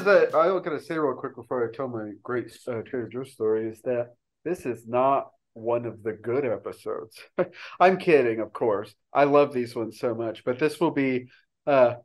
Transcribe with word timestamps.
is 0.00 0.06
that 0.06 0.34
I 0.34 0.50
was 0.50 0.62
gonna 0.62 0.80
say 0.80 0.96
real 0.96 1.14
quick 1.14 1.36
before 1.36 1.68
I 1.68 1.74
tell 1.74 1.88
my 1.88 2.12
great 2.22 2.46
uh, 2.66 2.80
Trader 2.82 3.08
Joe's 3.08 3.32
story 3.32 3.68
is 3.68 3.82
that 3.82 4.14
this 4.44 4.64
is 4.64 4.86
not 4.86 5.30
one 5.52 5.84
of 5.84 6.02
the 6.02 6.12
good 6.12 6.46
episodes. 6.46 7.18
I'm 7.80 7.98
kidding, 7.98 8.40
of 8.40 8.52
course. 8.52 8.94
I 9.12 9.24
love 9.24 9.52
these 9.52 9.76
ones 9.76 9.98
so 9.98 10.14
much, 10.14 10.42
but 10.44 10.58
this 10.58 10.80
will 10.80 10.90
be 10.90 11.28
uh, 11.66 11.96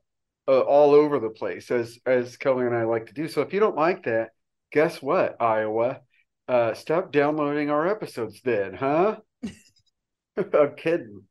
uh, 0.47 0.59
all 0.59 0.93
over 0.93 1.19
the 1.19 1.29
place 1.29 1.71
as 1.71 1.97
as 2.05 2.35
Kelly 2.35 2.65
and 2.65 2.75
I 2.75 2.83
like 2.83 3.05
to 3.07 3.13
do. 3.13 3.29
So 3.29 3.41
if 3.41 3.53
you 3.53 3.61
don't 3.61 3.77
like 3.77 4.03
that, 4.03 4.31
guess 4.73 5.01
what, 5.01 5.41
Iowa? 5.41 6.01
Uh, 6.49 6.73
stop 6.73 7.13
downloading 7.13 7.69
our 7.69 7.87
episodes 7.87 8.41
then, 8.43 8.73
huh? 8.73 9.17
I'm 10.37 10.75
kidding. 10.75 11.23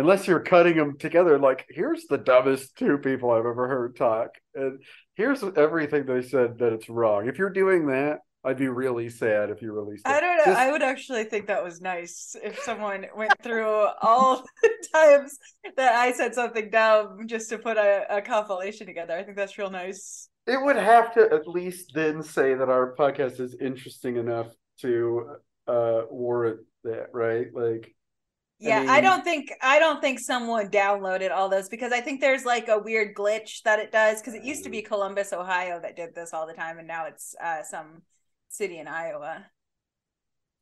Unless 0.00 0.26
you're 0.26 0.40
cutting 0.40 0.76
them 0.76 0.96
together, 0.98 1.38
like 1.38 1.66
here's 1.68 2.06
the 2.06 2.16
dumbest 2.16 2.74
two 2.78 2.96
people 2.96 3.30
I've 3.30 3.44
ever 3.44 3.68
heard 3.68 3.96
talk, 3.96 4.30
and 4.54 4.82
here's 5.14 5.42
everything 5.42 6.06
they 6.06 6.22
said 6.22 6.56
that 6.58 6.72
it's 6.72 6.88
wrong. 6.88 7.28
If 7.28 7.36
you're 7.36 7.50
doing 7.50 7.86
that, 7.88 8.20
I'd 8.42 8.56
be 8.56 8.68
really 8.68 9.10
sad 9.10 9.50
if 9.50 9.60
you 9.60 9.72
released 9.72 10.06
it. 10.06 10.10
I 10.10 10.20
don't 10.20 10.38
know. 10.38 10.44
Just- 10.46 10.58
I 10.58 10.72
would 10.72 10.82
actually 10.82 11.24
think 11.24 11.48
that 11.48 11.62
was 11.62 11.82
nice 11.82 12.34
if 12.42 12.58
someone 12.60 13.04
went 13.14 13.34
through 13.42 13.88
all 14.00 14.42
the 14.62 14.70
times 14.94 15.38
that 15.76 15.92
I 15.96 16.12
said 16.12 16.34
something 16.34 16.70
dumb 16.70 17.26
just 17.26 17.50
to 17.50 17.58
put 17.58 17.76
a, 17.76 18.06
a 18.08 18.22
compilation 18.22 18.86
together. 18.86 19.14
I 19.14 19.22
think 19.22 19.36
that's 19.36 19.58
real 19.58 19.68
nice. 19.70 20.30
it 20.46 20.58
would 20.64 20.76
have 20.76 21.12
to 21.12 21.28
at 21.30 21.46
least 21.46 21.92
then 21.94 22.22
say 22.22 22.54
that 22.54 22.70
our 22.70 22.94
podcast 22.96 23.38
is 23.38 23.54
interesting 23.60 24.16
enough 24.16 24.48
to 24.80 25.36
uh 25.68 26.02
warrant 26.10 26.60
that, 26.84 27.08
right? 27.12 27.48
Like 27.52 27.94
Yeah, 28.60 28.84
I, 28.88 28.94
mean- 28.96 29.04
don't 29.04 29.24
think 29.24 29.52
I 29.62 29.78
don't 29.78 30.00
think 30.00 30.18
someone 30.20 30.68
downloaded 30.70 31.30
all 31.30 31.48
those 31.48 31.68
because 31.68 31.92
I 31.92 32.00
think 32.00 32.20
there's 32.20 32.44
like 32.44 32.68
a 32.68 32.78
weird 32.78 33.14
glitch 33.14 33.62
that 33.62 33.78
it 33.78 33.90
does 33.90 34.20
because 34.20 34.34
it 34.34 34.44
used 34.44 34.64
to 34.64 34.70
be 34.70 34.82
Columbus, 34.82 35.32
Ohio 35.32 35.80
that 35.80 35.96
did 35.96 36.14
this 36.14 36.32
all 36.34 36.46
the 36.46 36.52
time, 36.54 36.78
and 36.78 36.86
now 36.86 37.06
it's 37.06 37.34
uh, 37.42 37.62
some 37.62 38.02
city 38.48 38.78
in 38.78 38.86
Iowa. 38.88 39.46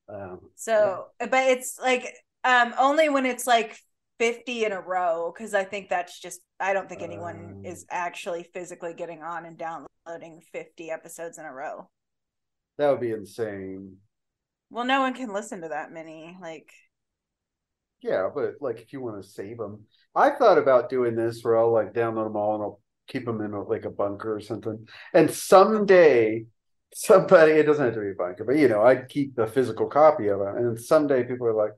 um, 0.09 0.41
So, 0.55 1.07
but 1.19 1.33
it's 1.49 1.79
like 1.79 2.15
um 2.45 2.73
only 2.79 3.09
when 3.09 3.27
it's 3.27 3.47
like 3.47 3.77
50 4.19 4.65
in 4.65 4.73
a 4.73 4.81
row 4.81 5.33
because 5.35 5.55
I 5.55 5.65
think 5.65 5.89
that's 5.89 6.19
just 6.21 6.41
I 6.61 6.73
don't 6.73 6.89
think 6.89 7.03
anyone 7.03 7.37
Um. 7.59 7.65
is 7.65 7.85
actually 7.91 8.45
physically 8.55 8.95
getting 8.95 9.23
on 9.23 9.45
and 9.45 9.57
downloading 9.59 10.41
50 10.53 10.91
episodes 10.91 11.39
in 11.39 11.45
a 11.45 11.53
row. 11.53 11.89
that 12.79 12.91
would 12.91 13.01
be 13.01 13.11
insane. 13.11 13.97
Well, 14.71 14.85
no 14.85 15.01
one 15.01 15.15
can 15.15 15.33
listen 15.33 15.63
to 15.63 15.69
that 15.69 15.91
many. 15.93 16.37
Like, 16.41 16.71
Yeah, 18.01 18.29
but 18.33 18.55
like 18.61 18.81
if 18.81 18.93
you 18.93 19.01
want 19.01 19.23
to 19.23 19.29
save 19.29 19.59
them, 19.59 19.85
I 20.15 20.31
thought 20.31 20.59
about 20.59 20.91
doing 20.91 21.17
this 21.17 21.43
where 21.43 21.59
I'll 21.59 21.73
like 21.73 21.93
download 21.93 22.25
them 22.25 22.37
all 22.37 22.55
and 22.55 22.63
I'll 22.63 22.81
keep 23.09 23.25
them 23.25 23.41
in 23.41 23.53
a, 23.53 23.63
like 23.63 23.85
a 23.85 23.91
bunker 23.91 24.35
or 24.35 24.41
something. 24.41 24.87
And 25.13 25.31
someday, 25.31 26.47
somebody 26.95 27.53
it 27.53 27.65
doesn't 27.65 27.85
have 27.85 27.95
to 27.95 28.01
be 28.01 28.11
a 28.11 28.15
bunker, 28.15 28.45
but 28.45 28.57
you 28.57 28.69
know, 28.69 28.83
I'd 28.83 29.09
keep 29.09 29.35
the 29.35 29.47
physical 29.47 29.87
copy 29.87 30.29
of 30.29 30.41
it. 30.41 30.49
And 30.57 30.67
then 30.67 30.79
someday 30.79 31.25
people 31.25 31.47
are 31.49 31.55
like, 31.55 31.73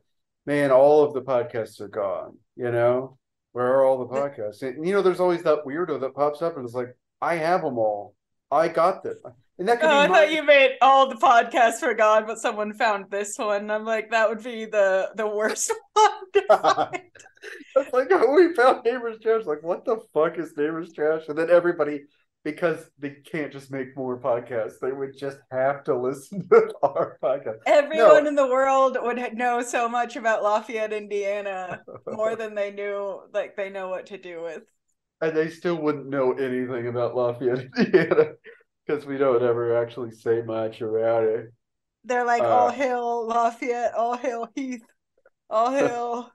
"Man, 0.46 0.70
all 0.70 1.02
of 1.04 1.14
the 1.14 1.22
podcasts 1.22 1.80
are 1.80 1.88
gone." 1.88 2.38
You 2.56 2.70
know, 2.70 3.18
where 3.52 3.66
are 3.66 3.84
all 3.84 3.98
the 3.98 4.14
podcasts? 4.14 4.62
And 4.62 4.86
you 4.86 4.92
know, 4.92 5.02
there's 5.02 5.20
always 5.20 5.42
that 5.44 5.64
weirdo 5.66 6.00
that 6.00 6.14
pops 6.14 6.42
up 6.42 6.56
and 6.56 6.66
is 6.66 6.74
like, 6.74 6.96
"I 7.22 7.36
have 7.36 7.62
them 7.62 7.78
all. 7.78 8.14
I 8.50 8.68
got 8.68 9.02
them." 9.02 9.16
And 9.60 9.68
that 9.68 9.78
could 9.78 9.90
oh, 9.90 9.92
I 9.92 10.06
be 10.06 10.12
thought 10.14 10.32
you 10.32 10.42
made 10.42 10.78
all 10.80 11.06
the 11.06 11.16
podcasts 11.16 11.80
for 11.80 11.92
God, 11.92 12.26
but 12.26 12.38
someone 12.38 12.72
found 12.72 13.10
this 13.10 13.36
one. 13.36 13.70
I'm 13.70 13.84
like, 13.84 14.10
that 14.10 14.26
would 14.26 14.42
be 14.42 14.64
the 14.64 15.10
the 15.14 15.28
worst 15.28 15.70
one. 15.92 16.90
It's 17.76 17.92
like 17.92 18.08
oh, 18.10 18.34
we 18.34 18.54
found 18.54 18.84
neighbors 18.84 19.18
trash. 19.22 19.44
Like, 19.46 19.62
what 19.62 19.84
the 19.84 19.98
fuck 20.12 20.38
is 20.38 20.56
neighbors 20.56 20.92
trash? 20.92 21.22
And 21.28 21.38
then 21.38 21.48
everybody, 21.50 22.02
because 22.44 22.90
they 22.98 23.16
can't 23.30 23.50
just 23.50 23.70
make 23.70 23.96
more 23.96 24.18
podcasts, 24.18 24.78
they 24.80 24.92
would 24.92 25.16
just 25.16 25.38
have 25.50 25.84
to 25.84 25.96
listen 25.96 26.46
to 26.52 26.72
our 26.82 27.18
podcast. 27.22 27.58
Everyone 27.66 28.26
in 28.26 28.34
the 28.34 28.46
world 28.46 28.98
would 29.00 29.34
know 29.34 29.62
so 29.62 29.88
much 29.88 30.16
about 30.16 30.42
Lafayette, 30.42 30.92
Indiana, 30.92 31.80
more 32.06 32.36
than 32.36 32.54
they 32.54 32.70
knew. 32.70 33.22
Like 33.32 33.56
they 33.56 33.70
know 33.70 33.88
what 33.88 34.06
to 34.06 34.18
do 34.18 34.42
with. 34.42 34.62
And 35.22 35.34
they 35.34 35.48
still 35.48 35.76
wouldn't 35.76 36.08
know 36.08 36.32
anything 36.32 36.88
about 36.88 37.14
Lafayette, 37.14 37.68
Indiana, 37.78 38.32
because 38.90 39.06
we 39.06 39.18
don't 39.18 39.42
ever 39.42 39.80
actually 39.80 40.10
say 40.10 40.42
much 40.42 40.80
about 40.80 41.24
it. 41.24 41.52
They're 42.04 42.24
like, 42.24 42.42
Uh, 42.42 42.46
all 42.48 42.70
hail 42.70 43.26
Lafayette, 43.26 43.94
all 43.94 44.16
hail 44.16 44.48
Heath, 44.54 44.82
all 45.48 45.70
hail. 45.76 46.32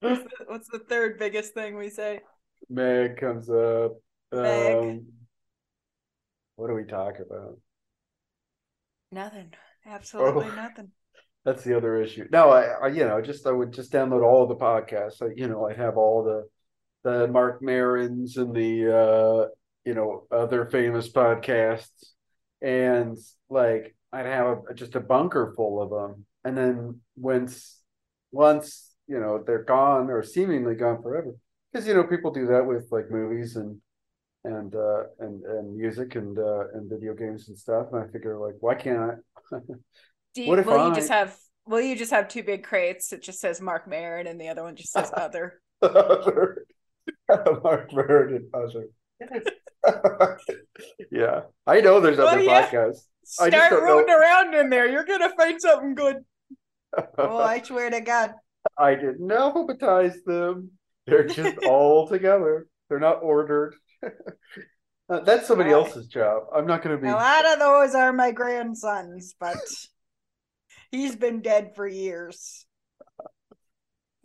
what's, 0.00 0.22
the, 0.22 0.30
what's 0.46 0.68
the 0.68 0.78
third 0.78 1.18
biggest 1.18 1.54
thing 1.54 1.76
we 1.76 1.90
say? 1.90 2.20
Meg 2.68 3.16
comes 3.16 3.50
up. 3.50 3.92
Meg. 4.32 4.76
Um, 4.76 5.06
what 6.56 6.68
do 6.68 6.74
we 6.74 6.84
talk 6.84 7.14
about? 7.18 7.58
Nothing. 9.10 9.52
Absolutely 9.86 10.46
Oh. 10.46 10.54
nothing. 10.54 10.90
That's 11.44 11.64
the 11.64 11.76
other 11.76 11.96
issue. 12.02 12.26
No, 12.30 12.50
I, 12.50 12.64
I 12.64 12.88
you 12.88 13.04
know, 13.06 13.22
just 13.22 13.46
I 13.46 13.52
would 13.52 13.72
just 13.72 13.90
download 13.92 14.22
all 14.22 14.46
the 14.46 14.56
podcasts. 14.56 15.22
I, 15.22 15.32
you 15.34 15.48
know, 15.48 15.66
I 15.68 15.72
have 15.74 15.96
all 15.96 16.22
the 16.22 16.48
the 17.04 17.26
Marc 17.28 17.62
Marons 17.62 18.36
and 18.36 18.54
the 18.54 18.94
uh, 18.94 19.48
you 19.88 19.94
know, 19.94 20.10
other 20.30 20.66
famous 20.66 21.06
podcasts, 21.10 22.00
and 22.60 23.16
like 23.48 23.84
I'd 24.12 24.26
have 24.26 24.58
a, 24.70 24.74
just 24.74 24.94
a 24.96 25.00
bunker 25.00 25.44
full 25.56 25.80
of 25.82 25.88
them. 25.90 26.26
And 26.44 26.54
then 26.58 27.00
once 27.16 27.80
once 28.30 28.64
you 29.06 29.18
know 29.22 29.42
they're 29.46 29.64
gone 29.64 30.10
or 30.10 30.22
seemingly 30.22 30.74
gone 30.74 31.00
forever, 31.02 31.32
because 31.72 31.86
you 31.88 31.94
know 31.94 32.04
people 32.04 32.30
do 32.30 32.46
that 32.52 32.66
with 32.66 32.84
like 32.96 33.10
movies 33.10 33.56
and 33.56 33.80
and 34.44 34.74
uh 34.74 35.02
and 35.24 35.42
and 35.44 35.66
music 35.76 36.14
and 36.20 36.38
uh 36.38 36.64
and 36.74 36.90
video 36.94 37.14
games 37.14 37.48
and 37.48 37.58
stuff. 37.58 37.86
And 37.92 38.02
I 38.04 38.06
figure 38.12 38.36
like, 38.38 38.56
why 38.60 38.74
can't 38.74 39.00
I? 39.52 39.56
Do 40.34 40.42
you, 40.42 40.48
What 40.50 40.58
if 40.58 40.66
will 40.66 40.80
I- 40.80 40.88
you 40.88 40.94
just 40.94 41.08
have 41.08 41.34
will 41.66 41.80
you 41.80 41.96
just 41.96 42.10
have 42.12 42.28
two 42.28 42.42
big 42.42 42.62
crates 42.62 43.08
that 43.08 43.22
just 43.22 43.40
says 43.40 43.60
Marc 43.60 43.88
Maron 43.88 44.26
and 44.26 44.38
the 44.40 44.48
other 44.48 44.62
one 44.62 44.76
just 44.76 44.92
says 44.92 45.10
other? 45.16 45.60
other 45.80 46.66
Mark 47.64 47.90
Bird 47.90 48.32
and 48.32 48.46
other. 48.54 48.84
yeah, 51.10 51.40
I 51.66 51.80
know 51.80 52.00
there's 52.00 52.18
Well, 52.18 52.28
other 52.28 52.42
yeah. 52.42 52.68
podcasts. 52.68 53.06
I 53.40 53.50
just 53.50 53.66
Start 53.66 53.82
rooting 53.82 54.14
around 54.14 54.54
in 54.54 54.70
there. 54.70 54.88
You're 54.88 55.04
gonna 55.04 55.30
find 55.36 55.60
something 55.60 55.94
good. 55.94 56.16
Oh, 57.18 57.38
I 57.38 57.60
swear 57.62 57.90
to 57.90 58.00
God. 58.00 58.32
I 58.78 58.94
didn't 58.94 59.28
alphabetize 59.28 60.24
them. 60.24 60.70
They're 61.06 61.28
just 61.28 61.58
all 61.66 62.08
together. 62.08 62.66
They're 62.88 62.98
not 63.00 63.22
ordered. 63.22 63.74
Uh, 65.10 65.20
that's 65.20 65.46
somebody 65.46 65.70
Right. 65.70 65.84
else's 65.84 66.06
job. 66.06 66.44
I'm 66.54 66.66
not 66.66 66.82
going 66.82 66.96
to 66.96 67.02
be. 67.02 67.08
A 67.08 67.12
lot 67.12 67.46
of 67.46 67.58
those 67.58 67.94
are 67.94 68.12
my 68.12 68.30
grandsons, 68.32 69.34
but 69.38 69.56
he's 70.90 71.16
been 71.16 71.40
dead 71.40 71.74
for 71.74 71.86
years. 71.86 72.66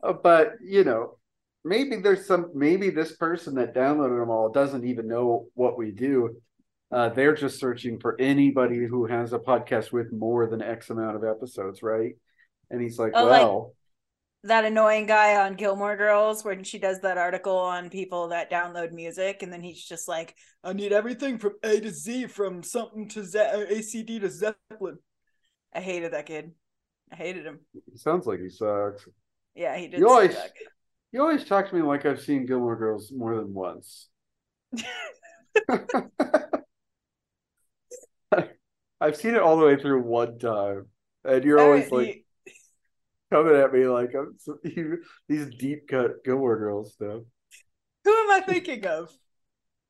Uh, 0.01 0.13
but 0.13 0.53
you 0.61 0.83
know, 0.83 1.17
maybe 1.63 1.97
there's 1.97 2.25
some. 2.25 2.51
Maybe 2.53 2.89
this 2.89 3.15
person 3.15 3.55
that 3.55 3.73
downloaded 3.75 4.19
them 4.19 4.29
all 4.29 4.49
doesn't 4.49 4.85
even 4.85 5.07
know 5.07 5.47
what 5.53 5.77
we 5.77 5.91
do. 5.91 6.37
Uh, 6.91 7.09
they're 7.09 7.35
just 7.35 7.59
searching 7.59 7.99
for 7.99 8.15
anybody 8.21 8.85
who 8.85 9.05
has 9.07 9.33
a 9.33 9.39
podcast 9.39 9.91
with 9.91 10.11
more 10.13 10.45
than 10.47 10.61
X 10.61 10.89
amount 10.91 11.15
of 11.15 11.23
episodes, 11.23 11.81
right? 11.81 12.13
And 12.69 12.81
he's 12.81 12.99
like, 12.99 13.13
Oh, 13.15 13.25
like- 13.25 13.41
well, 13.41 13.73
That 14.43 14.65
annoying 14.65 15.05
guy 15.07 15.43
on 15.43 15.55
Gilmore 15.55 15.95
Girls 15.97 16.43
when 16.43 16.63
she 16.63 16.77
does 16.77 16.99
that 17.01 17.17
article 17.17 17.57
on 17.57 17.89
people 17.89 18.27
that 18.27 18.51
download 18.51 18.91
music, 18.91 19.41
and 19.41 19.51
then 19.51 19.63
he's 19.63 19.83
just 19.83 20.07
like, 20.07 20.35
I 20.63 20.73
need 20.73 20.91
everything 20.91 21.39
from 21.39 21.53
A 21.63 21.79
to 21.79 21.89
Z, 21.89 22.27
from 22.27 22.61
something 22.61 23.07
to 23.09 23.23
Z- 23.23 23.39
uh, 23.39 23.65
AC/DC 23.69 24.19
to 24.19 24.29
Zeppelin. 24.29 24.97
I 25.73 25.79
hated 25.79 26.11
that 26.13 26.25
kid. 26.27 26.51
I 27.11 27.15
hated 27.15 27.45
him. 27.45 27.59
it 27.73 27.99
sounds 27.99 28.27
like 28.27 28.39
he 28.39 28.49
sucks. 28.49 29.07
Yeah, 29.55 29.75
he 29.77 29.87
did. 29.87 29.99
You 29.99 30.09
always- 30.09 30.35
suck. 30.35 30.51
You 31.13 31.21
always 31.21 31.45
talk 31.45 31.69
to 31.69 31.75
me 31.75 31.81
like 31.81 32.05
I've 32.05 32.19
seen 32.21 32.45
Gilmore 32.45 32.75
Girls 32.75 33.11
more 33.15 33.35
than 33.37 33.53
once. 33.53 34.09
I've 38.99 39.15
seen 39.17 39.35
it 39.35 39.41
all 39.41 39.57
the 39.57 39.65
way 39.65 39.75
through 39.75 40.01
one 40.01 40.39
time, 40.39 40.87
and 41.25 41.43
you're 41.43 41.59
All 41.59 41.65
always 41.67 41.83
right, 41.91 41.91
like 41.91 42.25
coming 43.31 43.55
at 43.55 43.73
me 43.73 43.85
like 43.85 44.11
I'm 44.17 44.35
so, 44.39 44.57
you, 44.63 45.03
these 45.27 45.47
deep 45.55 45.87
cut 45.89 46.23
Gilmore 46.23 46.57
Girls 46.57 46.93
stuff. 46.93 47.21
Who 48.05 48.11
am 48.11 48.31
I 48.31 48.41
thinking 48.45 48.85
of? 48.87 49.11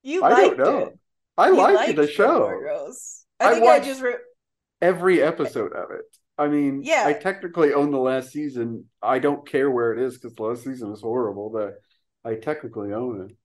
You 0.02 0.24
I 0.24 0.30
don't 0.30 0.58
know. 0.58 0.78
it. 0.88 1.00
I 1.38 1.50
liked, 1.50 1.76
liked 1.76 1.96
the 1.96 2.08
show, 2.08 2.40
Gilmore 2.48 2.62
Girls. 2.64 3.26
I 3.40 3.46
I 3.46 3.54
think 3.54 3.66
watched- 3.66 3.82
I 3.84 3.86
just 3.86 4.02
re- 4.02 4.16
every 4.82 5.22
episode 5.22 5.74
of 5.74 5.92
it. 5.92 6.06
I 6.38 6.48
mean, 6.48 6.90
Yeah. 6.90 7.04
I 7.04 7.14
technically 7.14 7.74
own 7.74 7.92
the 7.92 8.00
last 8.00 8.32
season. 8.32 8.86
I 9.02 9.20
don't 9.20 9.48
care 9.48 9.70
where 9.70 9.94
it 9.94 10.00
is 10.00 10.16
because 10.18 10.36
the 10.36 10.44
last 10.44 10.64
season 10.64 10.90
was 10.90 11.02
horrible, 11.02 11.50
but 11.50 11.76
I 12.30 12.36
technically 12.36 12.94
own 12.94 13.30
it. 13.30 13.38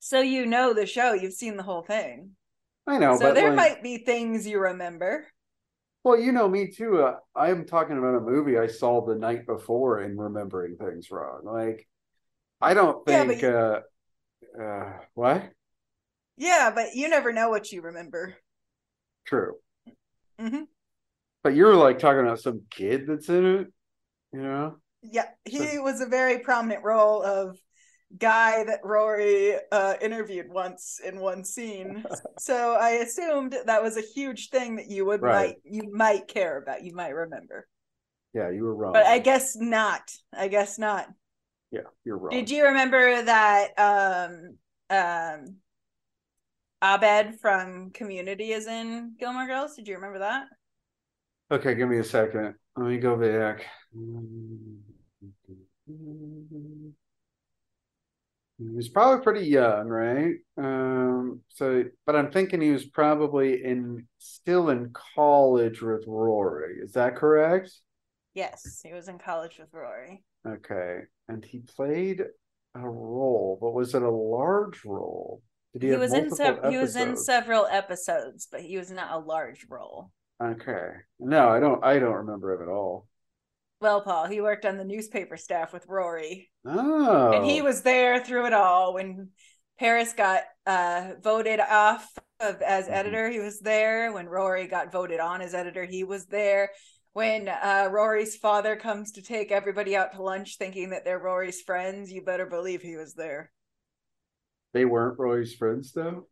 so 0.00 0.20
you 0.20 0.46
know 0.46 0.72
the 0.74 0.86
show. 0.86 1.12
You've 1.12 1.32
seen 1.34 1.56
the 1.56 1.62
whole 1.62 1.82
thing. 1.82 2.36
I 2.86 2.98
know, 2.98 3.16
so 3.16 3.32
there 3.32 3.52
like, 3.52 3.54
might 3.54 3.82
be 3.82 3.98
things 3.98 4.46
you 4.46 4.60
remember. 4.60 5.28
Well, 6.02 6.18
you 6.18 6.32
know 6.32 6.48
me 6.48 6.68
too. 6.68 7.02
Uh, 7.02 7.18
I'm 7.36 7.66
talking 7.66 7.98
about 7.98 8.14
a 8.16 8.20
movie 8.20 8.58
I 8.58 8.66
saw 8.68 9.04
the 9.04 9.14
night 9.16 9.46
before 9.46 10.00
and 10.00 10.18
remembering 10.18 10.76
things 10.76 11.10
wrong. 11.10 11.44
Like, 11.44 11.86
I 12.60 12.74
don't 12.74 13.06
Yeah, 13.06 13.24
but 13.24 13.42
think. 13.42 13.44
uh, 13.44 13.80
uh, 14.60 14.98
what? 15.14 15.52
Yeah, 16.36 16.72
but 16.74 16.94
you 16.96 17.08
never 17.08 17.32
know 17.32 17.50
what 17.50 17.70
you 17.72 17.82
remember. 17.82 18.36
True. 19.24 19.60
hmm 20.38 20.64
But 21.42 21.54
you're 21.54 21.74
like 21.74 21.98
talking 21.98 22.20
about 22.20 22.40
some 22.40 22.62
kid 22.70 23.06
that's 23.06 23.28
in 23.28 23.46
it, 23.46 23.66
you 24.32 24.42
know? 24.42 24.76
Yeah, 25.02 25.26
he 25.44 25.78
was 25.78 26.00
a 26.00 26.06
very 26.06 26.40
prominent 26.40 26.84
role 26.84 27.22
of 27.22 27.58
guy 28.18 28.64
that 28.64 28.80
Rory 28.84 29.54
uh, 29.72 29.94
interviewed 30.00 30.50
once 30.50 31.00
in 31.02 31.20
one 31.20 31.44
scene. 31.44 32.04
so 32.38 32.74
I 32.74 32.90
assumed 32.90 33.56
that 33.64 33.82
was 33.82 33.96
a 33.96 34.02
huge 34.02 34.50
thing 34.50 34.76
that 34.76 34.90
you 34.90 35.06
would 35.06 35.22
Right. 35.22 35.34
might 35.34 35.56
you 35.64 35.90
might 35.92 36.28
care 36.28 36.58
about, 36.58 36.84
you 36.84 36.94
might 36.94 37.14
remember. 37.14 37.66
Yeah, 38.34 38.50
you 38.50 38.64
were 38.64 38.74
wrong. 38.74 38.92
But 38.92 39.06
I 39.06 39.18
guess 39.18 39.56
not. 39.56 40.02
I 40.36 40.48
guess 40.48 40.78
not. 40.78 41.08
yeah, 41.70 41.88
you're 42.04 42.18
wrong. 42.18 42.30
Did 42.30 42.50
you 42.50 42.66
remember 42.66 43.22
that 43.22 43.68
um 43.78 44.56
um 44.90 45.56
Abed 46.82 47.40
from 47.40 47.90
Community 47.90 48.52
is 48.52 48.66
in 48.66 49.14
Gilmore 49.18 49.46
Girls? 49.46 49.76
Did 49.76 49.88
you 49.88 49.96
remember 49.96 50.20
that? 50.20 50.46
Okay, 51.50 51.74
give 51.74 51.88
me 51.88 51.98
a 51.98 52.04
second. 52.04 52.54
Let 52.76 52.86
me 52.86 52.98
go 52.98 53.16
back. 53.16 53.66
He 58.58 58.68
was 58.68 58.88
probably 58.88 59.24
pretty 59.24 59.46
young, 59.46 59.88
right? 59.88 60.34
Um, 60.58 61.40
so, 61.48 61.84
but 62.06 62.14
I'm 62.14 62.30
thinking 62.30 62.60
he 62.60 62.70
was 62.70 62.84
probably 62.84 63.64
in 63.64 64.06
still 64.18 64.68
in 64.68 64.92
college 65.14 65.80
with 65.82 66.04
Rory. 66.06 66.76
Is 66.82 66.92
that 66.92 67.16
correct? 67.16 67.72
Yes, 68.34 68.80
he 68.84 68.92
was 68.92 69.08
in 69.08 69.18
college 69.18 69.58
with 69.58 69.72
Rory. 69.72 70.22
Okay, 70.46 71.00
and 71.28 71.44
he 71.44 71.60
played 71.60 72.22
a 72.74 72.88
role, 72.88 73.58
but 73.60 73.72
was 73.72 73.94
it 73.94 74.02
a 74.02 74.10
large 74.10 74.84
role? 74.84 75.42
Did 75.72 75.82
he, 75.82 75.88
He 75.88 75.96
was 75.96 76.12
in 76.12 76.28
multiple 76.28 76.36
sev- 76.62 76.70
he 76.70 76.78
was 76.78 76.96
in 76.96 77.16
several 77.16 77.66
episodes, 77.66 78.46
but 78.50 78.60
he 78.60 78.76
was 78.76 78.90
not 78.90 79.12
a 79.12 79.18
large 79.18 79.66
role. 79.68 80.12
Okay, 80.42 80.88
no, 81.18 81.48
I 81.50 81.60
don't. 81.60 81.84
I 81.84 81.98
don't 81.98 82.14
remember 82.14 82.54
him 82.54 82.62
at 82.62 82.68
all. 82.72 83.06
Well, 83.80 84.00
Paul, 84.02 84.26
he 84.26 84.40
worked 84.40 84.64
on 84.64 84.76
the 84.76 84.84
newspaper 84.84 85.36
staff 85.36 85.72
with 85.72 85.86
Rory, 85.86 86.50
Oh, 86.66 87.32
and 87.32 87.44
he 87.44 87.62
was 87.62 87.82
there 87.82 88.22
through 88.22 88.46
it 88.46 88.52
all. 88.52 88.94
When 88.94 89.30
Paris 89.78 90.12
got 90.12 90.42
uh, 90.66 91.12
voted 91.22 91.60
off 91.60 92.10
of 92.40 92.60
as 92.62 92.86
Mhm. 92.86 92.92
editor, 92.92 93.28
he 93.30 93.38
was 93.40 93.60
there. 93.60 94.12
When 94.12 94.28
Rory 94.28 94.66
got 94.66 94.92
voted 94.92 95.20
on 95.20 95.40
as 95.42 95.54
editor, 95.54 95.84
he 95.84 96.04
was 96.04 96.26
there. 96.26 96.70
When 97.12 97.48
uh, 97.48 97.88
Rory's 97.90 98.36
father 98.36 98.76
comes 98.76 99.12
to 99.12 99.22
take 99.22 99.50
everybody 99.50 99.96
out 99.96 100.12
to 100.12 100.22
lunch, 100.22 100.56
thinking 100.58 100.90
that 100.90 101.04
they're 101.04 101.18
Rory's 101.18 101.60
friends, 101.60 102.10
you 102.12 102.22
better 102.22 102.46
believe 102.46 102.82
he 102.82 102.96
was 102.96 103.14
there. 103.14 103.50
They 104.72 104.84
weren't 104.84 105.18
Rory's 105.18 105.54
friends, 105.54 105.92
though. 105.92 106.28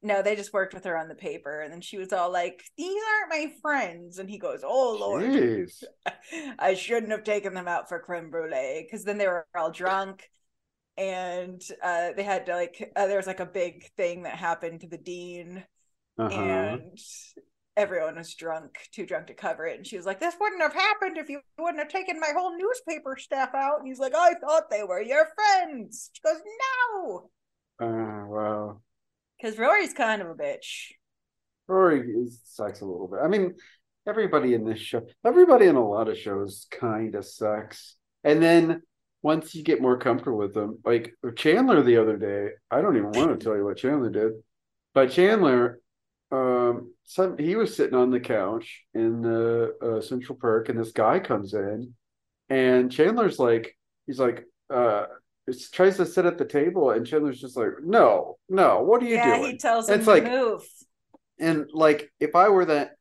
No, 0.00 0.22
they 0.22 0.36
just 0.36 0.52
worked 0.52 0.74
with 0.74 0.84
her 0.84 0.96
on 0.96 1.08
the 1.08 1.14
paper, 1.14 1.60
and 1.60 1.72
then 1.72 1.80
she 1.80 1.98
was 1.98 2.12
all 2.12 2.30
like, 2.30 2.62
"These 2.76 3.02
aren't 3.20 3.30
my 3.30 3.52
friends," 3.60 4.18
and 4.18 4.30
he 4.30 4.38
goes, 4.38 4.60
"Oh 4.64 4.96
Lord." 4.98 5.24
Jeez. 5.32 5.84
I 6.58 6.74
shouldn't 6.74 7.12
have 7.12 7.24
taken 7.24 7.54
them 7.54 7.68
out 7.68 7.88
for 7.88 7.98
creme 8.00 8.30
brulee 8.30 8.82
because 8.86 9.04
then 9.04 9.18
they 9.18 9.26
were 9.26 9.46
all 9.56 9.70
drunk 9.70 10.30
and 10.98 11.62
uh, 11.82 12.10
they 12.16 12.24
had 12.24 12.46
to 12.46 12.54
like 12.56 12.92
uh, 12.96 13.06
there 13.06 13.18
was 13.18 13.26
like 13.26 13.40
a 13.40 13.46
big 13.46 13.90
thing 13.96 14.24
that 14.24 14.36
happened 14.36 14.80
to 14.82 14.88
the 14.88 14.98
dean 14.98 15.64
Uh-huh. 16.18 16.78
and 16.78 16.98
everyone 17.76 18.16
was 18.16 18.34
drunk 18.34 18.78
too 18.92 19.06
drunk 19.06 19.28
to 19.28 19.34
cover 19.34 19.66
it 19.66 19.76
and 19.76 19.86
she 19.86 19.96
was 19.96 20.06
like 20.06 20.20
this 20.20 20.34
wouldn't 20.40 20.62
have 20.62 20.74
happened 20.74 21.16
if 21.18 21.28
you 21.28 21.40
wouldn't 21.58 21.78
have 21.78 21.88
taken 21.88 22.18
my 22.20 22.32
whole 22.36 22.56
newspaper 22.56 23.16
staff 23.16 23.54
out 23.54 23.78
and 23.78 23.88
he's 23.88 24.00
like 24.00 24.14
i 24.14 24.34
thought 24.34 24.70
they 24.70 24.82
were 24.82 25.00
your 25.02 25.28
friends 25.36 26.10
she 26.12 26.20
goes 26.22 26.40
no 26.94 27.30
Uh, 27.80 28.24
wow. 28.26 28.80
Because 29.40 29.58
rory's 29.58 29.92
kind 29.92 30.20
of 30.22 30.28
a 30.28 30.34
bitch 30.34 30.90
Rory 31.68 32.00
is 32.10 32.40
sucks 32.44 32.80
a 32.80 32.86
little 32.86 33.06
bit. 33.06 33.20
I 33.22 33.28
mean, 33.28 33.54
everybody 34.06 34.54
in 34.54 34.64
this 34.64 34.80
show, 34.80 35.06
everybody 35.24 35.66
in 35.66 35.76
a 35.76 35.86
lot 35.86 36.08
of 36.08 36.16
shows 36.16 36.66
kind 36.70 37.14
of 37.14 37.26
sucks. 37.26 37.96
And 38.24 38.42
then 38.42 38.82
once 39.22 39.54
you 39.54 39.62
get 39.62 39.82
more 39.82 39.98
comfortable 39.98 40.38
with 40.38 40.54
them, 40.54 40.78
like 40.84 41.14
Chandler 41.36 41.82
the 41.82 41.98
other 41.98 42.16
day, 42.16 42.52
I 42.70 42.80
don't 42.80 42.96
even 42.96 43.10
want 43.10 43.38
to 43.38 43.44
tell 43.44 43.54
you 43.54 43.64
what 43.64 43.76
Chandler 43.76 44.10
did, 44.10 44.32
but 44.94 45.10
Chandler, 45.10 45.80
um, 46.32 46.94
some 47.04 47.36
he 47.38 47.54
was 47.54 47.76
sitting 47.76 47.94
on 47.96 48.10
the 48.10 48.20
couch 48.20 48.84
in 48.94 49.20
the 49.20 49.74
uh, 49.82 50.00
Central 50.00 50.36
Perk, 50.36 50.68
and 50.68 50.78
this 50.78 50.92
guy 50.92 51.18
comes 51.20 51.54
in, 51.54 51.94
and 52.48 52.90
Chandler's 52.90 53.38
like, 53.38 53.76
he's 54.06 54.18
like, 54.18 54.44
uh, 54.72 55.04
tries 55.72 55.96
to 55.98 56.06
sit 56.06 56.26
at 56.26 56.38
the 56.38 56.44
table, 56.44 56.90
and 56.90 57.06
Chandler's 57.06 57.40
just 57.40 57.56
like, 57.56 57.68
no, 57.82 58.38
no, 58.48 58.82
what 58.82 59.02
are 59.02 59.06
you 59.06 59.16
yeah 59.16 59.36
doing? 59.36 59.52
he 59.52 59.58
tells 59.58 59.88
him 59.88 59.96
It's 59.96 60.04
to 60.04 60.10
like- 60.10 60.24
move 60.24 60.62
and 61.40 61.66
like 61.72 62.10
if 62.18 62.34
I 62.34 62.48
were 62.48 62.64
that 62.64 62.92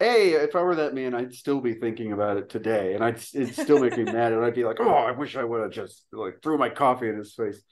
a 0.00 0.32
if 0.32 0.56
I 0.56 0.62
were 0.62 0.74
that 0.76 0.94
man, 0.94 1.14
I'd 1.14 1.32
still 1.34 1.60
be 1.60 1.74
thinking 1.74 2.12
about 2.12 2.36
it 2.36 2.48
today, 2.48 2.94
and 2.94 3.04
I'd 3.04 3.16
it'd 3.32 3.54
still 3.54 3.78
make 3.78 3.96
me 3.96 4.02
mad, 4.18 4.32
and 4.32 4.44
I'd 4.44 4.54
be 4.54 4.64
like, 4.64 4.78
oh, 4.80 4.88
I 4.88 5.12
wish 5.12 5.36
I 5.36 5.44
would 5.44 5.62
have 5.62 5.70
just 5.70 6.04
like 6.12 6.42
threw 6.42 6.58
my 6.58 6.68
coffee 6.68 7.08
in 7.08 7.16
his 7.16 7.34
face. 7.34 7.62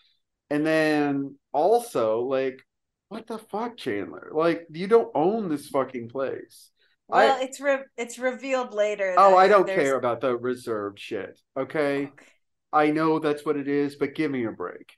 And 0.49 0.65
then 0.67 1.37
also 1.53 2.21
like, 2.21 2.61
what 3.09 3.27
the 3.27 3.39
fuck, 3.39 3.77
Chandler? 3.77 4.31
Like 4.33 4.67
you 4.71 4.87
don't 4.87 5.11
own 5.15 5.49
this 5.49 5.69
fucking 5.69 6.09
place. 6.11 6.71
well 7.09 7.39
I 7.41 7.43
it's 7.43 7.61
re- 7.61 7.85
it's 7.97 8.19
revealed 8.21 8.73
later 8.73 9.15
oh, 9.19 9.37
I 9.37 9.49
don't 9.49 9.67
there's- 9.67 9.83
care 9.83 9.97
about 9.97 10.21
the 10.21 10.37
reserved 10.37 11.01
shit. 11.01 11.41
Okay, 11.59 12.13
I 12.73 12.91
know 12.91 13.19
that's 13.19 13.45
what 13.45 13.57
it 13.57 13.69
is, 13.69 13.97
but 13.97 14.15
give 14.15 14.31
me 14.31 14.45
a 14.45 14.53
break. 14.53 14.93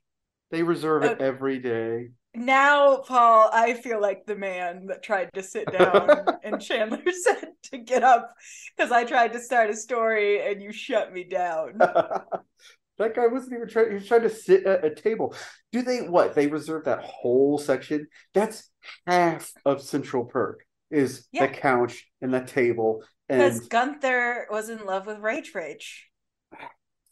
They 0.50 0.62
reserve 0.62 1.02
it 1.02 1.20
every 1.20 1.58
day. 1.58 2.10
Now, 2.34 2.98
Paul, 2.98 3.48
I 3.52 3.74
feel 3.74 4.00
like 4.00 4.26
the 4.26 4.36
man 4.36 4.86
that 4.86 5.02
tried 5.02 5.30
to 5.34 5.42
sit 5.42 5.70
down 5.70 6.26
and 6.44 6.60
Chandler 6.60 7.02
said 7.22 7.52
to 7.70 7.78
get 7.78 8.02
up 8.02 8.34
because 8.76 8.92
I 8.92 9.04
tried 9.04 9.32
to 9.32 9.40
start 9.40 9.70
a 9.70 9.76
story 9.76 10.40
and 10.48 10.62
you 10.62 10.72
shut 10.72 11.12
me 11.12 11.24
down. 11.24 11.78
that 11.78 13.14
guy 13.14 13.26
wasn't 13.28 13.54
even 13.54 13.68
trying. 13.68 13.88
He 13.88 13.94
was 13.94 14.06
trying 14.06 14.22
to 14.22 14.30
sit 14.30 14.66
at 14.66 14.84
a 14.84 14.94
table. 14.94 15.34
Do 15.72 15.82
they 15.82 15.98
what? 15.98 16.34
They 16.34 16.48
reserve 16.48 16.84
that 16.84 17.02
whole 17.04 17.58
section. 17.58 18.08
That's 18.32 18.70
half 19.06 19.52
of 19.64 19.82
Central 19.82 20.24
Perk 20.24 20.64
is 20.90 21.26
Yeah. 21.32 21.46
the 21.46 21.52
couch 21.52 22.06
and 22.20 22.32
the 22.32 22.40
table. 22.40 23.04
Because 23.28 23.68
Gunther 23.68 24.48
was 24.50 24.68
in 24.68 24.84
love 24.84 25.06
with 25.06 25.18
Rage 25.18 25.52
Rage. 25.54 26.08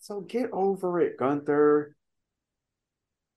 So 0.03 0.21
get 0.21 0.51
over 0.53 1.01
it, 1.01 1.17
Gunther. 1.17 1.95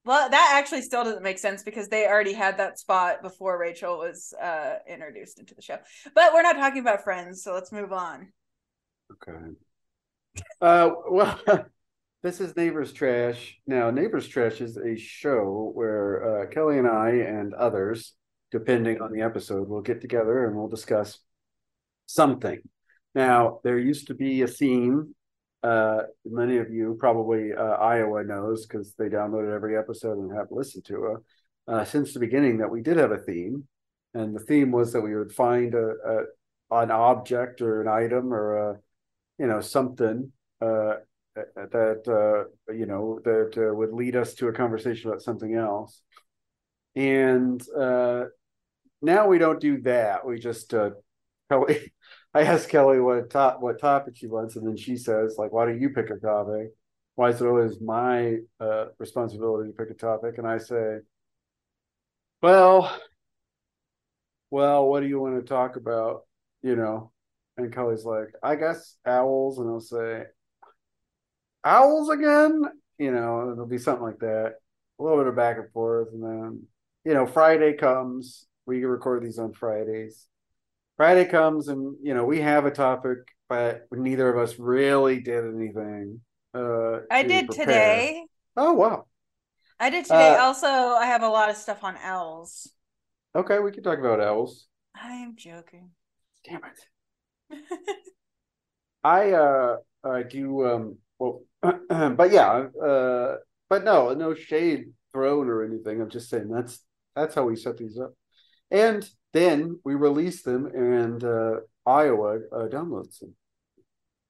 Well, 0.03 0.29
that 0.29 0.53
actually 0.55 0.81
still 0.81 1.03
doesn't 1.03 1.21
make 1.21 1.37
sense 1.37 1.61
because 1.61 1.89
they 1.89 2.07
already 2.07 2.33
had 2.33 2.57
that 2.57 2.79
spot 2.79 3.21
before 3.21 3.59
Rachel 3.59 3.99
was 3.99 4.33
uh, 4.41 4.77
introduced 4.87 5.39
into 5.39 5.53
the 5.53 5.61
show. 5.61 5.77
But 6.15 6.33
we're 6.33 6.41
not 6.41 6.55
talking 6.55 6.81
about 6.81 7.03
friends, 7.03 7.43
so 7.43 7.53
let's 7.53 7.71
move 7.71 7.93
on. 7.93 8.31
Okay. 9.11 9.53
Uh, 10.59 10.89
well, 11.07 11.39
this 12.23 12.41
is 12.41 12.55
Neighbors 12.55 12.93
Trash. 12.93 13.59
Now, 13.67 13.91
Neighbors 13.91 14.27
Trash 14.27 14.59
is 14.59 14.77
a 14.77 14.95
show 14.95 15.71
where 15.75 16.41
uh, 16.43 16.47
Kelly 16.47 16.79
and 16.79 16.87
I 16.87 17.09
and 17.09 17.53
others, 17.53 18.13
depending 18.51 19.01
on 19.01 19.11
the 19.11 19.21
episode, 19.21 19.69
will 19.69 19.81
get 19.81 20.01
together 20.01 20.45
and 20.45 20.55
we'll 20.55 20.67
discuss 20.67 21.19
something. 22.07 22.59
Now, 23.13 23.59
there 23.63 23.77
used 23.77 24.07
to 24.07 24.15
be 24.15 24.41
a 24.41 24.47
theme. 24.47 25.13
Uh, 25.65 26.03
many 26.25 26.57
of 26.57 26.69
you 26.71 26.95
probably 26.99 27.51
uh, 27.53 27.63
Iowa 27.63 28.23
knows 28.23 28.65
because 28.65 28.93
they 28.93 29.09
downloaded 29.09 29.53
every 29.53 29.75
episode 29.75 30.19
and 30.19 30.31
have 30.35 30.47
listened 30.51 30.85
to 30.85 31.05
it. 31.05 31.17
Uh, 31.67 31.83
since 31.83 32.13
the 32.13 32.19
beginning, 32.19 32.59
that 32.59 32.69
we 32.69 32.81
did 32.81 32.97
have 32.97 33.11
a 33.11 33.17
theme, 33.17 33.67
and 34.13 34.35
the 34.35 34.39
theme 34.39 34.71
was 34.71 34.93
that 34.93 35.01
we 35.01 35.15
would 35.15 35.33
find 35.33 35.73
a, 35.73 35.93
a 36.05 36.81
an 36.83 36.91
object 36.91 37.61
or 37.61 37.81
an 37.81 37.87
item 37.87 38.31
or 38.31 38.57
a 38.57 38.79
you 39.39 39.47
know 39.47 39.61
something 39.61 40.31
uh, 40.61 40.95
that 41.35 42.03
uh, 42.07 42.73
you 42.73 42.85
know 42.85 43.19
that 43.23 43.53
uh, 43.57 43.73
would 43.73 43.91
lead 43.91 44.15
us 44.15 44.35
to 44.35 44.47
a 44.47 44.53
conversation 44.53 45.09
about 45.09 45.21
something 45.21 45.55
else 45.55 46.01
and 46.95 47.67
uh, 47.77 48.25
now 49.01 49.27
we 49.27 49.37
don't 49.37 49.59
do 49.59 49.81
that 49.81 50.25
we 50.25 50.39
just 50.39 50.73
uh, 50.73 50.91
Kelly 51.49 51.91
I 52.35 52.43
asked 52.43 52.69
Kelly 52.69 52.99
what 52.99 53.29
top 53.29 53.61
what 53.61 53.79
topic 53.79 54.15
she 54.17 54.27
wants 54.27 54.55
and 54.55 54.67
then 54.67 54.77
she 54.77 54.97
says 54.97 55.37
like 55.37 55.51
why 55.51 55.65
don't 55.65 55.81
you 55.81 55.89
pick 55.89 56.09
a 56.09 56.17
topic 56.17 56.67
why 57.15 57.29
is 57.29 57.41
it 57.41 57.47
always 57.47 57.81
my 57.81 58.37
uh, 58.59 58.87
responsibility 58.99 59.71
to 59.71 59.75
pick 59.75 59.89
a 59.89 59.93
topic 59.93 60.37
and 60.37 60.45
I 60.45 60.57
say 60.59 60.97
well 62.41 62.95
well 64.51 64.87
what 64.87 64.99
do 64.99 65.07
you 65.07 65.19
want 65.19 65.35
to 65.39 65.47
talk 65.47 65.77
about 65.77 66.25
you 66.61 66.75
know 66.75 67.11
and 67.57 67.73
Kelly's 67.73 68.05
like, 68.05 68.33
I 68.43 68.55
guess 68.55 68.97
owls, 69.05 69.59
and 69.59 69.69
I'll 69.69 69.79
say, 69.79 70.23
owls 71.63 72.09
again, 72.09 72.63
you 72.97 73.11
know, 73.11 73.51
it'll 73.51 73.65
be 73.65 73.77
something 73.77 74.03
like 74.03 74.19
that. 74.19 74.55
A 74.99 75.03
little 75.03 75.17
bit 75.17 75.27
of 75.27 75.35
back 75.35 75.57
and 75.57 75.71
forth, 75.71 76.09
and 76.13 76.23
then, 76.23 76.63
you 77.03 77.13
know, 77.13 77.25
Friday 77.25 77.73
comes. 77.73 78.47
We 78.65 78.83
record 78.83 79.23
these 79.23 79.37
on 79.37 79.53
Fridays. 79.53 80.27
Friday 80.97 81.25
comes, 81.25 81.67
and 81.67 81.95
you 82.01 82.13
know, 82.13 82.25
we 82.25 82.41
have 82.41 82.65
a 82.65 82.71
topic, 82.71 83.19
but 83.49 83.85
neither 83.91 84.29
of 84.29 84.37
us 84.41 84.57
really 84.57 85.19
did 85.19 85.43
anything. 85.45 86.21
Uh, 86.53 86.99
I 87.11 87.23
did 87.23 87.47
prepare. 87.47 87.65
today. 87.65 88.25
Oh 88.55 88.73
wow! 88.73 89.05
I 89.79 89.89
did 89.89 90.05
today. 90.05 90.35
Uh, 90.35 90.43
also, 90.43 90.67
I 90.67 91.05
have 91.05 91.21
a 91.21 91.27
lot 91.27 91.49
of 91.49 91.57
stuff 91.57 91.83
on 91.83 91.97
owls. 91.97 92.69
Okay, 93.35 93.59
we 93.59 93.71
can 93.71 93.83
talk 93.83 93.99
about 93.99 94.21
owls. 94.21 94.67
I 94.95 95.15
am 95.15 95.35
joking. 95.35 95.91
Damn 96.47 96.61
it. 96.63 97.59
I 99.03 99.31
uh 99.33 99.77
I 100.03 100.23
do 100.23 100.65
um 100.65 100.97
well 101.19 101.41
but 101.61 102.31
yeah, 102.31 102.67
uh 102.81 103.35
but 103.69 103.83
no, 103.83 104.13
no 104.13 104.33
shade 104.33 104.85
thrown 105.11 105.49
or 105.49 105.63
anything. 105.63 106.01
I'm 106.01 106.09
just 106.09 106.29
saying 106.29 106.49
that's 106.49 106.79
that's 107.15 107.35
how 107.35 107.43
we 107.43 107.55
set 107.55 107.77
these 107.77 107.99
up. 107.99 108.13
And 108.71 109.07
then 109.35 109.79
we 109.85 109.95
release 109.95 110.41
them 110.43 110.65
and 110.67 111.23
uh 111.23 111.55
Iowa 111.85 112.39
uh, 112.51 112.67
downloads 112.67 113.19
them. 113.19 113.35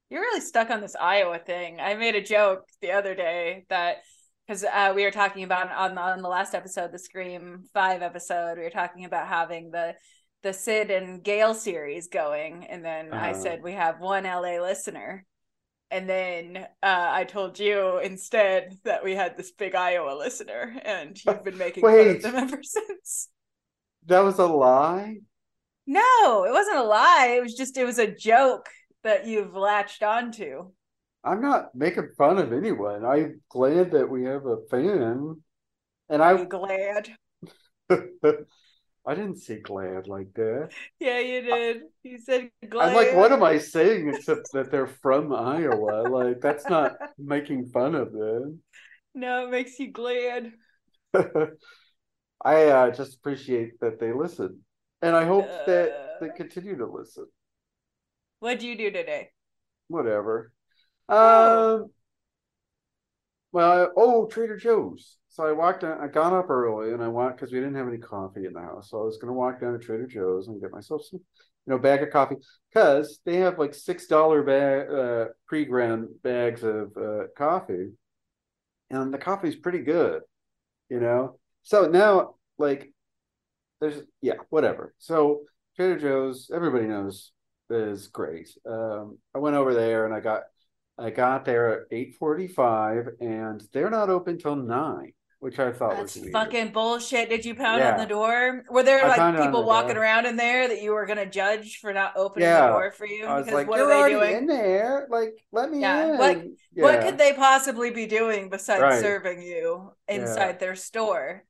You're 0.09 0.21
really 0.21 0.41
stuck 0.41 0.69
on 0.69 0.81
this 0.81 0.95
Iowa 0.95 1.39
thing. 1.39 1.79
I 1.79 1.95
made 1.95 2.15
a 2.15 2.21
joke 2.21 2.67
the 2.81 2.91
other 2.91 3.15
day 3.15 3.65
that 3.69 3.97
because 4.45 4.63
uh, 4.63 4.93
we 4.95 5.03
were 5.03 5.11
talking 5.11 5.43
about 5.43 5.71
on 5.71 5.95
the, 5.95 6.01
on 6.01 6.21
the 6.21 6.29
last 6.29 6.53
episode, 6.53 6.91
the 6.91 6.99
Scream 6.99 7.63
Five 7.73 8.03
episode, 8.03 8.57
we 8.57 8.63
were 8.63 8.69
talking 8.69 9.05
about 9.05 9.27
having 9.27 9.71
the 9.71 9.95
the 10.43 10.53
Sid 10.53 10.91
and 10.91 11.23
Gail 11.23 11.55
series 11.55 12.07
going, 12.07 12.65
and 12.65 12.85
then 12.85 13.11
uh, 13.11 13.17
I 13.17 13.31
Uh-huh. 13.31 13.41
said 13.41 13.63
we 13.63 13.73
have 13.73 13.99
one 13.99 14.25
LA 14.27 14.59
listener, 14.61 15.25
and 15.91 16.09
then 16.09 16.57
uh, 16.83 17.09
I 17.11 17.25
told 17.25 17.59
you 17.59 17.99
instead 17.99 18.77
that 18.85 19.03
we 19.03 19.15
had 19.15 19.37
this 19.37 19.51
big 19.51 19.75
Iowa 19.75 20.15
listener, 20.17 20.75
and 20.85 21.17
you've 21.25 21.43
been 21.43 21.57
making 21.57 21.83
fun 21.83 22.09
of 22.09 22.21
them 22.21 22.35
ever 22.35 22.61
since. 22.63 23.29
That 24.07 24.23
was 24.23 24.39
a 24.39 24.45
lie? 24.45 25.17
No, 25.87 26.45
it 26.45 26.51
wasn't 26.51 26.77
a 26.77 26.83
lie. 26.83 27.35
It 27.37 27.41
was 27.41 27.55
just 27.55 27.77
it 27.77 27.85
was 27.85 27.99
a 27.99 28.11
joke 28.11 28.69
that 29.03 29.27
you've 29.27 29.55
latched 29.55 30.03
onto. 30.03 30.71
I'm 31.23 31.41
not 31.41 31.73
making 31.73 32.09
fun 32.17 32.37
of 32.37 32.53
anyone. 32.53 33.03
I'm 33.05 33.41
glad 33.49 33.91
that 33.91 34.09
we 34.09 34.23
have 34.25 34.45
a 34.45 34.57
fan. 34.69 35.41
And 36.09 36.21
I'm 36.21 36.47
glad. 36.47 37.09
I 39.07 39.13
didn't 39.13 39.37
say 39.37 39.59
glad 39.59 40.07
like 40.07 40.33
that. 40.33 40.69
Yeah, 40.99 41.19
you 41.19 41.41
did. 41.41 41.81
You 42.03 42.19
said 42.19 42.49
glad. 42.67 42.89
I'm 42.89 42.95
like, 42.95 43.15
what 43.15 43.31
am 43.31 43.43
I 43.43 43.59
saying 43.59 44.09
except 44.09 44.47
that 44.53 44.71
they're 44.71 44.87
from 44.87 45.33
Iowa? 45.33 46.07
Like, 46.09 46.41
that's 46.41 46.67
not 46.67 46.95
making 47.17 47.69
fun 47.69 47.95
of 47.95 48.11
them. 48.11 48.61
No, 49.13 49.47
it 49.47 49.51
makes 49.51 49.79
you 49.79 49.91
glad. 49.91 50.51
I 52.45 52.65
uh, 52.65 52.91
just 52.91 53.15
appreciate 53.15 53.79
that 53.81 53.99
they 53.99 54.13
listen. 54.13 54.59
And 55.01 55.15
I 55.15 55.25
hope 55.25 55.47
that 55.65 55.91
Uh. 55.91 56.25
they 56.25 56.29
continue 56.29 56.77
to 56.77 56.85
listen. 56.85 57.25
What'd 58.39 58.63
you 58.63 58.77
do 58.77 58.91
today? 58.91 59.31
Whatever. 59.87 60.53
Oh. 61.09 61.75
Um, 61.75 61.91
well, 63.51 63.91
oh, 63.97 64.27
Trader 64.27 64.57
Joe's. 64.57 65.17
So 65.29 65.45
I 65.45 65.51
walked 65.51 65.81
down, 65.81 65.99
I 65.99 66.07
got 66.07 66.33
up 66.33 66.49
early 66.49 66.93
and 66.93 67.03
I 67.03 67.07
walked 67.07 67.37
because 67.37 67.51
we 67.51 67.59
didn't 67.59 67.75
have 67.75 67.87
any 67.87 67.97
coffee 67.97 68.45
in 68.45 68.53
the 68.53 68.61
house. 68.61 68.91
So 68.91 69.01
I 69.01 69.05
was 69.05 69.17
going 69.17 69.29
to 69.29 69.33
walk 69.33 69.59
down 69.59 69.73
to 69.73 69.79
Trader 69.79 70.07
Joe's 70.07 70.47
and 70.47 70.61
get 70.61 70.71
myself 70.71 71.03
some, 71.03 71.19
you 71.19 71.73
know, 71.73 71.77
bag 71.79 72.03
of 72.03 72.11
coffee 72.11 72.35
because 72.71 73.19
they 73.25 73.37
have 73.37 73.57
like 73.59 73.73
$6 73.73 74.43
bag, 74.43 74.89
uh, 74.89 75.25
pre 75.47 75.65
ground 75.65 76.09
bags 76.23 76.63
of 76.63 76.95
uh, 76.95 77.23
coffee. 77.37 77.89
And 78.89 79.13
the 79.13 79.17
coffee's 79.17 79.55
pretty 79.55 79.79
good, 79.79 80.21
you 80.89 80.99
know? 80.99 81.39
So 81.63 81.87
now, 81.87 82.34
like, 82.57 82.91
there's, 83.81 84.01
yeah, 84.21 84.35
whatever. 84.49 84.93
So 84.99 85.41
Trader 85.75 85.99
Joe's, 85.99 86.49
everybody 86.53 86.85
knows 86.85 87.31
is 87.69 88.07
great. 88.07 88.49
Um, 88.69 89.17
I 89.33 89.39
went 89.39 89.55
over 89.55 89.73
there 89.73 90.05
and 90.05 90.13
I 90.13 90.19
got 90.19 90.43
I 90.97 91.09
got 91.09 91.43
there 91.43 91.73
at 91.73 91.87
eight 91.91 92.15
forty 92.17 92.47
five, 92.47 93.07
and 93.19 93.61
they're 93.73 93.89
not 93.89 94.09
open 94.09 94.37
till 94.37 94.55
nine, 94.55 95.11
which 95.39 95.59
I 95.59 95.73
thought 95.73 95.97
That's 95.97 96.15
was 96.15 96.21
weird. 96.21 96.31
fucking 96.31 96.71
bullshit. 96.71 97.27
Did 97.27 97.43
you 97.43 97.53
pound 97.53 97.79
Yeah. 97.81 97.93
on 97.95 97.97
the 97.99 98.05
door? 98.05 98.63
Were 98.69 98.81
there 98.83 99.03
I 99.03 99.17
like 99.17 99.43
people 99.45 99.65
walking 99.65 99.95
door. 99.95 100.03
around 100.03 100.25
in 100.25 100.37
there 100.37 100.69
that 100.69 100.81
you 100.81 100.93
were 100.93 101.05
gonna 101.05 101.25
judge 101.25 101.79
for 101.81 101.91
not 101.91 102.15
opening 102.15 102.47
Yeah. 102.47 102.67
the 102.67 102.73
door 102.73 102.91
for 102.93 103.05
you? 103.05 103.25
I 103.25 103.35
was 103.35 103.45
because 103.45 103.55
like, 103.57 103.67
what 103.67 103.77
"You're 103.79 103.87
are 103.87 103.89
they 104.09 104.15
already 104.15 104.31
doing? 104.31 104.35
in 104.43 104.45
there. 104.47 105.07
Like, 105.09 105.33
let 105.51 105.69
me 105.69 105.81
Yeah, 105.81 106.11
in." 106.13 106.17
what- 106.17 106.43
yeah. 106.73 106.83
What 106.83 107.01
could 107.01 107.17
they 107.17 107.33
possibly 107.33 107.91
be 107.91 108.05
doing 108.05 108.49
besides 108.49 108.81
Right. 108.81 109.01
serving 109.01 109.41
you 109.41 109.91
inside 110.07 110.59
their 110.61 110.75
store? 110.75 111.43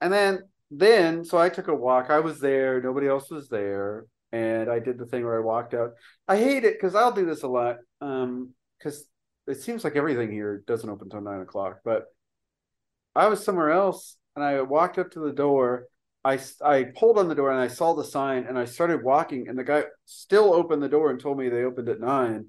And 0.00 0.12
then 0.12 0.40
then 0.70 1.24
so 1.24 1.38
I 1.38 1.48
took 1.48 1.68
a 1.68 1.74
walk. 1.74 2.10
I 2.10 2.20
was 2.20 2.40
there, 2.40 2.82
nobody 2.82 3.06
else 3.06 3.30
was 3.30 3.48
there, 3.48 4.06
and 4.32 4.70
I 4.70 4.78
did 4.78 4.98
the 4.98 5.06
thing 5.06 5.24
where 5.24 5.38
I 5.38 5.44
walked 5.44 5.74
out. 5.74 5.92
I 6.28 6.36
hate 6.36 6.64
it 6.64 6.74
because 6.74 6.94
I'll 6.94 7.12
do 7.12 7.26
this 7.26 7.42
a 7.42 7.48
lot. 7.48 7.76
Um, 8.00 8.52
because 8.78 9.06
it 9.46 9.60
seems 9.60 9.84
like 9.84 9.96
everything 9.96 10.30
here 10.30 10.62
doesn't 10.66 10.88
open 10.88 11.06
until 11.06 11.20
nine 11.20 11.40
o'clock. 11.40 11.78
But 11.84 12.04
I 13.14 13.28
was 13.28 13.44
somewhere 13.44 13.70
else, 13.70 14.16
and 14.34 14.44
I 14.44 14.60
walked 14.62 14.98
up 14.98 15.10
to 15.12 15.20
the 15.20 15.32
door. 15.32 15.86
I, 16.24 16.40
I 16.64 16.84
pulled 16.96 17.18
on 17.18 17.28
the 17.28 17.36
door 17.36 17.52
and 17.52 17.60
I 17.60 17.68
saw 17.68 17.94
the 17.94 18.04
sign, 18.04 18.46
and 18.46 18.58
I 18.58 18.64
started 18.64 19.02
walking, 19.04 19.48
and 19.48 19.58
the 19.58 19.64
guy 19.64 19.84
still 20.04 20.52
opened 20.52 20.82
the 20.82 20.88
door 20.88 21.10
and 21.10 21.20
told 21.20 21.38
me 21.38 21.48
they 21.48 21.62
opened 21.62 21.88
at 21.88 22.00
nine. 22.00 22.34
And 22.34 22.46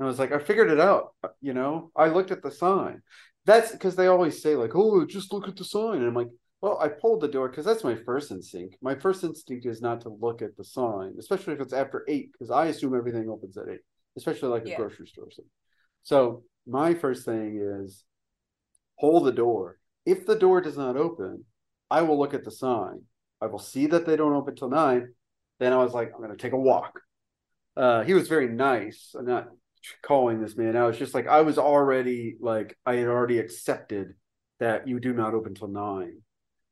I 0.00 0.04
was 0.04 0.18
like, 0.18 0.32
I 0.32 0.38
figured 0.38 0.70
it 0.70 0.80
out. 0.80 1.14
You 1.40 1.52
know, 1.52 1.90
I 1.96 2.08
looked 2.08 2.30
at 2.30 2.42
the 2.42 2.52
sign. 2.52 3.02
That's 3.44 3.72
because 3.72 3.96
they 3.96 4.06
always 4.06 4.40
say 4.40 4.54
like, 4.54 4.74
oh, 4.74 5.04
just 5.04 5.32
look 5.32 5.48
at 5.48 5.56
the 5.56 5.64
sign. 5.64 5.96
And 5.96 6.06
I'm 6.06 6.14
like, 6.14 6.28
well, 6.60 6.78
I 6.80 6.88
pulled 6.88 7.20
the 7.20 7.28
door 7.28 7.48
because 7.48 7.64
that's 7.64 7.84
my 7.84 7.94
first 7.94 8.30
instinct. 8.30 8.76
My 8.82 8.94
first 8.94 9.22
instinct 9.22 9.66
is 9.66 9.80
not 9.80 10.00
to 10.02 10.08
look 10.08 10.42
at 10.42 10.56
the 10.56 10.64
sign, 10.64 11.14
especially 11.18 11.54
if 11.54 11.60
it's 11.60 11.72
after 11.72 12.04
eight, 12.08 12.32
because 12.32 12.50
I 12.50 12.66
assume 12.66 12.96
everything 12.96 13.28
opens 13.28 13.56
at 13.56 13.68
eight, 13.68 13.80
especially 14.16 14.48
like 14.48 14.64
a 14.64 14.70
grocery 14.76 15.06
store. 15.06 15.26
or. 15.26 15.44
So 16.02 16.42
my 16.66 16.94
first 16.94 17.24
thing 17.24 17.60
is 17.84 18.04
hold 18.96 19.24
the 19.24 19.32
door. 19.32 19.78
If 20.04 20.26
the 20.26 20.36
door 20.36 20.60
does 20.60 20.76
not 20.76 20.96
open, 20.96 21.44
I 21.90 22.02
will 22.02 22.18
look 22.18 22.34
at 22.34 22.44
the 22.44 22.50
sign. 22.50 23.02
I 23.40 23.46
will 23.46 23.58
see 23.58 23.86
that 23.86 24.04
they 24.04 24.16
don't 24.16 24.34
open 24.34 24.56
till 24.56 24.70
nine. 24.70 25.12
Then 25.60 25.72
I 25.72 25.76
was 25.76 25.92
like, 25.92 26.12
I'm 26.12 26.18
going 26.18 26.30
to 26.30 26.36
take 26.36 26.52
a 26.52 26.58
walk. 26.58 27.00
Uh, 27.76 28.02
he 28.02 28.14
was 28.14 28.26
very 28.26 28.48
nice. 28.48 29.14
I'm 29.16 29.26
not 29.26 29.48
calling 30.02 30.40
this 30.40 30.56
man. 30.56 30.76
I 30.76 30.86
was 30.86 30.98
just 30.98 31.14
like, 31.14 31.28
I 31.28 31.42
was 31.42 31.58
already 31.58 32.36
like, 32.40 32.76
I 32.84 32.96
had 32.96 33.06
already 33.06 33.38
accepted 33.38 34.14
that 34.58 34.88
you 34.88 34.98
do 34.98 35.12
not 35.12 35.34
open 35.34 35.54
till 35.54 35.68
nine. 35.68 36.22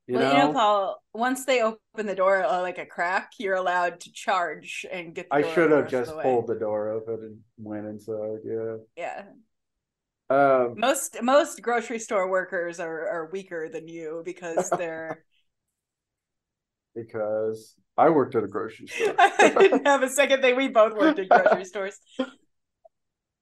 You 0.06 0.14
well, 0.14 0.32
know, 0.32 0.38
you 0.38 0.44
know, 0.44 0.52
Paul. 0.52 1.02
Once 1.12 1.44
they 1.44 1.62
open 1.62 2.06
the 2.06 2.14
door 2.14 2.44
uh, 2.44 2.60
like 2.62 2.78
a 2.78 2.86
crack, 2.86 3.32
you're 3.38 3.56
allowed 3.56 4.00
to 4.00 4.12
charge 4.12 4.86
and 4.90 5.14
get. 5.14 5.28
The 5.28 5.36
I 5.36 5.42
should 5.42 5.70
have 5.72 5.88
just 5.88 6.14
the 6.14 6.22
pulled 6.22 6.46
the 6.46 6.54
door 6.54 6.90
open 6.90 7.14
and 7.22 7.38
went 7.58 7.86
inside. 7.86 8.38
Yeah. 8.44 8.76
Yeah, 8.96 9.24
Um, 10.28 10.74
most 10.76 11.20
most 11.22 11.62
grocery 11.62 11.98
store 11.98 12.28
workers 12.28 12.78
are 12.80 13.08
are 13.08 13.30
weaker 13.32 13.68
than 13.68 13.88
you 13.88 14.22
because 14.24 14.70
they're. 14.78 15.24
because 16.94 17.74
I 17.96 18.10
worked 18.10 18.34
at 18.34 18.44
a 18.44 18.48
grocery 18.48 18.86
store. 18.94 19.14
I 19.18 19.54
didn't 19.58 19.86
have 19.86 20.02
a 20.02 20.08
second 20.08 20.40
thing. 20.42 20.56
We 20.56 20.68
both 20.68 20.94
worked 20.94 21.18
in 21.18 21.28
grocery 21.28 21.64
stores. 21.72 21.98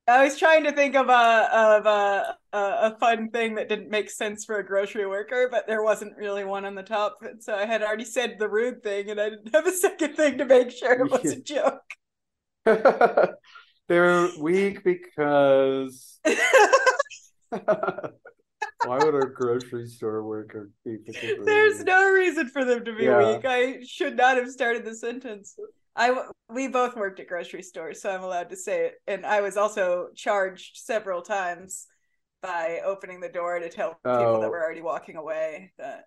I 0.06 0.24
was 0.24 0.38
trying 0.38 0.64
to 0.64 0.72
think 0.72 0.94
of 0.96 1.08
a 1.08 1.48
of 1.52 1.86
a, 1.86 2.36
a 2.52 2.58
a 2.92 2.96
fun 3.00 3.30
thing 3.30 3.54
that 3.54 3.68
didn't 3.70 3.88
make 3.90 4.10
sense 4.10 4.44
for 4.44 4.58
a 4.58 4.66
grocery 4.66 5.06
worker, 5.06 5.48
but 5.50 5.66
there 5.66 5.82
wasn't 5.82 6.16
really 6.16 6.44
one 6.44 6.64
on 6.66 6.74
the 6.74 6.82
top. 6.82 7.18
And 7.22 7.42
so 7.42 7.54
I 7.54 7.64
had 7.64 7.82
already 7.82 8.04
said 8.04 8.36
the 8.38 8.48
rude 8.48 8.82
thing, 8.82 9.10
and 9.10 9.18
I 9.20 9.30
didn't 9.30 9.54
have 9.54 9.66
a 9.66 9.72
second 9.72 10.14
thing 10.14 10.38
to 10.38 10.44
make 10.44 10.70
sure 10.70 10.92
it 10.92 11.10
was 11.10 11.32
a 11.32 11.40
joke. 11.40 11.80
They're 13.88 14.28
weak 14.38 14.82
because 14.84 16.18
why 17.50 18.98
would 18.98 19.14
a 19.14 19.26
grocery 19.26 19.86
store 19.86 20.22
worker 20.22 20.70
be 20.84 20.96
particularly 20.98 21.44
There's 21.44 21.84
no 21.84 22.10
reason 22.10 22.48
for 22.48 22.64
them 22.64 22.84
to 22.84 22.94
be 22.94 23.04
Yeah. 23.04 23.36
weak. 23.36 23.44
I 23.44 23.78
should 23.86 24.16
not 24.16 24.36
have 24.36 24.50
started 24.50 24.84
the 24.84 24.94
sentence. 24.94 25.56
I 25.96 26.28
we 26.48 26.68
both 26.68 26.96
worked 26.96 27.20
at 27.20 27.28
grocery 27.28 27.62
stores, 27.62 28.00
so 28.02 28.10
I'm 28.10 28.22
allowed 28.24 28.50
to 28.50 28.56
say 28.56 28.86
it. 28.86 28.94
And 29.06 29.24
I 29.24 29.40
was 29.40 29.56
also 29.56 30.08
charged 30.14 30.76
several 30.78 31.22
times 31.22 31.86
by 32.42 32.80
opening 32.84 33.20
the 33.20 33.28
door 33.28 33.58
to 33.58 33.68
tell 33.68 34.00
people 34.16 34.40
Oh. 34.40 34.40
that 34.40 34.50
were 34.50 34.62
already 34.62 34.82
walking 34.82 35.16
away 35.16 35.72
that 35.78 36.06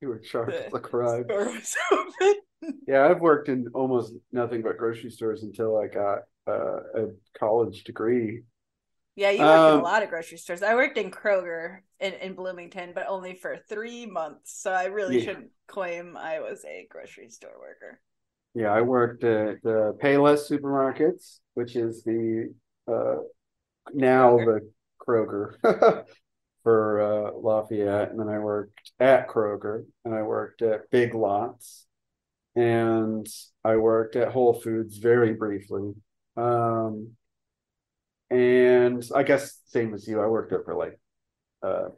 you 0.00 0.08
were 0.08 0.18
charged 0.18 0.64
the 0.70 0.78
a 0.78 0.80
crime. 0.80 1.24
store 1.24 1.44
was 1.46 1.76
open. 1.92 2.34
Yeah, 2.86 3.06
I've 3.06 3.20
worked 3.20 3.48
in 3.48 3.68
almost 3.74 4.14
nothing 4.32 4.62
but 4.62 4.76
grocery 4.76 5.10
stores 5.10 5.42
until 5.44 5.76
I 5.78 5.86
got 5.86 6.20
uh, 6.48 6.80
a 6.96 7.06
college 7.38 7.84
degree. 7.84 8.42
Yeah, 9.14 9.30
you 9.30 9.46
worked 9.46 9.68
in 9.68 9.74
Um, 9.74 9.80
a 9.80 9.82
lot 9.82 10.02
of 10.02 10.08
grocery 10.08 10.38
stores. 10.38 10.62
I 10.62 10.74
worked 10.74 10.96
in 10.96 11.10
Kroger 11.10 11.80
in, 12.00 12.14
in 12.14 12.34
Bloomington, 12.34 12.92
but 12.94 13.06
only 13.08 13.34
for 13.34 13.58
three 13.68 14.06
months. 14.06 14.52
So 14.62 14.72
I 14.72 14.86
really 14.86 15.18
Yeah. 15.18 15.18
shouldn't 15.18 15.50
claim 15.66 16.16
I 16.16 16.40
was 16.40 16.64
a 16.64 16.86
grocery 16.90 17.28
store 17.28 17.58
worker. 17.58 18.00
Yeah, 18.54 18.72
I 18.72 18.82
worked 18.82 19.24
at 19.24 19.56
uh, 19.64 19.92
Payless 20.02 20.50
Supermarkets, 20.50 21.38
which 21.54 21.74
is 21.74 22.02
the 22.04 22.52
uh, 22.86 23.16
now 23.94 24.36
Kroger. 24.36 24.44
the 24.44 25.56
Kroger 25.64 26.04
for 26.62 27.00
uh, 27.00 27.32
Lafayette, 27.32 28.10
and 28.10 28.20
then 28.20 28.28
I 28.28 28.38
worked 28.38 28.92
at 29.00 29.28
Kroger, 29.28 29.84
and 30.04 30.14
I 30.14 30.22
worked 30.22 30.60
at 30.62 30.90
Big 30.90 31.14
Lots, 31.14 31.86
and 32.54 33.26
I 33.64 33.76
worked 33.76 34.16
at 34.16 34.32
Whole 34.32 34.54
Foods 34.54 34.98
very 34.98 35.32
briefly. 35.32 35.94
Um, 36.36 37.12
and 38.30 39.02
I 39.14 39.22
guess 39.22 39.60
same 39.66 39.94
as 39.94 40.06
you, 40.06 40.20
I 40.20 40.26
worked 40.26 40.50
there 40.50 40.62
for 40.62 40.74
like 40.74 40.98
uh, 41.62 41.88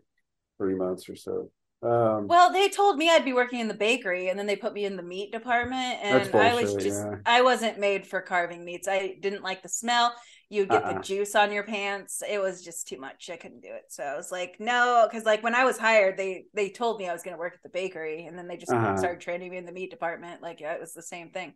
three 0.59 0.75
months 0.75 1.09
or 1.09 1.17
so. 1.17 1.51
Um, 1.85 2.27
Well, 2.29 2.53
they 2.53 2.69
told 2.69 2.97
me 2.97 3.11
I'd 3.11 3.25
be 3.25 3.33
working 3.33 3.61
in 3.61 3.69
the 3.69 3.75
bakery, 3.75 4.29
and 4.29 4.39
then 4.39 4.47
they 4.47 4.57
put 4.57 4.73
me 4.73 4.85
in 4.85 4.97
the 4.97 5.03
meat 5.03 5.33
department, 5.33 5.99
and 6.03 6.35
I 6.35 6.55
was 6.55 6.73
bullshit, 6.73 6.81
just 6.81 7.03
yeah. 7.05 7.17
I 7.27 7.43
wasn't 7.43 7.79
made 7.79 8.07
for 8.07 8.21
carving 8.21 8.65
meats. 8.65 8.89
I 8.89 9.17
didn't 9.21 9.43
like 9.43 9.63
the 9.63 9.69
smell. 9.69 10.15
You 10.49 10.67
get 10.67 10.85
Uh-uh. 10.85 10.95
the 10.95 11.01
juice 11.01 11.35
on 11.35 11.53
your 11.53 11.65
pants. 11.65 12.23
It 12.29 12.41
was 12.41 12.63
just 12.63 12.87
too 12.89 12.99
much. 12.99 13.29
I 13.31 13.37
couldn't 13.37 13.61
do 13.61 13.69
it. 13.73 13.85
So 13.89 14.03
I 14.05 14.17
was 14.17 14.31
like, 14.33 14.57
no, 14.61 15.07
because 15.11 15.25
like 15.27 15.43
when 15.43 15.55
I 15.55 15.65
was 15.65 15.79
hired, 15.79 16.17
they 16.17 16.47
they 16.55 16.71
told 16.71 16.99
me 16.99 17.09
I 17.09 17.13
was 17.13 17.23
going 17.23 17.35
to 17.35 17.39
work 17.39 17.55
at 17.55 17.63
the 17.63 17.69
bakery, 17.71 18.27
and 18.27 18.39
then 18.39 18.47
they 18.49 18.57
just 18.57 18.73
Uh-huh. 18.73 18.97
started 18.97 19.21
training 19.21 19.51
me 19.51 19.57
in 19.59 19.67
the 19.67 19.73
meat 19.73 19.91
department. 19.91 20.43
Like 20.43 20.61
yeah, 20.61 20.75
it 20.75 20.81
was 20.81 20.95
the 20.95 21.03
same 21.03 21.31
thing. 21.31 21.55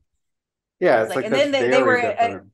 yeah, 0.81 1.03
it's 1.03 1.09
like- 1.11 1.17
like, 1.17 1.25
and 1.27 1.35
then 1.35 1.51
they- 1.53 1.69
they 1.71 1.83
were, 1.83 2.01
different. 2.01 2.53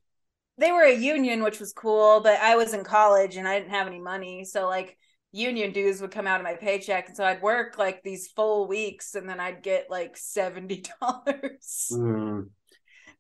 They 0.57 0.71
were 0.73 0.85
a 0.85 0.95
union, 0.95 1.43
which 1.43 1.59
was 1.61 1.73
cool, 1.73 2.21
but 2.21 2.39
I 2.41 2.57
was 2.57 2.75
in 2.75 2.85
college 2.85 3.37
and 3.37 3.47
I 3.49 3.59
didn't 3.59 3.73
have 3.73 3.87
any 3.89 4.01
money, 4.01 4.45
so 4.45 4.67
like 4.69 4.97
union 5.35 5.73
dues 5.73 6.01
would 6.01 6.13
come 6.13 6.27
out 6.27 6.41
of 6.41 6.45
my 6.45 6.55
paycheck, 6.55 7.09
and 7.09 7.17
so 7.17 7.25
I'd 7.25 7.43
work 7.43 7.77
like 7.79 8.03
these 8.03 8.29
full 8.29 8.69
weeks, 8.69 9.15
and 9.15 9.29
then 9.29 9.41
I'd 9.41 9.63
get 9.63 9.91
like 9.91 10.17
seventy 10.17 10.85
dollars. 11.01 11.89
Mm. 11.93 12.49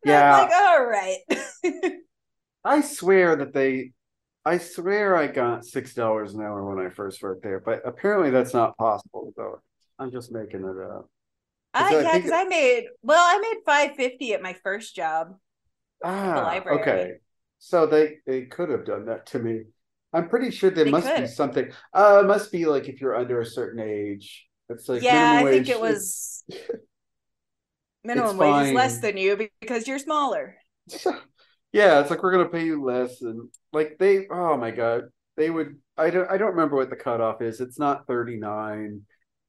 Yeah. 0.04 0.38
Like, 0.38 0.50
all 0.50 0.85
right. 0.85 1.18
I 2.64 2.80
swear 2.80 3.37
that 3.37 3.52
they, 3.52 3.92
I 4.44 4.59
swear 4.59 5.16
I 5.16 5.26
got 5.26 5.64
six 5.64 5.94
dollars 5.94 6.35
an 6.35 6.42
hour 6.42 6.64
when 6.64 6.85
I 6.85 6.90
first 6.90 7.23
worked 7.23 7.42
there, 7.42 7.61
but 7.61 7.83
apparently 7.87 8.30
that's 8.30 8.54
not 8.54 8.76
possible. 8.76 9.33
Though 9.37 9.61
I'm 9.99 10.11
just 10.12 10.33
making 10.33 10.64
it 10.64 10.90
up. 10.90 11.09
I, 11.75 11.90
So 11.90 12.00
yeah, 12.00 12.16
because 12.18 12.33
I 12.33 12.44
made 12.44 12.85
well, 13.02 13.23
I 13.23 13.38
made 13.40 13.62
five 13.66 13.97
fifty 13.97 14.33
at 14.35 14.42
my 14.42 14.52
first 14.62 14.94
job. 14.94 15.37
Ah, 16.02 16.42
library. 16.47 16.80
okay. 16.80 17.12
So 17.59 17.87
they 17.87 18.18
they 18.26 18.42
could 18.47 18.68
have 18.71 18.85
done 18.85 19.06
that 19.06 19.26
to 19.26 19.38
me. 19.38 19.64
I'm 20.14 20.28
pretty 20.28 20.52
sure 20.52 20.71
there 20.71 20.85
They 20.85 20.90
must 20.92 21.16
be 21.16 21.26
something. 21.26 21.73
Uh, 21.92 22.21
it 22.23 22.26
must 22.26 22.52
be 22.52 22.66
like 22.66 22.88
if 22.88 23.00
you're 23.00 23.16
under 23.16 23.40
a 23.40 23.47
certain 23.47 23.80
age. 23.80 24.47
It's 24.68 24.88
like 24.88 25.02
yeah, 25.02 25.40
I 25.40 25.42
think 25.42 25.68
it 25.68 25.80
was 25.80 26.44
minimum 28.04 28.37
wage 28.37 28.68
is 28.68 28.73
less 28.73 28.99
than 29.00 29.16
you 29.16 29.49
because 29.61 29.88
you're 29.88 29.99
smaller. 29.99 30.56
yeah, 31.73 32.00
it's 32.00 32.11
like 32.11 32.23
we're 32.23 32.33
gonna 32.33 32.49
pay 32.49 32.64
you 32.64 32.83
less, 32.83 33.21
and 33.23 33.49
like 33.73 33.97
they. 33.99 34.28
Oh 34.30 34.56
my 34.56 34.71
god, 34.71 35.04
they 35.37 35.50
would. 35.50 35.78
I 35.99 36.11
don't. 36.11 36.30
I 36.30 36.38
don't 36.38 36.52
remember 36.52 36.76
what 36.76 36.90
the 36.90 36.97
cutoff 36.97 37.42
is. 37.42 37.61
It's 37.61 37.78
not 37.78 38.06
39, 38.06 39.02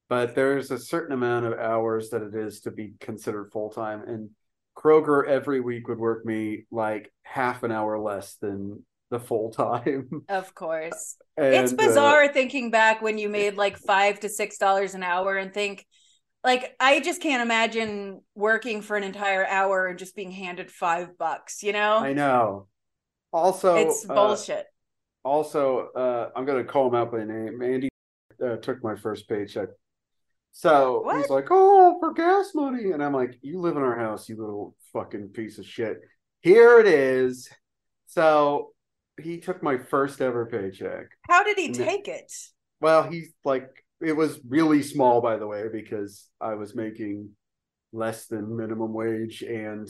but 0.08 0.34
there's 0.34 0.72
a 0.72 0.78
certain 0.78 1.14
amount 1.14 1.46
of 1.46 1.54
hours 1.54 2.10
that 2.10 2.22
it 2.22 2.34
is 2.34 2.60
to 2.62 2.72
be 2.72 2.94
considered 3.00 3.52
full 3.52 3.70
time, 3.70 4.02
and 4.02 4.30
Kroger 4.76 5.26
every 5.26 5.60
week 5.60 5.88
would 5.88 5.98
work 5.98 6.26
me 6.26 6.66
like 6.72 7.12
half 7.22 7.62
an 7.62 7.70
hour 7.70 7.98
less 7.98 8.34
than 8.42 8.84
the 9.10 9.20
full 9.20 9.50
time. 9.50 10.22
Of 10.28 10.54
course. 10.54 11.16
And, 11.36 11.54
it's 11.54 11.72
uh, 11.72 11.76
bizarre 11.76 12.28
thinking 12.28 12.70
back 12.70 13.02
when 13.02 13.18
you 13.18 13.28
made 13.28 13.56
like 13.56 13.78
five 13.78 14.20
to 14.20 14.28
six 14.28 14.58
dollars 14.58 14.94
an 14.94 15.02
hour 15.02 15.36
and 15.36 15.52
think 15.52 15.86
like 16.42 16.74
I 16.78 17.00
just 17.00 17.20
can't 17.20 17.42
imagine 17.42 18.22
working 18.34 18.80
for 18.80 18.96
an 18.96 19.02
entire 19.02 19.44
hour 19.46 19.86
and 19.86 19.98
just 19.98 20.14
being 20.16 20.30
handed 20.30 20.70
five 20.70 21.18
bucks, 21.18 21.62
you 21.62 21.72
know? 21.72 21.98
I 21.98 22.12
know. 22.12 22.68
Also, 23.32 23.74
it's 23.76 24.08
uh, 24.08 24.14
bullshit. 24.14 24.66
also, 25.24 25.88
uh, 25.94 26.30
I'm 26.34 26.44
gonna 26.44 26.64
call 26.64 26.88
him 26.88 26.94
out 26.94 27.12
by 27.12 27.24
name. 27.24 27.60
Andy 27.62 27.88
uh, 28.42 28.56
took 28.56 28.82
my 28.82 28.94
first 28.96 29.28
paycheck, 29.28 29.68
so 30.52 31.00
What? 31.02 31.16
he's 31.18 31.28
like, 31.28 31.48
"Oh, 31.50 31.98
for 32.00 32.14
gas 32.14 32.52
money," 32.54 32.92
and 32.92 33.02
I'm 33.02 33.12
like, 33.12 33.38
"You 33.42 33.60
live 33.60 33.76
in 33.76 33.82
our 33.82 33.98
house, 33.98 34.28
you 34.28 34.36
little 34.38 34.74
fucking 34.92 35.30
piece 35.30 35.58
of 35.58 35.66
shit." 35.66 36.00
Here 36.40 36.78
it 36.80 36.86
is. 36.86 37.50
So 38.06 38.72
he 39.20 39.38
took 39.38 39.62
my 39.62 39.78
first 39.78 40.20
ever 40.20 40.46
paycheck. 40.46 41.06
How 41.22 41.42
did 41.42 41.58
he 41.58 41.68
no. 41.68 41.84
take 41.84 42.08
it? 42.08 42.32
Well, 42.80 43.04
he's 43.10 43.32
like, 43.44 43.68
it 44.00 44.12
was 44.12 44.38
really 44.46 44.82
small, 44.82 45.20
by 45.20 45.36
the 45.36 45.46
way, 45.46 45.64
because 45.72 46.28
I 46.40 46.54
was 46.54 46.74
making 46.74 47.30
less 47.92 48.26
than 48.26 48.56
minimum 48.56 48.92
wage 48.92 49.42
and 49.42 49.88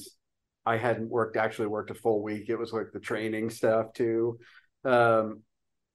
I 0.65 0.77
hadn't 0.77 1.09
worked 1.09 1.37
actually 1.37 1.69
worked 1.69 1.91
a 1.91 1.95
full 1.95 2.23
week. 2.23 2.49
It 2.49 2.57
was 2.57 2.73
like 2.73 2.93
the 2.93 3.01
training 3.01 3.51
stuff 3.51 3.93
too. 3.95 4.39
Um, 4.85 5.43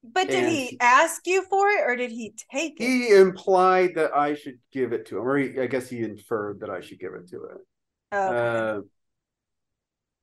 But 0.02 0.30
did 0.30 0.44
he 0.44 0.66
he- 0.66 0.76
ask 0.80 1.26
you 1.26 1.42
for 1.48 1.68
it 1.68 1.82
or 1.86 1.96
did 1.96 2.10
he 2.10 2.34
take 2.52 2.80
it? 2.80 2.96
he 2.98 3.14
implied 3.14 3.94
that 3.96 4.14
I 4.16 4.34
should 4.34 4.58
give 4.72 4.92
it 4.92 5.06
to 5.06 5.18
him, 5.18 5.24
or 5.28 5.36
he, 5.38 5.58
I 5.60 5.66
guess 5.66 5.88
he 5.88 6.00
inferred 6.00 6.60
that 6.60 6.70
I 6.70 6.80
should 6.80 6.98
give 6.98 7.14
it 7.14 7.28
to 7.30 7.36
him. 7.36 7.58
Okay. 8.12 8.52
Uh, 8.68 8.80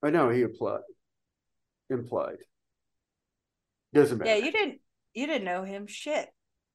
I 0.04 0.10
know 0.10 0.30
he 0.30 0.42
implied. 0.42 0.82
Implied. 1.90 2.40
Doesn't 3.94 4.18
matter. 4.18 4.30
yeah, 4.32 4.46
you 4.46 4.52
didn't 4.52 4.80
you 5.14 5.28
didn't 5.28 5.46
know 5.46 5.64
him 5.64 5.88
shit. 5.88 6.28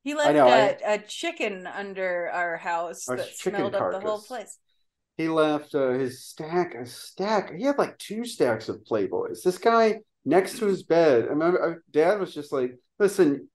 He 0.03 0.15
left 0.15 0.35
know, 0.35 0.47
a, 0.47 0.51
I- 0.51 0.93
a 0.95 0.99
chicken 0.99 1.67
under 1.67 2.29
our 2.33 2.57
house 2.57 3.05
that 3.07 3.27
smelled 3.37 3.75
up 3.75 3.93
the 3.93 4.01
whole 4.01 4.21
place. 4.21 4.59
he 5.17 5.29
left 5.29 5.75
uh, 5.75 5.91
his 5.93 6.25
stack 6.25 6.75
a 6.75 6.85
stack 6.85 7.55
he 7.55 7.65
had 7.65 7.79
like 7.79 7.97
two 7.99 8.25
stacks 8.25 8.69
of 8.69 8.85
playboys 8.85 9.43
this 9.43 9.59
guy 9.59 10.01
next 10.25 10.59
to 10.59 10.67
his 10.67 10.83
bed 10.83 11.25
i 11.25 11.29
remember 11.29 11.63
uh, 11.63 11.75
dad 11.93 12.19
was 12.19 12.35
just 12.35 12.53
like 12.53 12.77
listen 12.99 13.49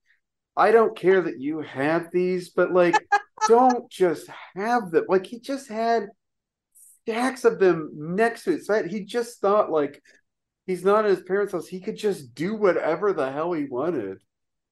i 0.55 0.71
don't 0.71 0.97
care 0.97 1.21
that 1.21 1.39
you 1.39 1.59
have 1.59 2.07
these 2.11 2.49
but 2.49 2.71
like 2.73 2.95
don't 3.47 3.91
just 3.91 4.27
have 4.55 4.89
them 4.91 5.05
like 5.09 5.25
he 5.25 5.39
just 5.39 5.67
had 5.69 6.07
stacks 7.03 7.43
of 7.45 7.59
them 7.59 7.91
next 7.93 8.43
to 8.43 8.51
his 8.51 8.67
bed 8.67 8.87
he 8.87 9.03
just 9.03 9.39
thought 9.41 9.69
like 9.71 10.01
he's 10.69 10.83
not 10.85 11.05
at 11.05 11.11
his 11.11 11.21
parents 11.23 11.53
house 11.53 11.67
he 11.67 11.79
could 11.79 11.97
just 11.97 12.33
do 12.35 12.55
whatever 12.55 13.13
the 13.13 13.31
hell 13.31 13.53
he 13.53 13.65
wanted 13.65 14.19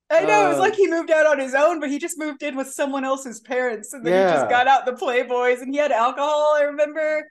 I 0.10 0.24
know 0.24 0.46
it 0.46 0.50
was 0.50 0.60
Uh, 0.60 0.60
like 0.60 0.76
he 0.76 0.88
moved 0.88 1.12
out 1.12 1.26
on 1.28 1.38
his 1.40 1.54
own, 1.54 1.80
but 1.82 1.90
he 1.90 2.00
just 2.00 2.18
moved 2.18 2.42
in 2.42 2.56
with 2.56 2.70
someone 2.72 3.04
else's 3.04 3.42
parents, 3.42 3.92
and 3.94 4.06
then 4.06 4.16
he 4.16 4.26
just 4.26 4.48
got 4.48 4.66
out 4.68 4.86
the 4.86 4.94
Playboys, 4.94 5.62
and 5.62 5.74
he 5.74 5.78
had 5.80 5.92
alcohol. 5.92 6.54
I 6.56 6.62
remember 6.64 7.30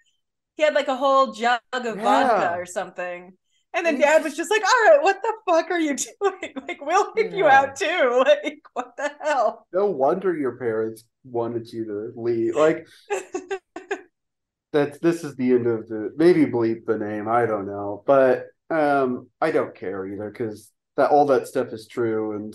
he 0.57 0.63
had 0.65 0.75
like 0.75 0.89
a 0.89 0.97
whole 0.97 1.33
jug 1.33 1.61
of 1.73 1.85
Yeah. 1.93 2.03
vodka 2.03 2.53
or 2.55 2.67
something. 2.67 3.35
And 3.75 3.87
then 3.87 3.99
Dad 3.99 4.25
was 4.25 4.37
just 4.37 4.51
like, 4.51 4.63
"All 4.65 4.91
right, 4.93 5.03
what 5.03 5.23
the 5.23 5.35
fuck 5.47 5.71
are 5.71 5.81
you 5.81 5.97
doing? 6.21 6.55
Like, 6.69 6.81
we'll 6.83 7.13
kick 7.15 7.33
you 7.35 7.49
out 7.49 7.77
too. 7.77 8.25
Like, 8.27 8.61
what 8.75 8.97
the 8.99 9.13
hell?" 9.23 9.67
no 9.73 9.87
wonder 9.87 10.37
your 10.37 10.57
parents 10.57 11.05
wanted 11.25 11.71
you 11.73 11.85
to 11.85 12.13
leave 12.21 12.55
like 12.55 12.87
that's 14.73 14.99
this 14.99 15.25
is 15.25 15.35
the 15.37 15.53
end 15.53 15.67
of 15.67 15.89
the 15.89 16.13
maybe 16.17 16.45
bleep 16.47 16.85
the 16.87 16.99
name 16.99 17.29
i 17.29 17.47
don't 17.47 17.67
know 17.67 18.03
but 18.07 18.47
um 18.71 19.29
i 19.41 19.51
don't 19.51 19.75
care 19.75 20.07
either 20.07 20.31
because 20.31 20.73
that 20.97 21.11
all 21.11 21.27
that 21.27 21.47
stuff 21.47 21.69
is 21.73 21.87
true 21.87 22.35
and 22.37 22.55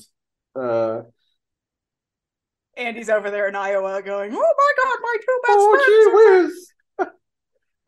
uh 0.56 1.02
Andy's 2.78 3.10
over 3.10 3.30
there 3.30 3.50
in 3.50 3.56
Iowa 3.56 4.02
going, 4.02 4.32
"Oh 4.34 4.54
my 4.58 4.72
god, 4.82 4.98
my 5.02 5.18
two 5.20 5.40
best 5.44 5.58
oh 5.60 6.42
friends." 6.42 6.56
gee 6.98 7.08
whiz 7.08 7.14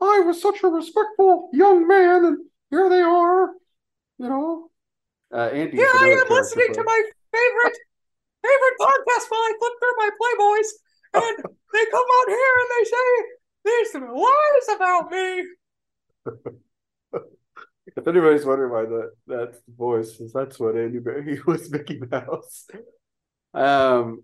i 0.00 0.20
was 0.20 0.42
such 0.42 0.62
a 0.62 0.68
respectful 0.68 1.48
young 1.52 1.88
man 1.88 2.24
and 2.24 2.38
here 2.70 2.88
they 2.90 3.00
are 3.00 3.48
you 4.18 4.28
know 4.28 4.70
uh 5.34 5.48
Andy's 5.52 5.80
Here 5.80 5.88
I 5.94 6.08
am 6.08 6.28
listening 6.28 6.66
character, 6.66 6.82
to 6.82 6.84
my 6.84 7.02
favorite 7.32 7.78
favorite 8.44 8.76
podcast 8.78 9.24
while 9.30 9.40
I 9.40 9.52
flip 9.58 9.72
through 9.80 9.96
my 9.96 10.10
Playboys, 10.20 10.68
and 11.24 11.36
they 11.72 11.84
come 11.90 12.08
on 12.18 12.28
here 12.28 12.54
and 12.60 12.70
they 12.74 12.84
say 12.94 13.08
these 13.64 13.94
lies 13.94 14.76
about 14.76 15.10
me. 15.10 15.44
if 17.96 18.06
anybody's 18.08 18.44
wondering 18.44 18.72
why 18.72 18.82
that 18.82 19.10
that's 19.26 19.58
the 19.62 19.72
voice 19.76 20.20
is 20.20 20.32
that's 20.32 20.58
what 20.58 20.76
Andy 20.76 20.98
Barry 20.98 21.40
was 21.46 21.70
Mickey 21.70 22.00
Mouse 22.10 22.66
um 23.54 24.22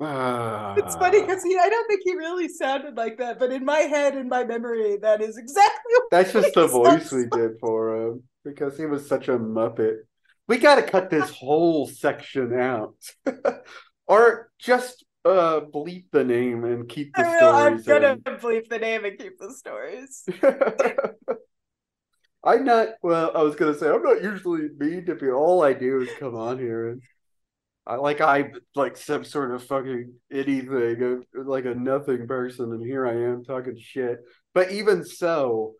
It's 0.00 0.94
funny 0.96 1.20
because 1.20 1.42
he 1.42 1.58
I 1.58 1.68
don't 1.68 1.88
think 1.88 2.02
he 2.04 2.14
really 2.14 2.48
sounded 2.48 2.96
like 2.96 3.18
that, 3.18 3.38
but 3.38 3.50
in 3.50 3.64
my 3.64 3.80
head, 3.80 4.16
in 4.16 4.28
my 4.28 4.44
memory, 4.44 4.96
that 5.02 5.20
is 5.20 5.36
exactly 5.36 5.92
what 5.94 6.04
That's 6.10 6.32
just 6.32 6.54
the 6.54 6.68
voice 6.68 7.10
we 7.10 7.26
did 7.26 7.58
for 7.60 7.96
him 7.96 8.22
because 8.44 8.78
he 8.78 8.86
was 8.86 9.08
such 9.08 9.28
a 9.28 9.38
muppet. 9.38 9.98
We 10.46 10.58
got 10.58 10.76
to 10.76 10.82
cut 10.82 11.10
this 11.10 11.28
whole 11.30 11.88
section 11.88 12.58
out, 12.58 12.94
or 14.06 14.50
just 14.58 15.04
uh 15.24 15.60
bleep 15.60 16.04
the 16.12 16.24
name 16.24 16.64
and 16.64 16.88
keep 16.88 17.12
the 17.14 17.22
I 17.22 17.28
will, 17.28 17.56
I'm 17.56 17.82
gonna 17.82 18.16
bleep 18.16 18.68
the 18.68 18.78
name 18.78 19.04
and 19.04 19.18
keep 19.18 19.38
the 19.38 19.52
stories. 19.52 20.24
I'm 22.44 22.64
not. 22.64 22.88
Well, 23.02 23.32
I 23.34 23.42
was 23.42 23.56
gonna 23.56 23.74
say 23.74 23.88
I'm 23.88 24.02
not 24.02 24.22
usually 24.22 24.68
mean 24.78 25.04
to 25.06 25.14
people. 25.14 25.34
All 25.34 25.62
I 25.62 25.72
do 25.72 26.00
is 26.00 26.08
come 26.18 26.34
on 26.34 26.58
here 26.58 26.90
and 26.90 27.02
I 27.88 27.96
like 27.96 28.20
I 28.20 28.52
like 28.74 28.98
some 28.98 29.24
sort 29.24 29.54
of 29.54 29.64
fucking 29.64 30.12
anything, 30.30 31.24
uh, 31.36 31.42
like 31.44 31.64
a 31.64 31.74
nothing 31.74 32.26
person, 32.26 32.70
and 32.72 32.84
here 32.84 33.06
I 33.06 33.14
am 33.14 33.44
talking 33.44 33.78
shit. 33.80 34.18
But 34.52 34.70
even 34.72 35.02
so, 35.02 35.72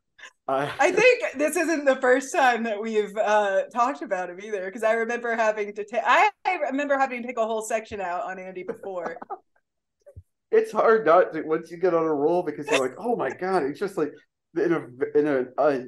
I 0.48 0.72
I 0.80 0.90
think 0.92 1.24
this 1.36 1.54
isn't 1.56 1.84
the 1.84 1.96
first 1.96 2.34
time 2.34 2.62
that 2.62 2.80
we've 2.80 3.14
uh, 3.14 3.64
talked 3.74 4.00
about 4.00 4.30
him 4.30 4.40
either, 4.42 4.64
because 4.64 4.82
I 4.82 4.92
remember 4.92 5.36
having 5.36 5.74
to 5.74 5.84
take. 5.84 6.00
I, 6.02 6.30
I 6.46 6.54
remember 6.70 6.96
having 6.96 7.20
to 7.20 7.28
take 7.28 7.36
a 7.36 7.46
whole 7.46 7.62
section 7.62 8.00
out 8.00 8.24
on 8.24 8.38
Andy 8.38 8.62
before. 8.62 9.18
it's 10.50 10.72
hard 10.72 11.04
not 11.04 11.34
to 11.34 11.42
once 11.42 11.70
you 11.70 11.76
get 11.76 11.92
on 11.92 12.04
a 12.04 12.14
roll 12.14 12.42
because 12.42 12.66
you're 12.70 12.80
like, 12.80 12.96
oh 12.96 13.16
my 13.16 13.28
god, 13.28 13.64
it's 13.64 13.78
just 13.78 13.98
like 13.98 14.12
in 14.56 14.72
a 14.72 15.18
in 15.18 15.26
a, 15.26 15.44
a, 15.58 15.86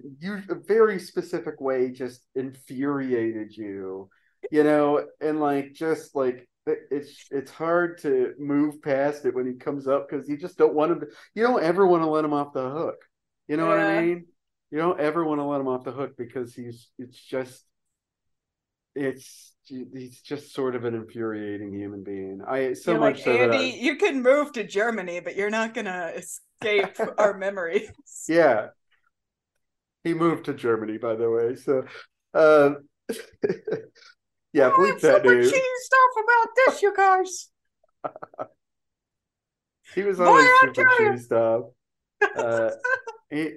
a 0.49 0.55
very 0.67 0.99
specific 0.99 1.61
way, 1.61 1.91
just 1.91 2.27
infuriated 2.35 3.57
you, 3.57 4.09
you 4.51 4.65
know, 4.65 5.07
and 5.21 5.41
like 5.41 5.73
just 5.73 6.15
like 6.15 6.47
it's 6.67 7.27
it's 7.31 7.51
hard 7.51 7.99
to 8.03 8.35
move 8.39 8.83
past 8.83 9.25
it 9.25 9.35
when 9.35 9.47
he 9.47 9.55
comes 9.55 9.87
up 9.87 10.09
because 10.09 10.29
you 10.29 10.37
just 10.37 10.59
don't 10.59 10.75
want 10.75 10.93
him 10.93 11.01
to. 11.01 11.07
You 11.35 11.43
don't 11.43 11.63
ever 11.63 11.87
want 11.87 12.03
to 12.03 12.09
let 12.09 12.25
him 12.25 12.33
off 12.33 12.53
the 12.53 12.69
hook. 12.69 12.97
You 13.49 13.57
know 13.57 13.67
what 13.67 13.81
I 13.81 14.03
mean? 14.03 14.27
You 14.71 14.79
don't 14.79 15.01
ever 15.01 15.25
want 15.25 15.41
to 15.41 15.45
let 15.45 15.61
him 15.61 15.69
off 15.69 15.85
the 15.85 15.93
hook 15.93 16.13
because 16.17 16.55
he's 16.55 16.89
it's 16.99 17.19
just 17.19 17.65
it's 18.95 19.55
he's 19.65 20.21
just 20.21 20.53
sort 20.53 20.75
of 20.75 20.85
an 20.85 20.95
infuriating 20.95 21.73
human 21.73 22.03
being. 22.03 22.41
I 22.47 22.73
so 22.73 22.93
you're 22.93 23.01
much 23.01 23.17
like 23.17 23.25
so 23.25 23.33
that 23.33 23.51
I- 23.53 23.55
Andy, 23.57 23.79
you 23.81 23.97
can 23.97 24.23
move 24.23 24.53
to 24.53 24.65
Germany, 24.65 25.21
but 25.21 25.37
you're 25.37 25.51
not 25.51 25.75
gonna 25.75 26.13
escape 26.17 26.97
our 27.19 27.37
memories. 27.37 27.91
Yeah. 28.29 28.69
He 30.03 30.15
moved 30.15 30.47
to 30.47 30.55
Germany, 30.55 30.97
by 30.97 31.15
the 31.15 31.31
way. 31.31 31.57
So, 31.57 31.85
um, 32.33 32.89
yeah, 34.53 34.71
bleep 34.71 34.99
that 35.01 35.23
super 35.23 35.35
cheesed 35.35 35.53
off 35.53 36.25
about 36.25 36.49
this, 36.57 36.83
you 36.83 36.95
guys. 36.97 37.51
He 39.95 40.03
was 40.03 40.21
always 40.21 40.45
I 40.45 40.61
super 40.61 40.85
cheesed 40.85 41.33
up. 41.33 41.73
Uh, 42.37 42.71
he, 43.29 43.55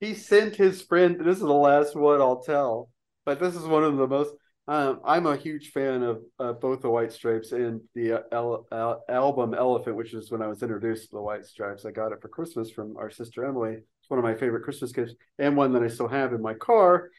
he 0.00 0.14
sent 0.14 0.56
his 0.56 0.82
friend. 0.82 1.20
This 1.20 1.36
is 1.36 1.42
the 1.42 1.52
last 1.52 1.94
one 1.94 2.20
I'll 2.20 2.42
tell, 2.42 2.90
but 3.28 3.40
this 3.40 3.54
is 3.54 3.66
one 3.66 3.84
of 3.84 3.94
the 3.98 4.06
most. 4.06 4.32
Um, 4.68 5.00
I'm 5.04 5.26
a 5.26 5.36
huge 5.36 5.72
fan 5.72 6.02
of 6.02 6.22
uh, 6.40 6.54
both 6.54 6.80
the 6.80 6.88
White 6.88 7.12
Stripes 7.12 7.52
and 7.52 7.82
the 7.94 8.24
uh, 8.32 8.94
album 9.10 9.52
Elephant, 9.52 9.96
which 9.96 10.14
is 10.14 10.30
when 10.30 10.40
I 10.40 10.46
was 10.46 10.62
introduced 10.62 11.10
to 11.10 11.16
the 11.16 11.20
White 11.20 11.44
Stripes. 11.44 11.84
I 11.84 11.90
got 11.90 12.12
it 12.12 12.22
for 12.22 12.28
Christmas 12.28 12.70
from 12.70 12.96
our 12.96 13.10
sister 13.10 13.44
Emily. 13.44 13.74
It's 13.74 14.08
one 14.08 14.18
of 14.18 14.24
my 14.24 14.34
favorite 14.34 14.64
Christmas 14.64 14.92
gifts, 14.92 15.12
and 15.38 15.58
one 15.58 15.74
that 15.74 15.82
I 15.82 15.88
still 15.88 16.08
have 16.08 16.32
in 16.32 16.40
my 16.40 16.54
car, 16.54 17.10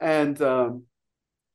and 0.00 0.40
um, 0.40 0.84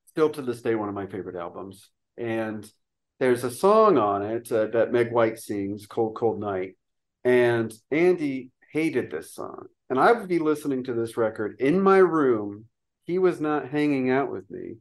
still 0.10 0.30
to 0.30 0.44
this 0.44 0.62
day 0.62 0.76
one 0.76 0.90
of 0.90 0.96
my 0.96 1.08
favorite 1.08 1.36
albums. 1.36 1.90
And 2.16 2.72
there's 3.20 3.44
a 3.44 3.50
song 3.50 3.98
on 3.98 4.22
it 4.22 4.52
uh, 4.52 4.68
that 4.74 4.92
Meg 4.92 5.12
White 5.12 5.40
sings, 5.40 5.88
"Cold 5.88 6.16
Cold 6.16 6.40
Night," 6.40 6.78
and 7.24 7.74
Andy 7.90 8.52
hated 8.72 9.10
this 9.10 9.34
song. 9.34 9.70
And 9.90 10.00
I 10.00 10.12
would 10.12 10.30
be 10.30 10.38
listening 10.38 10.84
to 10.84 10.94
this 10.94 11.18
record 11.18 11.56
in 11.60 11.82
my 11.82 11.98
room. 11.98 12.66
He 13.06 13.20
was 13.20 13.42
not 13.42 13.70
hanging 13.70 14.10
out 14.10 14.32
with 14.32 14.50
me, 14.50 14.78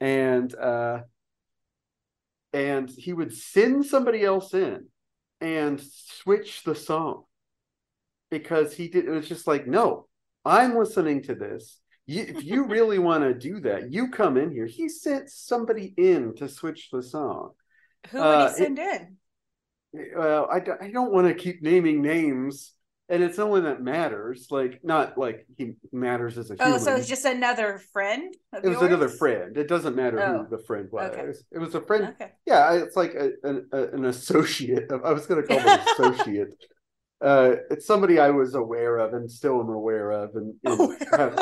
and 0.00 0.54
uh, 0.54 1.02
and 2.52 2.90
he 2.90 3.12
would 3.12 3.34
send 3.34 3.84
somebody 3.86 4.24
else 4.24 4.52
in 4.54 4.86
and 5.40 5.80
switch 5.80 6.62
the 6.64 6.74
song 6.74 7.24
because 8.30 8.74
he 8.74 8.88
did. 8.88 9.06
It 9.06 9.10
was 9.10 9.28
just 9.28 9.46
like, 9.46 9.66
no, 9.66 10.06
I'm 10.44 10.76
listening 10.76 11.22
to 11.24 11.34
this. 11.34 11.78
You, 12.06 12.22
if 12.28 12.42
you 12.44 12.64
really 12.66 12.98
want 12.98 13.24
to 13.24 13.34
do 13.34 13.60
that, 13.60 13.92
you 13.92 14.10
come 14.10 14.36
in 14.36 14.50
here. 14.50 14.66
He 14.66 14.88
sent 14.88 15.30
somebody 15.30 15.94
in 15.96 16.34
to 16.36 16.48
switch 16.48 16.90
the 16.90 17.02
song. 17.02 17.52
Who 18.10 18.26
would 18.26 18.26
Uh, 18.26 18.48
he 18.48 18.48
send 18.48 18.78
in? 18.78 19.16
well 20.16 20.48
I, 20.50 20.56
I 20.84 20.90
don't 20.90 21.12
want 21.12 21.28
to 21.28 21.34
keep 21.34 21.62
naming 21.62 22.00
names 22.02 22.72
and 23.12 23.22
it's 23.22 23.38
no 23.38 23.46
one 23.46 23.64
that 23.64 23.82
matters 23.82 24.48
like 24.50 24.80
not 24.82 25.16
like 25.16 25.46
he 25.56 25.74
matters 25.92 26.38
as 26.38 26.50
a 26.50 26.56
Oh, 26.58 26.72
human 26.72 26.82
so 26.84 26.96
it's 26.96 27.08
just 27.08 27.24
another 27.24 27.80
friend. 27.92 28.34
Of 28.52 28.64
it 28.64 28.68
was 28.68 28.82
another 28.82 29.08
friend 29.08 29.56
it 29.56 29.68
doesn't 29.68 29.96
matter 29.96 30.20
Oh, 30.20 30.46
who 30.50 30.56
the 30.56 30.62
friend 30.64 30.88
was 30.90 31.12
okay. 31.12 31.32
it 31.52 31.58
was 31.58 31.74
a 31.74 31.80
friend 31.80 32.08
Okay. 32.10 32.32
yeah 32.46 32.72
it's 32.72 32.96
like 32.96 33.14
a, 33.14 33.30
an, 33.44 33.68
a, 33.72 33.82
an 33.88 34.04
associate 34.06 34.90
of- 34.90 35.04
i 35.04 35.12
was 35.12 35.26
going 35.26 35.40
to 35.40 35.46
call 35.46 35.60
him 35.60 35.74
an 35.74 35.80
associate 35.92 36.54
uh 37.24 37.52
it's 37.70 37.86
somebody 37.86 38.18
i 38.18 38.30
was 38.30 38.54
aware 38.54 38.98
of 38.98 39.14
and 39.14 39.30
still 39.30 39.60
am 39.60 39.68
aware 39.70 40.10
of 40.10 40.34
and, 40.36 40.54
and 40.64 40.78
Oh, 40.80 40.96
have, 41.16 41.38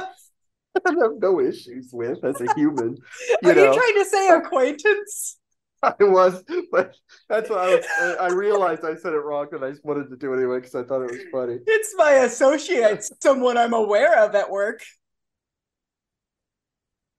have 0.87 1.13
no 1.19 1.41
issues 1.41 1.91
with 1.93 2.25
as 2.25 2.41
a 2.41 2.49
human 2.49 2.97
Are 3.45 3.53
know 3.55 3.65
you 3.65 3.73
trying 3.73 3.95
to 3.95 4.05
say 4.11 4.29
acquaintance? 4.31 5.39
I 5.83 5.95
was, 6.01 6.43
but 6.71 6.95
that's 7.29 7.49
what 7.49 7.59
I 7.59 7.75
was. 7.75 8.17
I 8.21 8.29
realized 8.29 8.85
I 8.85 8.97
said 8.97 9.15
it 9.15 9.19
wrong, 9.21 9.49
and 9.53 9.65
I 9.65 9.71
just 9.71 9.85
wanted 9.85 10.11
to 10.11 10.17
do 10.17 10.33
it 10.35 10.39
anyway 10.39 10.59
because 10.59 10.75
I 10.75 10.83
thought 10.83 11.03
it 11.03 11.11
was 11.11 11.21
funny. 11.33 11.59
It's 11.67 11.95
my 11.97 12.11
associate, 12.11 13.09
someone 13.23 13.57
I'm 13.57 13.73
aware 13.73 14.23
of 14.25 14.35
at 14.35 14.51
work. 14.51 14.83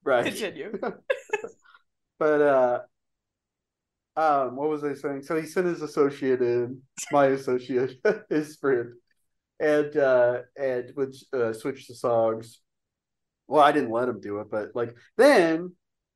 Right. 0.04 0.24
Continue. 0.24 0.78
But 2.22 2.40
uh, 2.40 2.78
um, 4.16 4.54
what 4.54 4.68
was 4.68 4.84
I 4.84 4.94
saying? 4.94 5.24
So 5.24 5.40
he 5.40 5.44
sent 5.44 5.66
his 5.66 5.82
associate 5.82 6.40
in, 6.40 6.80
my 7.10 7.26
associate, 7.26 7.96
his 8.30 8.54
friend, 8.58 8.92
and 9.58 9.96
uh, 9.96 10.42
and 10.56 10.92
would 10.96 11.16
uh, 11.32 11.52
switch 11.52 11.88
the 11.88 11.96
songs. 11.96 12.60
Well, 13.48 13.60
I 13.60 13.72
didn't 13.72 13.90
let 13.90 14.08
him 14.08 14.20
do 14.20 14.38
it, 14.38 14.52
but 14.52 14.68
like 14.76 14.94
then, 15.16 15.74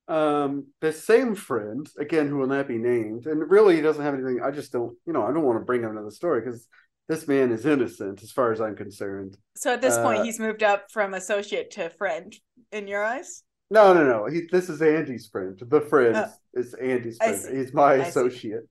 um, 0.09 0.67
the 0.81 0.93
same 0.93 1.35
friend 1.35 1.89
again, 1.99 2.29
who 2.29 2.37
will 2.39 2.47
not 2.47 2.69
be 2.69 2.79
named, 2.79 3.27
and 3.27 3.51
really 3.51 3.77
he 3.77 3.83
doesn't 3.83 4.03
have 4.05 4.15
anything. 4.15 4.41
I 4.43 4.51
just 4.51 4.73
don't, 4.73 4.97
you 5.07 5.13
know, 5.13 5.25
I 5.27 5.33
don't 5.33 5.45
want 5.45 5.59
to 5.59 5.65
bring 5.65 5.83
him 5.83 5.91
into 5.91 6.05
the 6.05 6.11
story 6.13 6.41
because 6.41 6.69
this 7.09 7.27
man 7.29 7.53
is 7.53 7.67
innocent 7.67 8.23
as 8.23 8.33
far 8.33 8.53
as 8.53 8.61
I'm 8.61 8.77
concerned. 8.77 9.37
So 9.57 9.73
at 9.75 9.81
this 9.81 9.95
Uh, 9.95 10.03
point, 10.03 10.25
he's 10.25 10.39
moved 10.41 10.63
up 10.63 10.91
from 10.91 11.15
associate 11.15 11.71
to 11.73 11.91
friend 11.91 12.35
in 12.73 12.89
your 12.89 13.05
eyes. 13.05 13.43
No, 13.71 13.93
no, 13.93 14.05
no. 14.05 14.27
He, 14.27 14.43
this 14.51 14.69
is 14.69 14.81
Andy's 14.81 15.27
friend. 15.27 15.61
The 15.61 15.81
friend 15.81 16.17
Oh. 16.17 16.33
is 16.55 16.75
Andy's 16.75 17.17
friend. 17.17 17.57
He's 17.57 17.75
my 17.75 17.95
I 17.95 17.97
associate. 17.97 18.63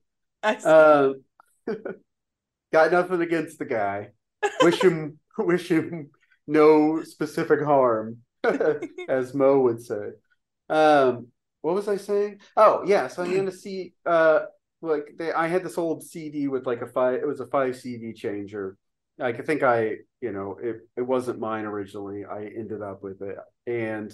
See. 0.46 0.66
Um, 0.68 1.22
got 2.72 2.92
nothing 2.92 3.22
against 3.22 3.60
the 3.60 3.66
guy. 3.66 4.10
Wish 4.62 4.82
him, 4.82 5.20
wish 5.38 5.70
him 5.70 6.12
no 6.48 7.04
specific 7.04 7.62
harm, 7.62 8.18
as 9.10 9.34
Mo 9.34 9.60
would 9.62 9.82
say. 9.82 10.12
Um, 10.70 11.28
what 11.62 11.76
was 11.76 11.88
I 11.88 11.98
saying? 11.98 12.42
Oh, 12.56 12.84
yeah. 12.86 13.08
So 13.08 13.24
I'm 13.24 13.46
to 13.46 13.52
see. 13.52 13.94
Uh, 14.06 14.42
like 14.82 15.16
they, 15.18 15.32
I 15.32 15.48
had 15.48 15.64
this 15.64 15.78
old 15.78 16.04
CD 16.04 16.48
with 16.48 16.66
like 16.66 16.82
a 16.82 16.88
five. 16.88 17.16
It 17.16 17.28
was 17.28 17.40
a 17.40 17.48
five 17.48 17.76
CD 17.76 18.14
changer. 18.14 18.78
Like 19.18 19.40
I 19.40 19.44
think 19.44 19.64
I, 19.64 19.98
you 20.22 20.32
know, 20.32 20.58
it 20.62 20.78
it 20.98 21.02
wasn't 21.02 21.40
mine 21.40 21.66
originally. 21.66 22.26
I 22.26 22.46
ended 22.46 22.82
up 22.82 23.02
with 23.02 23.22
it, 23.22 23.38
and 23.66 24.14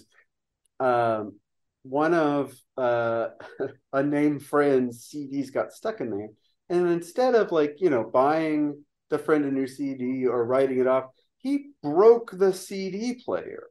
um, 0.80 1.40
one 1.84 2.14
of 2.14 2.54
uh 2.78 3.30
a 3.60 3.68
unnamed 3.94 4.44
friend's 4.44 5.10
CDs 5.14 5.52
got 5.52 5.74
stuck 5.74 6.00
in 6.00 6.10
there, 6.10 6.30
and 6.70 6.88
instead 6.88 7.36
of 7.36 7.52
like 7.52 7.78
you 7.80 7.90
know 7.90 8.04
buying 8.04 8.84
the 9.10 9.18
friend 9.18 9.46
a 9.46 9.52
new 9.52 9.68
CD 9.68 10.26
or 10.26 10.46
writing 10.46 10.80
it 10.80 10.88
off, 10.88 11.06
he 11.38 11.72
broke 11.84 12.32
the 12.32 12.54
CD 12.54 13.22
player 13.26 13.64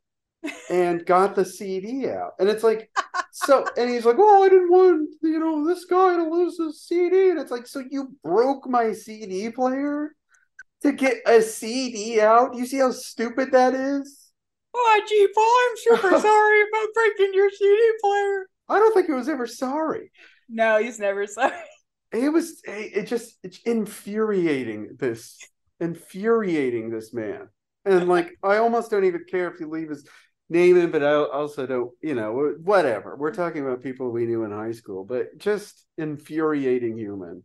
and 0.70 1.04
got 1.04 1.34
the 1.34 1.44
CD 1.44 2.08
out. 2.08 2.32
And 2.38 2.48
it's 2.48 2.62
like, 2.62 2.90
so, 3.32 3.66
and 3.76 3.90
he's 3.90 4.04
like, 4.04 4.16
oh, 4.18 4.42
I 4.44 4.48
didn't 4.48 4.70
want, 4.70 5.10
you 5.22 5.38
know, 5.38 5.66
this 5.66 5.84
guy 5.84 6.16
to 6.16 6.24
lose 6.24 6.58
his 6.58 6.82
CD. 6.82 7.30
And 7.30 7.38
it's 7.38 7.50
like, 7.50 7.66
so 7.66 7.82
you 7.90 8.14
broke 8.22 8.68
my 8.68 8.92
CD 8.92 9.50
player 9.50 10.14
to 10.82 10.92
get 10.92 11.16
a 11.26 11.42
CD 11.42 12.20
out? 12.20 12.54
You 12.54 12.66
see 12.66 12.78
how 12.78 12.92
stupid 12.92 13.52
that 13.52 13.74
is? 13.74 14.20
oh, 14.74 15.02
gee, 15.08 15.28
Paul, 15.34 15.56
I'm 15.68 15.98
super 15.98 16.20
sorry 16.20 16.60
about 16.62 16.94
breaking 16.94 17.34
your 17.34 17.50
CD 17.50 17.90
player. 18.00 18.46
I 18.68 18.78
don't 18.78 18.94
think 18.94 19.06
he 19.06 19.12
was 19.12 19.28
ever 19.28 19.46
sorry. 19.46 20.12
No, 20.48 20.78
he's 20.78 20.98
never 20.98 21.26
sorry. 21.26 21.52
It 22.12 22.32
was, 22.32 22.60
it 22.64 23.06
just, 23.06 23.38
it's 23.44 23.60
infuriating, 23.64 24.96
this, 24.98 25.38
infuriating 25.78 26.90
this 26.90 27.14
man. 27.14 27.48
And 27.84 28.08
like, 28.08 28.36
I 28.42 28.56
almost 28.56 28.90
don't 28.90 29.04
even 29.04 29.24
care 29.30 29.48
if 29.48 29.60
you 29.60 29.68
leave 29.68 29.90
his 29.90 30.06
name 30.50 30.76
in, 30.76 30.90
but 30.90 31.02
I 31.02 31.14
also 31.14 31.66
don't, 31.66 31.92
you 32.02 32.14
know, 32.14 32.54
whatever. 32.62 33.16
We're 33.16 33.32
talking 33.32 33.62
about 33.62 33.82
people 33.82 34.10
we 34.10 34.26
knew 34.26 34.44
in 34.44 34.50
high 34.50 34.72
school, 34.72 35.04
but 35.04 35.38
just 35.38 35.86
infuriating 35.96 36.98
human. 36.98 37.44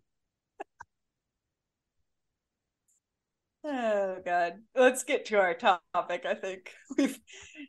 Oh 3.64 4.18
God. 4.24 4.54
Let's 4.76 5.04
get 5.04 5.26
to 5.28 5.40
our 5.40 5.54
topic. 5.54 6.26
I 6.26 6.36
think 6.36 6.72
we've 6.98 7.20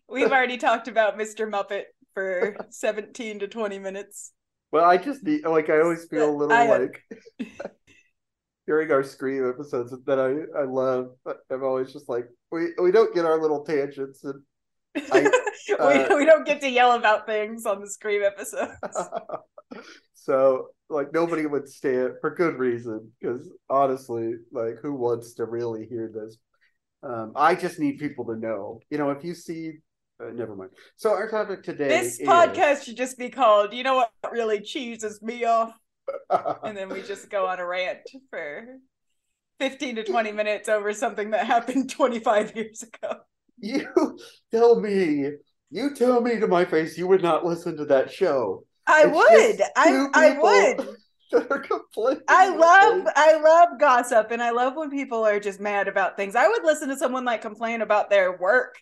we've 0.08 0.32
already 0.32 0.58
talked 0.58 0.88
about 0.88 1.18
Mr. 1.18 1.48
Muppet 1.50 1.84
for 2.14 2.56
17 2.70 3.40
to 3.40 3.48
20 3.48 3.78
minutes. 3.78 4.32
Well, 4.72 4.84
I 4.84 4.96
just 4.96 5.22
need, 5.22 5.44
like, 5.46 5.70
I 5.70 5.80
always 5.80 6.06
feel 6.06 6.28
a 6.28 6.36
little 6.36 6.52
I- 6.52 6.66
like 6.66 7.02
during 8.66 8.90
our 8.90 9.04
Scream 9.04 9.48
episodes 9.48 9.94
that 10.06 10.18
I, 10.18 10.60
I 10.60 10.64
love. 10.64 11.10
I'm 11.50 11.62
always 11.62 11.92
just 11.92 12.08
like, 12.08 12.26
we, 12.50 12.68
we 12.82 12.90
don't 12.90 13.14
get 13.14 13.24
our 13.24 13.40
little 13.40 13.64
tangents. 13.64 14.24
And 14.24 14.42
I- 15.12 15.30
uh, 15.78 16.06
we, 16.10 16.16
we 16.16 16.24
don't 16.24 16.46
get 16.46 16.60
to 16.62 16.68
yell 16.68 16.92
about 16.92 17.26
things 17.26 17.66
on 17.66 17.80
the 17.80 17.88
Scream 17.90 18.22
episodes. 18.22 18.72
so 20.14 20.68
like 20.88 21.12
nobody 21.12 21.46
would 21.46 21.68
stay 21.68 21.94
it 21.94 22.12
for 22.20 22.34
good 22.34 22.56
reason 22.58 23.10
because 23.20 23.50
honestly 23.68 24.34
like 24.52 24.76
who 24.80 24.94
wants 24.94 25.34
to 25.34 25.44
really 25.44 25.86
hear 25.86 26.10
this 26.14 26.36
um 27.02 27.32
i 27.34 27.54
just 27.54 27.78
need 27.80 27.98
people 27.98 28.24
to 28.24 28.36
know 28.36 28.80
you 28.90 28.96
know 28.98 29.10
if 29.10 29.24
you 29.24 29.34
see 29.34 29.72
uh, 30.22 30.30
never 30.32 30.54
mind 30.54 30.70
so 30.96 31.10
our 31.10 31.28
topic 31.28 31.62
today 31.64 31.88
This 31.88 32.20
is- 32.20 32.28
podcast 32.28 32.84
should 32.84 32.96
just 32.96 33.18
be 33.18 33.28
called, 33.28 33.74
you 33.74 33.82
know 33.82 33.96
what 33.96 34.10
really 34.32 34.60
cheeses 34.60 35.20
me 35.20 35.44
off? 35.44 35.72
And 36.62 36.76
then 36.76 36.88
we 36.88 37.02
just 37.02 37.28
go 37.28 37.46
on 37.46 37.58
a 37.58 37.66
rant 37.66 37.98
for 38.30 38.66
15 39.58 39.96
to 39.96 40.04
20 40.04 40.32
minutes 40.40 40.68
over 40.68 40.92
something 40.94 41.30
that 41.32 41.46
happened 41.46 41.90
25 41.90 42.56
years 42.56 42.82
ago. 42.82 43.16
You 43.58 44.18
tell 44.50 44.80
me 44.80 45.30
you 45.70 45.94
tell 45.94 46.20
me 46.20 46.38
to 46.38 46.46
my 46.46 46.64
face 46.64 46.96
you 46.98 47.06
would 47.06 47.22
not 47.22 47.44
listen 47.44 47.76
to 47.76 47.84
that 47.86 48.12
show 48.12 48.64
I 48.86 49.04
It's 49.06 49.58
would. 49.58 49.66
I 49.76 50.06
I 50.14 50.38
would. 50.38 50.88
that 51.32 51.50
are 51.50 51.58
complaining 51.58 52.22
I 52.28 52.54
love 52.54 52.94
things. 53.02 53.10
I 53.16 53.36
love 53.40 53.80
gossip 53.80 54.30
and 54.30 54.40
I 54.42 54.50
love 54.50 54.76
when 54.76 54.90
people 54.90 55.24
are 55.26 55.40
just 55.40 55.58
mad 55.58 55.88
about 55.88 56.16
things. 56.16 56.36
I 56.36 56.46
would 56.46 56.62
listen 56.64 56.88
to 56.90 56.96
someone 56.96 57.24
like 57.24 57.42
complain 57.42 57.82
about 57.82 58.10
their 58.10 58.38
work 58.38 58.76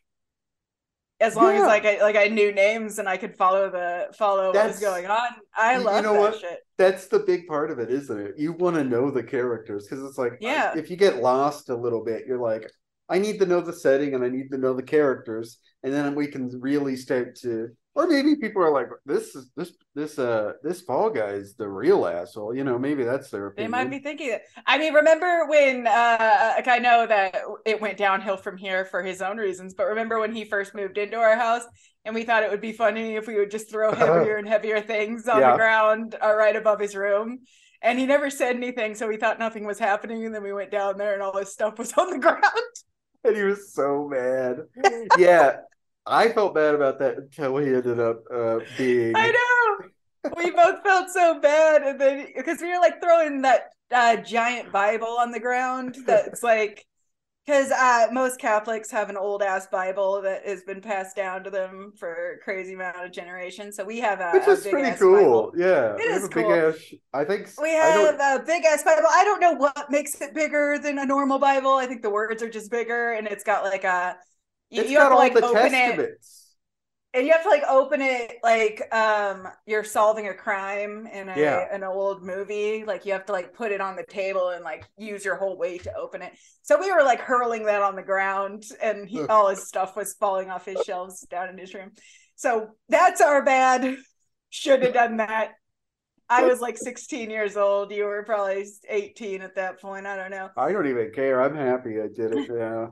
as 1.21 1.37
long 1.37 1.55
Yeah. 1.55 1.63
as 1.63 1.67
like 1.67 1.87
I 1.87 2.03
like 2.03 2.17
I 2.17 2.27
knew 2.29 2.53
names 2.53 2.99
and 2.99 3.09
I 3.09 3.17
could 3.17 3.35
follow 3.37 3.71
the 3.71 4.09
follow 4.19 4.53
what 4.53 4.67
was 4.67 4.79
going 4.79 5.07
on. 5.07 5.29
I 5.57 5.75
you- 5.75 5.79
you 5.81 5.87
love 5.87 6.05
know 6.05 6.13
that 6.15 6.21
what? 6.21 6.39
shit. 6.41 6.59
That's 6.77 7.07
the 7.07 7.21
big 7.21 7.47
part 7.47 7.71
of 7.71 7.79
it, 7.79 7.89
isn't 7.91 8.19
it? 8.21 8.35
You 8.37 8.53
want 8.53 8.77
to 8.77 8.85
know 8.85 9.11
the 9.11 9.23
characters 9.23 9.87
because 9.89 10.05
it's 10.05 10.19
like, 10.19 10.33
Yeah. 10.41 10.77
if 10.77 10.91
you 10.91 10.97
get 10.97 11.23
lost 11.23 11.71
a 11.71 11.77
little 11.77 12.05
bit, 12.05 12.27
you're 12.27 12.41
like, 12.41 12.71
I 13.09 13.19
need 13.19 13.39
to 13.41 13.47
know 13.47 13.61
the 13.61 13.73
setting 13.73 14.15
and 14.15 14.25
I 14.25 14.29
need 14.29 14.51
to 14.51 14.59
know 14.59 14.75
the 14.75 14.83
characters, 14.83 15.59
and 15.83 15.93
then 15.93 16.15
we 16.15 16.27
can 16.27 16.49
really 16.61 16.97
start 16.97 17.37
to. 17.43 17.69
Or 17.97 18.09
maybe 18.09 18.35
people 18.35 18.61
are 18.63 18.73
like, 18.73 18.89
this 19.07 19.37
is 19.37 19.51
this 19.57 19.73
this 19.95 20.19
uh 20.19 20.55
this 20.65 20.83
Paul 20.83 21.11
guy 21.11 21.29
is 21.31 21.55
the 21.55 21.69
real 21.69 22.07
asshole. 22.07 22.53
You 22.55 22.65
know, 22.65 22.77
maybe 22.79 23.05
that's 23.05 23.31
their 23.31 23.53
They 23.57 23.69
might 23.69 23.89
be 23.91 24.01
thinking. 24.01 24.37
I 24.67 24.79
mean, 24.79 24.95
remember 24.95 25.47
when 25.47 25.87
uh 25.87 26.55
like 26.57 26.67
I 26.67 26.79
know 26.79 27.07
that 27.07 27.37
it 27.65 27.81
went 27.81 27.97
downhill 27.99 28.37
from 28.37 28.57
here 28.57 28.85
for 28.85 29.03
his 29.03 29.23
own 29.23 29.37
reasons, 29.37 29.75
but 29.75 29.87
remember 29.87 30.19
when 30.19 30.35
he 30.35 30.45
first 30.45 30.75
moved 30.75 30.99
into 30.99 31.17
our 31.19 31.37
house 31.37 31.63
and 32.05 32.15
we 32.17 32.25
thought 32.25 32.43
it 32.43 32.51
would 32.51 32.61
be 32.61 32.73
funny 32.73 33.15
if 33.15 33.29
we 33.29 33.37
would 33.37 33.51
just 33.53 33.71
throw 33.71 33.93
heavier 33.95 34.39
and 34.39 34.49
heavier 34.49 34.81
things 34.81 35.29
on 35.29 35.41
Yeah. 35.41 35.53
the 35.53 35.59
ground 35.59 36.17
uh, 36.21 36.35
right 36.35 36.57
above 36.57 36.81
his 36.81 36.97
room. 36.97 37.41
And 37.81 37.99
he 37.99 38.07
never 38.07 38.31
said 38.31 38.57
anything, 38.57 38.95
so 38.95 39.07
we 39.07 39.19
thought 39.19 39.39
nothing 39.39 39.65
was 39.67 39.79
happening. 39.79 40.25
And 40.25 40.35
then 40.35 40.43
we 40.43 40.53
went 40.55 40.71
down 40.71 40.97
there 40.97 41.13
and 41.15 41.23
all 41.23 41.37
his 41.37 41.53
stuff 41.53 41.79
was 41.79 41.93
on 41.93 42.11
the 42.11 42.19
ground. 42.27 42.43
And 43.25 43.37
he 43.37 43.43
was 43.43 43.73
so 43.73 44.09
mad. 44.09 44.59
yeah, 45.19 45.57
I 46.07 46.31
felt 46.31 46.55
bad 46.55 46.75
about 46.75 46.99
that 46.99 47.17
until 47.17 47.57
he 47.59 47.69
ended 47.69 47.99
up 47.99 48.23
uh, 48.33 48.61
being. 48.77 49.17
I 49.17 49.31
know. 49.31 49.89
We 50.37 50.51
both 50.51 50.83
felt 50.83 51.11
so 51.11 51.41
bad. 51.41 51.83
And 51.83 52.01
then 52.01 52.29
because 52.37 52.61
we 52.61 52.69
were 52.69 52.81
like 52.81 53.01
throwing 53.03 53.43
that 53.43 53.73
uh, 53.91 54.17
giant 54.17 54.73
Bible 54.73 55.17
on 55.19 55.31
the 55.31 55.41
ground 55.41 55.97
that's 56.07 56.43
like 56.43 56.85
because 57.45 57.71
uh, 57.71 58.07
most 58.13 58.39
Catholics 58.41 58.91
have 58.91 59.11
an 59.11 59.17
old 59.17 59.43
ass 59.43 59.67
Bible 59.67 60.23
that 60.23 60.47
has 60.47 60.63
been 60.63 60.81
passed 60.81 61.15
down 61.17 61.45
to 61.45 61.51
them 61.51 61.93
for 61.97 62.33
a 62.33 62.39
crazy 62.39 62.75
amount 62.75 63.05
of 63.05 63.13
generations. 63.13 63.77
So 63.77 63.85
we 63.85 64.01
have 64.01 64.21
a, 64.21 64.31
Which 64.33 64.49
is 64.49 64.65
big 64.65 64.73
pretty 64.73 64.89
ass 64.89 64.99
cool. 64.99 65.51
Bible. 65.51 65.53
Yeah, 65.57 65.97
It 65.97 66.11
is 66.11 66.25
a 66.25 66.29
cool. 66.29 66.53
ass. 66.53 66.77
I 67.13 67.25
think 67.25 67.51
We 67.61 67.71
have 67.71 68.15
a 68.21 68.43
big 68.45 68.65
ass 68.65 68.83
Bible. 68.83 69.07
I 69.11 69.25
don't 69.25 69.41
know 69.41 69.53
what 69.53 69.91
makes 69.91 70.21
it 70.21 70.35
bigger 70.35 70.79
than 70.83 70.99
a 70.99 71.07
normal 71.07 71.39
Bible. 71.39 71.75
I 71.75 71.87
think 71.87 72.03
the 72.03 72.11
words 72.11 72.43
are 72.43 72.51
just 72.51 72.71
bigger, 72.71 73.13
and 73.13 73.27
it's 73.27 73.45
got 73.45 73.65
like 73.65 73.85
a. 73.85 74.17
You, 74.71 74.83
It's 74.83 74.91
you 74.91 74.99
got 74.99 75.13
all 75.13 75.19
like 75.19 75.35
the 75.35 75.45
open 75.45 75.75
it, 75.75 75.97
testaments. 75.97 76.44
And 77.15 77.27
you 77.27 77.33
have 77.33 77.45
to 77.45 77.49
like 77.49 77.63
open 77.69 78.01
it 78.03 78.39
like 78.43 78.83
um 78.93 79.49
you're 79.67 79.85
solving 79.85 80.29
a 80.29 80.35
crime 80.35 81.07
in 81.07 81.29
a 81.29 81.33
Yeah. 81.37 81.69
an 81.73 81.85
old 81.85 82.23
movie. 82.25 82.85
Like 82.85 83.07
you 83.07 83.13
have 83.13 83.27
to 83.27 83.33
like 83.33 83.55
put 83.55 83.73
it 83.73 83.81
on 83.81 83.97
the 83.97 84.05
table 84.05 84.51
and 84.51 84.65
like 84.65 84.85
use 84.99 85.25
your 85.25 85.37
whole 85.37 85.57
weight 85.57 85.85
to 85.85 85.95
open 85.95 86.23
it. 86.23 86.33
So 86.63 86.81
we 86.81 86.93
were 86.93 87.03
like 87.03 87.21
hurling 87.21 87.65
that 87.67 87.83
on 87.83 87.97
the 87.97 88.03
ground, 88.03 88.65
and 88.83 89.09
he, 89.09 89.27
all 89.29 89.49
his 89.49 89.67
stuff 89.67 89.97
was 89.97 90.15
falling 90.15 90.51
off 90.51 90.65
his 90.67 90.81
shelves 90.83 91.21
down 91.23 91.49
in 91.49 91.59
his 91.59 91.75
room. 91.75 91.93
So 92.37 92.71
that's 92.89 93.21
our 93.21 93.45
bad. 93.45 93.97
Should 94.51 94.83
have 94.83 94.95
done 94.95 95.19
that. 95.19 95.53
I 96.29 96.45
was 96.45 96.61
like 96.61 96.79
16 96.79 97.31
years 97.31 97.57
old. 97.57 97.93
You 97.93 98.05
were 98.05 98.23
probably 98.25 98.67
18 98.89 99.43
at 99.43 99.57
that 99.57 99.81
point. 99.81 100.07
I 100.07 100.17
don't 100.17 100.31
know. 100.31 100.51
I 100.57 100.73
don't 100.73 100.87
even 100.87 101.13
care. 101.13 101.41
I'm 101.43 101.55
happy 101.57 102.01
I 102.01 102.09
did 102.09 102.33
it. 102.33 102.47
Yeah, 102.51 102.89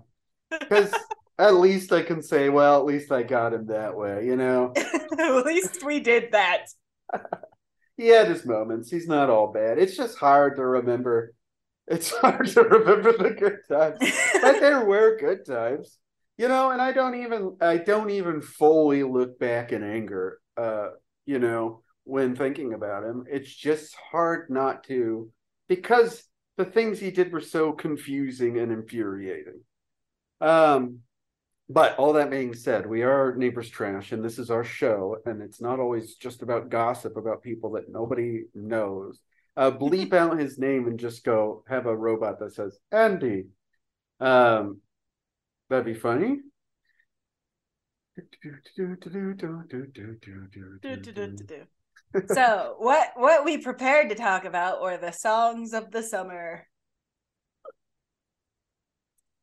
because 0.68 1.08
at 1.38 1.54
least 1.54 1.92
I 1.92 2.02
can 2.02 2.22
say, 2.22 2.48
well, 2.48 2.78
at 2.78 2.86
least 2.86 3.10
I 3.12 3.22
got 3.22 3.54
him 3.54 3.66
that 3.66 3.96
way. 3.96 4.26
You 4.26 4.36
know, 4.36 4.72
at 5.18 5.46
least 5.46 5.84
we 5.84 6.00
did 6.00 6.32
that. 6.32 6.66
he 7.96 8.08
had 8.08 8.28
his 8.28 8.44
moments. 8.44 8.90
He's 8.90 9.08
not 9.08 9.30
all 9.30 9.52
bad. 9.52 9.78
It's 9.78 9.96
just 9.96 10.18
hard 10.18 10.56
to 10.56 10.64
remember. 10.64 11.34
It's 11.86 12.10
hard 12.16 12.46
to 12.48 12.62
remember 12.62 13.12
the 13.12 13.30
good 13.30 13.58
times. 13.68 13.98
but 14.40 14.60
there 14.60 14.84
were 14.84 15.18
good 15.18 15.44
times 15.44 15.98
you 16.38 16.48
know 16.48 16.70
and 16.70 16.80
i 16.80 16.92
don't 16.92 17.14
even 17.14 17.56
i 17.60 17.76
don't 17.76 18.10
even 18.10 18.40
fully 18.40 19.02
look 19.02 19.38
back 19.38 19.72
in 19.72 19.82
anger 19.82 20.38
uh 20.56 20.88
you 21.26 21.38
know 21.38 21.82
when 22.04 22.34
thinking 22.34 22.74
about 22.74 23.04
him 23.04 23.24
it's 23.30 23.54
just 23.54 23.94
hard 23.94 24.50
not 24.50 24.82
to 24.84 25.30
because 25.68 26.24
the 26.56 26.64
things 26.64 26.98
he 26.98 27.10
did 27.10 27.32
were 27.32 27.40
so 27.40 27.72
confusing 27.72 28.58
and 28.58 28.72
infuriating 28.72 29.60
um 30.40 30.98
but 31.68 31.96
all 31.96 32.12
that 32.12 32.30
being 32.30 32.54
said 32.54 32.86
we 32.86 33.02
are 33.02 33.34
neighbors 33.36 33.68
trash 33.68 34.12
and 34.12 34.24
this 34.24 34.38
is 34.38 34.50
our 34.50 34.64
show 34.64 35.16
and 35.26 35.40
it's 35.40 35.60
not 35.60 35.80
always 35.80 36.16
just 36.16 36.42
about 36.42 36.70
gossip 36.70 37.16
about 37.16 37.42
people 37.42 37.70
that 37.70 37.90
nobody 37.90 38.42
knows 38.54 39.20
uh 39.56 39.70
bleep 39.70 40.12
out 40.12 40.38
his 40.38 40.58
name 40.58 40.86
and 40.86 40.98
just 40.98 41.24
go 41.24 41.64
have 41.68 41.86
a 41.86 41.96
robot 41.96 42.38
that 42.38 42.52
says 42.52 42.78
andy 42.90 43.44
um, 44.22 44.80
that'd 45.68 45.84
be 45.84 45.94
funny. 45.94 46.38
so 52.28 52.76
what 52.78 53.08
what 53.16 53.44
we 53.44 53.58
prepared 53.58 54.10
to 54.10 54.14
talk 54.14 54.44
about 54.44 54.80
were 54.80 54.96
the 54.96 55.10
songs 55.10 55.72
of 55.72 55.90
the 55.90 56.02
summer 56.02 56.66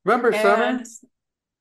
Remember 0.06 0.32
summer? 0.32 0.82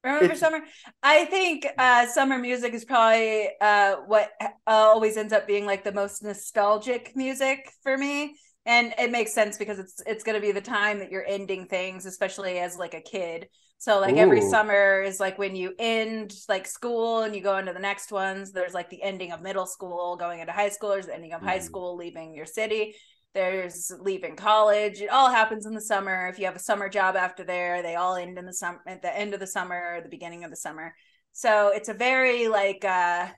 Remember 0.08 0.24
It's- 0.34 0.40
summer? 0.40 0.60
I 1.02 1.24
think 1.26 1.66
uh 1.78 2.06
summer 2.06 2.38
music 2.38 2.72
is 2.74 2.84
probably 2.84 3.48
uh 3.60 3.96
what 4.06 4.30
uh, 4.40 4.48
always 4.66 5.16
ends 5.16 5.32
up 5.32 5.46
being 5.46 5.66
like 5.66 5.84
the 5.84 5.92
most 5.92 6.22
nostalgic 6.22 7.14
music 7.14 7.70
for 7.82 7.96
me. 7.96 8.36
And 8.66 8.92
it 8.98 9.10
makes 9.10 9.32
sense 9.32 9.56
because 9.56 9.78
it's 9.78 10.00
it's 10.06 10.24
going 10.24 10.34
to 10.34 10.42
be 10.46 10.52
the 10.52 10.60
time 10.60 10.98
that 10.98 11.10
you're 11.10 11.24
ending 11.26 11.66
things 11.66 12.04
especially 12.06 12.58
as 12.58 12.76
like 12.76 12.94
a 12.94 13.00
kid. 13.00 13.48
So 13.78 14.00
like 14.00 14.16
every 14.16 14.40
summer 14.40 15.02
is 15.02 15.20
like 15.20 15.38
when 15.38 15.54
you 15.54 15.72
end 15.78 16.34
like 16.48 16.66
school 16.66 17.20
and 17.22 17.34
you 17.34 17.40
go 17.40 17.56
into 17.58 17.72
the 17.72 17.78
next 17.78 18.10
ones 18.10 18.50
there's 18.52 18.74
like 18.74 18.90
the 18.90 19.00
ending 19.02 19.30
of 19.32 19.40
middle 19.40 19.66
school 19.66 20.16
going 20.16 20.40
into 20.40 20.52
high 20.52 20.68
school 20.70 20.90
there's 20.90 21.06
the 21.06 21.14
ending 21.14 21.32
of 21.32 21.42
high 21.42 21.60
Mhm. 21.60 21.62
school 21.62 21.96
leaving 21.96 22.34
your 22.34 22.44
city 22.44 22.96
there's 23.38 23.92
leaving 24.00 24.34
college 24.34 25.00
it 25.00 25.10
all 25.10 25.30
happens 25.30 25.64
in 25.64 25.72
the 25.72 25.80
summer. 25.80 26.26
If 26.26 26.40
you 26.40 26.46
have 26.46 26.56
a 26.56 26.60
summer 26.60 26.88
job 26.88 27.14
after 27.14 27.44
there 27.44 27.82
they 27.82 27.94
all 27.94 28.16
end 28.16 28.36
in 28.36 28.46
the 28.46 28.52
summer 28.52 28.80
at 28.84 29.00
the 29.00 29.16
end 29.16 29.32
of 29.32 29.38
the 29.38 29.46
summer 29.46 29.94
or 29.94 30.00
the 30.00 30.08
beginning 30.08 30.42
of 30.42 30.50
the 30.50 30.56
summer. 30.56 30.92
So 31.32 31.70
it's 31.72 31.88
a 31.88 31.94
very 31.94 32.48
like 32.48 32.84
uh 32.84 33.28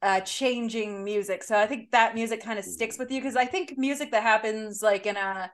uh 0.00 0.20
changing 0.20 1.04
music. 1.04 1.44
So 1.44 1.54
i 1.58 1.66
think 1.66 1.90
that 1.90 2.14
music 2.14 2.42
kind 2.42 2.58
of 2.58 2.64
sticks 2.64 2.98
with 2.98 3.10
you 3.10 3.20
because 3.20 3.36
i 3.36 3.44
think 3.44 3.74
music 3.76 4.10
that 4.12 4.22
happens 4.22 4.80
like 4.82 5.04
in 5.04 5.18
a 5.18 5.50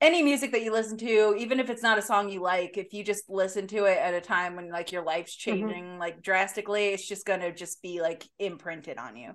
any 0.00 0.22
music 0.22 0.52
that 0.52 0.62
you 0.62 0.72
listen 0.72 0.96
to 0.96 1.34
even 1.36 1.60
if 1.60 1.68
it's 1.68 1.82
not 1.82 1.98
a 1.98 2.02
song 2.02 2.30
you 2.30 2.40
like 2.40 2.78
if 2.78 2.94
you 2.94 3.04
just 3.04 3.28
listen 3.28 3.66
to 3.66 3.84
it 3.84 3.98
at 3.98 4.14
a 4.14 4.20
time 4.22 4.56
when 4.56 4.70
like 4.70 4.90
your 4.90 5.04
life's 5.04 5.34
changing 5.34 5.98
like 5.98 6.22
drastically 6.22 6.86
it's 6.88 7.06
just 7.06 7.26
gonna 7.26 7.52
just 7.52 7.82
be 7.82 8.00
like 8.00 8.24
imprinted 8.38 8.96
on 8.96 9.16
you. 9.16 9.32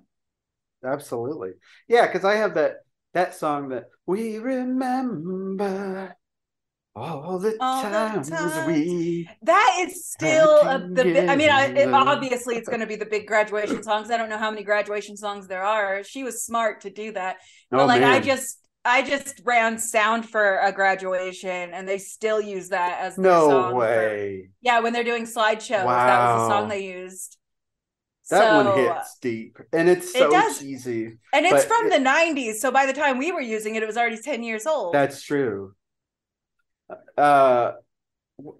Absolutely. 0.84 1.52
Yeah, 1.88 2.06
because 2.06 2.24
I 2.24 2.36
have 2.36 2.54
that 2.54 2.76
that 3.14 3.34
song 3.34 3.68
that 3.70 3.84
we 4.06 4.38
remember 4.38 6.16
all 6.96 7.38
the 7.40 7.56
All 7.60 7.82
the 7.82 7.88
times 7.88 8.30
times. 8.30 8.66
we 8.68 9.28
That 9.42 9.78
is 9.80 10.06
still 10.06 10.58
a, 10.60 10.78
the. 10.78 11.02
bi- 11.04 11.26
I 11.26 11.34
mean, 11.34 11.50
I, 11.50 11.66
it, 11.66 11.88
obviously, 11.92 12.54
it's 12.56 12.68
going 12.68 12.80
to 12.80 12.86
be 12.86 12.94
the 12.94 13.06
big 13.06 13.26
graduation 13.26 13.82
songs. 13.82 14.10
I 14.10 14.16
don't 14.16 14.28
know 14.28 14.38
how 14.38 14.50
many 14.50 14.62
graduation 14.62 15.16
songs 15.16 15.48
there 15.48 15.64
are. 15.64 16.04
She 16.04 16.22
was 16.22 16.44
smart 16.44 16.82
to 16.82 16.90
do 16.90 17.10
that, 17.12 17.38
but 17.70 17.80
oh 17.80 17.86
like, 17.86 18.02
I 18.02 18.20
just, 18.20 18.58
I 18.84 19.02
just 19.02 19.40
ran 19.44 19.76
sound 19.78 20.28
for 20.28 20.58
a 20.58 20.70
graduation, 20.70 21.72
and 21.74 21.88
they 21.88 21.98
still 21.98 22.40
use 22.40 22.68
that 22.68 23.00
as 23.00 23.18
no 23.18 23.48
song 23.48 23.70
for- 23.72 23.76
way. 23.78 24.50
yeah, 24.60 24.78
when 24.78 24.92
they're 24.92 25.02
doing 25.02 25.24
slideshows, 25.24 25.84
that 25.86 26.34
was 26.36 26.48
the 26.48 26.54
song 26.54 26.68
they 26.68 26.84
used. 26.84 27.38
That 28.30 28.40
So, 28.50 28.56
one 28.64 28.78
hits 28.78 29.18
deep. 29.20 29.58
And 29.72 29.88
it's 29.88 30.06
It 30.14 30.18
so 30.18 30.30
does. 30.30 30.58
cheesy. 30.58 31.18
and 31.32 31.44
it's 31.46 31.64
from 31.64 31.86
it- 31.86 31.90
the 31.90 31.98
'90s. 31.98 32.60
So 32.60 32.70
by 32.70 32.86
the 32.86 32.92
time 32.94 33.18
we 33.18 33.32
were 33.32 33.40
using 33.42 33.74
it, 33.74 33.82
it 33.82 33.86
was 33.86 33.96
already 33.98 34.16
ten 34.18 34.42
years 34.42 34.66
old. 34.66 34.94
That's 34.94 35.20
true. 35.22 35.74
Uh 37.16 37.72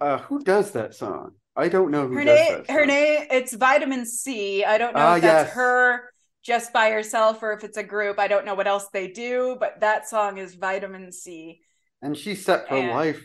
uh 0.00 0.18
who 0.18 0.42
does 0.42 0.72
that 0.72 0.94
song? 0.94 1.32
I 1.56 1.68
don't 1.68 1.90
know 1.90 2.06
who 2.08 2.14
her 2.14 2.24
does 2.24 2.38
name 2.50 2.64
her 2.68 2.84
name 2.86 3.26
it's 3.30 3.52
vitamin 3.54 4.04
c 4.06 4.64
i 4.64 4.76
don't 4.76 4.92
know 4.94 5.00
Ah, 5.00 5.16
if 5.16 5.22
that's 5.22 5.46
yes. 5.48 5.54
her 5.54 6.10
just 6.42 6.72
by 6.72 6.90
herself 6.90 7.42
or 7.44 7.52
if 7.52 7.62
it's 7.62 7.76
a 7.76 7.82
group 7.84 8.18
i 8.18 8.26
don't 8.26 8.44
know 8.44 8.54
what 8.56 8.66
else 8.66 8.88
they 8.92 9.06
do 9.08 9.56
but 9.60 9.78
that 9.80 10.08
song 10.08 10.38
is 10.38 10.54
vitamin 10.56 11.12
c 11.12 11.60
And 12.02 12.16
she's 12.16 12.44
set 12.44 12.66
for 12.68 12.74
And- 12.76 12.90
life. 12.90 13.24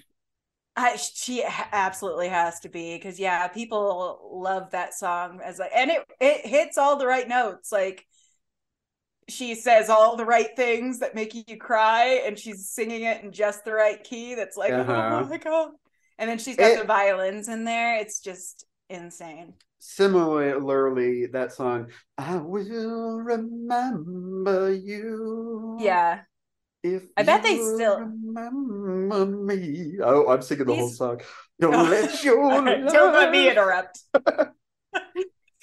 I, 0.80 0.96
she 0.96 1.44
absolutely 1.72 2.30
has 2.30 2.60
to 2.62 2.70
be 2.70 2.96
because 2.96 3.20
yeah 3.20 3.48
people 3.50 4.30
love 4.32 4.72
that 4.72 4.94
song 4.94 5.42
as 5.44 5.60
like 5.60 5.72
and 5.76 5.92
it 5.92 6.04
it 6.22 6.46
hits 6.46 6.78
all 6.78 6.98
the 6.98 7.06
right 7.08 7.28
notes 7.28 7.72
like 7.72 8.06
she 9.28 9.56
says 9.56 9.90
all 9.90 10.16
the 10.16 10.26
right 10.26 10.56
things 10.56 11.00
that 11.00 11.14
make 11.16 11.36
you 11.36 11.58
cry 11.58 12.22
and 12.26 12.40
she's 12.40 12.70
singing 12.70 13.04
it 13.04 13.24
in 13.24 13.32
just 13.32 13.66
the 13.66 13.74
right 13.74 14.04
key 14.04 14.36
that's 14.36 14.58
like 14.58 14.72
Uh-huh. 14.72 15.22
oh 15.24 15.28
my 15.28 15.38
god 15.38 15.72
and 16.18 16.30
then 16.30 16.38
she's 16.40 16.56
got 16.56 16.72
It- 16.72 16.80
the 16.80 16.86
violins 16.86 17.48
in 17.50 17.64
there 17.66 17.98
it's 17.98 18.20
just 18.22 18.66
insane 18.90 19.54
similarly, 19.80 21.28
that 21.28 21.54
song, 21.54 21.88
I 22.18 22.36
will 22.36 23.18
remember 23.22 24.74
you. 24.74 25.78
Yeah. 25.80 26.22
If 26.82 27.04
I 27.18 27.24
bet 27.24 27.44
they 27.44 27.58
still- 27.58 28.00
remember 28.00 29.26
me. 29.26 29.98
Oh, 30.02 30.30
I'm 30.30 30.42
singing 30.42 30.66
the 30.66 30.76
whole 30.76 30.90
song. 30.90 31.20
Don't 31.60 31.74
Oh. 31.76 31.84
let 31.84 32.24
your 32.24 32.42
Alright, 32.42 32.88
Don't 32.88 33.14
let 33.14 33.32
me 33.32 33.50
interrupt. 33.50 34.00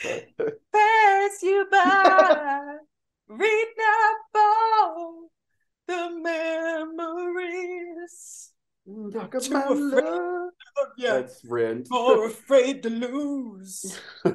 Pass 0.00 1.42
you 1.42 1.66
by, 1.70 2.76
read 3.28 3.66
fall 4.32 5.30
the 5.88 6.10
memories. 7.26 8.52
Talk 9.12 9.34
of 9.34 9.42
Too 9.42 9.56
afraid- 9.56 9.74
love. 9.74 10.50
Oh, 10.78 10.86
yeah, 10.98 11.14
That's 11.14 11.42
Rent. 11.46 11.88
or 11.90 12.26
afraid 12.26 12.82
to 12.82 12.90
lose. 12.90 13.98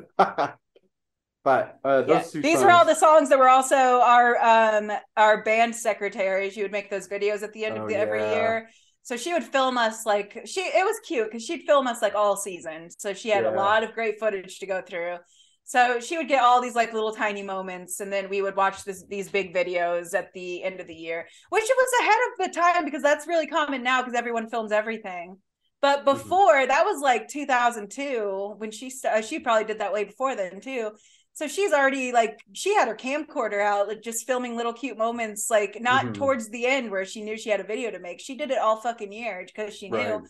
but 1.44 1.80
uh, 1.84 2.02
those 2.02 2.10
Yeah. 2.10 2.22
two 2.24 2.42
These 2.42 2.62
are 2.62 2.72
all 2.72 2.86
the 2.86 2.96
songs 2.96 3.30
that 3.30 3.40
were 3.40 3.50
also 3.50 3.76
our 3.76 4.38
um 4.40 4.92
our 5.18 5.44
band 5.44 5.76
secretary. 5.76 6.50
She 6.50 6.62
would 6.62 6.72
make 6.72 6.90
those 6.90 7.08
videos 7.08 7.44
at 7.44 7.54
the 7.54 7.66
end 7.66 7.78
Oh, 7.78 7.84
of 7.84 7.88
the 7.88 7.96
every 7.96 8.22
year. 8.30 8.70
So 9.04 9.18
she 9.18 9.34
would 9.34 9.44
film 9.44 9.78
us 9.78 10.06
like 10.06 10.42
she 10.46 10.62
it 10.62 10.86
was 10.86 11.00
cute 11.08 11.28
because 11.28 11.44
she'd 11.44 11.64
film 11.64 11.88
us 11.88 12.02
like 12.02 12.16
all 12.16 12.36
season. 12.38 12.90
So 12.92 13.14
she 13.14 13.30
had 13.30 13.46
a 13.46 13.52
lot 13.52 13.84
of 13.84 13.94
great 13.94 14.20
footage 14.20 14.60
to 14.60 14.68
go 14.68 14.82
through. 14.82 15.18
So 15.64 16.00
she 16.00 16.18
would 16.18 16.28
get 16.28 16.44
all 16.44 16.62
these 16.62 16.76
like 16.76 16.94
little 16.94 17.14
tiny 17.14 17.44
moments, 17.44 18.00
and 18.02 18.12
then 18.12 18.30
we 18.30 18.42
would 18.42 18.56
watch 18.56 18.84
this 18.84 19.04
these 19.08 19.30
big 19.30 19.54
videos 19.56 20.14
at 20.14 20.34
the 20.34 20.64
end 20.64 20.80
of 20.80 20.88
the 20.88 20.94
year, 20.96 21.28
which 21.50 21.64
was 21.64 21.90
ahead 22.02 22.20
of 22.30 22.54
the 22.54 22.60
time 22.60 22.86
because 22.86 23.02
that's 23.02 23.28
really 23.28 23.48
common 23.48 23.82
now 23.84 24.02
because 24.02 24.16
everyone 24.18 24.50
films 24.50 24.72
everything. 24.72 25.38
But 25.82 26.02
Mhm. 26.02 26.06
before 26.06 26.68
that 26.68 26.86
was 26.86 27.02
like 27.02 27.28
2002 27.28 28.56
when 28.58 28.70
she 28.72 28.90
st- 28.90 29.26
she 29.26 29.40
probably 29.40 29.66
did 29.66 29.80
that 29.80 29.94
way 29.94 30.04
before 30.04 30.36
then 30.36 30.60
too. 30.62 30.92
So 31.34 31.48
she's 31.48 31.72
already 31.72 32.12
like 32.12 32.40
she 32.54 32.74
had 32.76 32.88
her 32.88 32.96
camcorder 32.96 33.62
out, 33.62 33.88
like 33.88 34.02
just 34.02 34.28
filming 34.28 34.56
little 34.56 34.74
cute 34.74 34.98
moments, 34.98 35.50
like 35.50 35.78
not 35.80 36.06
Mhm. 36.06 36.14
towards 36.14 36.50
the 36.50 36.66
end 36.66 36.92
where 36.92 37.06
she 37.06 37.22
knew 37.22 37.38
she 37.38 37.50
had 37.50 37.60
a 37.60 37.64
video 37.66 37.90
to 37.92 38.00
make. 38.00 38.20
She 38.20 38.36
did 38.36 38.52
it 38.52 38.58
all 38.58 38.82
fucking 38.82 39.12
year 39.12 39.44
because 39.46 39.76
she 39.76 39.90
knew 39.90 39.98
Right. 39.98 40.22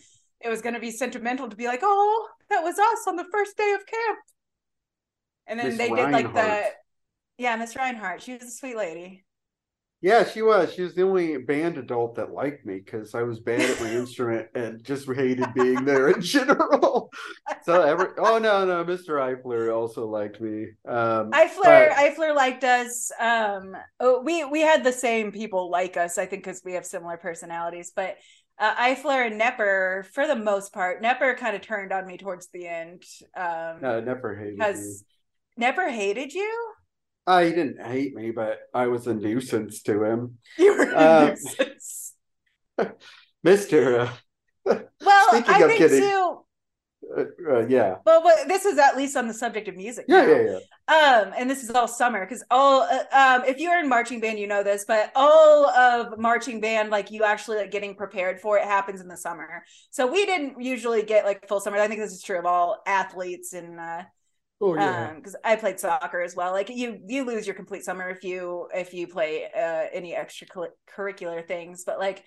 it 0.42 0.50
was 0.50 0.62
going 0.62 0.76
to 0.76 0.80
be 0.80 0.92
sentimental 0.92 1.50
to 1.50 1.56
be 1.56 1.68
like, 1.68 1.82
oh, 1.84 2.30
that 2.50 2.64
was 2.64 2.78
us 2.78 3.08
on 3.08 3.16
the 3.16 3.26
first 3.32 3.58
day 3.58 3.72
of 3.74 3.86
camp. 3.86 4.20
And 5.48 5.60
then 5.60 5.70
Miss 5.70 5.78
they 5.78 5.90
did 5.90 6.12
like 6.12 6.34
the, 6.34 6.66
yeah, 7.38 7.56
Miss 7.56 7.76
Reinhardt. 7.76 8.22
She 8.22 8.34
was 8.34 8.44
a 8.44 8.52
sweet 8.52 8.78
lady. 8.78 9.26
Yeah, 10.02 10.24
she 10.24 10.42
was. 10.42 10.74
She 10.74 10.82
was 10.82 10.96
the 10.96 11.04
only 11.04 11.38
band 11.38 11.78
adult 11.78 12.16
that 12.16 12.32
liked 12.32 12.66
me 12.66 12.82
because 12.84 13.14
I 13.14 13.22
was 13.22 13.40
bad 13.40 13.62
at 13.62 13.80
my 13.80 13.92
instrument 13.92 14.48
and 14.56 14.84
just 14.84 15.08
hated 15.08 15.54
being 15.54 15.86
there 15.86 16.10
in 16.10 16.22
general. 16.22 17.12
So 17.64 17.84
every 17.84 18.08
oh 18.18 18.40
no 18.40 18.66
no, 18.66 18.84
Mr. 18.84 19.20
Eifler 19.20 19.76
also 19.76 20.08
liked 20.08 20.42
me. 20.42 20.70
Um, 20.88 21.30
Eifler, 21.32 21.90
but- 21.90 21.92
Eifler 21.92 22.36
liked 22.36 22.64
us. 22.64 23.12
Um, 23.20 23.78
oh, 24.00 24.22
we 24.24 24.44
we 24.46 24.62
had 24.62 24.84
the 24.84 24.92
same 24.92 25.32
people 25.32 25.70
like 25.70 25.98
us, 25.98 26.18
I 26.18 26.26
think, 26.26 26.44
because 26.44 26.64
we 26.66 26.74
have 26.74 26.86
similar 26.86 27.18
personalities. 27.18 27.92
But 27.96 28.18
uh, 28.58 28.76
Eifler 28.76 29.28
and 29.28 29.40
Nepper, 29.40 30.06
for 30.08 30.26
the 30.26 30.36
most 30.36 30.74
part, 30.74 31.04
Nepper 31.04 31.38
kind 31.38 31.56
of 31.56 31.62
turned 31.62 31.92
on 31.92 32.08
me 32.08 32.18
towards 32.18 32.48
the 32.48 32.68
end. 32.68 33.04
Um, 33.36 33.82
no, 33.82 34.02
never 34.02 34.36
hated 34.36 34.58
me. 34.58 34.96
Nepper 35.60 35.92
hated 35.92 36.34
you. 36.34 36.74
Uh, 37.28 37.42
he 37.44 37.50
didn't 37.52 37.86
hate 37.86 38.16
me, 38.16 38.32
but 38.32 38.60
I 38.74 38.88
was 38.88 39.08
a 39.08 39.14
nuisance 39.14 39.82
to 39.84 40.04
him. 40.04 40.38
You 40.58 40.76
were 40.78 40.90
a 40.92 40.96
Uh, 40.96 41.26
nuisance. 41.36 42.14
Mister, 43.44 44.00
uh, 44.66 44.80
Well, 45.04 45.28
speaking 45.30 45.54
I 45.54 45.60
of 45.62 45.68
think 45.70 45.78
kidding. 45.80 46.00
too. 46.02 46.40
uh, 47.18 47.24
uh, 47.50 47.66
yeah, 47.68 47.96
Well, 48.06 48.22
but 48.24 48.48
this 48.48 48.66
is 48.66 48.78
at 48.78 48.96
least 48.98 49.16
on 49.18 49.28
the 49.28 49.34
subject 49.34 49.68
of 49.68 49.76
music. 49.76 50.06
yeah, 50.08 50.26
now. 50.26 50.32
yeah, 50.32 50.42
yeah. 50.42 50.60
Um, 50.88 51.34
and 51.38 51.50
this 51.50 51.64
is 51.64 51.72
all 51.72 51.88
summer 51.88 52.26
because 52.26 52.44
all 52.52 52.82
uh, 52.84 53.04
um, 53.14 53.46
if 53.46 53.58
you're 53.60 53.80
in 53.80 53.88
marching 53.90 54.20
band, 54.20 54.40
you 54.40 54.48
know 54.48 54.64
this, 54.64 54.86
but 54.88 55.12
all 55.16 55.68
of 55.70 56.18
marching 56.20 56.60
band, 56.60 56.90
like 56.90 57.12
you 57.12 57.24
actually 57.24 57.58
like 57.58 57.72
getting 57.72 57.96
prepared 57.96 58.40
for 58.40 58.58
it, 58.58 58.66
happens 58.66 59.00
in 59.02 59.08
the 59.08 59.18
summer. 59.18 59.64
So 59.90 60.06
we 60.12 60.26
didn't 60.26 60.62
usually 60.62 61.04
get 61.04 61.26
like 61.26 61.48
full 61.48 61.60
summer. 61.62 61.78
I 61.78 61.88
think 61.88 62.00
this 62.02 62.12
is 62.14 62.22
true 62.24 62.40
of 62.40 62.46
all 62.46 62.82
athletes 62.86 63.54
and 63.54 63.80
uh, 63.80 64.04
Oh 64.62 64.76
yeah. 64.76 65.10
um 65.10 65.16
because 65.16 65.36
i 65.44 65.56
played 65.56 65.80
soccer 65.80 66.22
as 66.22 66.36
well 66.36 66.52
like 66.52 66.70
you 66.70 67.00
you 67.08 67.26
lose 67.26 67.48
your 67.48 67.56
complete 67.56 67.84
summer 67.84 68.10
if 68.10 68.24
you 68.24 68.68
if 68.74 68.94
you 68.94 69.08
play 69.08 69.46
uh 69.46 69.86
any 69.92 70.14
extracurricular 70.14 71.48
things 71.48 71.84
but 71.84 72.00
like 72.00 72.24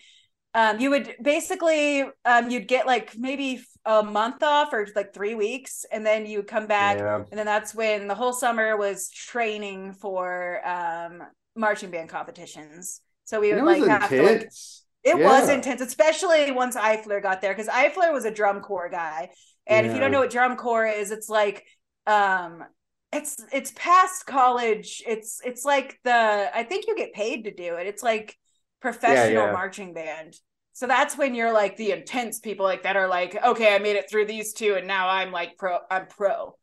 um 0.55 0.81
you 0.81 0.91
would 0.91 1.15
basically 1.23 2.05
um 2.25 2.51
you'd 2.51 2.69
get 2.69 2.87
like 2.87 3.17
maybe 3.17 3.63
a 3.87 4.03
month 4.03 4.43
off 4.43 4.73
or 4.73 4.87
like 4.97 5.15
three 5.15 5.35
weeks 5.35 5.85
and 5.93 6.05
then 6.05 6.27
you 6.27 6.43
come 6.43 6.67
back 6.67 6.99
yeah. 6.99 7.17
and 7.17 7.39
then 7.39 7.47
that's 7.47 7.75
when 7.75 8.09
the 8.09 8.15
whole 8.15 8.33
summer 8.33 8.77
was 8.77 9.11
training 9.11 9.93
for 9.93 10.61
um 10.67 11.23
marching 11.55 11.91
band 11.91 12.09
competitions 12.09 13.01
so 13.25 13.41
we 13.41 13.53
would 13.55 13.65
like 13.65 13.85
have 13.85 14.09
to 14.11 14.23
like 14.23 14.33
intense. 14.33 14.85
it 15.03 15.19
was 15.19 15.49
intense, 15.49 15.81
especially 15.81 16.53
once 16.53 16.77
Eifler 16.77 17.23
got 17.23 17.41
there, 17.41 17.55
because 17.55 17.69
Eifler 17.69 18.13
was 18.13 18.25
a 18.25 18.31
drum 18.31 18.61
corps 18.61 18.91
guy. 18.91 19.31
And 19.67 19.87
if 19.87 19.95
you 19.95 20.01
don't 20.01 20.11
know 20.11 20.21
what 20.21 20.31
drum 20.31 20.57
corps 20.57 20.87
is, 20.87 21.11
it's 21.11 21.31
like 21.31 21.65
um 22.07 22.65
it's 23.13 23.37
it's 23.53 23.73
past 23.77 24.27
college. 24.27 25.03
It's 25.07 25.41
it's 25.45 25.65
like 25.65 25.99
the 26.05 26.51
I 26.55 26.65
think 26.65 26.87
you 26.87 26.97
get 26.97 27.13
paid 27.13 27.45
to 27.45 27.55
do 27.55 27.77
it. 27.77 27.87
It's 27.87 28.03
like 28.03 28.37
professional 28.81 29.47
yeah. 29.47 29.53
marching 29.53 29.95
band. 29.95 30.37
So 30.73 30.87
that's 30.89 31.17
when 31.17 31.35
you're 31.35 31.53
like 31.53 31.77
the 31.77 31.93
intense 31.93 32.41
people 32.41 32.67
like 32.67 32.83
that 32.83 32.97
are 32.97 33.09
like, 33.09 33.37
okay, 33.45 33.75
I 33.75 33.79
made 33.79 33.97
it 33.97 34.11
through 34.11 34.27
these 34.27 34.53
two 34.53 34.75
and 34.75 34.89
now 34.89 35.09
I'm 35.09 35.31
like 35.31 35.57
pro 35.57 35.79
I'm 35.91 36.07
pro. 36.07 36.57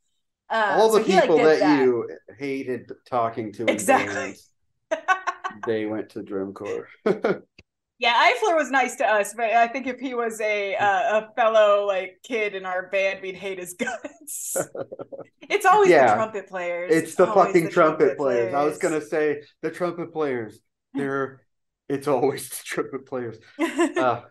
Um, 0.49 0.63
All 0.81 0.91
the 0.91 0.99
so 0.99 1.03
he, 1.05 1.13
like, 1.13 1.21
people 1.21 1.37
that, 1.37 1.79
you 1.79 2.09
hated 2.37 2.91
talking 3.05 3.53
to 3.53 3.65
Exactly. 3.71 4.13
bands, 4.13 4.51
they 5.65 5.85
went 5.85 6.09
to 6.09 6.21
drum 6.21 6.53
corps. 6.53 6.89
Yeah, 8.01 8.31
Eifler 8.31 8.55
was 8.55 8.71
nice 8.71 8.95
to 8.95 9.05
us, 9.05 9.35
but 9.35 9.51
I 9.51 9.67
think 9.67 9.85
if 9.85 9.99
he 9.99 10.15
was 10.15 10.41
a 10.41 10.75
uh, 10.75 11.19
a 11.19 11.33
fellow 11.35 11.85
like 11.85 12.17
kid 12.23 12.55
in 12.55 12.65
our 12.65 12.89
band, 12.89 13.19
we'd 13.21 13.35
hate 13.35 13.59
his 13.59 13.75
guts. 13.75 14.57
it's 15.47 15.67
always 15.67 15.91
Yeah. 15.91 16.07
the 16.07 16.13
trumpet 16.15 16.47
players. 16.49 16.91
it's 16.91 17.13
the 17.13 17.27
always 17.27 17.45
fucking 17.45 17.65
the 17.65 17.69
trumpet, 17.69 18.17
players. 18.17 18.55
I 18.55 18.63
was 18.63 18.79
gonna 18.79 19.01
say 19.01 19.43
the 19.61 19.69
trumpet 19.69 20.11
players. 20.11 20.59
They're 20.95 21.41
it's 21.89 22.07
always 22.07 22.49
the 22.49 22.63
trumpet 22.65 23.05
players. 23.05 23.37
Uh, 23.59 24.21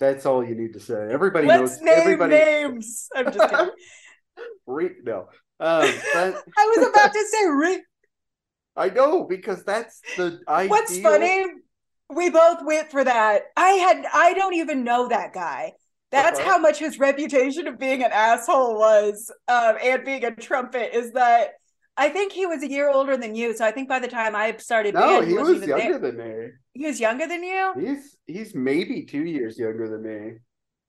that's 0.00 0.26
all 0.26 0.44
you 0.44 0.56
need 0.56 0.72
to 0.72 0.80
say. 0.80 1.06
Everybody 1.08 1.46
Let's 1.46 1.80
knows. 1.80 1.82
name 1.82 1.94
everybody 1.96 2.34
names. 2.34 3.08
I'm 3.14 3.26
just 3.32 3.48
kidding. 3.48 3.70
Re- 4.66 4.96
no. 5.04 5.28
Um, 5.60 5.88
but 6.14 6.34
I 6.58 6.74
was 6.76 6.88
about 6.88 7.12
to 7.12 7.24
say 7.30 7.46
Rick. 7.46 7.82
I 8.74 8.88
know 8.88 9.22
because 9.22 9.62
that's 9.62 10.00
the 10.16 10.40
ideal. 10.48 10.70
What's 10.70 10.98
funny? 10.98 11.46
We 12.10 12.30
both 12.30 12.58
went 12.64 12.90
for 12.90 13.02
that. 13.04 13.42
I 13.56 13.70
had 13.70 14.06
I 14.12 14.34
don't 14.34 14.54
even 14.54 14.84
know 14.84 15.08
that 15.08 15.32
guy. 15.32 15.72
That's 16.10 16.38
Uh-huh. 16.38 16.48
how 16.50 16.58
much 16.58 16.78
his 16.78 16.98
reputation 16.98 17.66
of 17.66 17.78
being 17.78 18.04
an 18.04 18.12
asshole 18.12 18.78
was, 18.78 19.32
um, 19.48 19.76
and 19.82 20.04
being 20.04 20.24
a 20.24 20.30
trumpet 20.34 20.94
is 20.94 21.12
that 21.12 21.52
I 21.96 22.08
think 22.08 22.32
he 22.32 22.46
was 22.46 22.62
a 22.62 22.68
year 22.70 22.88
older 22.90 23.16
than 23.16 23.34
you. 23.34 23.56
So 23.56 23.64
I 23.64 23.72
think 23.72 23.88
by 23.88 23.98
the 23.98 24.08
time 24.08 24.36
I 24.36 24.56
started 24.58 24.94
No, 24.94 25.20
band, 25.20 25.26
he 25.28 25.34
wasn't 25.34 25.60
was 25.60 25.66
younger 25.66 25.92
there. 25.92 25.98
than 25.98 26.16
me. 26.16 26.50
He 26.74 26.86
was 26.86 27.00
younger 27.00 27.26
than 27.26 27.42
you. 27.42 27.74
He's 27.80 28.16
he's 28.26 28.54
maybe 28.54 29.04
two 29.04 29.24
years 29.24 29.58
younger 29.58 29.88
than 29.88 30.02
me. 30.02 30.38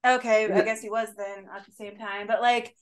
Okay, 0.06 0.51
I 0.54 0.62
guess 0.62 0.82
he 0.82 0.89
was 0.89 1.10
then 1.17 1.47
at 1.51 1.65
the 1.65 1.71
same 1.71 1.97
time. 1.97 2.28
But 2.28 2.41
like, 2.41 2.75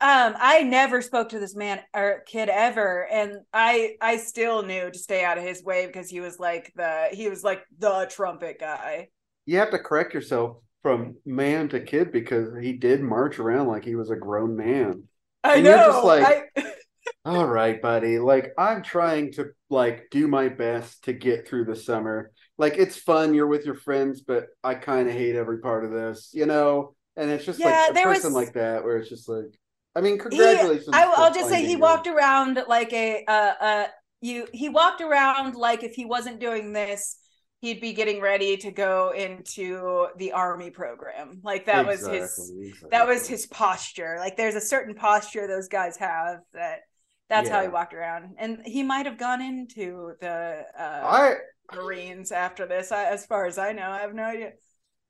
um, 0.00 0.34
I 0.38 0.62
never 0.62 1.00
spoke 1.00 1.30
to 1.30 1.38
this 1.38 1.54
man 1.56 1.80
or 1.94 2.22
kid 2.26 2.48
ever, 2.48 3.06
and 3.10 3.40
I 3.52 3.96
I 4.00 4.18
still 4.18 4.62
knew 4.62 4.90
to 4.90 4.98
stay 4.98 5.24
out 5.24 5.38
of 5.38 5.44
his 5.44 5.62
way 5.64 5.86
because 5.86 6.08
he 6.10 6.20
was 6.20 6.38
like 6.38 6.72
the 6.76 7.08
he 7.12 7.28
was 7.28 7.42
like 7.42 7.62
the 7.78 8.06
trumpet 8.10 8.58
guy. 8.60 9.08
You 9.46 9.58
have 9.58 9.70
to 9.70 9.78
correct 9.78 10.12
yourself 10.12 10.58
from 10.82 11.16
man 11.24 11.68
to 11.70 11.80
kid 11.80 12.12
because 12.12 12.48
he 12.60 12.74
did 12.74 13.00
march 13.00 13.38
around 13.38 13.68
like 13.68 13.84
he 13.84 13.94
was 13.94 14.10
a 14.10 14.16
grown 14.16 14.56
man. 14.56 15.04
I 15.42 15.56
And 15.56 15.64
you're 15.66 15.76
know. 15.76 15.86
just 15.92 16.04
like- 16.04 16.50
I, 16.56 16.72
All 17.24 17.46
right, 17.46 17.80
buddy. 17.80 18.18
Like 18.18 18.52
I'm 18.58 18.82
trying 18.82 19.32
to 19.32 19.46
like 19.70 20.08
do 20.10 20.28
my 20.28 20.48
best 20.48 21.04
to 21.04 21.12
get 21.12 21.46
through 21.48 21.64
the 21.64 21.74
summer. 21.76 22.30
Like 22.58 22.76
it's 22.76 22.96
fun, 22.96 23.34
you're 23.34 23.46
with 23.46 23.64
your 23.64 23.74
friends, 23.76 24.20
but 24.20 24.46
I 24.62 24.74
kind 24.74 25.08
of 25.08 25.14
hate 25.14 25.36
every 25.36 25.58
part 25.60 25.84
of 25.84 25.90
this, 25.90 26.30
you 26.34 26.46
know. 26.46 26.94
And 27.16 27.30
it's 27.30 27.44
just 27.44 27.58
Yeah, 27.58 27.86
like 27.90 27.98
a 27.98 28.02
person 28.04 28.32
was- 28.34 28.44
like 28.46 28.54
that, 28.54 28.84
where 28.84 28.98
it's 28.98 29.08
just 29.08 29.28
like, 29.28 29.58
I 29.96 30.00
mean, 30.00 30.14
he, 30.14 30.18
congratulations. 30.18 30.90
I, 30.92 31.04
I'll 31.04 31.32
just 31.32 31.48
say 31.48 31.64
he 31.64 31.76
walked 31.76 32.06
around 32.06 32.62
like 32.68 32.92
a 32.92 33.24
uh 33.26 33.54
uh 33.60 33.86
you 34.20 34.46
he 34.52 34.68
walked 34.68 35.00
around 35.00 35.56
like 35.56 35.82
if 35.82 35.94
he 35.94 36.04
wasn't 36.04 36.38
doing 36.38 36.72
this 36.72 37.16
he'd 37.62 37.80
be 37.80 37.94
getting 37.94 38.20
ready 38.20 38.58
to 38.58 38.70
go 38.70 39.12
into 39.16 40.08
the 40.18 40.32
army 40.32 40.70
program. 40.70 41.40
Like 41.42 41.66
that 41.66 41.86
was 41.86 42.06
his 42.06 42.24
Exactly, 42.24 42.66
exactly. 42.68 42.88
that 42.90 43.08
was 43.08 43.26
his 43.26 43.46
posture. 43.46 44.16
Like 44.20 44.36
there's 44.36 44.54
a 44.54 44.60
certain 44.60 44.94
posture 44.94 45.46
those 45.48 45.68
guys 45.68 45.96
have 45.96 46.40
that 46.52 46.80
that's 47.28 47.48
how 47.48 47.62
he 47.62 47.68
walked 47.68 47.94
around. 47.94 48.36
And 48.38 48.60
he 48.64 48.82
might 48.82 49.06
have 49.06 49.18
gone 49.18 49.40
into 49.40 50.12
the 50.20 50.62
uh 50.78 51.00
I 51.04 51.36
marines 51.74 52.32
after 52.32 52.66
this 52.66 52.92
I, 52.92 53.06
as 53.06 53.26
far 53.26 53.46
as 53.46 53.58
i 53.58 53.72
know 53.72 53.90
i 53.90 53.98
have 53.98 54.14
no 54.14 54.22
idea 54.22 54.52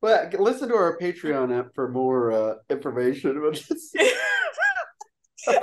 but 0.00 0.34
listen 0.38 0.68
to 0.68 0.74
our 0.74 0.98
Patreon 0.98 1.56
app 1.58 1.74
for 1.74 1.88
more 1.90 2.32
uh, 2.32 2.54
information 2.70 3.36
about 3.36 3.54
this. 3.68 3.92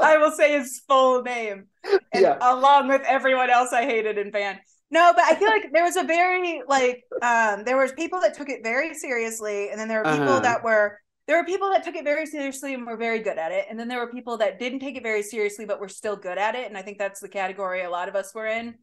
I 0.02 0.18
will 0.18 0.32
say 0.32 0.58
his 0.58 0.82
full 0.88 1.24
name, 1.24 1.66
and 2.14 2.22
Yeah. 2.22 2.38
along 2.42 2.88
with 2.88 3.02
everyone 3.06 3.50
else 3.50 3.74
I 3.74 3.84
hated 3.84 4.18
in 4.18 4.32
band. 4.32 4.60
No, 4.92 5.12
but 5.16 5.26
I 5.26 5.36
feel 5.36 5.50
like 5.50 5.72
there 5.74 5.84
was 5.84 5.96
a 5.98 6.04
very 6.04 6.62
like 6.68 7.04
um 7.22 7.64
there 7.66 7.78
was 7.78 7.92
people 7.94 8.22
that 8.22 8.34
took 8.36 8.50
it 8.50 8.62
very 8.64 8.94
seriously, 8.94 9.70
and 9.72 9.80
then 9.80 9.88
there 9.88 10.04
were 10.04 10.12
people 10.12 10.34
Uh-huh. 10.34 10.40
that 10.42 10.64
were 10.64 11.00
there 11.28 11.38
were 11.38 11.46
people 11.46 11.70
that 11.72 11.84
took 11.84 11.96
it 11.96 12.04
very 12.04 12.26
seriously 12.26 12.74
and 12.74 12.86
were 12.86 12.98
very 12.98 13.20
good 13.20 13.38
at 13.38 13.52
it, 13.52 13.66
and 13.70 13.78
then 13.80 13.88
there 13.88 14.00
were 14.00 14.12
people 14.12 14.38
that 14.38 14.60
didn't 14.60 14.80
take 14.80 14.96
it 14.96 15.04
very 15.04 15.24
seriously 15.24 15.66
but 15.66 15.80
were 15.82 15.90
still 15.90 16.16
good 16.16 16.38
at 16.38 16.56
it, 16.56 16.68
and 16.68 16.78
I 16.78 16.82
think 16.82 16.98
that's 16.98 17.20
the 17.20 17.30
category 17.30 17.84
a 17.84 17.90
lot 17.90 18.08
of 18.08 18.16
us 18.16 18.34
were 18.34 18.48
in. 18.48 18.76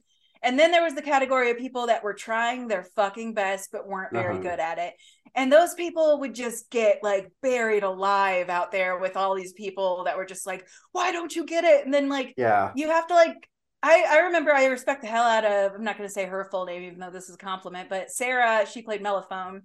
And 0.43 0.59
then 0.59 0.70
there 0.70 0.82
was 0.82 0.95
the 0.95 1.03
category 1.03 1.51
of 1.51 1.59
people 1.59 1.86
that 1.88 2.03
were 2.03 2.14
trying 2.14 2.66
their 2.66 2.82
fucking 2.82 3.34
best 3.34 3.70
but 3.72 3.86
weren't 3.86 4.12
very 4.12 4.34
Uh-huh. 4.34 4.43
good 4.43 4.61
at 4.61 4.78
it. 4.78 4.95
And 5.34 5.53
those 5.53 5.74
people 5.74 6.18
would 6.20 6.34
just 6.34 6.70
get 6.70 7.01
like 7.03 7.30
buried 7.43 7.82
alive 7.82 8.49
out 8.49 8.72
there 8.72 8.99
with 8.99 9.16
all 9.16 9.34
these 9.34 9.53
people 9.53 10.05
that 10.05 10.16
were 10.16 10.24
just 10.24 10.47
like, 10.47 10.66
why 10.93 11.12
don't 11.12 11.34
you 11.34 11.45
get 11.45 11.64
it? 11.64 11.84
And 11.84 11.93
then 11.93 12.09
like 12.09 12.34
Yeah. 12.36 12.72
you 12.74 12.88
have 12.88 13.07
to 13.09 13.14
like 13.14 13.49
I, 13.82 14.05
I 14.09 14.18
remember 14.26 14.53
I 14.53 14.66
respect 14.66 15.03
the 15.03 15.09
hell 15.09 15.24
out 15.24 15.45
of 15.45 15.72
I'm 15.74 15.84
not 15.84 15.97
gonna 15.97 16.09
say 16.09 16.26
her 16.26 16.45
full 16.51 16.64
name 16.66 16.82
even 16.82 16.99
though 16.99 17.11
this 17.11 17.28
is 17.28 17.34
a 17.34 17.38
compliment, 17.38 17.88
but 17.88 18.11
Sarah, 18.11 18.66
she 18.66 18.82
played 18.82 19.03
Mellophone. 19.03 19.62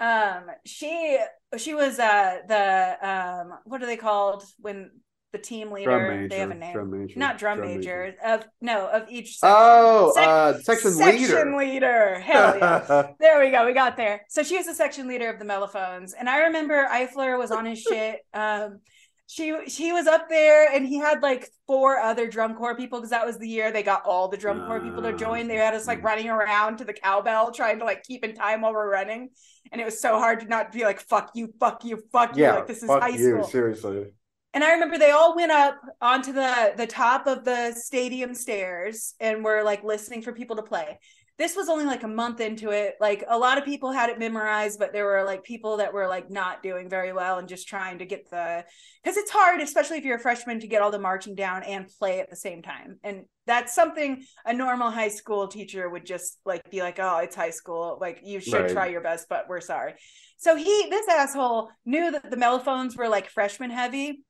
Um 0.00 0.44
she 0.64 1.18
she 1.56 1.74
was 1.74 1.98
uh 1.98 2.38
the 2.46 2.96
um 3.08 3.58
what 3.64 3.82
are 3.82 3.86
they 3.86 3.96
called 3.96 4.44
when 4.58 4.90
the 5.32 5.38
team 5.38 5.70
leader 5.70 5.90
Drum 5.90 6.08
major. 6.08 6.28
they 6.28 6.38
have 6.38 6.50
a 6.50 6.54
name. 6.54 6.72
Drum 6.72 6.90
major. 6.90 7.18
Not 7.18 7.36
drum, 7.38 7.60
major, 7.60 8.14
of 8.24 8.46
no 8.62 8.86
of 8.88 9.08
each 9.10 9.38
section. 9.38 9.56
Oh, 9.58 10.12
Sec- 10.14 10.26
uh, 10.26 10.58
section, 10.60 10.92
section 10.92 11.56
leader. 11.58 11.72
leader. 11.72 12.20
Hell 12.20 12.56
yeah. 12.58 13.10
There 13.20 13.38
we 13.44 13.50
go. 13.50 13.66
We 13.66 13.74
got 13.74 13.96
there. 13.96 14.22
So 14.28 14.42
she 14.42 14.56
was 14.56 14.66
the 14.66 14.74
section 14.74 15.06
leader 15.06 15.28
of 15.28 15.38
the 15.38 15.44
Mellophones, 15.44 16.14
and 16.18 16.28
I 16.30 16.44
remember 16.44 16.86
Eifler 16.90 17.38
was 17.38 17.50
on 17.50 17.66
his 17.66 17.80
shit. 17.80 18.20
Um, 18.32 18.80
she 19.26 19.54
she 19.68 19.92
was 19.92 20.06
up 20.06 20.30
there, 20.30 20.72
and 20.72 20.86
he 20.86 20.96
had 20.98 21.20
like 21.22 21.50
four 21.66 21.98
other 21.98 22.26
drum 22.26 22.54
corps 22.54 22.74
people 22.74 22.98
because 22.98 23.10
that 23.10 23.26
was 23.26 23.36
the 23.38 23.46
year 23.46 23.70
they 23.70 23.82
got 23.82 24.06
all 24.06 24.28
the 24.28 24.38
drum 24.38 24.66
corps 24.66 24.80
people 24.80 25.02
to 25.02 25.12
join. 25.12 25.46
They 25.48 25.56
had 25.56 25.74
us 25.74 25.86
like 25.86 25.98
Ah. 26.02 26.06
running 26.06 26.30
around 26.30 26.78
to 26.78 26.84
the 26.86 26.94
cowbell, 26.94 27.52
trying 27.52 27.80
to 27.80 27.84
like 27.84 28.02
keep 28.04 28.24
in 28.24 28.34
time 28.34 28.62
while 28.62 28.72
we're 28.72 28.90
running, 28.90 29.28
and 29.70 29.78
it 29.82 29.84
was 29.84 30.00
so 30.00 30.18
hard 30.18 30.40
to 30.40 30.46
not 30.46 30.72
be 30.72 30.84
like 30.84 31.00
"fuck 31.00 31.32
you, 31.34 31.52
fuck 31.60 31.84
you, 31.84 32.02
fuck 32.10 32.34
you." 32.38 32.44
yeah. 32.44 32.54
Like 32.54 32.66
this 32.68 32.78
is 32.82 32.88
fuck 32.88 33.02
high 33.02 33.08
you, 33.08 33.32
school. 33.32 33.44
seriously. 33.44 34.06
And 34.54 34.64
I 34.64 34.72
remember 34.72 34.98
they 34.98 35.10
all 35.10 35.36
went 35.36 35.52
up 35.52 35.80
onto 36.00 36.32
the 36.32 36.72
the 36.76 36.86
top 36.86 37.26
of 37.26 37.44
the 37.44 37.72
stadium 37.72 38.34
stairs 38.34 39.14
and 39.20 39.44
were 39.44 39.62
like 39.62 39.84
listening 39.84 40.22
for 40.22 40.32
people 40.32 40.56
to 40.56 40.62
play. 40.62 40.98
This 41.36 41.54
was 41.54 41.68
only 41.68 41.84
like 41.84 42.02
a 42.02 42.08
month 42.08 42.40
into 42.40 42.70
it. 42.70 42.94
Like 43.00 43.22
a 43.28 43.38
lot 43.38 43.58
of 43.58 43.64
people 43.64 43.92
had 43.92 44.10
it 44.10 44.18
memorized, 44.18 44.76
but 44.80 44.92
there 44.92 45.04
were 45.04 45.22
like 45.22 45.44
people 45.44 45.76
that 45.76 45.92
were 45.92 46.08
like 46.08 46.30
not 46.30 46.64
doing 46.64 46.88
very 46.88 47.12
well 47.12 47.38
and 47.38 47.46
just 47.46 47.68
trying 47.68 47.98
to 47.98 48.06
get 48.06 48.28
the 48.30 48.64
because 49.04 49.16
it's 49.16 49.30
hard, 49.30 49.60
especially 49.60 49.98
if 49.98 50.04
you're 50.04 50.16
a 50.16 50.20
freshman, 50.20 50.58
to 50.60 50.66
get 50.66 50.82
all 50.82 50.90
the 50.90 50.98
marching 50.98 51.36
down 51.36 51.62
and 51.62 51.86
play 51.98 52.18
at 52.18 52.28
the 52.28 52.34
same 52.34 52.60
time. 52.62 52.98
And 53.04 53.26
that's 53.46 53.72
something 53.74 54.24
a 54.46 54.52
normal 54.52 54.90
high 54.90 55.08
school 55.10 55.46
teacher 55.46 55.88
would 55.88 56.04
just 56.06 56.38
like 56.44 56.68
be 56.70 56.80
like, 56.80 56.98
oh, 56.98 57.18
it's 57.18 57.36
high 57.36 57.50
school. 57.50 57.98
Like 58.00 58.20
you 58.24 58.40
should 58.40 58.62
Right. 58.62 58.72
try 58.72 58.86
your 58.88 59.02
best, 59.02 59.26
but 59.28 59.44
we're 59.48 59.60
sorry. 59.60 59.94
So 60.38 60.56
he, 60.56 60.86
this 60.90 61.06
asshole, 61.08 61.70
knew 61.84 62.10
that 62.10 62.30
the 62.30 62.36
mellophones 62.36 62.96
were 62.96 63.08
like 63.08 63.28
freshman 63.30 63.70
heavy. 63.70 64.24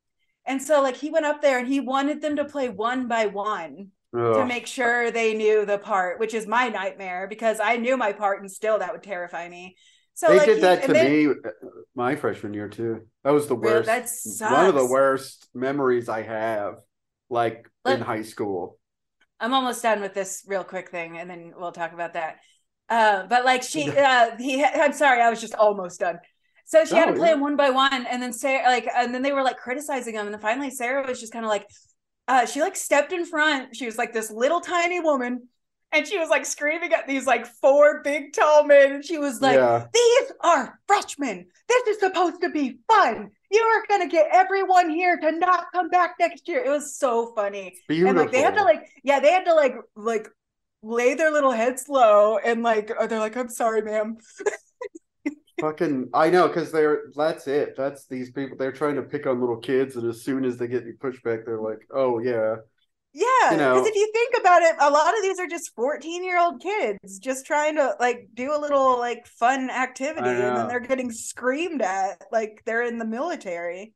And 0.49 0.61
so 0.63 0.83
like 0.83 0.97
he 0.97 1.11
went 1.11 1.27
up 1.27 1.43
there 1.43 1.59
and 1.59 1.69
he 1.69 1.79
wanted 1.81 2.21
them 2.23 2.37
to 2.37 2.45
play 2.45 2.69
one 2.69 3.07
by 3.07 3.27
one 3.27 3.89
to 4.15 4.47
make 4.47 4.67
sure 4.67 5.11
they 5.11 5.35
knew 5.35 5.67
the 5.67 5.77
part, 5.79 6.19
which 6.19 6.33
is 6.33 6.47
my 6.47 6.69
nightmare 6.69 7.27
because 7.29 7.61
I 7.61 7.77
knew 7.77 7.97
my 7.99 8.13
part 8.13 8.41
and 8.41 8.51
still 8.51 8.79
that 8.79 8.91
would 8.93 9.03
terrify 9.03 9.49
me. 9.49 9.77
So 10.15 10.29
they 10.29 10.39
like 10.39 10.47
did 10.47 10.57
he- 10.57 10.63
that 10.63 10.83
to 10.85 10.93
then- 10.95 11.07
me 11.07 11.27
uh, 11.29 11.51
my 11.95 12.17
freshman 12.17 12.55
year 12.55 12.69
too. 12.69 13.07
That 13.25 13.33
was 13.33 13.47
the 13.47 13.57
Really? 13.57 13.87
worst. 13.87 14.39
That 14.41 14.51
One 14.53 14.67
of 14.67 14.75
the 14.75 14.87
worst 14.87 15.49
memories 15.55 16.09
I 16.09 16.23
have, 16.23 16.77
like 17.29 17.69
in 17.87 18.01
high 18.01 18.23
school. 18.23 18.79
I'm 19.39 19.55
almost 19.55 19.83
done 19.83 20.01
with 20.01 20.15
this 20.15 20.43
real 20.49 20.65
quick 20.65 20.91
thing, 20.91 21.19
and 21.19 21.31
then 21.31 21.53
we'll 21.57 21.71
talk 21.71 21.93
about 21.93 22.15
that. 22.15 22.39
Uh, 22.89 23.27
but 23.27 23.45
like 23.45 23.63
she, 23.63 23.91
uh, 23.97 24.31
he, 24.39 24.65
I'm 24.65 24.95
sorry, 24.95 25.21
I 25.21 25.29
was 25.31 25.41
just 25.41 25.55
almost 25.55 26.01
done. 26.01 26.19
So 26.69 26.85
she 26.85 26.95
had 26.97 27.07
to 27.07 27.13
Oh, 27.13 27.15
play 27.15 27.29
yeah. 27.29 27.35
them 27.35 27.41
one 27.41 27.57
by 27.57 27.71
one, 27.71 28.05
and 28.07 28.23
then 28.23 28.31
Sarah, 28.33 28.69
like, 28.69 28.87
and 28.95 29.15
then 29.15 29.23
they 29.23 29.33
were 29.33 29.43
like 29.43 29.57
criticizing 29.57 30.15
them, 30.15 30.27
and 30.27 30.35
then 30.35 30.41
finally 30.43 30.71
Sarah 30.71 31.07
was 31.09 31.19
just 31.19 31.33
kind 31.33 31.45
of 31.47 31.49
like, 31.49 31.67
uh, 32.29 32.45
she 32.45 32.61
like 32.61 32.77
stepped 32.77 33.13
in 33.13 33.25
front. 33.25 33.75
She 33.75 33.87
was 33.87 33.97
like 33.97 34.13
this 34.13 34.31
little 34.31 34.61
tiny 34.61 35.01
woman, 35.01 35.49
and 35.93 36.07
she 36.07 36.19
was 36.19 36.29
like 36.29 36.45
screaming 36.45 36.93
at 36.93 37.07
these 37.07 37.27
like 37.27 37.47
four 37.47 38.03
big 38.05 38.35
tall 38.35 38.65
men, 38.65 38.93
and 38.93 39.05
she 39.05 39.17
was 39.17 39.41
like, 39.41 39.57
yeah. 39.57 39.87
these 39.95 40.33
are 40.43 40.79
freshmen. 40.87 41.47
This 41.69 41.87
is 41.87 42.01
supposed 42.01 42.43
to 42.43 42.51
be 42.51 42.79
fun. 42.87 43.31
You 43.51 43.63
are 43.63 43.85
gonna 43.89 44.09
get 44.09 44.27
everyone 44.31 44.91
here 44.91 45.17
to 45.19 45.33
not 45.33 45.73
come 45.73 45.89
back 45.89 46.17
next 46.21 46.47
year. 46.49 46.63
It 46.63 46.69
was 46.69 46.97
so 46.97 47.33
funny 47.35 47.79
Beautiful. 47.89 48.11
and 48.11 48.19
like 48.19 48.31
they 48.31 48.43
had 48.43 48.55
to 48.57 48.63
like 48.63 48.83
yeah 49.03 49.21
they 49.21 49.33
had 49.33 49.47
to 49.47 49.55
like 49.55 49.75
like 49.97 50.29
lay 50.83 51.15
their 51.15 51.31
little 51.33 51.51
heads 51.51 51.89
low 51.89 52.39
and 52.39 52.63
like 52.63 52.91
oh, 52.99 53.07
they're 53.07 53.19
like 53.19 53.37
i'm 53.37 53.49
sorry 53.49 53.83
ma'am 53.83 54.17
Fucking, 55.61 56.11
I 56.15 56.31
know, 56.31 56.47
because 56.49 56.71
they're 56.71 57.05
that's 57.17 57.47
it. 57.49 57.75
That's 57.77 58.07
these 58.07 58.31
people. 58.31 58.57
They're 58.57 58.73
trying 58.73 58.95
to 58.97 59.03
pick 59.03 59.27
on 59.27 59.41
little 59.41 59.57
kids, 59.57 59.97
and 59.97 60.09
as 60.09 60.23
soon 60.23 60.45
as 60.45 60.57
they 60.57 60.69
get 60.69 60.83
any 60.85 60.93
pushback, 60.93 61.45
they're 61.45 61.61
like, 61.61 61.81
"Oh 61.93 62.21
yeah, 62.21 62.57
yeah 63.13 63.25
You 63.51 63.57
because 63.57 63.59
know- 63.59 63.87
if 63.87 63.95
you 63.95 64.11
think 64.13 64.35
about 64.39 64.63
it 64.63 64.77
a 64.81 64.91
lot 64.91 65.17
of 65.17 65.23
these 65.23 65.41
are 65.41 65.47
just 65.49 65.75
14 65.75 66.23
year 66.25 66.39
old 66.39 66.61
kids 66.63 67.19
just 67.19 67.47
trying 67.47 67.77
to 67.77 67.95
like 67.99 68.29
do 68.35 68.55
a 68.55 68.59
little 68.61 68.99
like 68.99 69.27
fun 69.27 69.71
activity 69.71 70.29
and 70.29 70.57
then 70.57 70.69
they're 70.69 70.79
getting 70.81 71.11
screamed 71.11 71.83
at 71.83 72.23
like 72.31 72.63
they're 72.67 72.83
in 72.83 72.99
the 72.99 73.05
military 73.07 73.95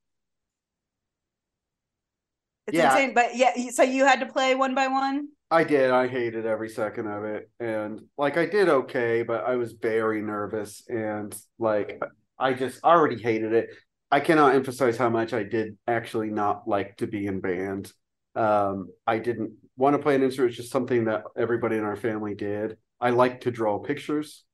it's 2.67 2.77
Yeah. 2.77 2.91
insane 2.97 3.15
but 3.15 3.37
yeah 3.37 3.53
so 3.71 3.83
you 3.83 4.05
had 4.05 4.21
to 4.21 4.27
play 4.27 4.55
one 4.55 4.75
by 4.75 4.89
one 4.89 5.29
I 5.53 5.65
did. 5.65 5.91
I 5.91 6.09
hated 6.09 6.47
every 6.47 6.71
second 6.71 7.09
of 7.09 7.25
it. 7.25 7.51
And 7.61 8.01
like 8.17 8.39
I 8.39 8.47
did 8.47 8.71
okay, 8.71 9.23
but 9.23 9.45
I 9.45 9.57
was 9.57 9.73
very 9.75 10.23
nervous 10.23 10.83
and 10.89 11.37
like 11.59 12.03
I 12.39 12.55
just 12.55 12.83
already 12.83 13.23
hated 13.23 13.53
it. 13.53 13.69
I 14.11 14.21
cannot 14.21 14.55
emphasize 14.55 14.97
how 14.97 15.11
much 15.11 15.35
I 15.35 15.43
did 15.43 15.77
actually 15.87 16.31
not 16.31 16.67
like 16.67 16.97
to 16.97 17.07
be 17.07 17.27
in 17.27 17.41
band. 17.41 17.93
Um, 18.35 18.89
I 19.07 19.19
didn't 19.19 19.53
want 19.77 19.95
to 19.95 20.03
play 20.03 20.15
an 20.15 20.23
instrument, 20.23 20.53
it's 20.53 20.57
just 20.57 20.73
something 20.73 21.05
that 21.05 21.25
everybody 21.37 21.77
in 21.77 21.85
our 21.85 21.97
family 21.97 22.35
did. 22.35 22.79
I 22.99 23.11
like 23.11 23.43
to 23.43 23.51
draw 23.51 23.79
pictures. 23.79 24.45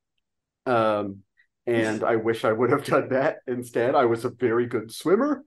Um, 0.66 1.18
and 1.64 2.02
I 2.02 2.16
wish 2.16 2.44
I 2.44 2.50
would 2.50 2.70
have 2.70 2.84
done 2.84 3.10
that 3.10 3.36
instead. 3.46 3.94
I 3.94 4.06
was 4.06 4.24
a 4.24 4.30
very 4.30 4.66
good 4.66 4.90
swimmer. 4.92 5.44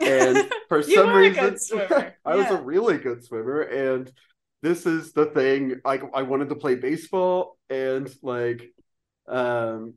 And 0.00 0.50
for 0.70 0.82
some 0.82 1.10
reason, 1.10 1.56
I 2.24 2.36
was 2.36 2.50
a 2.50 2.62
really 2.62 2.96
good 2.96 3.22
swimmer. 3.22 3.60
And 3.60 4.10
this 4.66 4.84
is 4.84 5.12
the 5.12 5.26
thing. 5.26 5.80
Like 5.84 6.02
I 6.12 6.22
wanted 6.22 6.48
to 6.48 6.56
play 6.56 6.74
baseball, 6.74 7.56
and 7.70 8.12
like, 8.20 8.68
um, 9.28 9.94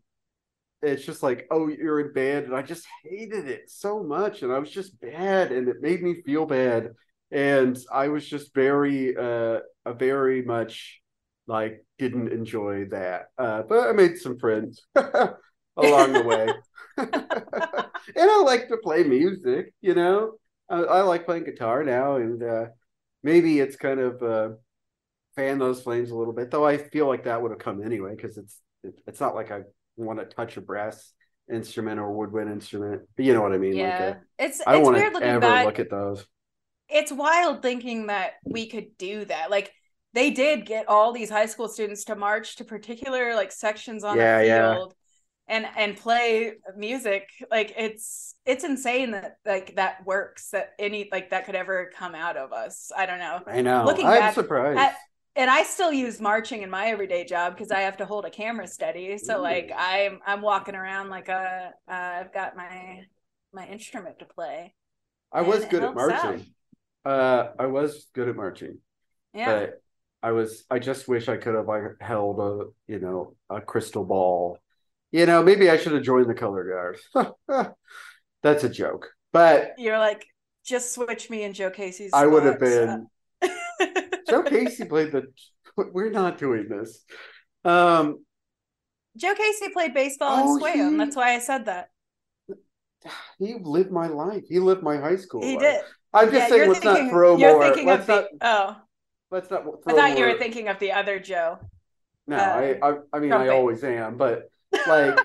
it's 0.83 1.03
just 1.03 1.23
like, 1.23 1.47
oh, 1.49 1.67
you're 1.67 1.99
in 1.99 2.13
band, 2.13 2.45
and 2.45 2.55
I 2.55 2.61
just 2.61 2.85
hated 3.03 3.49
it 3.49 3.71
so 3.71 4.03
much, 4.03 4.43
and 4.43 4.51
I 4.51 4.59
was 4.59 4.69
just 4.69 4.99
bad, 5.01 5.51
and 5.51 5.67
it 5.67 5.81
made 5.81 6.03
me 6.03 6.21
feel 6.21 6.45
bad, 6.45 6.91
and 7.31 7.77
I 7.91 8.09
was 8.09 8.27
just 8.27 8.53
very, 8.53 9.17
uh, 9.17 9.61
very 9.97 10.43
much 10.43 11.01
like 11.47 11.83
didn't 11.97 12.31
enjoy 12.31 12.85
that. 12.91 13.29
Uh, 13.39 13.63
but 13.63 13.89
I 13.89 13.93
made 13.93 14.19
some 14.19 14.37
friends 14.37 14.85
along 14.95 16.13
the 16.13 16.23
way, 16.23 16.47
and 16.97 18.31
I 18.31 18.43
like 18.45 18.67
to 18.67 18.77
play 18.77 19.03
music. 19.03 19.73
You 19.81 19.95
know, 19.95 20.33
I, 20.69 20.77
I 20.77 21.01
like 21.01 21.25
playing 21.25 21.45
guitar 21.45 21.83
now, 21.83 22.17
and 22.17 22.43
uh, 22.43 22.65
maybe 23.23 23.59
it's 23.59 23.75
kind 23.75 23.99
of 23.99 24.21
uh, 24.23 24.49
fan 25.35 25.59
those 25.59 25.81
flames 25.81 26.11
a 26.11 26.15
little 26.15 26.33
bit. 26.33 26.51
Though 26.51 26.65
I 26.65 26.77
feel 26.77 27.07
like 27.07 27.25
that 27.25 27.41
would 27.41 27.51
have 27.51 27.59
come 27.59 27.83
anyway 27.83 28.15
because 28.15 28.37
it's 28.37 28.59
it, 28.83 28.95
it's 29.07 29.19
not 29.19 29.35
like 29.35 29.51
I 29.51 29.61
want 29.97 30.19
to 30.19 30.25
touch 30.25 30.57
a 30.57 30.61
brass 30.61 31.13
instrument 31.51 31.99
or 31.99 32.11
woodwind 32.13 32.51
instrument. 32.51 33.03
But 33.15 33.25
you 33.25 33.33
know 33.33 33.41
what 33.41 33.53
I 33.53 33.57
mean? 33.57 33.77
yeah 33.77 33.79
Like 33.79 33.99
uh, 34.01 34.15
it's 34.37 34.61
I 34.65 34.73
don't 34.73 34.83
it's 34.83 34.85
want 34.85 34.97
weird 34.97 35.13
to 35.13 35.13
looking 35.13 35.23
ever 35.25 35.39
back 35.39 35.59
look 35.59 35.79
at 35.79 35.89
those. 35.89 36.25
it's 36.89 37.11
wild 37.11 37.61
thinking 37.61 38.07
that 38.07 38.33
we 38.43 38.67
could 38.67 38.97
do 38.97 39.25
that. 39.25 39.51
Like 39.51 39.71
they 40.13 40.31
did 40.31 40.65
get 40.65 40.87
all 40.87 41.11
these 41.11 41.29
high 41.29 41.45
school 41.45 41.67
students 41.67 42.05
to 42.05 42.15
march 42.15 42.55
to 42.57 42.63
particular 42.65 43.35
like 43.35 43.51
sections 43.51 44.03
on 44.03 44.19
Yeah, 44.19 44.41
a 44.41 44.41
yeah. 44.41 44.79
And 45.49 45.65
and 45.75 45.97
play 45.97 46.53
music. 46.77 47.27
Like 47.51 47.73
it's 47.75 48.35
it's 48.45 48.63
insane 48.63 49.11
that 49.11 49.37
like 49.45 49.75
that 49.75 50.05
works 50.05 50.51
that 50.51 50.71
any 50.79 51.09
like 51.11 51.31
that 51.31 51.45
could 51.45 51.55
ever 51.55 51.91
come 51.97 52.15
out 52.15 52.37
of 52.37 52.53
us. 52.53 52.91
I 52.95 53.05
don't 53.05 53.19
know. 53.19 53.41
I 53.47 53.61
know. 53.61 53.83
Looking 53.85 54.05
I'm 54.05 54.19
back 54.19 54.33
surprised. 54.35 54.79
at- 54.79 54.95
And 55.35 55.49
I 55.49 55.63
still 55.63 55.91
use 55.91 56.19
marching 56.21 56.61
in 56.63 56.69
my 56.69 56.87
everyday 56.87 57.25
job 57.25 57.53
because 57.55 57.71
I 57.71 57.81
have 57.81 57.97
to 57.97 58.05
hold 58.05 58.25
a 58.25 58.29
camera 58.29 58.67
steady. 58.67 59.17
So 59.17 59.39
Ooh. 59.39 59.41
like 59.41 59.71
I'm 59.75 60.19
I'm 60.25 60.41
walking 60.41 60.75
around 60.75 61.09
like 61.09 61.27
a 61.29 61.71
uh, 61.89 61.91
I've 61.91 62.33
got 62.33 62.55
my 62.55 63.01
my 63.53 63.67
instrument 63.67 64.19
to 64.19 64.25
play. 64.25 64.73
I 65.31 65.41
was 65.41 65.65
good 65.65 65.83
at 65.83 65.93
helps 65.95 66.13
out. 66.13 66.23
marching. 66.25 66.45
Uh, 67.05 67.47
I 67.57 67.65
was 67.67 68.07
good 68.13 68.29
at 68.29 68.35
marching. 68.35 68.79
Yeah. 69.33 69.59
but 69.59 69.81
I 70.21 70.31
was 70.31 70.65
I 70.69 70.79
just 70.79 71.07
wish 71.07 71.29
I 71.29 71.37
could 71.37 71.55
have 71.55 71.67
like 71.67 71.83
held 72.01 72.39
a 72.39 72.65
you 72.91 72.99
know 72.99 73.35
a 73.49 73.61
crystal 73.61 74.03
ball. 74.05 74.57
You 75.11 75.25
know, 75.25 75.41
maybe 75.43 75.69
I 75.69 75.77
should 75.77 75.93
have 75.93 76.03
joined 76.03 76.29
the 76.29 76.33
color 76.35 76.97
guard. 77.13 77.73
That's 78.43 78.63
a 78.63 78.69
joke. 78.69 79.07
But 79.33 79.73
You're 79.77 79.97
like 79.99 80.25
just 80.65 80.93
switch 80.93 81.29
me 81.29 81.43
and 81.43 81.55
Joe 81.55 81.69
Casey's. 81.71 82.11
I 82.13 82.25
would 82.27 82.43
have 82.43 82.59
been. 82.59 83.07
Joe 84.29 84.43
Casey 84.43 84.85
played 84.85 85.11
the. 85.11 85.23
We're 85.75 86.11
not 86.11 86.37
doing 86.37 86.67
this. 86.69 87.03
Um, 87.65 88.23
Joe 89.17 89.33
Casey 89.35 89.69
played 89.69 89.93
baseball 89.93 90.29
Oh, 90.31 90.53
in 90.55 90.59
Swam. 90.59 90.91
he- 90.91 90.97
That's 90.97 91.15
why 91.15 91.33
I 91.35 91.39
said 91.39 91.65
that. 91.65 91.89
he 93.39 93.55
lived 93.61 93.91
my 93.91 94.07
life. 94.07 94.43
He 94.47 94.59
lived 94.59 94.83
my 94.83 94.97
high 94.97 95.15
school. 95.15 95.41
He 95.41 95.53
life. 95.55 95.61
did. 95.61 95.81
I'm 96.13 96.25
just 96.31 96.35
Yeah, 96.35 96.47
saying, 96.49 96.69
let's 96.69 96.83
not 96.83 96.93
thinking- 96.95 97.09
throw 97.11 97.37
you're 97.37 97.51
more. 97.53 97.63
thinking 97.63 97.89
of 97.89 98.07
not. 98.07 98.07
the. 98.07 98.27
Oh, 98.41 98.75
Let's 99.31 99.49
not. 99.51 99.63
I 99.87 99.93
thought 99.93 100.17
you 100.17 100.25
were 100.25 100.37
thinking 100.37 100.67
of 100.69 100.79
the 100.79 100.91
other 100.91 101.19
Joe. 101.19 101.59
No, 102.27 102.35
uh, 102.37 102.39
I, 102.39 102.87
I. 102.89 102.95
I 103.13 103.19
mean, 103.19 103.31
I 103.31 103.49
always 103.49 103.83
am, 103.83 104.17
but 104.17 104.49
like 104.87 105.19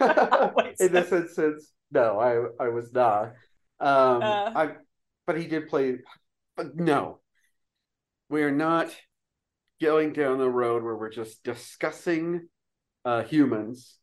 in 0.80 0.92
this 0.92 1.12
instance, 1.12 1.72
no, 1.90 2.18
I, 2.18 2.64
I 2.64 2.68
was 2.68 2.92
not. 2.92 3.32
Um, 3.80 4.22
Uh. 4.22 4.52
I, 4.54 4.70
but 5.26 5.38
he 5.38 5.46
did 5.46 5.68
play. 5.68 5.98
But 6.56 6.76
no, 6.76 7.20
we 8.28 8.42
are 8.42 8.50
not 8.50 8.94
going 9.80 10.12
down 10.12 10.38
the 10.38 10.48
road 10.48 10.82
where 10.82 10.96
we're 10.96 11.10
just 11.10 11.42
discussing 11.44 12.48
uh, 13.04 13.22
humans 13.22 13.96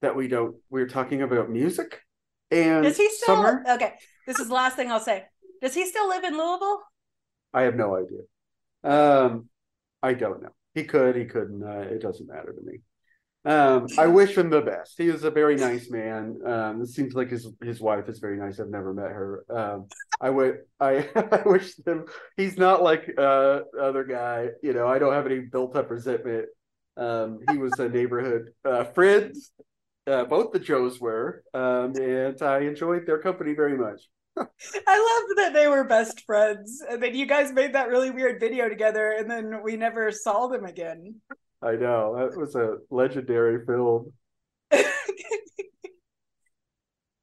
that 0.00 0.16
we 0.16 0.28
don't. 0.28 0.56
We're 0.70 0.88
talking 0.88 1.22
about 1.22 1.50
music 1.50 2.00
and 2.50 2.84
Does 2.84 2.96
he 2.96 3.08
still? 3.10 3.36
summer. 3.36 3.64
Okay, 3.68 3.94
this 4.26 4.38
is 4.38 4.48
the 4.48 4.54
last 4.54 4.76
thing 4.76 4.90
I'll 4.90 5.00
say. 5.00 5.24
Does 5.60 5.74
he 5.74 5.86
still 5.86 6.08
live 6.08 6.24
in 6.24 6.36
Louisville? 6.36 6.82
I 7.54 7.62
have 7.62 7.76
no 7.76 7.96
idea. 7.96 8.22
Um, 8.84 9.48
I 10.02 10.14
don't 10.14 10.42
know. 10.42 10.54
He 10.74 10.84
could, 10.84 11.14
he 11.16 11.26
couldn't. 11.26 11.62
Uh, 11.62 11.86
it 11.90 12.00
doesn't 12.00 12.26
matter 12.28 12.52
to 12.52 12.60
me. 12.64 12.80
Um, 13.44 13.88
I 13.98 14.06
wish 14.06 14.38
him 14.38 14.50
the 14.50 14.60
best. 14.60 14.94
He 14.96 15.08
is 15.08 15.24
a 15.24 15.30
very 15.30 15.56
nice 15.56 15.90
man. 15.90 16.38
Um, 16.46 16.82
it 16.82 16.88
seems 16.88 17.14
like 17.14 17.28
his 17.28 17.48
his 17.60 17.80
wife 17.80 18.08
is 18.08 18.20
very 18.20 18.36
nice. 18.36 18.60
I've 18.60 18.68
never 18.68 18.94
met 18.94 19.10
her. 19.10 19.44
Um, 19.50 19.88
I 20.20 20.30
would, 20.30 20.58
I, 20.78 21.08
I 21.16 21.42
wish 21.44 21.74
him. 21.84 22.04
He's 22.36 22.56
not 22.56 22.82
like 22.82 23.12
uh 23.18 23.60
other 23.80 24.04
guy. 24.04 24.50
You 24.62 24.72
know, 24.72 24.86
I 24.86 24.98
don't 24.98 25.12
have 25.12 25.26
any 25.26 25.40
built 25.40 25.74
up 25.74 25.90
resentment. 25.90 26.46
Um, 26.96 27.40
he 27.50 27.58
was 27.58 27.72
a 27.78 27.88
neighborhood 27.88 28.50
uh, 28.64 28.84
friend. 28.84 29.34
Uh, 30.06 30.24
both 30.24 30.52
the 30.52 30.58
Joes 30.58 31.00
were, 31.00 31.44
um, 31.54 31.94
and 31.96 32.40
I 32.42 32.60
enjoyed 32.60 33.06
their 33.06 33.20
company 33.20 33.54
very 33.54 33.78
much. 33.78 34.02
I 34.36 34.40
loved 34.40 35.38
that 35.38 35.52
they 35.52 35.68
were 35.68 35.84
best 35.84 36.24
friends, 36.26 36.82
and 36.88 37.02
then 37.02 37.14
you 37.14 37.26
guys 37.26 37.52
made 37.52 37.74
that 37.74 37.88
really 37.88 38.10
weird 38.10 38.40
video 38.40 38.68
together, 38.68 39.12
and 39.12 39.30
then 39.30 39.62
we 39.62 39.76
never 39.76 40.10
saw 40.10 40.48
them 40.48 40.64
again. 40.64 41.20
I 41.62 41.76
know 41.76 42.16
that 42.16 42.36
was 42.36 42.54
a 42.56 42.78
legendary 42.90 43.64
film. 43.64 44.12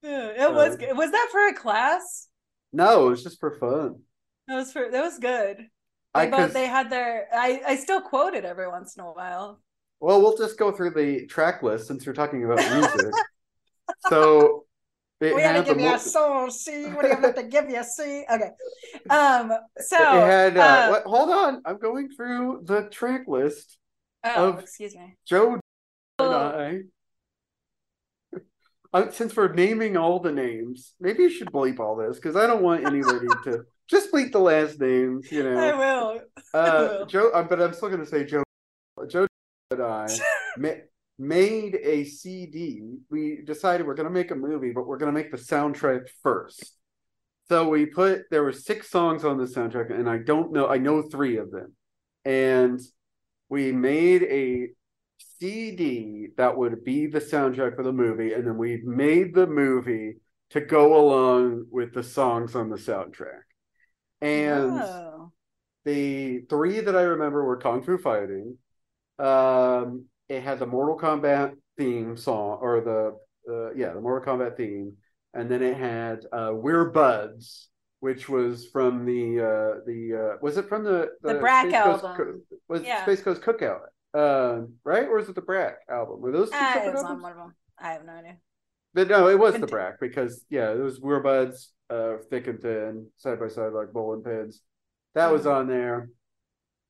It 0.01 0.53
was. 0.53 0.73
Uh, 0.73 0.77
good. 0.77 0.97
Was 0.97 1.11
that 1.11 1.29
for 1.31 1.47
a 1.47 1.53
class? 1.53 2.27
No, 2.71 3.07
it 3.07 3.09
was 3.09 3.23
just 3.23 3.39
for 3.39 3.51
fun. 3.59 4.01
That 4.47 4.55
was 4.55 4.71
for. 4.71 4.89
That 4.89 5.03
was 5.03 5.19
good. 5.19 5.67
I 6.13 6.25
They 6.25 6.31
both. 6.31 6.53
They 6.53 6.65
had 6.65 6.89
their. 6.89 7.27
I. 7.33 7.61
I 7.67 7.75
still 7.75 8.01
quote 8.01 8.33
it 8.33 8.45
every 8.45 8.67
once 8.67 8.95
in 8.95 9.03
a 9.03 9.11
while. 9.11 9.59
well, 9.99 10.21
we'll 10.21 10.37
just 10.37 10.57
go 10.57 10.71
through 10.71 10.91
the 10.91 11.25
track 11.27 11.61
list 11.61 11.87
since 11.87 12.07
we're 12.07 12.13
talking 12.13 12.45
about 12.45 12.57
music. 12.73 13.11
so 14.09 14.65
it 15.19 15.35
we 15.35 15.41
had 15.41 15.57
the 15.57 15.73
give 15.73 15.81
you 15.81 15.93
a 15.93 15.99
soul, 15.99 16.49
see? 16.49 16.85
What 16.85 17.01
do 17.01 17.09
you 17.09 17.17
have 17.17 17.35
to 17.35 17.43
give 17.43 17.69
you, 17.69 17.83
see? 17.83 18.25
Okay. 18.31 18.51
Um. 19.09 19.51
So. 19.81 19.97
it 19.97 20.21
had 20.25 20.57
uh, 20.57 20.61
uh, 20.61 20.87
what, 20.89 21.03
hold 21.03 21.29
on, 21.29 21.61
I'm 21.65 21.79
going 21.79 22.09
through 22.09 22.63
the 22.65 22.83
track 22.89 23.27
list. 23.27 23.77
Oh, 24.23 24.49
of- 24.49 24.59
excuse 24.59 24.95
me. 24.95 25.15
Joe 25.25 25.53
and. 25.53 25.61
I. 26.19 26.79
Uh, 28.91 29.11
since 29.11 29.35
we're 29.35 29.53
naming 29.53 29.95
all 29.95 30.19
the 30.19 30.31
names, 30.31 30.95
maybe 30.99 31.21
you 31.21 31.29
should 31.29 31.51
bleep 31.51 31.79
all 31.79 31.95
this 31.95 32.15
because 32.15 32.35
I 32.35 32.47
don't 32.47 32.63
want 32.63 32.87
anybody 32.87 33.27
to 33.43 33.63
just 33.87 34.11
bleep 34.11 34.31
the 34.31 34.39
last 34.39 34.79
names. 34.79 35.31
You 35.31 35.43
know, 35.43 35.57
I 35.57 35.77
will. 35.77 36.21
Uh, 36.55 36.87
will. 36.89 37.05
Joe, 37.05 37.29
uh, 37.29 37.43
but 37.43 37.61
I'm 37.61 37.73
still 37.73 37.89
going 37.89 38.01
to 38.01 38.07
say 38.07 38.23
Joe. 38.23 38.41
Joe 39.07 39.27
and 39.69 39.83
I 39.83 40.07
ma- 40.57 40.69
made 41.19 41.75
a 41.75 42.03
CD. 42.03 42.97
We 43.11 43.43
decided 43.45 43.85
we're 43.85 43.93
going 43.93 44.07
to 44.07 44.13
make 44.13 44.31
a 44.31 44.35
movie, 44.35 44.71
but 44.71 44.87
we're 44.87 44.97
going 44.97 45.13
to 45.13 45.19
make 45.19 45.29
the 45.29 45.37
soundtrack 45.37 46.07
first. 46.23 46.75
So 47.47 47.69
we 47.69 47.85
put 47.85 48.23
there 48.31 48.41
were 48.41 48.51
six 48.51 48.89
songs 48.89 49.23
on 49.23 49.37
the 49.37 49.45
soundtrack, 49.45 49.93
and 49.93 50.09
I 50.09 50.17
don't 50.17 50.51
know. 50.51 50.67
I 50.67 50.79
know 50.79 51.03
three 51.03 51.37
of 51.37 51.51
them, 51.51 51.75
and 52.25 52.79
we 53.49 53.71
made 53.71 54.23
a 54.23 54.69
CD 55.39 56.27
that 56.37 56.57
would 56.57 56.83
be 56.83 57.07
the 57.07 57.19
soundtrack 57.19 57.75
for 57.75 57.83
the 57.83 57.93
movie, 57.93 58.33
and 58.33 58.45
then 58.45 58.57
we 58.57 58.81
made 58.83 59.33
the 59.33 59.47
movie 59.47 60.17
to 60.51 60.61
go 60.61 60.99
along 60.99 61.65
with 61.71 61.93
the 61.93 62.03
songs 62.03 62.55
on 62.55 62.69
the 62.69 62.77
soundtrack. 62.77 63.41
And 64.21 64.79
Oh. 64.81 65.31
the 65.85 66.41
three 66.49 66.79
that 66.81 66.95
I 66.95 67.03
remember 67.03 67.43
were 67.45 67.57
Kung 67.57 67.81
Fu 67.83 67.97
Fighting. 67.97 68.57
Um, 69.17 70.05
it 70.27 70.43
had 70.43 70.59
the 70.59 70.65
Mortal 70.65 70.97
Kombat 70.97 71.55
theme 71.77 72.17
song, 72.17 72.59
or 72.61 72.81
the 72.81 73.17
uh, 73.51 73.73
yeah, 73.73 73.93
the 73.93 74.01
Mortal 74.01 74.37
Kombat 74.37 74.57
theme, 74.57 74.97
and 75.33 75.49
then 75.49 75.61
it 75.63 75.77
had 75.77 76.25
uh, 76.31 76.51
We're 76.53 76.89
Buds, 76.89 77.68
which 77.99 78.29
was 78.29 78.67
from 78.67 79.05
the 79.05 79.39
uh, 79.39 79.79
the 79.85 80.33
uh, 80.33 80.37
was 80.41 80.57
it 80.57 80.67
from 80.69 80.83
the 80.83 81.09
The 81.21 81.35
Brak 81.35 81.65
Space 81.65 81.73
album. 81.75 82.41
Was 82.67 82.81
it 82.81 82.87
Yeah. 82.87 83.03
Space 83.03 83.21
Coast 83.21 83.41
Cookout, 83.41 83.81
um, 84.13 84.73
right? 84.83 85.03
Or 85.07 85.17
was 85.17 85.29
it 85.29 85.35
the 85.35 85.41
Brak 85.41 85.79
album? 85.89 86.21
Were 86.21 86.31
those 86.31 86.49
two 86.49 86.57
Ah, 86.59 86.83
it 86.83 86.93
was 86.93 87.03
on 87.03 87.21
one 87.21 87.31
of 87.31 87.37
them. 87.37 87.55
I 87.77 87.91
have 87.91 88.05
no 88.05 88.13
idea. 88.13 88.37
But 88.93 89.07
no, 89.07 89.27
it 89.29 89.37
was 89.37 89.59
the 89.59 89.67
Brak 89.67 89.99
because 89.99 90.45
yeah, 90.49 90.71
it 90.71 90.79
was 90.79 90.99
We're 90.99 91.19
Buds, 91.21 91.71
uh, 91.89 92.17
thick 92.29 92.47
and 92.47 92.59
thin, 92.61 93.07
side 93.17 93.39
by 93.39 93.47
side 93.47 93.73
like 93.73 93.91
bowling 93.93 94.23
pins. 94.23 94.61
That 95.15 95.31
was 95.31 95.43
Mhm. 95.43 95.53
on 95.55 95.67
there, 95.67 96.09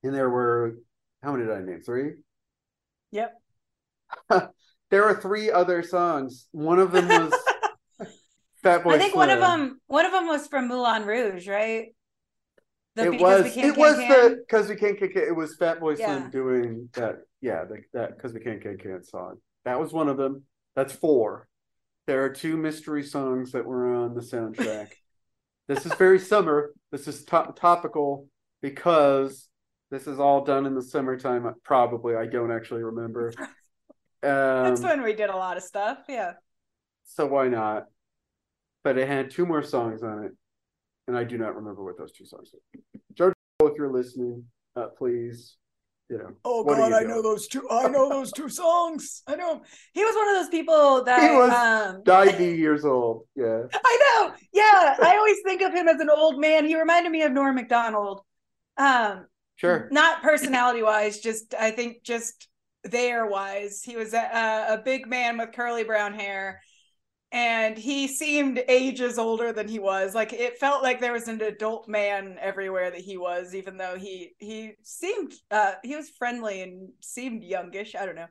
and 0.02 0.14
there 0.14 0.30
were 0.30 0.76
how 1.22 1.32
many 1.32 1.44
did 1.44 1.54
I 1.54 1.60
name? 1.60 1.82
Three. 1.82 2.12
Yep. 3.12 3.40
There 4.90 5.04
are 5.04 5.14
three 5.20 5.52
other 5.52 5.84
songs. 5.84 6.48
One 6.50 6.80
of 6.80 6.90
them 6.90 7.06
was 7.06 7.32
Fat 8.62 8.84
Boy 8.84 8.94
I 8.94 8.98
think 8.98 9.14
one 9.14 9.30
of 9.30 9.40
them. 9.40 9.80
One 9.86 10.04
of 10.06 10.12
them 10.12 10.26
was 10.26 10.46
from 10.46 10.68
Moulin 10.68 11.06
Rouge, 11.06 11.48
right? 11.48 11.94
The 12.96 13.12
it 13.12 13.20
was. 13.20 13.44
We 13.44 13.50
Can't 13.50 13.68
It 13.68 13.78
was 13.78 13.96
Can 13.96 14.08
the 14.32 14.36
because 14.46 14.68
we 14.68 14.76
can't 14.76 14.98
kick 14.98 15.12
it. 15.16 15.28
It 15.28 15.34
was 15.36 15.56
Fatboy 15.56 15.96
Slim 15.96 16.22
Yeah. 16.24 16.28
doing 16.30 16.88
that. 16.94 17.20
Yeah, 17.40 17.64
the, 17.64 17.82
that 17.94 18.16
because 18.16 18.34
we 18.34 18.40
can't 18.40 18.62
kick 18.62 18.84
it 18.84 19.06
song. 19.06 19.36
That 19.64 19.80
was 19.80 19.92
one 19.92 20.08
of 20.08 20.16
them. 20.16 20.42
That's 20.76 20.92
four. 20.92 21.46
There 22.06 22.24
are 22.24 22.30
two 22.30 22.56
mystery 22.56 23.02
songs 23.02 23.52
that 23.52 23.64
were 23.64 23.94
on 23.94 24.14
the 24.14 24.20
soundtrack. 24.20 24.88
this 25.68 25.86
is 25.86 25.94
very 25.94 26.18
summer. 26.18 26.72
This 26.90 27.08
is 27.08 27.24
to- 27.26 27.54
topical 27.56 28.26
because 28.60 29.48
this 29.90 30.06
is 30.06 30.18
all 30.20 30.44
done 30.44 30.66
in 30.66 30.74
the 30.74 30.82
summertime. 30.82 31.50
Probably, 31.64 32.14
I 32.16 32.26
don't 32.26 32.52
actually 32.52 32.82
remember. 32.82 33.32
That's 34.22 34.80
Um, 34.82 34.86
when 34.88 35.02
we 35.02 35.14
did 35.14 35.30
a 35.30 35.36
lot 35.36 35.56
of 35.56 35.62
stuff. 35.62 35.98
Yeah. 36.08 36.32
so 37.04 37.26
why 37.26 37.48
not? 37.48 37.86
But 38.84 38.96
it 38.98 39.06
had 39.08 39.30
two 39.30 39.44
more 39.46 39.62
songs 39.62 40.02
on 40.02 40.24
it, 40.24 40.32
and 41.06 41.16
I 41.16 41.24
do 41.24 41.36
not 41.36 41.54
remember 41.56 41.84
what 41.84 41.98
those 41.98 42.12
two 42.12 42.24
songs 42.24 42.50
were. 42.52 42.80
Joe, 43.14 43.32
if 43.62 43.76
you're 43.76 43.92
listening, 43.92 44.44
uh, 44.74 44.86
please, 44.96 45.56
you 46.08 46.16
know. 46.18 46.30
Oh 46.46 46.64
God, 46.64 46.92
I 46.92 47.00
doing? 47.00 47.08
know 47.10 47.22
those 47.22 47.46
two. 47.46 47.68
I 47.70 47.88
know 47.88 48.08
those 48.08 48.32
two 48.32 48.48
songs. 48.48 49.22
I 49.26 49.36
know. 49.36 49.62
He 49.92 50.02
was 50.02 50.14
one 50.14 50.28
of 50.28 50.34
those 50.42 50.48
people 50.48 51.04
that 51.06 51.30
He 51.30 51.36
was 51.36 51.94
um, 51.94 52.02
90 52.06 52.56
years 52.56 52.84
old. 52.86 53.26
Yeah. 53.36 53.64
I 53.84 53.98
know. 54.18 54.34
Yeah, 54.52 54.96
I 55.02 55.16
always 55.18 55.36
think 55.44 55.60
of 55.60 55.74
him 55.74 55.86
as 55.88 56.00
an 56.00 56.08
old 56.08 56.40
man. 56.40 56.64
He 56.66 56.78
reminded 56.78 57.12
me 57.12 57.22
of 57.22 57.32
Norm 57.32 57.54
Macdonald. 57.56 58.22
Um, 58.76 59.26
Sure. 59.56 59.88
not 59.92 60.22
personality 60.22 60.82
wise, 60.82 61.20
just 61.20 61.52
I 61.52 61.70
think 61.70 62.02
just 62.02 62.48
there 62.82 63.26
wise. 63.26 63.82
He 63.82 63.94
was 63.96 64.14
a, 64.14 64.66
a 64.70 64.80
big 64.82 65.06
man 65.06 65.36
with 65.36 65.52
curly 65.52 65.84
brown 65.84 66.14
hair, 66.14 66.62
and 67.32 67.78
he 67.78 68.08
seemed 68.08 68.62
ages 68.68 69.18
older 69.18 69.52
than 69.52 69.68
he 69.68 69.78
was. 69.78 70.14
Like 70.14 70.32
it 70.32 70.58
felt 70.58 70.82
like 70.82 71.00
there 71.00 71.12
was 71.12 71.28
an 71.28 71.40
adult 71.40 71.88
man 71.88 72.36
everywhere 72.40 72.90
that 72.90 73.00
he 73.00 73.16
was, 73.16 73.54
even 73.54 73.76
though 73.76 73.96
he 73.96 74.34
he 74.38 74.72
seemed 74.82 75.34
uh 75.50 75.74
he 75.82 75.94
was 75.96 76.10
friendly 76.10 76.62
and 76.62 76.90
seemed 77.00 77.44
youngish. 77.44 77.94
I 77.94 78.06
don't 78.06 78.16
know. 78.16 78.26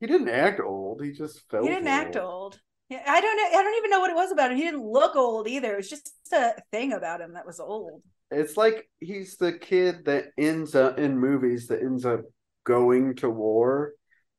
He 0.00 0.06
didn't 0.06 0.30
act 0.30 0.60
old. 0.60 1.02
He 1.02 1.12
just 1.12 1.48
felt 1.50 1.64
He 1.64 1.70
didn't 1.70 1.88
act 1.88 2.16
old. 2.16 2.58
Yeah, 2.88 3.02
I 3.06 3.20
don't 3.20 3.36
know. 3.36 3.58
I 3.58 3.62
don't 3.62 3.76
even 3.76 3.90
know 3.90 4.00
what 4.00 4.10
it 4.10 4.16
was 4.16 4.32
about 4.32 4.50
him. 4.50 4.56
He 4.56 4.64
didn't 4.64 4.86
look 4.86 5.14
old 5.14 5.46
either. 5.46 5.74
It 5.74 5.78
was 5.78 5.90
just 5.90 6.10
a 6.32 6.54
thing 6.72 6.92
about 6.92 7.20
him 7.20 7.34
that 7.34 7.46
was 7.46 7.60
old. 7.60 8.02
It's 8.30 8.56
like 8.56 8.88
he's 9.00 9.36
the 9.36 9.52
kid 9.52 10.06
that 10.06 10.26
ends 10.38 10.74
up 10.74 10.98
in 10.98 11.18
movies 11.18 11.66
that 11.68 11.82
ends 11.82 12.06
up 12.06 12.22
going 12.64 13.16
to 13.16 13.28
war. 13.28 13.92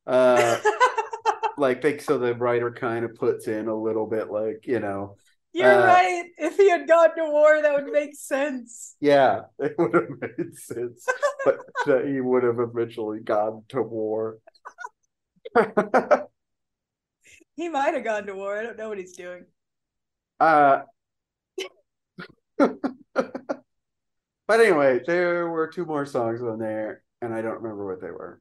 Uh, 0.06 0.58
like 1.60 1.80
they 1.82 1.98
so 1.98 2.18
the 2.18 2.34
writer 2.34 2.70
kind 2.72 3.04
of 3.04 3.14
puts 3.14 3.46
in 3.48 3.68
a 3.68 3.74
little 3.74 4.06
bit 4.06 4.30
like 4.30 4.66
you 4.66 4.80
know 4.80 5.16
You're 5.52 5.70
Uh, 5.70 5.86
right. 5.86 6.24
If 6.38 6.56
he 6.56 6.68
had 6.70 6.88
gone 6.88 7.14
to 7.16 7.24
war, 7.30 7.60
that 7.62 7.74
would 7.74 7.92
make 7.92 8.14
sense. 8.16 8.96
yeah 9.00 9.42
it 9.58 9.74
would 9.78 9.94
have 9.94 10.08
made 10.20 10.56
sense 10.56 11.06
but 11.44 11.58
that 11.86 12.06
he 12.06 12.20
would 12.20 12.42
have 12.42 12.58
eventually 12.60 13.20
gone 13.20 13.62
to 13.68 13.82
war 13.82 14.38
He 17.56 17.68
might 17.68 17.94
have 17.94 18.04
gone 18.04 18.26
to 18.26 18.34
war. 18.34 18.58
I 18.58 18.62
don't 18.62 18.78
know 18.78 18.88
what 18.88 18.98
he's 18.98 19.16
doing. 19.16 19.44
uh 20.38 20.82
but 22.58 24.60
anyway, 24.60 25.00
there 25.06 25.48
were 25.48 25.68
two 25.68 25.84
more 25.84 26.04
songs 26.06 26.42
on 26.42 26.58
there, 26.58 27.02
and 27.22 27.32
I 27.32 27.42
don't 27.42 27.62
remember 27.62 27.86
what 27.86 28.00
they 28.00 28.10
were. 28.10 28.40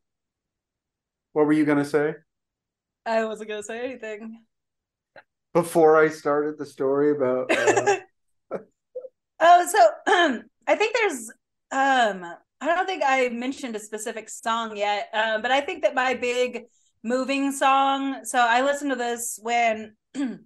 What 1.34 1.46
were 1.46 1.54
you 1.54 1.66
gonna 1.66 1.86
say? 1.86 2.16
I 3.10 3.26
wasn't 3.26 3.49
gonna 3.49 3.64
say 3.64 3.84
anything. 3.84 4.41
Before 5.53 5.97
I 5.97 6.10
started 6.10 6.57
the 6.57 6.66
story 6.66 7.12
about 7.12 7.51
uh... 7.51 7.97
Oh, 9.39 9.68
so 9.68 10.14
um 10.14 10.43
I 10.68 10.76
think 10.76 10.95
there's 10.95 11.30
um 11.72 12.36
I 12.62 12.68
don't 12.68 12.86
think 12.86 13.03
I 13.05 13.30
mentioned 13.30 13.76
a 13.76 13.80
specific 13.80 14.30
song 14.30 14.76
yet, 14.76 15.07
um, 15.14 15.41
but 15.41 15.49
I 15.49 15.62
think 15.62 15.84
that 15.84 15.95
my 15.95 16.14
big 16.14 16.66
moving 17.03 17.51
song. 17.51 18.26
So 18.26 18.38
I 18.38 18.62
listened 18.62 18.91
to 18.91 18.97
this 18.97 19.39
when 19.41 19.95
when 20.14 20.39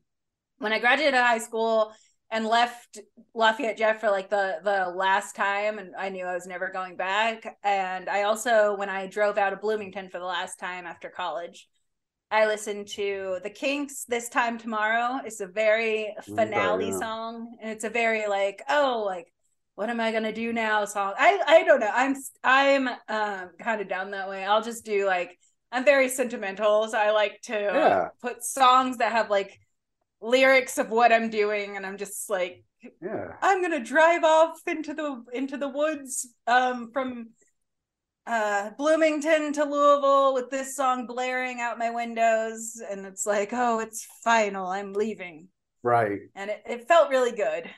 I 0.61 0.79
graduated 0.79 1.15
high 1.15 1.39
school 1.39 1.91
and 2.29 2.45
left 2.45 2.99
Lafayette 3.33 3.77
Jeff 3.77 3.99
for 3.99 4.09
like 4.09 4.29
the 4.29 4.59
the 4.63 4.93
last 4.95 5.35
time, 5.35 5.79
and 5.79 5.95
I 5.97 6.09
knew 6.09 6.25
I 6.25 6.33
was 6.33 6.47
never 6.47 6.69
going 6.69 6.95
back. 6.95 7.57
And 7.63 8.07
I 8.07 8.23
also, 8.23 8.75
when 8.77 8.89
I 8.89 9.07
drove 9.07 9.37
out 9.37 9.53
of 9.53 9.61
Bloomington 9.61 10.09
for 10.09 10.19
the 10.19 10.25
last 10.25 10.59
time 10.59 10.85
after 10.85 11.09
college, 11.09 11.67
I 12.31 12.47
listened 12.47 12.87
to 12.89 13.39
The 13.43 13.49
Kinks 13.49 14.05
"This 14.05 14.29
Time 14.29 14.57
Tomorrow." 14.57 15.21
It's 15.25 15.41
a 15.41 15.47
very 15.47 16.15
finale 16.23 16.89
yeah. 16.89 16.99
song, 16.99 17.57
and 17.61 17.71
it's 17.71 17.83
a 17.83 17.89
very 17.89 18.27
like 18.27 18.63
oh 18.69 19.03
like 19.05 19.31
what 19.75 19.89
am 19.89 19.99
I 19.99 20.11
gonna 20.11 20.33
do 20.33 20.53
now 20.53 20.85
song. 20.85 21.13
I 21.17 21.41
I 21.45 21.63
don't 21.63 21.79
know. 21.79 21.91
I'm 21.93 22.15
I'm 22.43 22.87
um 22.87 23.49
kind 23.59 23.81
of 23.81 23.87
down 23.87 24.11
that 24.11 24.29
way. 24.29 24.43
I'll 24.45 24.63
just 24.63 24.85
do 24.85 25.05
like 25.05 25.37
I'm 25.71 25.85
very 25.85 26.07
sentimental, 26.07 26.87
so 26.87 26.97
I 26.97 27.11
like 27.11 27.41
to 27.43 27.53
yeah. 27.53 28.07
put 28.21 28.43
songs 28.43 28.97
that 28.97 29.11
have 29.11 29.31
like 29.31 29.59
lyrics 30.21 30.77
of 30.77 30.89
what 30.89 31.11
I'm 31.11 31.29
doing, 31.29 31.75
and 31.77 31.85
I'm 31.85 31.97
just 31.97 32.29
like, 32.29 32.63
yeah, 33.01 33.33
I'm 33.41 33.61
gonna 33.61 33.83
drive 33.83 34.23
off 34.23 34.59
into 34.67 34.93
the 34.93 35.23
into 35.33 35.57
the 35.57 35.69
woods 35.69 36.27
um, 36.45 36.91
from 36.91 37.29
uh, 38.25 38.71
Bloomington 38.77 39.53
to 39.53 39.63
Louisville 39.63 40.33
with 40.33 40.49
this 40.49 40.75
song 40.75 41.05
blaring 41.05 41.59
out 41.59 41.77
my 41.77 41.89
windows, 41.89 42.81
and 42.89 43.05
it's 43.05 43.25
like, 43.25 43.49
oh, 43.51 43.79
it's 43.79 44.07
final, 44.23 44.67
I'm 44.67 44.93
leaving. 44.93 45.49
Right. 45.81 46.21
And 46.35 46.49
it, 46.49 46.63
it 46.65 46.87
felt 46.87 47.09
really 47.09 47.33
good. 47.33 47.69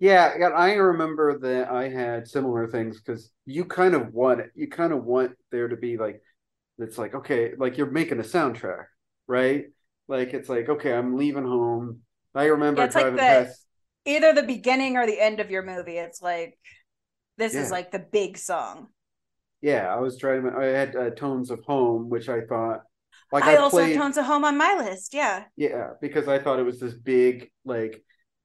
Yeah, 0.00 0.32
I 0.54 0.74
remember 0.74 1.38
that 1.40 1.70
I 1.70 1.88
had 1.88 2.28
similar 2.28 2.68
things 2.68 3.00
because 3.00 3.30
you 3.46 3.64
kind 3.64 3.94
of 3.94 4.12
want 4.14 4.40
it. 4.40 4.52
You 4.54 4.68
kind 4.68 4.92
of 4.92 5.04
want 5.04 5.32
there 5.50 5.66
to 5.66 5.76
be 5.76 5.96
like, 5.96 6.22
it's 6.78 6.98
like 6.98 7.14
okay, 7.14 7.54
like 7.58 7.76
you're 7.76 7.90
making 7.90 8.20
a 8.20 8.22
soundtrack, 8.22 8.84
right? 9.26 9.64
Like 10.06 10.34
it's 10.34 10.48
like, 10.48 10.68
okay, 10.68 10.92
I'm 10.92 11.16
leaving 11.16 11.44
home. 11.44 12.02
I 12.32 12.44
remember 12.44 12.82
yeah, 12.82 12.86
driving 12.86 13.16
like 13.16 13.20
the, 13.20 13.46
past 13.46 13.66
either 14.04 14.32
the 14.32 14.44
beginning 14.44 14.96
or 14.96 15.06
the 15.06 15.20
end 15.20 15.40
of 15.40 15.50
your 15.50 15.64
movie. 15.64 15.98
It's 15.98 16.22
like 16.22 16.56
this 17.36 17.54
yeah. 17.54 17.62
is 17.62 17.70
like 17.72 17.90
the 17.90 17.98
big 17.98 18.38
song. 18.38 18.88
Yeah, 19.60 19.92
I 19.92 19.98
was 20.00 20.18
trying. 20.18 20.48
I 20.48 20.66
had 20.66 20.96
uh, 20.96 21.10
tones 21.10 21.50
of 21.50 21.60
home, 21.64 22.08
which 22.08 22.28
I 22.28 22.42
thought. 22.42 22.82
Like 23.32 23.44
I, 23.44 23.54
I 23.54 23.56
also 23.56 23.78
played, 23.78 23.94
have 23.94 24.02
tones 24.02 24.16
of 24.16 24.24
home 24.24 24.44
on 24.44 24.56
my 24.56 24.74
list. 24.78 25.12
Yeah. 25.12 25.44
Yeah, 25.56 25.90
because 26.00 26.28
I 26.28 26.38
thought 26.38 26.58
it 26.58 26.64
was 26.64 26.80
this 26.80 26.94
big 26.94 27.50
like 27.64 28.02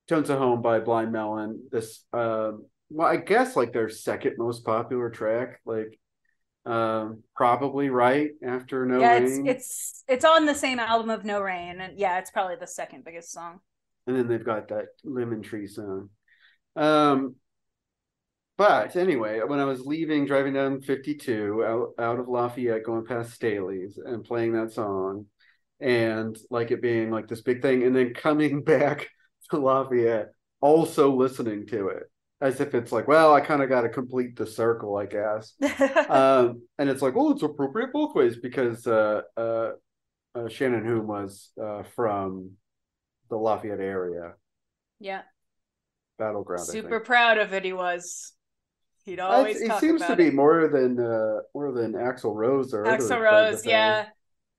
tones 0.07 0.29
of 0.29 0.39
home 0.39 0.61
by 0.61 0.79
Blind 0.79 1.11
Melon. 1.11 1.67
This, 1.71 2.03
um, 2.11 2.65
well, 2.89 3.07
I 3.07 3.17
guess 3.17 3.55
like 3.55 3.71
their 3.71 3.89
second 3.89 4.35
most 4.37 4.65
popular 4.65 5.09
track. 5.09 5.59
Like 5.65 5.97
um 6.65 7.23
probably 7.35 7.89
right 7.89 8.29
after 8.41 8.85
no 8.85 9.01
yeah, 9.01 9.17
rain 9.17 9.45
it's, 9.47 9.67
it's 9.67 10.03
it's 10.07 10.25
on 10.25 10.45
the 10.45 10.55
same 10.55 10.79
album 10.79 11.09
of 11.09 11.25
no 11.25 11.41
rain 11.41 11.81
and 11.81 11.99
yeah 11.99 12.19
it's 12.19 12.31
probably 12.31 12.55
the 12.55 12.67
second 12.67 13.03
biggest 13.03 13.33
song 13.33 13.59
and 14.07 14.15
then 14.15 14.29
they've 14.29 14.45
got 14.45 14.69
that 14.69 14.85
lemon 15.03 15.41
tree 15.41 15.67
song 15.67 16.09
um 16.77 17.35
but 18.63 18.95
anyway 18.95 19.41
when 19.45 19.59
i 19.59 19.65
was 19.65 19.85
leaving 19.85 20.25
driving 20.25 20.53
down 20.53 20.79
52 20.79 21.63
out, 21.65 21.89
out 21.99 22.19
of 22.19 22.27
lafayette 22.27 22.85
going 22.85 23.05
past 23.05 23.33
staley's 23.33 23.97
and 23.97 24.23
playing 24.23 24.53
that 24.53 24.71
song 24.71 25.25
and 25.79 26.37
like 26.49 26.71
it 26.71 26.81
being 26.81 27.11
like 27.11 27.27
this 27.27 27.41
big 27.41 27.61
thing 27.61 27.83
and 27.83 27.95
then 27.95 28.13
coming 28.13 28.63
back 28.73 29.09
to 29.49 29.57
lafayette 29.57 30.29
also 30.61 31.13
listening 31.13 31.67
to 31.67 31.89
it 31.89 32.03
as 32.43 32.59
if 32.59 32.75
it's 32.75 32.91
like, 32.91 33.07
well, 33.07 33.33
I 33.33 33.39
kind 33.39 33.63
of 33.63 33.69
got 33.69 33.81
to 33.81 33.89
complete 33.89 34.35
the 34.35 34.45
circle, 34.45 34.97
I 34.97 35.05
guess. 35.05 35.53
um, 36.09 36.63
and 36.77 36.89
it's 36.89 37.01
like, 37.01 37.13
oh, 37.15 37.31
it's 37.31 37.41
appropriate 37.41 37.93
both 37.93 38.13
ways 38.13 38.35
because 38.35 38.85
uh, 38.85 39.21
uh, 39.37 39.69
uh, 40.35 40.49
Shannon 40.49 40.85
Hoon 40.85 41.07
was 41.07 41.51
uh, 41.61 41.83
from 41.95 42.51
the 43.29 43.37
Lafayette 43.37 43.79
area. 43.79 44.33
Yeah. 44.99 45.21
Battle 46.19 46.43
Ground. 46.43 46.65
Super 46.65 46.99
proud 46.99 47.37
of 47.37 47.53
it. 47.53 47.63
He 47.63 47.71
was. 47.71 48.33
He'd 49.03 49.19
always. 49.19 49.59
he 49.59 49.69
seems 49.79 50.05
to 50.05 50.15
be 50.15 50.31
more 50.31 50.69
than 50.69 50.99
uh, 50.99 51.39
more 51.53 51.71
than 51.73 51.93
Axl 51.93 52.33
Rose 52.33 52.73
or 52.73 52.85
Axl 52.85 53.19
Rose. 53.19 53.65
Yeah. 53.65 54.07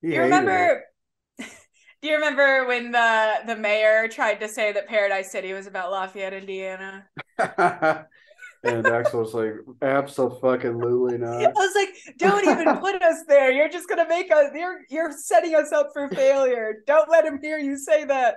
He 0.02 0.14
you 0.14 0.20
remember? 0.20 0.84
Do 1.38 2.08
you 2.10 2.16
remember 2.16 2.66
when 2.66 2.92
the 2.92 3.36
the 3.46 3.56
mayor 3.56 4.06
tried 4.08 4.40
to 4.40 4.48
say 4.48 4.72
that 4.72 4.86
Paradise 4.86 5.32
City 5.32 5.54
was 5.54 5.66
about 5.66 5.90
Lafayette, 5.90 6.34
Indiana? 6.34 7.06
and 7.38 8.84
Axl 8.84 9.20
was 9.20 9.32
like, 9.32 9.54
"Absolutely 9.80 11.16
not." 11.18 11.42
I 11.42 11.48
was 11.48 11.74
like, 11.74 12.18
"Don't 12.18 12.46
even 12.46 12.76
put 12.76 13.02
us 13.02 13.24
there. 13.26 13.50
You're 13.50 13.70
just 13.70 13.88
gonna 13.88 14.08
make 14.08 14.30
us. 14.30 14.50
You're 14.54 14.80
you're 14.90 15.12
setting 15.12 15.54
us 15.54 15.72
up 15.72 15.88
for 15.94 16.10
failure. 16.10 16.82
Don't 16.86 17.08
let 17.10 17.24
him 17.24 17.38
hear 17.40 17.58
you 17.58 17.78
say 17.78 18.04
that." 18.04 18.36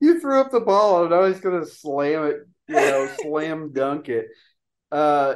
You 0.00 0.20
threw 0.20 0.38
up 0.38 0.50
the 0.50 0.60
ball, 0.60 1.06
and 1.06 1.14
I 1.14 1.20
was 1.20 1.40
gonna 1.40 1.64
slam 1.64 2.24
it. 2.24 2.36
You 2.68 2.74
know, 2.74 3.08
slam 3.22 3.72
dunk 3.72 4.10
it. 4.10 4.26
Uh, 4.90 5.34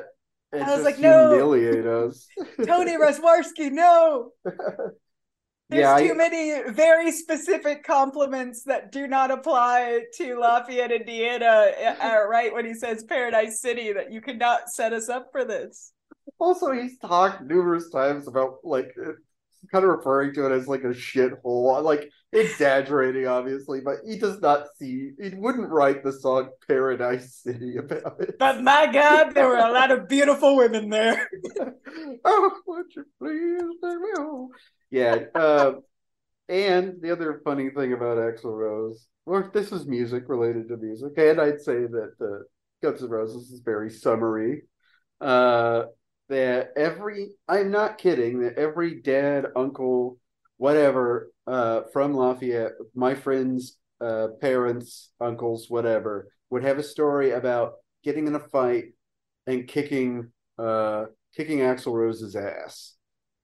I 0.52 0.74
was 0.76 0.84
like, 0.84 0.98
"No, 0.98 1.30
humiliate 1.30 1.86
us." 1.86 2.26
Tony 2.66 2.96
Roswarski, 2.96 3.70
no. 3.70 4.30
There's 5.70 5.80
yeah, 5.80 5.98
too 5.98 6.12
I, 6.12 6.16
many 6.16 6.72
very 6.72 7.11
specific 7.11 7.84
compliments 7.84 8.64
that 8.64 8.92
do 8.92 9.07
not 9.07 9.30
apply 9.30 10.02
to 10.18 10.38
Lafayette, 10.38 10.92
Indiana, 10.92 11.70
uh, 12.02 12.24
right 12.28 12.52
when 12.52 12.66
he 12.66 12.74
says 12.74 13.02
Paradise 13.02 13.61
City, 13.61 13.92
that 13.92 14.12
you 14.12 14.20
cannot 14.20 14.68
set 14.68 14.92
us 14.92 15.09
up 15.09 15.28
for 15.32 15.44
this. 15.44 15.92
Also, 16.38 16.70
he's 16.72 16.98
talked 16.98 17.42
numerous 17.42 17.88
times 17.90 18.28
about 18.28 18.59
like 18.62 18.94
kind 19.71 19.85
of 19.85 19.91
referring 19.91 20.35
to 20.35 20.47
it 20.47 20.53
as 20.53 20.67
like 20.67 20.85
a 20.85 20.89
shithole, 20.89 21.83
like 21.83 22.11
exaggerating, 22.33 23.27
obviously, 23.27 23.81
but 23.81 23.97
he 24.07 24.19
does 24.19 24.41
not 24.41 24.67
see, 24.79 25.11
he 25.21 25.31
wouldn't 25.35 25.69
write 25.69 26.03
the 26.03 26.12
song 26.12 26.51
Paradise 26.67 27.41
City 27.43 27.77
about 27.77 28.21
it. 28.21 28.39
But 28.39 28.62
my 28.62 28.91
God, 28.93 29.35
there 29.35 29.49
were 29.49 29.57
a 29.57 29.73
lot 29.73 29.91
of 29.91 30.09
beautiful 30.09 30.57
women 30.57 30.91
there. 30.91 31.29
oh, 32.25 32.53
would 32.67 32.87
you 32.97 33.05
please 33.19 33.79
let 33.83 33.99
me 33.99 34.09
home? 34.17 34.51
yeah. 34.91 35.19
Uh, 35.35 35.73
and 36.49 37.01
the 37.01 37.11
other 37.11 37.41
funny 37.45 37.71
thing 37.71 37.93
about 37.93 38.19
Axl 38.19 38.57
Rose, 38.57 39.07
or 39.25 39.51
this 39.55 39.73
is 39.73 39.87
music 39.87 40.25
related 40.29 40.69
to 40.69 40.77
music, 40.77 41.12
and 41.17 41.41
I'd 41.41 41.61
say 41.61 41.87
that 41.87 42.15
the 42.19 42.45
Guns 42.83 43.03
N' 43.03 43.09
Roses 43.09 43.51
is 43.51 43.61
very 43.61 43.91
summery. 43.91 44.65
Uh, 45.21 45.85
that 46.29 46.70
every, 46.77 47.31
I'm 47.49 47.70
not 47.70 47.99
kidding, 47.99 48.41
that 48.41 48.59
every 48.59 49.01
dad, 49.01 49.47
uncle, 49.57 50.18
whatever, 50.57 51.31
uh, 51.47 51.83
from 51.93 52.14
Lafayette, 52.14 52.72
my 52.95 53.14
friends, 53.14 53.79
uh, 54.01 54.29
parents, 54.41 55.11
uncles, 55.20 55.66
whatever, 55.68 56.29
would 56.51 56.64
have 56.64 56.79
a 56.79 56.83
story 56.83 57.33
about 57.33 57.75
getting 58.03 58.27
in 58.27 58.35
a 58.35 58.41
fight 58.41 58.93
and 59.47 59.68
kicking, 59.68 60.31
uh, 60.59 61.05
kicking 61.37 61.59
Axl 61.59 61.93
Rose's 61.93 62.37
ass. 62.37 62.95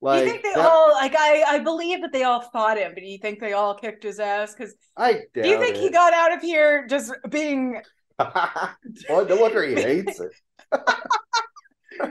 Like, 0.02 0.24
you 0.24 0.30
think 0.30 0.42
they 0.42 0.54
that, 0.54 0.66
all 0.66 0.92
like 0.94 1.14
I 1.14 1.42
I 1.46 1.58
believe 1.58 2.00
that 2.00 2.12
they 2.12 2.22
all 2.22 2.40
fought 2.40 2.78
him, 2.78 2.92
but 2.94 3.00
do 3.00 3.06
you 3.06 3.18
think 3.18 3.38
they 3.38 3.52
all 3.52 3.74
kicked 3.74 4.02
his 4.02 4.18
ass? 4.18 4.54
Because 4.54 4.74
I 4.96 5.24
do 5.34 5.46
you 5.46 5.58
think 5.58 5.76
it. 5.76 5.80
he 5.80 5.90
got 5.90 6.14
out 6.14 6.32
of 6.32 6.40
here 6.40 6.86
just 6.86 7.12
being? 7.28 7.82
well, 8.18 9.26
no 9.26 9.36
wonder 9.36 9.62
he 9.62 9.74
hates 9.80 10.20
it. 10.20 10.32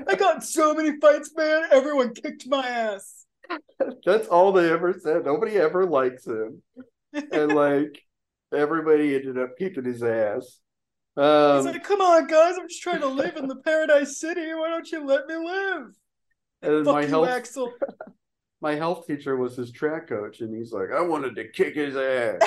I 0.07 0.15
got 0.15 0.43
so 0.43 0.73
many 0.73 0.99
fights, 0.99 1.31
man. 1.35 1.63
Everyone 1.71 2.13
kicked 2.13 2.47
my 2.47 2.67
ass. 2.67 3.25
That's 4.05 4.27
all 4.27 4.51
they 4.51 4.71
ever 4.71 4.93
said. 4.93 5.25
Nobody 5.25 5.57
ever 5.57 5.85
likes 5.85 6.27
him, 6.27 6.61
and 7.13 7.53
like 7.53 8.01
everybody 8.53 9.15
ended 9.15 9.37
up 9.37 9.57
kicking 9.57 9.85
his 9.85 10.03
ass. 10.03 10.59
Um, 11.17 11.57
He's 11.57 11.65
like, 11.65 11.83
"Come 11.83 12.01
on, 12.01 12.27
guys! 12.27 12.55
I'm 12.59 12.67
just 12.67 12.81
trying 12.81 13.01
to 13.01 13.07
live 13.07 13.37
in 13.37 13.47
the 13.47 13.55
Paradise 13.55 14.19
City. 14.19 14.53
Why 14.53 14.69
don't 14.69 14.89
you 14.91 15.05
let 15.05 15.25
me 15.27 15.35
live?" 15.35 15.87
And 16.61 16.85
Fuck 16.85 16.93
my 16.93 17.01
you, 17.01 17.07
health, 17.07 17.29
Axl. 17.29 17.71
My 18.61 18.75
health 18.75 19.07
teacher 19.07 19.37
was 19.37 19.55
his 19.55 19.71
track 19.71 20.09
coach, 20.09 20.41
and 20.41 20.53
he's 20.55 20.73
like, 20.73 20.89
I 20.95 21.01
wanted 21.01 21.35
to 21.35 21.47
kick 21.47 21.73
his 21.75 21.95
ass. 21.95 22.39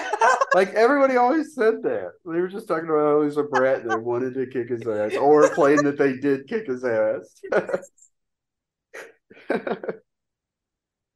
like 0.55 0.75
everybody 0.75 1.17
always 1.17 1.55
said 1.55 1.83
that. 1.83 2.13
They 2.25 2.41
were 2.41 2.49
just 2.49 2.69
talking 2.69 2.89
about 2.89 2.99
how 2.99 3.23
he's 3.23 3.39
a 3.39 3.45
brat 3.45 3.83
and 3.83 3.91
they 3.91 3.97
wanted 3.97 4.35
to 4.35 4.47
kick 4.47 4.69
his 4.69 4.87
ass, 4.87 5.17
or 5.17 5.49
claim 5.49 5.79
that 5.85 5.99
they 5.99 6.17
did 6.17 6.47
kick 6.49 6.67
his 6.67 6.85
ass. 6.85 7.41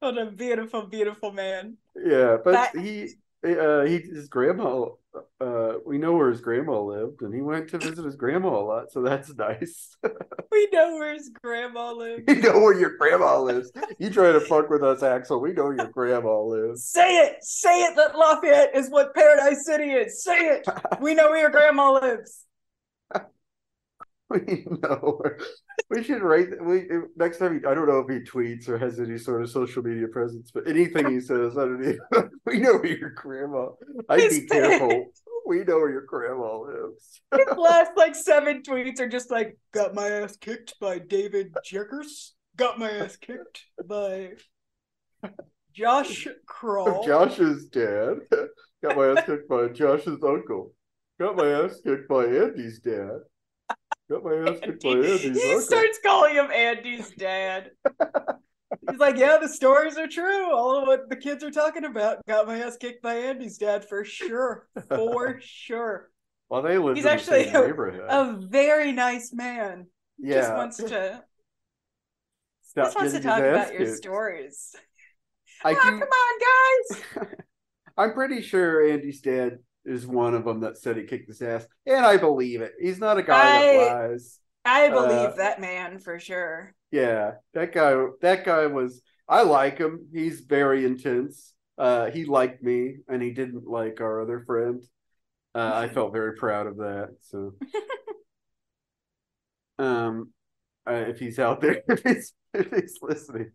what 0.01 0.19
a 0.19 0.31
beautiful, 0.31 0.87
beautiful 0.87 1.33
man. 1.33 1.77
Yeah, 1.95 2.39
but 2.43 2.53
that... 2.53 2.75
he 2.77 3.11
uh, 3.45 3.85
he 3.85 3.99
his 3.99 4.29
grandma 4.29 4.87
uh, 5.41 5.75
we 5.85 5.99
know 5.99 6.15
where 6.15 6.31
his 6.31 6.41
grandma 6.41 6.81
lived, 6.81 7.23
and 7.23 7.35
he 7.35 7.41
went 7.41 7.69
to 7.71 7.79
visit 7.79 8.05
his 8.05 8.17
grandma 8.17 8.59
a 8.59 8.65
lot, 8.65 8.91
so 8.91 9.03
that's 9.03 9.35
nice. 9.35 9.97
we 10.53 10.69
know 10.73 10.95
where 10.95 11.15
his 11.15 11.31
grandma 11.43 11.93
lives. 11.93 12.25
you 12.29 12.41
know 12.41 12.61
where 12.61 12.79
your 12.79 12.97
grandma 12.97 13.39
lives. 13.41 13.71
You 13.99 14.11
try 14.11 14.33
to 14.33 14.41
fuck 14.41 14.71
with 14.71 14.83
us, 14.83 15.01
Axl. 15.03 15.41
We 15.41 15.53
know 15.53 15.71
your 15.71 15.89
grandma 15.89 16.41
lives. 16.41 16.85
Say 16.85 17.19
it, 17.19 17.43
say 17.43 17.83
it 17.83 17.97
that 17.97 18.17
Lafayette 18.17 18.75
is 18.75 18.89
what 18.89 19.15
Paradise 19.15 19.65
City 19.65 19.91
is. 19.91 20.23
Say 20.23 20.39
it. 20.39 20.67
We 21.01 21.15
know 21.15 21.31
where 21.31 21.41
your 21.41 21.51
grandma 21.51 21.93
lives. 21.93 22.46
We 24.31 24.67
know. 24.83 25.21
We 25.89 26.03
should 26.03 26.23
write. 26.23 26.49
We 26.61 26.89
next 27.15 27.39
time. 27.39 27.61
He, 27.61 27.67
I 27.67 27.75
don't 27.75 27.87
know 27.87 28.01
if 28.01 28.09
he 28.09 28.29
tweets 28.29 28.69
or 28.69 28.77
has 28.77 28.99
any 28.99 29.19
sort 29.19 29.43
of 29.43 29.51
social 29.51 29.85
media 29.85 30.09
presence, 30.09 30.51
but 30.51 30.67
anything 30.67 31.09
he 31.09 31.21
says 31.21 31.57
I 31.57 31.61
don't 31.61 31.75
underneath, 31.75 32.01
we 32.45 32.59
know 32.59 32.75
where 32.75 32.87
your 32.87 33.11
grandma. 33.11 33.69
I'd 34.09 34.31
be 34.31 34.47
careful. 34.47 35.13
We 35.47 35.63
know 35.63 35.77
where 35.77 35.93
your 35.93 36.07
grandma 36.07 36.59
lives. 36.59 37.21
His 37.37 37.47
last 37.57 37.93
like 37.97 38.17
seven 38.17 38.63
tweets 38.63 38.99
are 38.99 39.09
just 39.09 39.31
like, 39.31 39.57
got 39.73 39.95
my 39.95 40.09
ass 40.09 40.37
kicked 40.37 40.75
by 40.81 40.99
David 40.99 41.55
Jerkers. 41.65 42.33
Got 42.57 42.81
my 42.81 42.91
ass 42.91 43.17
kicked 43.17 43.63
by 43.87 44.31
Josh 45.73 46.27
Kroll. 46.47 47.05
Josh's 47.05 47.67
dad 47.67 48.17
got 48.83 48.97
my 48.97 49.07
ass 49.07 49.25
kicked 49.25 49.49
by 49.49 49.69
Josh's 49.69 50.23
uncle. 50.25 50.73
Got 51.21 51.37
my 51.37 51.47
ass 51.47 51.81
kicked 51.85 52.09
by 52.09 52.25
Andy's 52.25 52.81
dad. 52.81 53.21
Got 54.11 54.25
my 54.25 54.35
ass 54.37 54.59
kicked 54.63 54.83
by 54.83 54.91
Andy. 54.91 55.29
Andy's 55.29 55.43
He 55.43 55.49
uncle. 55.51 55.61
starts 55.61 55.99
calling 56.05 56.35
him 56.35 56.51
Andy's 56.51 57.11
dad. 57.13 57.71
He's 58.89 59.01
like, 59.01 59.17
yeah, 59.17 59.39
the 59.41 59.49
stories 59.49 59.97
are 59.99 60.07
true. 60.07 60.53
All 60.55 60.81
of 60.81 60.87
what 60.87 61.09
the 61.09 61.17
kids 61.17 61.43
are 61.43 61.51
talking 61.51 61.85
about. 61.85 62.25
Got 62.27 62.47
my 62.47 62.59
ass 62.61 62.77
kicked 62.77 63.03
by 63.03 63.15
Andy's 63.15 63.59
dad 63.59 63.85
for 63.89 64.05
sure. 64.05 64.69
For 64.89 65.39
sure. 65.43 66.11
Well, 66.49 66.63
they 66.63 66.79
live 66.79 66.97
He's 66.97 67.05
in 67.05 67.11
actually 67.11 67.45
the 67.45 67.51
same 67.53 67.67
neighborhood. 67.67 68.05
A 68.09 68.37
very 68.49 68.93
nice 68.93 69.33
man. 69.33 69.87
yeah, 70.19 70.41
Just 70.41 70.55
wants 70.55 70.77
to 70.79 71.23
Stop 72.63 72.85
just 72.87 72.97
wants 72.97 73.13
to 73.15 73.21
talk 73.21 73.39
about 73.39 73.73
your 73.73 73.87
kicked. 73.87 73.97
stories. 73.97 74.75
I 75.65 75.73
ah, 75.73 75.79
oh, 75.83 75.91
do. 75.91 75.99
come 75.99 76.09
on, 76.09 77.25
guys. 77.27 77.35
I'm 77.97 78.13
pretty 78.13 78.43
sure 78.43 78.87
Andy's 78.89 79.21
dad 79.21 79.59
is 79.87 80.07
one 80.07 80.35
of 80.35 80.45
them 80.45 80.61
that 80.61 80.77
said 80.79 80.97
he 80.97 81.05
kicked 81.05 81.29
his 81.29 81.41
ass, 81.41 81.67
and 81.87 82.05
I 82.05 82.17
believe 82.17 82.61
it. 82.61 82.73
He's 82.81 82.99
not 82.99 83.19
a 83.19 83.23
guy 83.23 83.59
I- 83.59 83.63
that 83.63 83.95
lies. 84.11 84.41
I 84.69 84.89
believe 84.89 85.31
Uh, 85.31 85.37
that 85.37 85.61
man 85.61 86.01
for 86.01 86.19
sure. 86.19 86.75
Yeah, 86.91 87.35
that 87.55 87.73
guy. 87.73 88.05
That 88.21 88.45
guy 88.45 88.67
was. 88.67 89.01
I 89.29 89.43
like 89.43 89.79
him. 89.79 90.09
He's 90.13 90.41
very 90.41 90.85
intense. 90.85 91.55
Uh, 91.79 92.11
he 92.11 92.25
liked 92.25 92.63
me, 92.63 92.97
and 93.09 93.23
he 93.23 93.31
didn't 93.31 93.65
like 93.67 94.01
our 94.01 94.21
other 94.21 94.41
friend. 94.45 94.83
Uh, 95.55 95.71
I 95.75 95.89
felt 95.89 96.13
very 96.13 96.35
proud 96.35 96.67
of 96.67 96.79
that. 96.79 97.11
So, 97.21 97.55
um, 99.79 100.33
uh, 100.89 101.05
if 101.09 101.19
he's 101.19 101.39
out 101.39 101.61
there, 101.61 101.83
if 101.89 102.03
he's 102.03 102.33
if 102.53 102.71
he's 102.71 102.99
listening, 103.03 103.53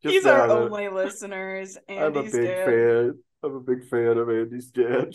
He's 0.00 0.24
our 0.24 0.48
only 0.48 0.88
listeners. 0.88 1.76
I'm 1.88 2.16
a 2.16 2.22
big 2.22 2.32
fan. 2.32 3.18
I'm 3.42 3.54
a 3.56 3.60
big 3.60 3.88
fan 3.88 4.18
of 4.18 4.28
Andy's 4.28 4.70
dad. 4.70 5.14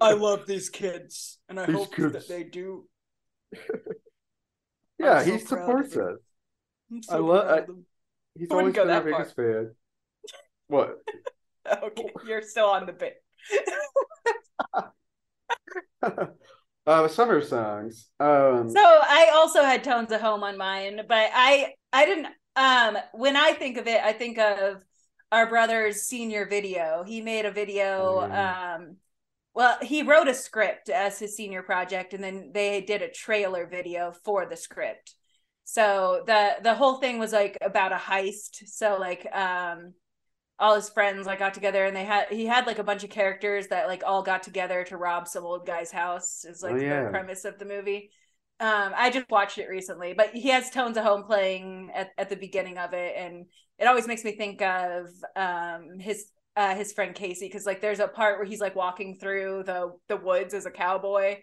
I 0.00 0.12
love 0.14 0.46
these 0.46 0.68
kids, 0.68 1.38
and 1.48 1.58
I 1.58 1.66
These 1.66 1.76
hope 1.76 1.94
kids. 1.94 2.12
that 2.12 2.28
they 2.28 2.44
do. 2.44 2.86
yeah, 4.98 5.14
I'm 5.20 5.24
so 5.24 5.32
he 5.32 5.38
supports 5.38 5.96
us. 5.96 6.18
I'm 6.92 7.00
I 7.10 7.16
love- 7.16 7.48
I- 7.48 7.72
He's 8.38 8.50
I 8.50 8.54
always 8.54 8.74
go 8.74 8.84
been 8.84 8.90
our 8.94 9.02
biggest 9.02 9.34
fan. 9.36 9.74
What? 10.68 10.98
Okay, 11.82 12.12
you're 12.28 12.42
still 12.42 12.66
on 12.66 12.86
the 12.86 12.92
bit. 12.92 13.14
uh, 16.86 17.08
summer 17.08 17.42
songs. 17.42 18.08
Um, 18.20 18.70
So 18.70 18.80
I 18.80 19.32
also 19.34 19.62
had 19.62 19.82
tones 19.82 20.12
of 20.12 20.20
home 20.20 20.42
on 20.44 20.56
mine, 20.56 21.00
but 21.08 21.30
I 21.34 21.74
I 21.92 22.06
didn't 22.06 22.26
um 22.56 22.98
when 23.14 23.36
I 23.36 23.52
think 23.52 23.78
of 23.78 23.86
it, 23.86 24.00
I 24.00 24.12
think 24.12 24.38
of 24.38 24.82
our 25.32 25.48
brother's 25.48 26.02
senior 26.02 26.46
video. 26.46 27.04
He 27.06 27.20
made 27.20 27.44
a 27.44 27.50
video 27.50 28.26
yeah. 28.28 28.74
um 28.76 28.96
well, 29.54 29.78
he 29.80 30.02
wrote 30.02 30.28
a 30.28 30.34
script 30.34 30.90
as 30.90 31.18
his 31.18 31.34
senior 31.36 31.62
project 31.62 32.12
and 32.14 32.22
then 32.22 32.50
they 32.52 32.82
did 32.82 33.00
a 33.02 33.08
trailer 33.10 33.66
video 33.66 34.12
for 34.24 34.46
the 34.46 34.56
script. 34.56 35.14
So 35.64 36.22
the 36.26 36.56
the 36.62 36.74
whole 36.74 36.98
thing 36.98 37.18
was 37.18 37.32
like 37.32 37.58
about 37.60 37.92
a 37.92 37.96
heist. 37.96 38.66
So 38.68 38.98
like 39.00 39.26
um 39.34 39.94
all 40.58 40.74
his 40.74 40.88
friends 40.90 41.26
like 41.26 41.38
got 41.38 41.54
together 41.54 41.84
and 41.84 41.96
they 41.96 42.04
had 42.04 42.28
he 42.30 42.46
had 42.46 42.66
like 42.66 42.78
a 42.78 42.84
bunch 42.84 43.04
of 43.04 43.10
characters 43.10 43.68
that 43.68 43.88
like 43.88 44.02
all 44.06 44.22
got 44.22 44.42
together 44.42 44.84
to 44.84 44.96
rob 44.96 45.28
some 45.28 45.44
old 45.44 45.66
guy's 45.66 45.90
house 45.90 46.44
is 46.44 46.62
like 46.62 46.76
Oh, 46.76 46.76
yeah. 46.76 47.04
the 47.04 47.10
premise 47.10 47.44
of 47.44 47.58
the 47.58 47.64
movie 47.66 48.10
um 48.60 48.92
i 48.96 49.10
just 49.10 49.30
watched 49.30 49.58
it 49.58 49.68
recently 49.68 50.14
but 50.14 50.30
he 50.30 50.48
has 50.48 50.70
tones 50.70 50.96
of 50.96 51.04
home 51.04 51.24
playing 51.24 51.90
at, 51.94 52.10
at 52.16 52.28
the 52.28 52.36
beginning 52.36 52.78
of 52.78 52.92
it 52.92 53.14
and 53.16 53.46
it 53.78 53.86
always 53.86 54.06
makes 54.06 54.24
me 54.24 54.32
think 54.32 54.62
of 54.62 55.06
um 55.36 55.98
his 55.98 56.26
uh 56.56 56.74
his 56.74 56.92
friend 56.92 57.14
casey 57.14 57.46
because 57.46 57.66
like 57.66 57.80
there's 57.80 58.00
a 58.00 58.08
part 58.08 58.38
where 58.38 58.46
he's 58.46 58.60
like 58.60 58.74
walking 58.74 59.14
through 59.14 59.62
the 59.66 59.92
the 60.08 60.16
woods 60.16 60.54
as 60.54 60.66
a 60.66 60.70
cowboy 60.70 61.36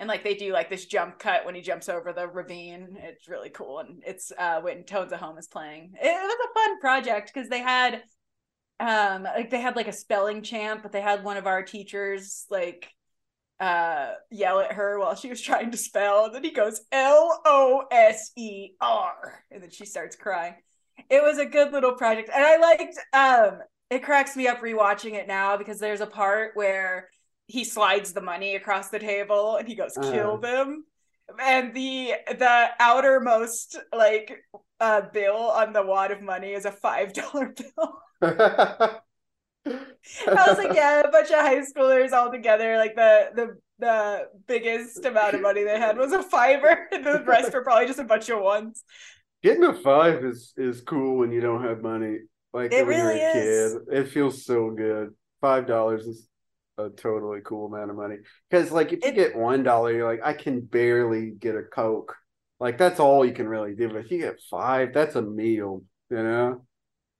and 0.00 0.08
like 0.08 0.24
they 0.24 0.34
do 0.34 0.52
like 0.52 0.70
this 0.70 0.86
jump 0.86 1.18
cut 1.18 1.44
when 1.44 1.54
he 1.54 1.60
jumps 1.60 1.88
over 1.88 2.12
the 2.12 2.26
ravine. 2.26 2.96
It's 3.02 3.28
really 3.28 3.50
cool 3.50 3.80
and 3.80 4.02
it's 4.04 4.32
uh 4.36 4.60
when 4.60 4.84
tones 4.84 5.12
of 5.12 5.20
home 5.20 5.36
is 5.38 5.46
playing. 5.46 5.92
It, 6.00 6.06
it 6.06 6.10
was 6.10 6.48
a 6.50 6.58
fun 6.58 6.80
project 6.80 7.30
because 7.32 7.50
they 7.50 7.60
had 7.60 8.02
um 8.80 9.24
like 9.24 9.50
they 9.50 9.60
had 9.60 9.76
like 9.76 9.88
a 9.88 9.92
spelling 9.92 10.42
champ 10.42 10.82
but 10.82 10.90
they 10.90 11.02
had 11.02 11.22
one 11.22 11.36
of 11.36 11.46
our 11.46 11.62
teachers 11.62 12.46
like 12.50 12.90
uh 13.60 14.12
yell 14.30 14.58
at 14.60 14.72
her 14.72 14.98
while 14.98 15.14
she 15.14 15.28
was 15.28 15.40
trying 15.40 15.70
to 15.70 15.76
spell. 15.76 16.24
And 16.26 16.34
then 16.34 16.42
he 16.44 16.50
goes 16.50 16.80
l-o-s-e-r 18.10 19.44
and 19.50 19.62
then 19.62 19.70
she 19.70 19.84
starts 19.84 20.16
crying. 20.16 20.54
It 21.08 21.22
was 21.22 21.38
a 21.38 21.46
good 21.46 21.72
little 21.72 21.92
project. 21.92 22.30
And 22.34 22.44
i 22.44 22.56
liked 22.56 22.98
um 23.12 23.60
it 23.90 24.02
cracks 24.02 24.36
me 24.36 24.46
up 24.48 24.60
rewatching 24.60 25.14
it 25.14 25.26
now 25.26 25.56
because 25.56 25.78
there's 25.80 26.00
a 26.00 26.06
part 26.06 26.52
where 26.54 27.08
he 27.46 27.64
slides 27.64 28.12
the 28.12 28.20
money 28.20 28.54
across 28.54 28.88
the 28.90 28.98
table 28.98 29.56
and 29.56 29.66
he 29.68 29.74
goes 29.74 29.96
Uh. 29.96 30.10
kill 30.10 30.38
them. 30.38 30.84
And 31.40 31.74
the 31.74 32.14
the 32.28 32.68
outermost 32.80 33.76
like 33.94 34.42
uh 34.80 35.02
bill 35.12 35.36
on 35.36 35.72
the 35.72 35.82
wad 35.82 36.10
of 36.12 36.22
money 36.22 36.52
is 36.54 36.64
a 36.64 36.72
five 36.72 37.12
dollar 37.12 37.54
bill 37.54 38.00
I 39.66 40.48
was 40.48 40.58
like, 40.58 40.74
yeah, 40.74 41.00
a 41.00 41.10
bunch 41.10 41.30
of 41.30 41.36
high 41.40 41.60
schoolers 41.60 42.12
all 42.12 42.30
together. 42.30 42.76
Like 42.76 42.94
the 42.96 43.30
the 43.34 43.56
the 43.78 44.28
biggest 44.46 45.04
amount 45.04 45.34
of 45.34 45.40
money 45.42 45.64
they 45.64 45.78
had 45.78 45.96
was 45.98 46.12
a 46.12 46.22
fiver, 46.22 46.88
and 46.92 47.04
the 47.04 47.22
rest 47.26 47.52
were 47.52 47.62
probably 47.62 47.86
just 47.86 47.98
a 47.98 48.04
bunch 48.04 48.28
of 48.30 48.40
ones. 48.40 48.82
Getting 49.42 49.64
a 49.64 49.74
five 49.74 50.24
is 50.24 50.52
is 50.56 50.80
cool 50.82 51.16
when 51.18 51.30
you 51.32 51.40
don't 51.40 51.62
have 51.64 51.82
money. 51.82 52.18
Like 52.52 52.72
It 52.72 52.86
when 52.86 52.86
really 52.86 53.20
you're 53.20 53.28
a 53.30 53.32
is. 53.36 53.74
kid, 53.74 53.82
it 53.92 54.08
feels 54.08 54.44
so 54.44 54.70
good. 54.70 55.14
Five 55.40 55.66
dollars 55.66 56.06
is 56.06 56.28
a 56.78 56.90
totally 56.90 57.40
cool 57.44 57.66
amount 57.72 57.90
of 57.90 57.96
money. 57.96 58.16
Because 58.50 58.70
like 58.72 58.92
if 58.92 59.04
you 59.04 59.08
It- 59.10 59.14
get 59.14 59.36
one 59.36 59.62
dollar, 59.62 59.92
you're 59.92 60.08
like, 60.10 60.20
I 60.24 60.32
can 60.34 60.60
barely 60.60 61.30
get 61.30 61.54
a 61.56 61.62
coke. 61.62 62.16
Like 62.58 62.76
that's 62.76 63.00
all 63.00 63.24
you 63.24 63.32
can 63.32 63.48
really 63.48 63.74
do. 63.74 63.88
But 63.88 64.04
if 64.04 64.10
you 64.10 64.18
get 64.18 64.40
five, 64.50 64.92
that's 64.92 65.16
a 65.16 65.22
meal. 65.22 65.84
You 66.10 66.16
know? 66.22 66.66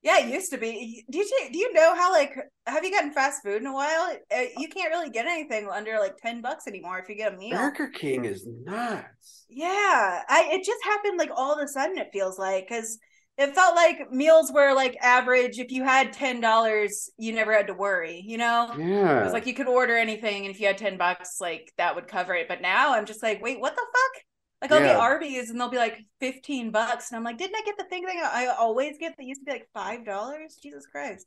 Yeah, 0.02 0.18
it 0.20 0.32
used 0.32 0.50
to 0.52 0.58
be. 0.58 1.04
Do 1.10 1.18
you 1.18 1.28
do 1.52 1.58
you 1.58 1.72
know 1.74 1.94
how 1.94 2.10
like 2.10 2.34
have 2.66 2.84
you 2.84 2.90
gotten 2.90 3.12
fast 3.12 3.42
food 3.42 3.60
in 3.60 3.66
a 3.66 3.74
while? 3.74 4.16
Uh, 4.34 4.44
You 4.56 4.68
can't 4.68 4.90
really 4.90 5.10
get 5.10 5.26
anything 5.26 5.68
under 5.68 5.98
like 5.98 6.16
ten 6.16 6.40
bucks 6.40 6.66
anymore 6.66 6.98
if 6.98 7.08
you 7.08 7.16
get 7.16 7.34
a 7.34 7.36
meal. 7.36 7.58
Burger 7.58 7.88
King 7.88 8.24
is 8.24 8.46
nuts. 8.64 9.44
Yeah, 9.50 10.22
I 10.28 10.48
it 10.52 10.64
just 10.64 10.82
happened 10.84 11.18
like 11.18 11.30
all 11.34 11.52
of 11.52 11.62
a 11.62 11.68
sudden. 11.68 11.98
It 11.98 12.08
feels 12.12 12.38
like 12.38 12.66
because 12.68 12.98
it 13.36 13.54
felt 13.54 13.74
like 13.76 14.10
meals 14.10 14.50
were 14.52 14.74
like 14.74 14.96
average. 15.02 15.58
If 15.58 15.70
you 15.70 15.84
had 15.84 16.14
ten 16.14 16.40
dollars, 16.40 17.10
you 17.18 17.34
never 17.34 17.52
had 17.52 17.66
to 17.66 17.74
worry. 17.74 18.22
You 18.24 18.38
know. 18.38 18.74
Yeah. 18.78 19.20
It 19.20 19.24
was 19.24 19.34
like 19.34 19.46
you 19.46 19.54
could 19.54 19.68
order 19.68 19.98
anything, 19.98 20.46
and 20.46 20.54
if 20.54 20.60
you 20.60 20.66
had 20.66 20.78
ten 20.78 20.96
bucks, 20.96 21.40
like 21.40 21.72
that 21.76 21.94
would 21.94 22.08
cover 22.08 22.34
it. 22.34 22.48
But 22.48 22.62
now 22.62 22.94
I'm 22.94 23.04
just 23.04 23.22
like, 23.22 23.42
wait, 23.42 23.60
what 23.60 23.74
the 23.74 23.82
fuck? 23.82 24.22
Like 24.60 24.72
I'll 24.72 24.80
get 24.80 24.96
Arby's, 24.96 25.50
and 25.50 25.58
they'll 25.58 25.70
be 25.70 25.78
like 25.78 26.04
fifteen 26.18 26.70
bucks, 26.70 27.10
and 27.10 27.16
I'm 27.16 27.24
like, 27.24 27.38
didn't 27.38 27.56
I 27.56 27.62
get 27.64 27.78
the 27.78 27.84
thing 27.84 28.04
that 28.04 28.30
I 28.32 28.46
always 28.48 28.98
get 28.98 29.16
that 29.16 29.24
used 29.24 29.40
to 29.40 29.44
be 29.46 29.52
like 29.52 29.68
five 29.72 30.04
dollars? 30.04 30.58
Jesus 30.62 30.86
Christ! 30.86 31.26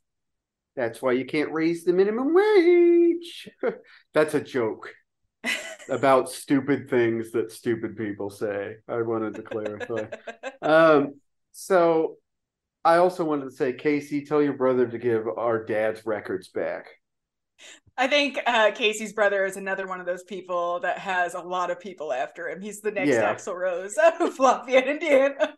That's 0.76 1.00
why 1.00 1.12
you 1.12 1.24
can't 1.24 1.52
raise 1.52 1.84
the 1.84 1.92
minimum 1.92 2.34
wage. 2.34 3.48
That's 4.14 4.34
a 4.34 4.40
joke 4.40 4.92
about 5.88 6.30
stupid 6.30 6.88
things 6.90 7.32
that 7.32 7.52
stupid 7.52 7.96
people 7.96 8.30
say. 8.30 8.76
I 8.88 9.02
wanted 9.02 9.34
to 9.36 9.42
clarify. 9.42 10.06
Um, 10.62 11.20
so 11.52 12.16
I 12.86 12.96
also 12.96 13.22
wanted 13.22 13.44
to 13.44 13.50
say, 13.50 13.74
Casey, 13.74 14.24
tell 14.24 14.42
your 14.42 14.54
brother 14.54 14.86
to 14.86 14.96
give 14.96 15.26
our 15.28 15.62
dad's 15.62 16.06
records 16.06 16.48
back. 16.48 16.86
I 17.96 18.06
think 18.08 18.38
uh, 18.46 18.72
Casey's 18.74 19.12
brother 19.12 19.44
is 19.44 19.56
another 19.56 19.86
one 19.86 20.00
of 20.00 20.06
those 20.06 20.24
people 20.24 20.80
that 20.80 20.98
has 20.98 21.34
a 21.34 21.40
lot 21.40 21.70
of 21.70 21.78
people 21.78 22.12
after 22.12 22.48
him. 22.48 22.60
He's 22.60 22.80
the 22.80 22.90
next 22.90 23.10
Yeah. 23.10 23.32
Axl 23.34 23.54
Rose 23.56 23.96
of 24.20 24.38
Lafayette, 24.38 24.88
Indiana. 24.88 25.54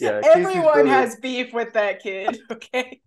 Yeah, 0.00 0.20
Everyone 0.34 0.62
brother- 0.62 0.88
has 0.88 1.16
beef 1.16 1.52
with 1.52 1.72
that 1.74 2.02
kid. 2.02 2.38
Okay. 2.50 3.00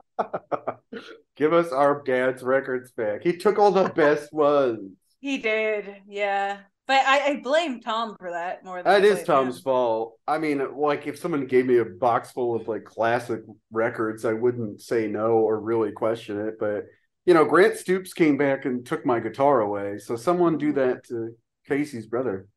Give 1.38 1.54
us 1.54 1.72
our 1.72 2.04
dad's 2.06 2.44
records 2.44 2.92
back. 2.92 3.24
He 3.24 3.38
took 3.38 3.58
all 3.58 3.72
the 3.72 3.88
best 3.88 4.34
ones. 4.34 4.92
He 5.22 5.38
did, 5.38 5.96
yeah. 6.08 6.58
But 6.88 7.06
I, 7.06 7.28
I 7.32 7.40
blame 7.42 7.80
Tom 7.80 8.18
for 8.20 8.30
that 8.32 8.66
more 8.66 8.84
than 8.84 8.92
That 8.92 9.06
is 9.06 9.24
Tom's 9.24 9.58
him. 9.58 9.64
fault. 9.64 10.20
I 10.28 10.38
mean, 10.40 10.76
like 10.78 11.08
if 11.08 11.18
someone 11.18 11.46
gave 11.46 11.66
me 11.66 11.78
a 11.78 11.86
box 11.86 12.32
full 12.32 12.54
of 12.56 12.68
like 12.68 12.84
classic 12.84 13.42
records, 13.72 14.26
I 14.26 14.34
wouldn't 14.34 14.82
say 14.82 15.08
no 15.08 15.34
or 15.38 15.60
really 15.62 15.94
question 15.94 16.38
it. 16.48 16.56
But 16.60 16.86
you 17.30 17.36
know, 17.36 17.46
Grant 17.46 17.76
Stoops 17.78 18.12
came 18.12 18.38
back 18.38 18.66
and 18.66 18.84
took 18.84 19.06
my 19.06 19.20
guitar 19.20 19.62
away. 19.62 20.00
So 20.00 20.16
someone 20.16 20.58
do 20.58 20.74
that 20.74 21.04
to 21.10 21.36
Casey's 21.68 22.08
brother. 22.08 22.48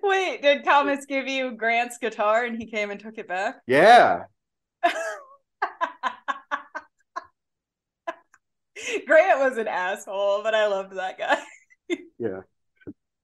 Wait, 0.00 0.42
did 0.42 0.62
Thomas 0.62 1.04
give 1.06 1.26
you 1.26 1.50
Grant's 1.56 1.98
guitar 1.98 2.44
and 2.44 2.56
he 2.56 2.66
came 2.70 2.92
and 2.92 3.00
took 3.00 3.18
it 3.18 3.26
back? 3.26 3.56
Yeah. 3.66 4.20
Grant 9.06 9.40
was 9.40 9.58
an 9.58 9.66
asshole, 9.68 10.42
but 10.44 10.54
I 10.54 10.66
loved 10.68 10.92
that 10.96 11.18
guy. 11.18 11.38
Yeah. 12.20 12.42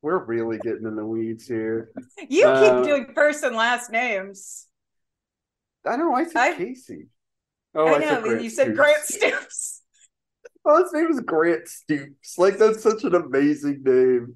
We're 0.02 0.24
really 0.24 0.58
getting 0.58 0.86
in 0.86 0.96
the 0.96 1.04
weeds 1.06 1.46
here. 1.46 1.90
You 2.28 2.46
Uh, 2.48 2.80
keep 2.82 2.88
doing 2.88 3.12
first 3.14 3.44
and 3.44 3.54
last 3.54 3.92
names. 3.92 4.66
I 5.86 5.96
know 5.96 6.12
I 6.14 6.24
said 6.24 6.36
I- 6.36 6.54
Casey. 6.56 7.06
Oh, 7.74 7.86
I 7.86 7.96
I, 7.96 7.98
know, 7.98 8.08
said 8.08 8.22
Grant 8.24 8.42
you 8.42 8.50
said 8.50 8.64
Stoops. 8.64 8.76
Grant 8.78 9.02
Stoops. 9.04 9.75
Oh, 10.68 10.82
his 10.82 10.92
name 10.92 11.06
is 11.10 11.20
Grant 11.20 11.68
Stoops. 11.68 12.36
Like 12.38 12.58
that's 12.58 12.82
such 12.82 13.04
an 13.04 13.14
amazing 13.14 13.82
name. 13.84 14.34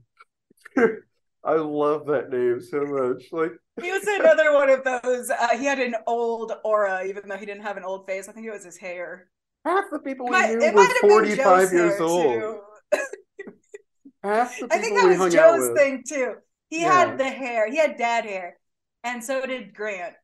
I 1.45 1.55
love 1.55 2.07
that 2.07 2.29
name 2.31 2.61
so 2.61 2.83
much. 2.85 3.25
Like 3.33 3.53
He 3.83 3.91
was 3.91 4.07
another 4.07 4.53
one 4.55 4.71
of 4.71 4.85
those. 4.85 5.31
Uh, 5.31 5.57
he 5.59 5.65
had 5.65 5.79
an 5.81 5.97
old 6.07 6.53
aura, 6.65 7.05
even 7.07 7.29
though 7.29 7.37
he 7.37 7.47
didn't 7.47 7.63
have 7.63 7.77
an 7.77 7.85
old 7.85 8.07
face. 8.07 8.29
I 8.29 8.33
think 8.33 8.47
it 8.47 8.53
was 8.53 8.65
his 8.65 8.77
hair. 8.77 9.29
half 9.65 9.85
the 9.91 9.99
people 9.99 10.27
we 10.27 10.33
might, 10.33 10.51
knew 10.51 10.67
were 10.67 10.73
might 10.73 10.93
have 10.93 11.01
been 11.03 11.11
45 11.11 11.73
years 11.73 12.01
old. 12.01 12.61
Half 14.23 14.51
the 14.61 14.69
people 14.69 14.77
I 14.77 14.81
think 14.83 15.01
that 15.01 15.19
was 15.19 15.33
Joe's 15.33 15.79
thing 15.79 16.05
too. 16.07 16.35
He 16.69 16.83
Yeah. 16.83 16.93
had 16.93 17.19
the 17.19 17.25
hair. 17.29 17.71
He 17.71 17.79
had 17.79 17.97
dad 17.97 18.25
hair, 18.27 18.59
and 19.03 19.25
so 19.25 19.45
did 19.47 19.75
Grant. 19.75 20.15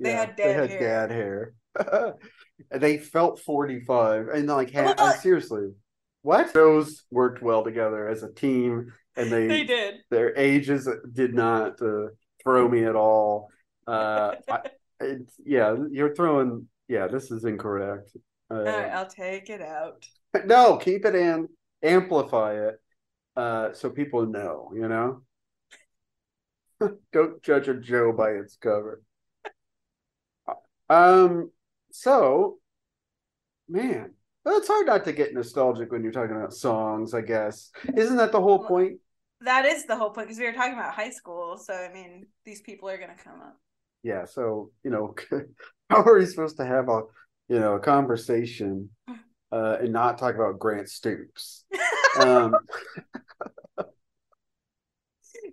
They 0.00 0.12
had 0.12 0.36
they 0.36 0.52
had 0.52 0.68
hair. 0.70 0.80
dad 0.80 1.10
hair. 1.12 1.54
They 2.70 2.98
felt 2.98 3.40
45 3.40 4.28
and 4.28 4.46
like 4.48 4.72
ha- 4.72 4.94
Well, 4.96 5.12
seriously. 5.14 5.72
What? 6.22 6.52
Those 6.52 7.04
worked 7.10 7.42
well 7.42 7.62
together 7.62 8.08
as 8.08 8.22
a 8.22 8.32
team 8.32 8.92
and 9.16 9.30
they, 9.30 9.46
They 9.46 9.64
did. 9.64 9.94
their 10.10 10.36
ages 10.36 10.88
did 11.12 11.34
not 11.34 11.80
uh, 11.80 12.08
throw 12.42 12.68
me 12.68 12.84
at 12.84 12.96
all. 12.96 13.50
Uh 13.86 14.32
I, 14.48 14.60
it's, 15.00 15.34
yeah, 15.44 15.76
you're 15.90 16.14
throwing 16.14 16.68
yeah, 16.88 17.06
this 17.08 17.30
is 17.30 17.44
incorrect. 17.44 18.16
Uh, 18.50 18.54
All 18.54 18.64
right, 18.64 18.92
I'll 18.92 19.06
take 19.06 19.50
it 19.50 19.60
out. 19.60 20.06
no, 20.44 20.76
keep 20.76 21.04
it 21.04 21.14
in, 21.14 21.48
amplify 21.82 22.68
it, 22.68 22.80
uh, 23.36 23.72
so 23.72 23.90
people 23.90 24.26
know, 24.26 24.70
you 24.74 24.88
know? 24.88 25.22
Don't 27.12 27.42
judge 27.42 27.68
a 27.68 27.74
Joe 27.74 28.12
by 28.12 28.30
its 28.30 28.56
cover. 28.56 29.02
Um, 30.88 31.50
so 32.02 32.58
man, 33.68 34.10
it's 34.46 34.68
hard 34.68 34.86
not 34.86 35.04
to 35.04 35.12
get 35.12 35.34
nostalgic 35.34 35.90
when 35.90 36.02
you're 36.02 36.12
talking 36.12 36.36
about 36.36 36.54
songs, 36.54 37.14
I 37.14 37.20
guess. 37.20 37.70
Isn't 37.96 38.16
that 38.16 38.32
the 38.32 38.40
whole 38.40 38.58
Well, 38.60 38.68
point? 38.68 38.98
That 39.42 39.66
is 39.66 39.84
the 39.84 39.96
whole 39.96 40.10
point 40.10 40.28
because 40.28 40.38
we 40.38 40.46
were 40.46 40.52
talking 40.52 40.72
about 40.74 40.94
high 40.94 41.10
school. 41.10 41.58
So 41.58 41.74
I 41.74 41.92
mean, 41.92 42.26
these 42.44 42.62
people 42.62 42.88
are 42.88 42.98
gonna 42.98 43.16
come 43.22 43.40
up. 43.40 43.58
Yeah, 44.02 44.24
so 44.24 44.70
you 44.84 44.90
know, 44.90 45.14
how 45.90 46.02
are 46.02 46.18
we 46.18 46.26
supposed 46.26 46.56
to 46.58 46.66
have 46.66 46.88
a 46.88 47.02
you 47.48 47.58
know 47.60 47.74
a 47.74 47.80
conversation 47.80 48.90
uh 49.52 49.78
and 49.80 49.92
not 49.92 50.18
talk 50.18 50.34
about 50.34 50.58
Grant 50.58 50.88
Stoops? 50.88 51.64
Um 52.16 52.54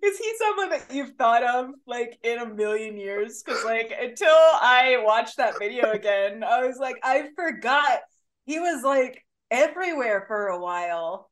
Is 0.03 0.17
he 0.17 0.33
someone 0.37 0.69
that 0.71 0.93
you've 0.93 1.15
thought 1.17 1.43
of 1.43 1.69
like 1.87 2.19
in 2.23 2.39
a 2.39 2.45
million 2.45 2.97
years? 2.97 3.41
Because 3.41 3.63
like 3.63 3.93
until 3.97 4.27
I 4.27 5.01
watched 5.01 5.37
that 5.37 5.57
video 5.57 5.91
again, 5.91 6.43
I 6.43 6.65
was 6.65 6.77
like, 6.77 6.97
I 7.03 7.29
forgot 7.37 7.99
he 8.45 8.59
was 8.59 8.83
like 8.83 9.25
everywhere 9.49 10.25
for 10.27 10.47
a 10.47 10.59
while. 10.59 11.29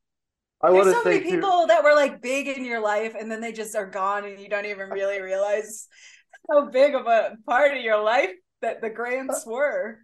I 0.63 0.71
There's 0.71 0.85
so 0.85 1.03
many 1.03 1.17
say 1.17 1.23
too, 1.23 1.35
people 1.35 1.67
that 1.67 1.83
were 1.83 1.93
like 1.93 2.21
big 2.21 2.47
in 2.47 2.63
your 2.63 2.79
life 2.79 3.13
and 3.19 3.29
then 3.29 3.41
they 3.41 3.51
just 3.51 3.75
are 3.75 3.89
gone 3.89 4.23
and 4.23 4.39
you 4.39 4.47
don't 4.47 4.65
even 4.65 4.89
really 4.89 5.21
realize 5.21 5.87
how 6.49 6.69
big 6.69 6.95
of 6.95 7.07
a 7.07 7.35
part 7.45 7.75
of 7.75 7.83
your 7.83 8.01
life 8.01 8.31
that 8.61 8.79
the 8.79 8.89
Grants 8.89 9.45
were. 9.45 9.99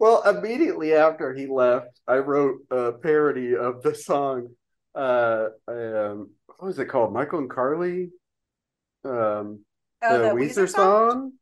Well, 0.00 0.22
immediately 0.22 0.92
after 0.92 1.34
he 1.34 1.46
left, 1.46 2.00
I 2.08 2.16
wrote 2.16 2.62
a 2.70 2.92
parody 2.92 3.54
of 3.54 3.82
the 3.82 3.94
song. 3.94 4.48
Uh, 4.94 5.48
um, 5.68 6.30
what 6.58 6.68
was 6.68 6.78
it 6.78 6.86
called? 6.86 7.12
Mykel 7.14 7.38
and 7.38 7.50
Carli, 7.50 8.10
um, 9.04 9.60
Oh, 10.02 10.18
the 10.18 10.24
the 10.24 10.34
Weezer, 10.34 10.68
song? 10.68 11.32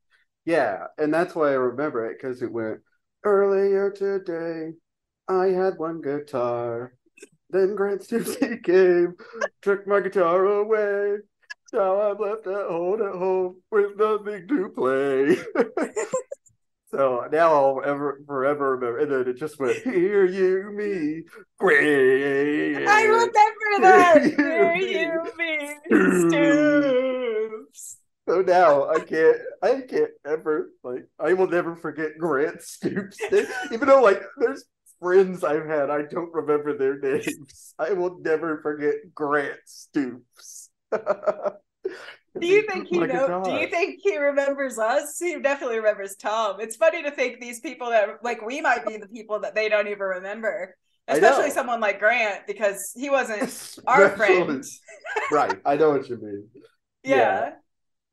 Yeah, 0.44 0.86
and 0.98 1.12
that's 1.12 1.34
why 1.34 1.48
I 1.48 1.54
remember 1.54 2.06
it 2.10 2.18
because 2.20 2.42
it 2.42 2.52
went 2.52 2.80
earlier 3.24 3.90
today. 3.90 4.72
I 5.28 5.46
had 5.46 5.78
one 5.78 6.00
guitar, 6.02 6.94
then 7.50 7.74
Grant 7.74 8.02
Stoops 8.02 8.36
came, 8.64 9.14
took 9.62 9.86
my 9.86 10.00
guitar 10.00 10.44
away. 10.44 11.18
Now 11.72 12.00
I'm 12.00 12.18
left 12.18 12.46
at 12.46 12.68
home 12.68 13.02
at 13.02 13.14
home 13.14 13.62
with 13.70 13.96
nothing 13.96 14.46
to 14.48 14.68
play. 14.70 15.36
So 16.90 17.26
now 17.32 17.52
I'll 17.52 17.82
ever 17.84 18.20
forever 18.26 18.76
remember. 18.76 18.98
And 19.00 19.10
then 19.10 19.28
it 19.28 19.36
just 19.38 19.58
went, 19.58 19.82
hear 19.82 20.24
you 20.24 20.70
me, 20.72 21.22
great. 21.58 22.86
That. 23.80 24.24
You 25.90 26.28
Stoops. 26.30 27.98
So 28.28 28.40
now 28.40 28.88
I 28.88 29.00
can't, 29.00 29.36
I 29.62 29.82
can't 29.82 30.10
ever 30.26 30.70
like, 30.82 31.06
I 31.20 31.34
will 31.34 31.48
never 31.48 31.76
forget 31.76 32.16
Grant 32.18 32.62
Stoops. 32.62 33.18
Even 33.72 33.88
though 33.88 34.00
like 34.00 34.22
there's 34.38 34.64
friends 35.00 35.44
I've 35.44 35.66
had, 35.66 35.90
I 35.90 36.02
don't 36.02 36.32
remember 36.32 36.76
their 36.76 36.98
names. 36.98 37.74
I 37.78 37.92
will 37.92 38.18
never 38.20 38.60
forget 38.62 38.94
Grant 39.14 39.60
Stoops. 39.66 40.70
Do 42.40 42.46
you 42.48 42.62
think 42.66 42.88
he 42.88 42.98
My 42.98 43.06
know? 43.06 43.42
Do 43.44 43.52
you 43.52 43.68
think 43.68 44.00
he 44.02 44.16
remembers 44.18 44.78
us? 44.78 45.18
He 45.20 45.38
definitely 45.38 45.76
remembers 45.76 46.16
Tom. 46.16 46.60
It's 46.60 46.74
funny 46.74 47.02
to 47.02 47.10
think 47.10 47.40
these 47.40 47.60
people 47.60 47.90
that 47.90 48.24
like 48.24 48.44
we 48.44 48.60
might 48.60 48.86
be 48.86 48.96
the 48.96 49.06
people 49.06 49.40
that 49.40 49.54
they 49.54 49.68
don't 49.68 49.86
even 49.86 50.00
remember. 50.00 50.74
Especially 51.06 51.50
someone 51.50 51.80
like 51.80 51.98
Grant 51.98 52.46
because 52.46 52.92
he 52.96 53.10
wasn't 53.10 53.78
our 53.86 54.10
friend. 54.16 54.64
right? 55.32 55.60
I 55.64 55.76
know 55.76 55.90
what 55.90 56.08
you 56.08 56.16
mean. 56.16 56.48
Yeah. 57.02 57.16
Yeah. 57.16 57.50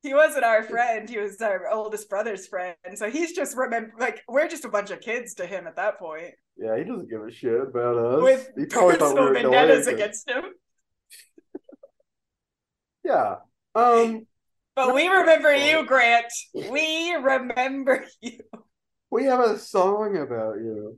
He 0.04 0.14
wasn't 0.16 0.44
our 0.44 0.64
friend. 0.64 1.08
He 1.08 1.20
was 1.20 1.40
our 1.42 1.70
oldest 1.70 2.10
brother's 2.10 2.48
friend. 2.48 2.76
So 2.96 3.10
he's 3.10 3.34
just 3.34 3.56
remember 3.56 3.94
like 4.00 4.22
we're 4.28 4.48
just 4.48 4.66
a 4.66 4.70
bunch 4.70 4.90
of 4.90 5.00
kids 5.00 5.36
to 5.36 5.46
him 5.46 5.68
at 5.68 5.76
that 5.76 6.00
point. 6.00 6.34
Yeah, 6.58 6.78
he 6.78 6.84
doesn't 6.84 7.10
give 7.10 7.22
a 7.22 7.32
shit 7.32 7.62
about 7.62 7.98
us. 7.98 8.22
With 8.24 8.50
he 8.58 8.66
probably 8.66 8.96
thought 8.98 9.16
we 9.16 9.22
were 9.22 9.34
vendettas 9.34 9.88
against 9.88 10.30
him. 10.30 10.44
Yeah. 13.04 13.38
Um, 13.74 14.28
But 14.76 14.94
we 14.94 15.08
remember 15.08 15.54
you, 15.56 15.86
Grant. 15.86 16.32
We 16.54 17.14
remember 17.16 18.06
you. 18.22 18.40
we 19.10 19.26
have 19.26 19.40
a 19.40 19.58
song 19.58 20.18
about 20.18 20.58
you. 20.58 20.98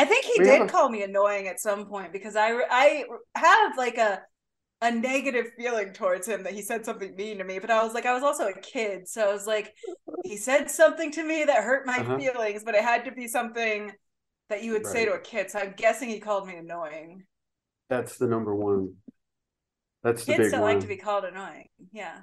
I 0.00 0.04
think 0.06 0.24
he 0.24 0.34
We 0.38 0.44
did 0.44 0.62
a- 0.62 0.66
call 0.66 0.88
me 0.88 1.02
annoying 1.02 1.46
at 1.48 1.60
some 1.60 1.86
point 1.86 2.12
because 2.12 2.34
I 2.36 2.48
I 2.70 3.04
have 3.34 3.76
like 3.76 3.98
a 3.98 4.22
a 4.82 4.90
negative 4.90 5.46
feeling 5.58 5.92
towards 5.92 6.26
him 6.26 6.42
that 6.44 6.54
he 6.54 6.62
said 6.62 6.86
something 6.86 7.14
mean 7.14 7.36
to 7.38 7.44
me, 7.44 7.58
but 7.58 7.70
I 7.70 7.82
was 7.84 7.92
like 7.92 8.06
I 8.06 8.14
was 8.14 8.22
also 8.22 8.48
a 8.48 8.58
kid, 8.60 9.06
so 9.06 9.28
I 9.28 9.32
was 9.32 9.46
like 9.46 9.74
he 10.24 10.36
said 10.38 10.70
something 10.70 11.10
to 11.12 11.22
me 11.22 11.44
that 11.44 11.62
hurt 11.64 11.86
my 11.86 11.98
Uh-huh. 11.98 12.16
feelings, 12.18 12.64
but 12.64 12.74
it 12.74 12.82
had 12.82 13.04
to 13.04 13.12
be 13.12 13.28
something 13.28 13.92
that 14.48 14.62
you 14.64 14.72
would 14.72 14.86
say 14.86 15.04
to 15.04 15.12
a 15.12 15.20
kid. 15.20 15.50
So 15.50 15.58
I'm 15.58 15.74
guessing 15.76 16.08
he 16.08 16.18
called 16.18 16.48
me 16.48 16.56
annoying. 16.56 17.24
That's 17.90 18.16
the 18.16 18.26
number 18.26 18.54
one. 18.54 18.94
That's 20.02 20.24
the 20.24 20.36
Kids 20.36 20.50
don't 20.52 20.62
one. 20.62 20.72
like 20.72 20.80
to 20.80 20.88
be 20.88 20.96
called 20.96 21.24
annoying. 21.24 21.68
Yeah. 21.92 22.16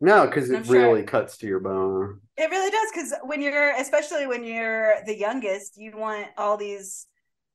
No, 0.00 0.26
because 0.26 0.50
it 0.50 0.64
sure- 0.66 0.74
really 0.76 1.02
cuts 1.02 1.36
to 1.38 1.46
your 1.46 1.60
bone. 1.60 2.20
It 2.36 2.50
really 2.50 2.70
does 2.70 2.88
because 2.94 3.14
when 3.24 3.42
you're, 3.42 3.72
especially 3.76 4.26
when 4.26 4.44
you're 4.44 4.94
the 5.06 5.14
youngest, 5.16 5.76
you 5.76 5.92
want 5.96 6.28
all 6.38 6.56
these 6.56 7.06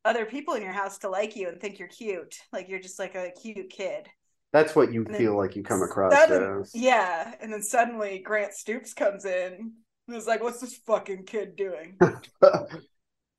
other 0.06 0.26
people 0.26 0.54
in 0.54 0.62
your 0.62 0.72
house 0.72 1.00
to 1.00 1.10
like 1.10 1.36
you 1.36 1.50
and 1.50 1.60
think 1.60 1.80
you're 1.80 1.88
cute. 1.88 2.36
Like 2.54 2.70
you're 2.70 2.80
just 2.80 3.00
like 3.00 3.16
a 3.16 3.32
cute 3.41 3.72
kid. 3.72 4.08
That's 4.54 4.76
what 4.76 4.93
you 4.93 5.04
And 5.06 5.18
feel 5.18 5.36
like 5.36 5.56
you 5.56 5.64
come 5.64 5.82
across 5.82 6.14
Sudden- 6.14 6.62
as. 6.62 6.72
yeah, 6.76 7.34
and 7.41 7.52
then 7.52 7.64
suddenly 7.64 8.20
Grant 8.20 8.54
Stoops 8.54 8.93
comes 8.93 9.26
in 9.26 9.74
and 10.08 10.16
is 10.16 10.28
like, 10.28 10.41
"What's 10.43 10.62
this 10.62 10.76
fucking 10.86 11.24
kid 11.26 11.56
doing?" 11.56 11.98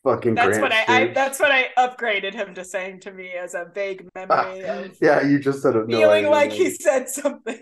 Fucking 0.04 0.34
That's 0.36 0.58
Grant 0.58 0.62
what 0.62 0.72
I, 0.72 0.84
I. 0.88 1.12
That's 1.12 1.40
what 1.40 1.50
I 1.50 1.66
upgraded 1.78 2.32
him 2.34 2.54
to 2.54 2.64
saying 2.64 3.00
to 3.00 3.12
me 3.12 3.30
as 3.32 3.54
a 3.54 3.66
vague 3.74 4.06
memory 4.14 4.64
of 4.64 4.96
yeah, 5.00 5.22
you 5.26 5.38
just 5.38 5.62
said 5.62 5.74
feeling 5.88 6.26
like 6.26 6.52
he 6.52 6.70
said 6.70 7.08
something. 7.08 7.60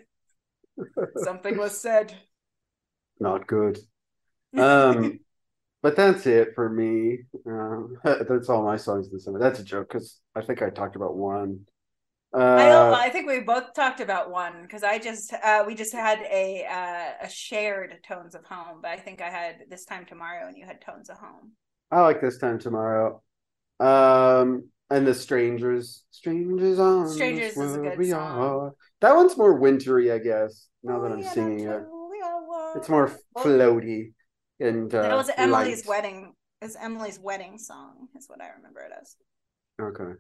Something 1.16 1.56
was 1.56 1.80
said. 1.80 2.14
not 3.20 3.46
good. 3.46 3.78
Um, 4.56 5.20
but 5.82 5.96
that's 5.96 6.26
it 6.26 6.54
for 6.54 6.68
me. 6.70 7.20
Um, 7.46 7.98
that's 8.04 8.48
all 8.48 8.64
my 8.64 8.76
songs 8.76 9.10
this 9.10 9.24
summer. 9.24 9.38
That's 9.38 9.60
a 9.60 9.64
joke 9.64 9.88
because 9.90 10.20
I 10.34 10.42
think 10.42 10.62
I 10.62 10.70
talked 10.70 10.96
about 10.96 11.16
one. 11.16 11.60
I 12.56 12.70
Uh, 12.70 12.92
I 12.92 13.10
think 13.10 13.26
we 13.28 13.40
both 13.40 13.74
talked 13.74 14.00
about 14.00 14.30
one 14.30 14.62
because 14.62 14.82
I 14.82 14.98
just 14.98 15.32
uh 15.32 15.64
we 15.66 15.74
just 15.74 15.92
had 15.92 16.20
a 16.22 16.64
uh 16.66 17.26
a 17.26 17.28
shared 17.28 18.02
tones 18.06 18.34
of 18.34 18.44
home, 18.44 18.80
but 18.82 18.90
I 18.90 18.96
think 18.96 19.20
I 19.20 19.30
had 19.30 19.64
this 19.68 19.84
time 19.84 20.04
tomorrow 20.06 20.46
and 20.48 20.56
you 20.56 20.64
had 20.64 20.80
tones 20.80 21.10
of 21.10 21.18
home. 21.18 21.52
I 21.90 22.00
like 22.00 22.20
this 22.20 22.38
time 22.38 22.58
tomorrow. 22.58 23.22
Um, 23.80 24.70
and 24.90 25.06
the 25.06 25.14
strangers, 25.14 26.04
strangers 26.10 26.78
on 26.78 27.06
Strangers 27.08 27.56
is 27.56 27.76
a 27.76 27.78
good 27.78 27.98
we 27.98 28.10
song. 28.10 28.38
are. 28.38 28.74
That 29.04 29.16
one's 29.16 29.36
more 29.36 29.52
wintry, 29.52 30.10
I 30.10 30.16
guess. 30.18 30.66
Now 30.82 30.98
that 31.00 31.12
I'm 31.12 31.22
singing 31.22 31.60
it, 31.66 31.82
what 31.90 32.10
we 32.10 32.22
all 32.24 32.46
want. 32.48 32.76
it's 32.78 32.88
more 32.88 33.12
floaty 33.36 34.12
and 34.60 34.94
uh, 34.94 35.02
That 35.02 35.14
was 35.14 35.30
Emily's 35.36 35.86
light. 35.86 36.02
wedding. 36.02 36.32
It's 36.62 36.74
Emily's 36.80 37.18
wedding 37.18 37.58
song, 37.58 38.08
is 38.16 38.26
what 38.30 38.40
I 38.40 38.48
remember 38.56 38.80
it 38.80 38.92
as. 38.98 39.16
Okay. 39.78 40.12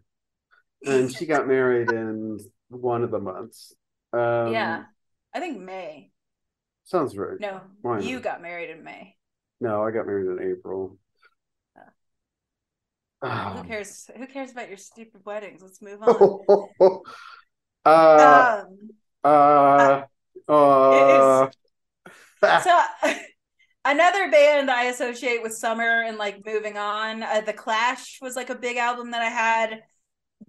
And 0.84 1.10
she 1.10 1.24
got 1.24 1.48
married 1.48 1.90
in 1.92 2.38
one 2.68 3.02
of 3.02 3.10
the 3.10 3.20
months. 3.20 3.72
Um, 4.12 4.52
yeah, 4.52 4.82
I 5.32 5.40
think 5.40 5.58
May. 5.60 6.10
sounds 6.84 7.16
right. 7.16 7.40
No, 7.40 7.62
Why 7.80 8.00
you 8.00 8.16
not? 8.16 8.22
got 8.22 8.42
married 8.42 8.68
in 8.68 8.84
May. 8.84 9.16
No, 9.62 9.82
I 9.82 9.92
got 9.92 10.04
married 10.06 10.26
in 10.26 10.52
April. 10.52 10.98
Who 13.22 13.30
Um, 13.30 13.66
cares? 13.66 14.10
Who 14.14 14.26
cares 14.26 14.52
about 14.52 14.68
your 14.68 14.76
stupid 14.76 15.22
weddings? 15.24 15.62
Let's 15.62 15.80
move 15.80 16.02
on. 16.80 17.00
uh, 18.18 18.46
um, 18.64 18.90
uh, 19.24 20.02
uh, 20.48 21.46
so 22.56 22.80
another 23.84 24.30
band 24.30 24.70
I 24.70 24.84
associate 24.84 25.42
with 25.42 25.54
summer 25.54 26.02
and 26.02 26.18
like 26.18 26.44
moving 26.46 26.76
on. 26.78 27.22
Uh, 27.22 27.42
the 27.42 27.52
Clash 27.52 28.18
was 28.20 28.36
like 28.36 28.50
a 28.50 28.54
big 28.54 28.76
album 28.76 29.10
that 29.12 29.22
I 29.22 29.30
had 29.30 29.82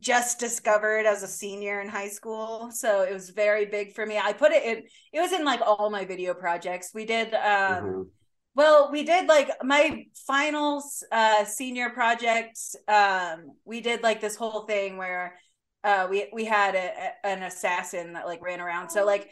just 0.02 0.40
discovered 0.40 1.06
as 1.06 1.24
a 1.24 1.28
senior 1.28 1.82
in 1.82 1.90
high 1.90 2.10
school, 2.10 2.72
so 2.72 3.04
it 3.04 3.14
was 3.14 3.32
very 3.32 3.66
big 3.66 3.94
for 3.94 4.06
me. 4.06 4.20
I 4.20 4.34
put 4.34 4.52
it 4.52 4.64
in. 4.64 4.84
It 5.14 5.22
was 5.22 5.34
in 5.34 5.46
like 5.46 5.62
all 5.62 5.90
my 5.90 6.06
video 6.06 6.34
projects. 6.34 6.92
We 6.94 7.06
did. 7.06 7.34
um 7.36 7.86
Mhm. 7.86 8.10
Well, 8.56 8.92
we 8.92 9.04
did 9.04 9.28
like 9.28 9.50
my 9.64 10.06
final 10.28 10.84
uh 11.12 11.46
senior 11.46 11.90
project. 11.92 12.60
Um, 12.88 13.54
we 13.66 13.82
did 13.82 14.04
like 14.04 14.22
this 14.22 14.36
whole 14.36 14.66
thing 14.66 14.98
where 14.98 15.38
uh 15.86 16.08
we 16.10 16.28
we 16.34 16.46
had 16.46 16.76
a, 16.76 16.80
a- 17.26 17.28
an 17.28 17.44
assassin 17.44 18.14
that 18.14 18.26
like 18.28 18.42
ran 18.44 18.62
around. 18.62 18.90
So 18.92 19.06
like 19.06 19.30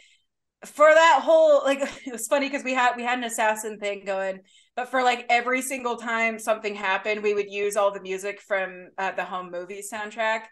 for 0.65 0.87
that 0.87 1.21
whole 1.23 1.63
like 1.63 1.79
it 2.07 2.11
was 2.11 2.27
funny 2.27 2.49
because 2.49 2.63
we 2.63 2.73
had 2.73 2.95
we 2.95 3.03
had 3.03 3.17
an 3.17 3.23
assassin 3.25 3.79
thing 3.79 4.05
going, 4.05 4.39
but 4.75 4.89
for 4.89 5.03
like 5.03 5.25
every 5.29 5.61
single 5.61 5.97
time 5.97 6.39
something 6.39 6.75
happened, 6.75 7.23
we 7.23 7.33
would 7.33 7.51
use 7.51 7.75
all 7.75 7.91
the 7.91 8.01
music 8.01 8.41
from 8.41 8.89
uh, 8.97 9.11
the 9.11 9.25
home 9.25 9.51
movie 9.51 9.81
soundtrack. 9.81 10.43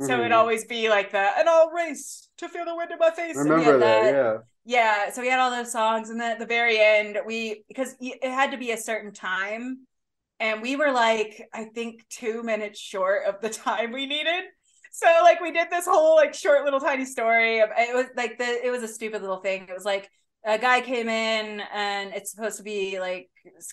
So 0.00 0.20
it'd 0.20 0.30
Mhm. 0.30 0.32
always 0.32 0.64
be 0.64 0.88
like 0.88 1.12
that, 1.12 1.38
and 1.38 1.48
I'll 1.48 1.70
race 1.70 2.28
to 2.38 2.48
feel 2.48 2.64
the 2.64 2.74
wind 2.76 2.92
in 2.92 2.98
my 2.98 3.10
face. 3.10 3.44
Remember 3.44 3.64
had 3.64 3.80
that, 3.80 4.14
yeah. 4.14 4.38
yeah 4.64 5.10
so 5.10 5.22
we 5.22 5.28
had 5.28 5.38
all 5.40 5.50
those 5.50 5.72
songs 5.72 6.10
and 6.10 6.20
then 6.20 6.32
at 6.32 6.38
the 6.38 6.46
very 6.46 6.78
end 6.78 7.18
we 7.26 7.64
because 7.68 7.94
it 8.00 8.22
had 8.30 8.50
to 8.50 8.58
be 8.58 8.70
a 8.72 8.76
certain 8.76 9.12
time 9.12 9.78
and 10.40 10.62
we 10.62 10.76
were 10.76 10.92
like 10.92 11.42
i 11.54 11.64
think 11.64 12.06
two 12.08 12.42
minutes 12.42 12.78
short 12.80 13.26
of 13.26 13.40
the 13.40 13.48
time 13.64 13.92
we 13.92 14.06
needed 14.06 14.44
so 14.98 15.06
like 15.22 15.40
we 15.40 15.52
did 15.52 15.70
this 15.70 15.86
whole 15.86 16.16
like 16.16 16.34
short 16.34 16.64
little 16.64 16.80
tiny 16.80 17.04
story 17.04 17.60
of 17.60 17.70
it 17.76 17.94
was 17.94 18.06
like 18.16 18.36
the 18.36 18.66
it 18.66 18.70
was 18.70 18.82
a 18.82 18.88
stupid 18.88 19.20
little 19.20 19.38
thing 19.38 19.66
it 19.68 19.74
was 19.74 19.84
like 19.84 20.10
a 20.44 20.58
guy 20.58 20.80
came 20.80 21.08
in 21.08 21.60
and 21.72 22.12
it's 22.14 22.32
supposed 22.32 22.56
to 22.56 22.62
be 22.62 22.98
like 22.98 23.28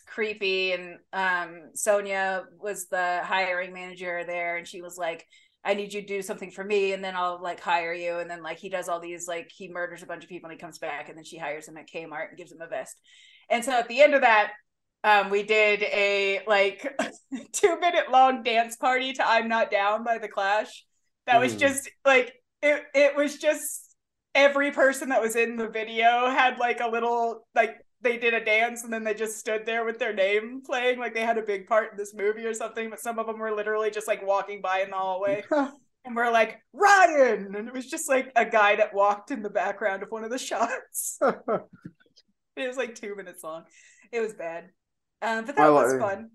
creepy 0.05 0.73
and 0.73 0.97
um 1.13 1.71
sonia 1.73 2.43
was 2.59 2.87
the 2.87 3.21
hiring 3.23 3.73
manager 3.73 4.23
there 4.25 4.57
and 4.57 4.67
she 4.67 4.81
was 4.81 4.97
like 4.97 5.25
I 5.67 5.73
need 5.73 5.93
you 5.93 6.01
to 6.01 6.07
do 6.07 6.21
something 6.21 6.51
for 6.51 6.63
me 6.63 6.93
and 6.93 7.03
then 7.03 7.15
I'll 7.15 7.41
like 7.41 7.59
hire 7.59 7.91
you. 7.91 8.19
And 8.19 8.29
then 8.29 8.43
like 8.43 8.59
he 8.59 8.69
does 8.69 8.87
all 8.87 8.99
these 8.99 9.27
like 9.27 9.49
he 9.51 9.67
murders 9.67 10.03
a 10.03 10.05
bunch 10.05 10.23
of 10.23 10.29
people 10.29 10.47
and 10.47 10.55
he 10.55 10.63
comes 10.63 10.77
back 10.77 11.09
and 11.09 11.17
then 11.17 11.25
she 11.25 11.39
hires 11.39 11.67
him 11.67 11.75
at 11.75 11.89
Kmart 11.89 12.29
and 12.29 12.37
gives 12.37 12.51
him 12.51 12.61
a 12.61 12.67
vest. 12.67 13.01
And 13.49 13.65
so 13.65 13.71
at 13.71 13.87
the 13.87 13.99
end 13.99 14.13
of 14.13 14.21
that, 14.21 14.51
um, 15.03 15.31
we 15.31 15.41
did 15.41 15.81
a 15.81 16.41
like 16.45 16.87
two 17.51 17.79
minute 17.79 18.11
long 18.11 18.43
dance 18.43 18.75
party 18.75 19.13
to 19.13 19.27
I'm 19.27 19.47
Not 19.47 19.71
Down 19.71 20.03
by 20.03 20.19
the 20.19 20.27
Clash. 20.27 20.85
That 21.27 21.39
was 21.41 21.53
Mhm. 21.53 21.59
just 21.59 21.89
like 22.05 22.33
it 22.61 22.83
it 22.93 23.15
was 23.15 23.37
just 23.37 23.95
every 24.33 24.71
person 24.71 25.09
that 25.09 25.21
was 25.21 25.35
in 25.35 25.55
the 25.55 25.67
video 25.69 26.29
had 26.29 26.57
like 26.57 26.81
a 26.81 26.87
little 26.87 27.47
like 27.55 27.77
they 28.01 28.17
did 28.17 28.33
a 28.33 28.43
dance 28.43 28.83
and 28.83 28.91
then 28.93 29.03
they 29.03 29.13
just 29.13 29.39
stood 29.39 29.65
there 29.65 29.85
with 29.85 29.97
their 29.97 30.13
name 30.13 30.61
playing 30.63 30.99
like 30.99 31.13
they 31.13 31.21
had 31.21 31.37
a 31.37 31.41
big 31.41 31.65
part 31.67 31.91
in 31.91 31.97
this 31.97 32.13
movie 32.13 32.45
or 32.45 32.53
something 32.53 32.89
but 32.89 32.99
some 32.99 33.17
of 33.17 33.25
them 33.25 33.39
were 33.39 33.55
literally 33.55 33.89
just 33.89 34.07
like 34.07 34.25
walking 34.25 34.61
by 34.61 34.81
in 34.81 34.89
the 34.89 34.95
hallway 34.95 35.43
and 36.05 36.15
we're 36.15 36.31
like 36.31 36.59
Ryan! 36.73 37.55
And 37.55 37.67
it 37.67 37.73
was 37.73 37.87
just 37.89 38.07
like 38.09 38.31
a 38.35 38.45
guy 38.45 38.75
that 38.75 38.93
walked 38.93 39.31
in 39.31 39.41
the 39.41 39.49
background 39.49 40.03
of 40.03 40.11
one 40.11 40.23
of 40.23 40.29
the 40.29 40.37
shots. 40.51 41.17
It 42.55 42.67
was 42.67 42.77
like 42.77 42.95
two 42.95 43.15
minutes 43.15 43.43
long. 43.43 43.63
It 44.11 44.19
was 44.21 44.33
bad. 44.33 44.69
Um, 45.21 45.45
but 45.45 45.55
that 45.55 45.71
was 45.71 45.93
fun. 45.99 46.29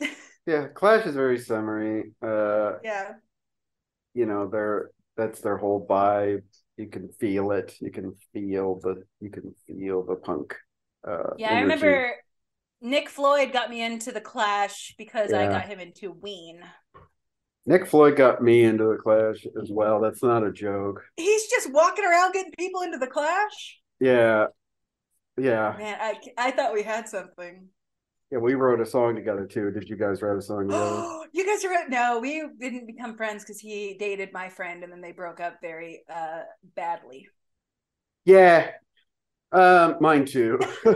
yeah, 0.46 0.68
Clash 0.68 1.06
is 1.06 1.14
very 1.14 1.38
summery. 1.38 2.12
Uh, 2.20 2.72
yeah 2.82 3.12
you 4.14 4.26
know, 4.26 4.48
they're 4.48 4.90
that's 5.16 5.40
their 5.40 5.56
whole 5.56 5.86
vibe. 5.88 6.42
You 6.76 6.88
can 6.88 7.08
feel 7.20 7.52
it. 7.52 7.76
You 7.80 7.90
can 7.90 8.14
feel 8.32 8.80
the 8.80 9.04
you 9.20 9.30
can 9.30 9.54
feel 9.66 10.04
the 10.04 10.16
punk. 10.16 10.54
Uh, 11.06 11.34
yeah 11.36 11.52
i 11.52 11.60
remember 11.60 12.12
nick 12.80 13.10
floyd 13.10 13.52
got 13.52 13.68
me 13.68 13.82
into 13.82 14.10
the 14.10 14.22
clash 14.22 14.94
because 14.96 15.34
i 15.34 15.46
got 15.46 15.66
him 15.66 15.78
into 15.78 16.12
ween 16.12 16.60
Nick 17.66 17.86
Floyd 17.86 18.16
got 18.16 18.42
me 18.42 18.64
into 18.64 18.84
the 18.84 18.96
Clash 18.96 19.46
as 19.60 19.70
well. 19.70 19.98
That's 19.98 20.22
not 20.22 20.44
a 20.44 20.52
joke. 20.52 21.02
he's 21.16 21.46
just 21.48 21.72
walking 21.72 22.04
around 22.04 22.34
getting 22.34 22.52
people 22.58 22.82
into 22.82 22.98
the 22.98 23.06
clash 23.06 23.80
Yeah, 24.00 24.46
yeah, 25.36 25.74
man 25.78 25.98
i, 26.00 26.14
I 26.36 26.50
thought 26.50 26.74
we 26.74 26.82
had 26.82 27.08
something 27.08 27.68
yeah. 28.34 28.40
We 28.40 28.54
wrote 28.54 28.80
a 28.80 28.86
song 28.86 29.14
together 29.14 29.46
too. 29.46 29.70
Did 29.70 29.88
you 29.88 29.96
guys 29.96 30.22
write 30.22 30.36
a 30.36 30.42
song 30.42 30.68
together? 30.68 31.04
you 31.32 31.44
guys 31.46 31.64
wrote 31.64 31.88
no 31.88 32.20
we 32.20 32.44
didn't 32.58 32.86
become 32.86 33.16
friends 33.16 33.42
because 33.42 33.58
he 33.58 33.96
dated 33.98 34.32
my 34.32 34.48
friend 34.48 34.82
and 34.84 34.92
then 34.92 35.00
they 35.00 35.12
broke 35.12 35.40
up 35.40 35.56
very 35.60 36.02
uh 36.08 36.42
badly 36.76 37.26
yeah, 38.26 38.70
um, 39.52 39.98
mine 40.00 40.24
too. 40.24 40.58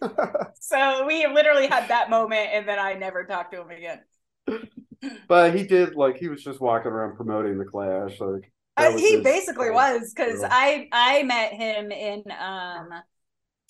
so 0.60 1.06
we 1.06 1.26
literally 1.26 1.66
had 1.66 1.88
that 1.88 2.10
moment 2.10 2.48
and 2.52 2.68
then 2.68 2.78
i 2.78 2.94
never 2.94 3.24
talked 3.24 3.52
to 3.52 3.60
him 3.60 3.70
again 3.70 4.00
but 5.28 5.54
he 5.54 5.64
did 5.64 5.94
like 5.94 6.16
he 6.16 6.28
was 6.28 6.42
just 6.42 6.60
walking 6.60 6.90
around 6.90 7.16
promoting 7.16 7.58
the 7.58 7.64
Clash. 7.64 8.20
Like 8.20 8.50
Uh, 8.76 8.96
he 8.96 9.20
basically 9.22 9.70
was 9.70 10.12
because 10.14 10.40
deal. 10.40 10.48
i 10.50 10.88
i 10.92 11.22
met 11.22 11.52
him 11.52 11.92
in 11.92 12.24
um 12.40 12.88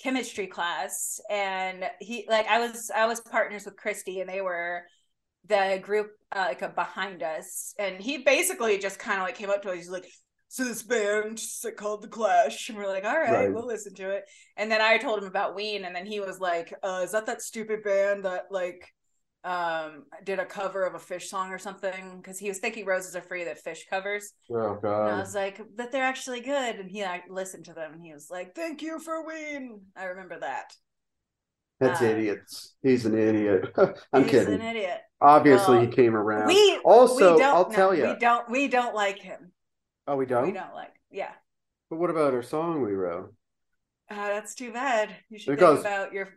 chemistry 0.02 0.46
class 0.46 1.20
and 1.30 1.84
he 2.00 2.26
like 2.28 2.46
i 2.48 2.58
was 2.58 2.90
i 2.94 3.06
was 3.06 3.20
partners 3.20 3.64
with 3.64 3.76
christy 3.76 4.20
and 4.20 4.28
they 4.28 4.40
were 4.40 4.82
the 5.48 5.80
group 5.82 6.10
uh, 6.34 6.44
like 6.48 6.62
uh, 6.62 6.68
behind 6.68 7.22
us. 7.22 7.74
And 7.78 8.00
he 8.00 8.18
basically 8.18 8.78
just 8.78 8.98
kind 8.98 9.20
of 9.20 9.26
like 9.26 9.34
came 9.34 9.50
up 9.50 9.62
to 9.62 9.70
us 9.70 9.76
he's 9.76 9.90
like 9.90 10.06
so 10.48 10.64
this 10.64 10.82
band 10.82 11.40
like 11.64 11.76
called 11.76 12.02
the 12.02 12.08
clash? 12.08 12.68
And 12.68 12.78
we're 12.78 12.86
like 12.86 13.04
all 13.04 13.16
right, 13.18 13.32
Right. 13.32 13.52
we'll 13.52 13.66
listen 13.66 13.94
to 13.96 14.10
it. 14.10 14.24
And 14.56 14.70
then 14.70 14.80
i 14.80 14.98
told 14.98 15.18
him 15.18 15.26
about 15.28 15.54
ween 15.56 15.84
and 15.84 15.94
then 15.96 16.06
he 16.06 16.20
was 16.20 16.38
like 16.38 16.72
uh 16.82 17.00
is 17.04 17.12
that 17.12 17.26
that 17.26 17.42
stupid 17.42 17.82
band 17.82 18.24
that 18.24 18.46
like 18.50 18.88
um 19.44 20.04
did 20.24 20.38
a 20.38 20.44
cover 20.46 20.84
of 20.84 20.94
a 20.94 20.98
Phish 20.98 21.22
song 21.22 21.50
or 21.50 21.58
something 21.58 22.18
because 22.18 22.38
he 22.38 22.48
was 22.48 22.58
thinking 22.58 22.84
roses 22.86 23.16
are 23.16 23.22
free 23.22 23.44
that 23.44 23.62
Phish 23.64 23.80
covers 23.90 24.32
Oh 24.50 24.78
and 24.82 25.08
I 25.10 25.18
was 25.18 25.34
like, 25.34 25.60
but 25.76 25.90
they're 25.90 26.04
actually 26.04 26.40
good. 26.40 26.76
And 26.76 26.90
he 26.90 27.02
like 27.02 27.24
listened 27.28 27.64
to 27.66 27.72
them 27.72 27.92
and 27.92 28.02
he 28.02 28.12
was 28.12 28.28
like, 28.30 28.54
Thank 28.54 28.82
you 28.82 29.00
for 29.00 29.26
Ween. 29.26 29.80
I 29.96 30.04
remember 30.04 30.38
that. 30.40 30.72
That's 31.80 32.00
uh, 32.00 32.04
idiots. 32.04 32.74
He's 32.82 33.04
an 33.06 33.18
idiot. 33.18 33.72
I'm 34.12 34.24
He's 34.24 34.30
kidding. 34.30 34.54
an 34.54 34.62
idiot. 34.62 35.00
Obviously, 35.20 35.78
Well, 35.78 35.86
he 35.86 35.92
came 35.92 36.14
around. 36.14 36.46
We 36.46 36.78
also, 36.84 37.32
we 37.34 37.38
don't 37.40 37.54
I'll 37.54 37.68
no, 37.68 37.74
tell 37.74 37.94
you. 37.94 38.04
We 38.04 38.14
don't 38.14 38.48
we 38.50 38.68
don't 38.68 38.94
like 38.94 39.18
him. 39.18 39.52
Oh, 40.06 40.16
we 40.16 40.26
don't. 40.26 40.46
We 40.46 40.52
don't 40.52 40.74
like 40.74 40.94
yeah. 41.10 41.32
But 41.90 41.96
what 41.98 42.10
about 42.10 42.34
our 42.34 42.42
song 42.42 42.82
we 42.82 42.92
wrote? 42.92 43.34
Uh, 44.10 44.28
that's 44.28 44.54
too 44.54 44.72
bad. 44.72 45.16
You 45.30 45.38
should 45.38 45.54
It 45.54 45.60
think 45.60 45.80
about 45.80 46.12
your 46.12 46.28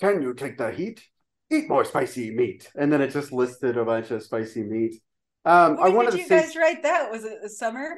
Can 0.00 0.22
you 0.22 0.34
take 0.34 0.58
the 0.58 0.70
heat? 0.70 1.02
Eat 1.50 1.68
more 1.68 1.84
spicy 1.84 2.30
meat. 2.30 2.70
And 2.74 2.92
then 2.92 3.00
it 3.00 3.10
just 3.10 3.32
listed 3.32 3.76
a 3.76 3.84
bunch 3.84 4.10
of 4.10 4.22
spicy 4.22 4.62
meat. 4.62 5.00
Um, 5.44 5.78
I 5.78 5.84
when 5.84 5.96
wanted 5.96 6.10
did 6.12 6.16
to 6.16 6.22
you 6.22 6.28
say 6.28 6.40
guys 6.40 6.56
write 6.56 6.82
that? 6.84 7.10
Was 7.10 7.24
it 7.24 7.42
the 7.42 7.50
summer 7.50 7.96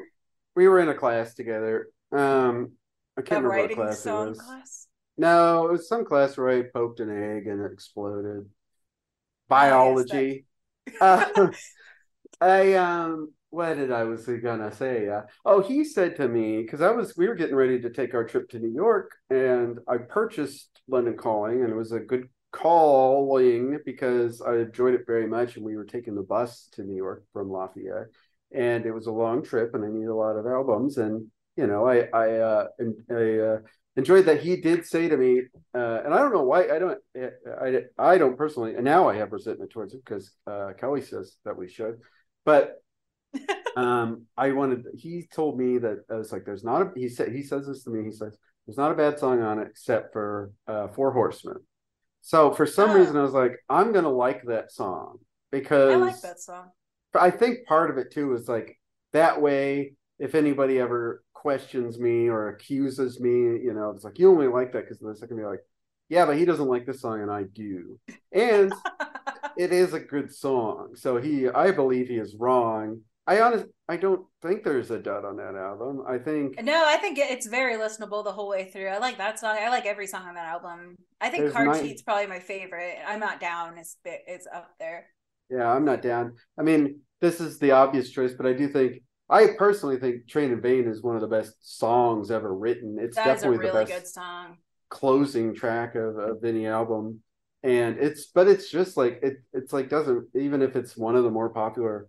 we 0.56 0.66
were 0.66 0.80
in 0.80 0.88
a 0.88 0.94
class 0.94 1.34
together. 1.34 1.90
Um, 2.10 2.72
I 3.16 3.22
can't 3.22 3.44
remember 3.44 3.68
what 3.68 3.76
class 3.76 4.06
it 4.06 4.10
was. 4.10 4.40
class? 4.40 4.86
No, 5.18 5.66
it 5.66 5.72
was 5.72 5.88
some 5.88 6.04
class 6.04 6.36
where 6.36 6.48
I 6.48 6.62
poked 6.62 7.00
an 7.00 7.10
egg 7.10 7.46
and 7.46 7.60
it 7.60 7.72
exploded. 7.72 8.48
Biology. 9.48 10.46
uh, 11.00 11.50
I 12.40 12.74
um, 12.74 13.32
what 13.50 13.74
did 13.74 13.92
I 13.92 14.04
was 14.04 14.26
gonna 14.26 14.72
say? 14.72 15.08
Uh, 15.08 15.22
oh, 15.44 15.62
he 15.62 15.84
said 15.84 16.16
to 16.16 16.28
me 16.28 16.62
because 16.62 16.80
I 16.80 16.90
was 16.90 17.16
we 17.16 17.28
were 17.28 17.34
getting 17.34 17.54
ready 17.54 17.80
to 17.80 17.90
take 17.90 18.14
our 18.14 18.24
trip 18.24 18.50
to 18.50 18.58
New 18.58 18.74
York, 18.74 19.12
and 19.30 19.78
I 19.88 19.98
purchased 19.98 20.80
London 20.88 21.16
Calling, 21.16 21.62
and 21.62 21.70
it 21.70 21.76
was 21.76 21.92
a 21.92 22.00
good 22.00 22.28
calling 22.56 23.78
because 23.84 24.40
I 24.40 24.56
enjoyed 24.56 24.94
it 24.94 25.06
very 25.06 25.26
much, 25.26 25.56
and 25.56 25.64
we 25.64 25.76
were 25.76 25.84
taking 25.84 26.14
the 26.14 26.22
bus 26.22 26.68
to 26.72 26.82
New 26.82 26.96
York 26.96 27.24
from 27.32 27.50
Lafayette, 27.50 28.08
and 28.52 28.86
it 28.86 28.92
was 28.92 29.06
a 29.06 29.12
long 29.12 29.42
trip, 29.42 29.74
and 29.74 29.84
I 29.84 29.88
needed 29.88 30.08
a 30.08 30.14
lot 30.14 30.36
of 30.36 30.46
albums, 30.46 30.96
and 30.96 31.30
you 31.56 31.66
know, 31.66 31.86
I 31.86 32.08
I 32.12 32.30
uh, 32.36 32.66
I 33.10 33.38
uh, 33.38 33.58
enjoyed 33.96 34.24
that 34.26 34.40
he 34.40 34.56
did 34.56 34.86
say 34.86 35.08
to 35.08 35.16
me, 35.16 35.42
uh, 35.74 36.00
and 36.04 36.14
I 36.14 36.18
don't 36.18 36.32
know 36.32 36.44
why 36.44 36.68
I 36.68 36.78
don't 36.78 36.98
I 37.60 37.82
I 37.98 38.18
don't 38.18 38.38
personally, 38.38 38.74
and 38.74 38.84
now 38.84 39.08
I 39.08 39.16
have 39.16 39.32
resentment 39.32 39.70
towards 39.70 39.92
it 39.92 40.04
because 40.04 40.30
uh, 40.46 40.72
Kelly 40.78 41.02
says 41.02 41.36
that 41.44 41.56
we 41.56 41.68
should, 41.68 42.00
but 42.44 42.82
um, 43.76 44.22
I 44.36 44.52
wanted. 44.52 44.86
He 44.96 45.28
told 45.30 45.58
me 45.58 45.78
that 45.78 46.04
I 46.10 46.14
was 46.14 46.32
like, 46.32 46.46
"There's 46.46 46.64
not 46.64 46.82
a." 46.82 46.90
He 46.96 47.08
said 47.08 47.32
he 47.32 47.42
says 47.42 47.66
this 47.66 47.84
to 47.84 47.90
me. 47.90 48.04
He 48.04 48.12
says, 48.12 48.36
"There's 48.66 48.78
not 48.78 48.92
a 48.92 48.94
bad 48.94 49.18
song 49.18 49.42
on 49.42 49.58
it 49.58 49.68
except 49.68 50.14
for 50.14 50.52
uh, 50.66 50.88
Four 50.88 51.12
Horsemen." 51.12 51.58
So 52.26 52.50
for 52.52 52.66
some 52.66 52.90
Oh. 52.90 52.94
reason, 52.94 53.16
I 53.16 53.22
was 53.22 53.34
like, 53.34 53.62
"I'm 53.68 53.92
gonna 53.92 54.10
like 54.10 54.42
that 54.46 54.72
song 54.72 55.20
because 55.52 55.92
I 55.92 55.96
like 56.06 56.20
that 56.22 56.40
song. 56.40 56.72
I 57.14 57.30
think 57.30 57.64
part 57.68 57.88
of 57.88 57.98
it 57.98 58.10
too 58.10 58.34
is 58.34 58.48
like 58.48 58.80
that 59.12 59.40
way. 59.40 59.94
If 60.18 60.34
anybody 60.34 60.80
ever 60.80 61.22
questions 61.34 62.00
me 62.00 62.28
or 62.28 62.48
accuses 62.48 63.20
me, 63.20 63.30
you 63.62 63.72
know, 63.72 63.90
it's 63.90 64.02
like 64.02 64.18
you 64.18 64.28
only 64.28 64.48
like 64.48 64.72
that 64.72 64.88
because 64.88 64.98
this. 64.98 65.22
I 65.22 65.28
can 65.28 65.36
be 65.36 65.44
like, 65.44 65.60
"Yeah, 66.08 66.26
but 66.26 66.36
he 66.36 66.44
doesn't 66.44 66.66
like 66.66 66.84
this 66.84 67.00
song, 67.00 67.22
and 67.22 67.30
I 67.30 67.44
do." 67.44 68.00
And 68.32 68.72
it 69.56 69.72
is 69.72 69.92
a 69.92 70.00
good 70.00 70.34
song. 70.34 70.96
So 70.96 71.18
he, 71.18 71.48
I 71.48 71.70
believe 71.70 72.08
he 72.08 72.16
is 72.16 72.34
wrong. 72.34 73.02
I 73.26 73.40
honest, 73.40 73.66
I 73.88 73.96
don't 73.96 74.24
think 74.42 74.62
there's 74.62 74.90
a 74.90 74.98
dud 74.98 75.24
on 75.24 75.36
that 75.36 75.54
album. 75.56 76.04
I 76.06 76.18
think 76.18 76.62
No, 76.62 76.84
I 76.86 76.96
think 76.96 77.18
it's 77.18 77.46
very 77.46 77.74
listenable 77.74 78.22
the 78.24 78.32
whole 78.32 78.48
way 78.48 78.70
through. 78.70 78.86
I 78.88 78.98
like 78.98 79.18
that 79.18 79.38
song. 79.40 79.56
I 79.60 79.68
like 79.68 79.84
every 79.86 80.06
song 80.06 80.28
on 80.28 80.34
that 80.34 80.46
album. 80.46 80.96
I 81.20 81.28
think 81.30 81.42
There's 81.42 81.52
Card 81.52 81.68
nine- 81.68 81.82
Sheet's 81.82 82.02
probably 82.02 82.26
my 82.28 82.38
favorite. 82.38 82.98
I'm 83.06 83.20
not 83.20 83.40
down. 83.40 83.78
It's 83.78 83.96
bit. 84.04 84.20
It's 84.26 84.46
up 84.52 84.70
there. 84.78 85.06
Yeah, 85.50 85.70
I'm 85.70 85.84
not 85.84 86.02
down. 86.02 86.34
I 86.58 86.62
mean, 86.62 87.00
this 87.20 87.40
is 87.40 87.58
the 87.58 87.72
obvious 87.72 88.10
choice, 88.10 88.32
but 88.34 88.46
I 88.46 88.52
do 88.52 88.68
think 88.68 89.02
I 89.28 89.48
personally 89.58 89.98
think 89.98 90.28
Train 90.28 90.52
in 90.52 90.60
Vain 90.60 90.86
is 90.88 91.02
one 91.02 91.16
of 91.16 91.20
the 91.20 91.26
best 91.28 91.54
songs 91.60 92.30
ever 92.30 92.54
written. 92.54 92.96
It's 93.00 93.16
That 93.16 93.26
a 93.26 93.32
definitely 93.34 93.58
really 93.58 93.70
the 93.72 93.84
best 93.86 93.92
good 93.92 94.06
song. 94.06 94.58
closing 94.88 95.52
track 95.54 95.96
of, 95.96 96.16
of 96.16 96.44
any 96.44 96.66
album. 96.68 97.22
And 97.64 97.98
it's 97.98 98.26
but 98.26 98.46
it's 98.46 98.70
just 98.70 98.96
like 98.96 99.18
it 99.24 99.38
it's 99.52 99.72
like 99.72 99.88
doesn't 99.88 100.28
even 100.36 100.62
if 100.62 100.76
it's 100.76 100.96
one 100.96 101.16
of 101.16 101.24
the 101.24 101.30
more 101.30 101.48
popular 101.48 102.06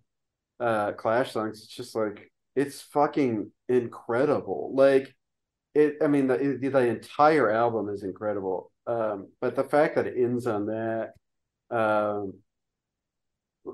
uh 0.60 0.94
Clash 0.94 1.32
songs, 1.34 1.60
it's 1.64 1.68
just 1.68 1.96
like 1.96 2.32
it's 2.56 2.82
fucking 2.82 3.52
incredible. 3.70 4.72
Like 4.76 5.14
it 5.76 5.98
I 6.02 6.08
mean 6.08 6.28
the 6.28 6.58
the 6.62 6.80
entire 6.80 7.52
album 7.52 7.90
is 7.90 8.04
incredible. 8.04 8.72
Um 8.88 9.30
but 9.42 9.56
the 9.56 9.64
fact 9.64 9.96
that 9.96 10.08
it 10.08 10.16
ends 10.18 10.48
on 10.48 10.68
that 10.68 11.14
um 11.72 12.34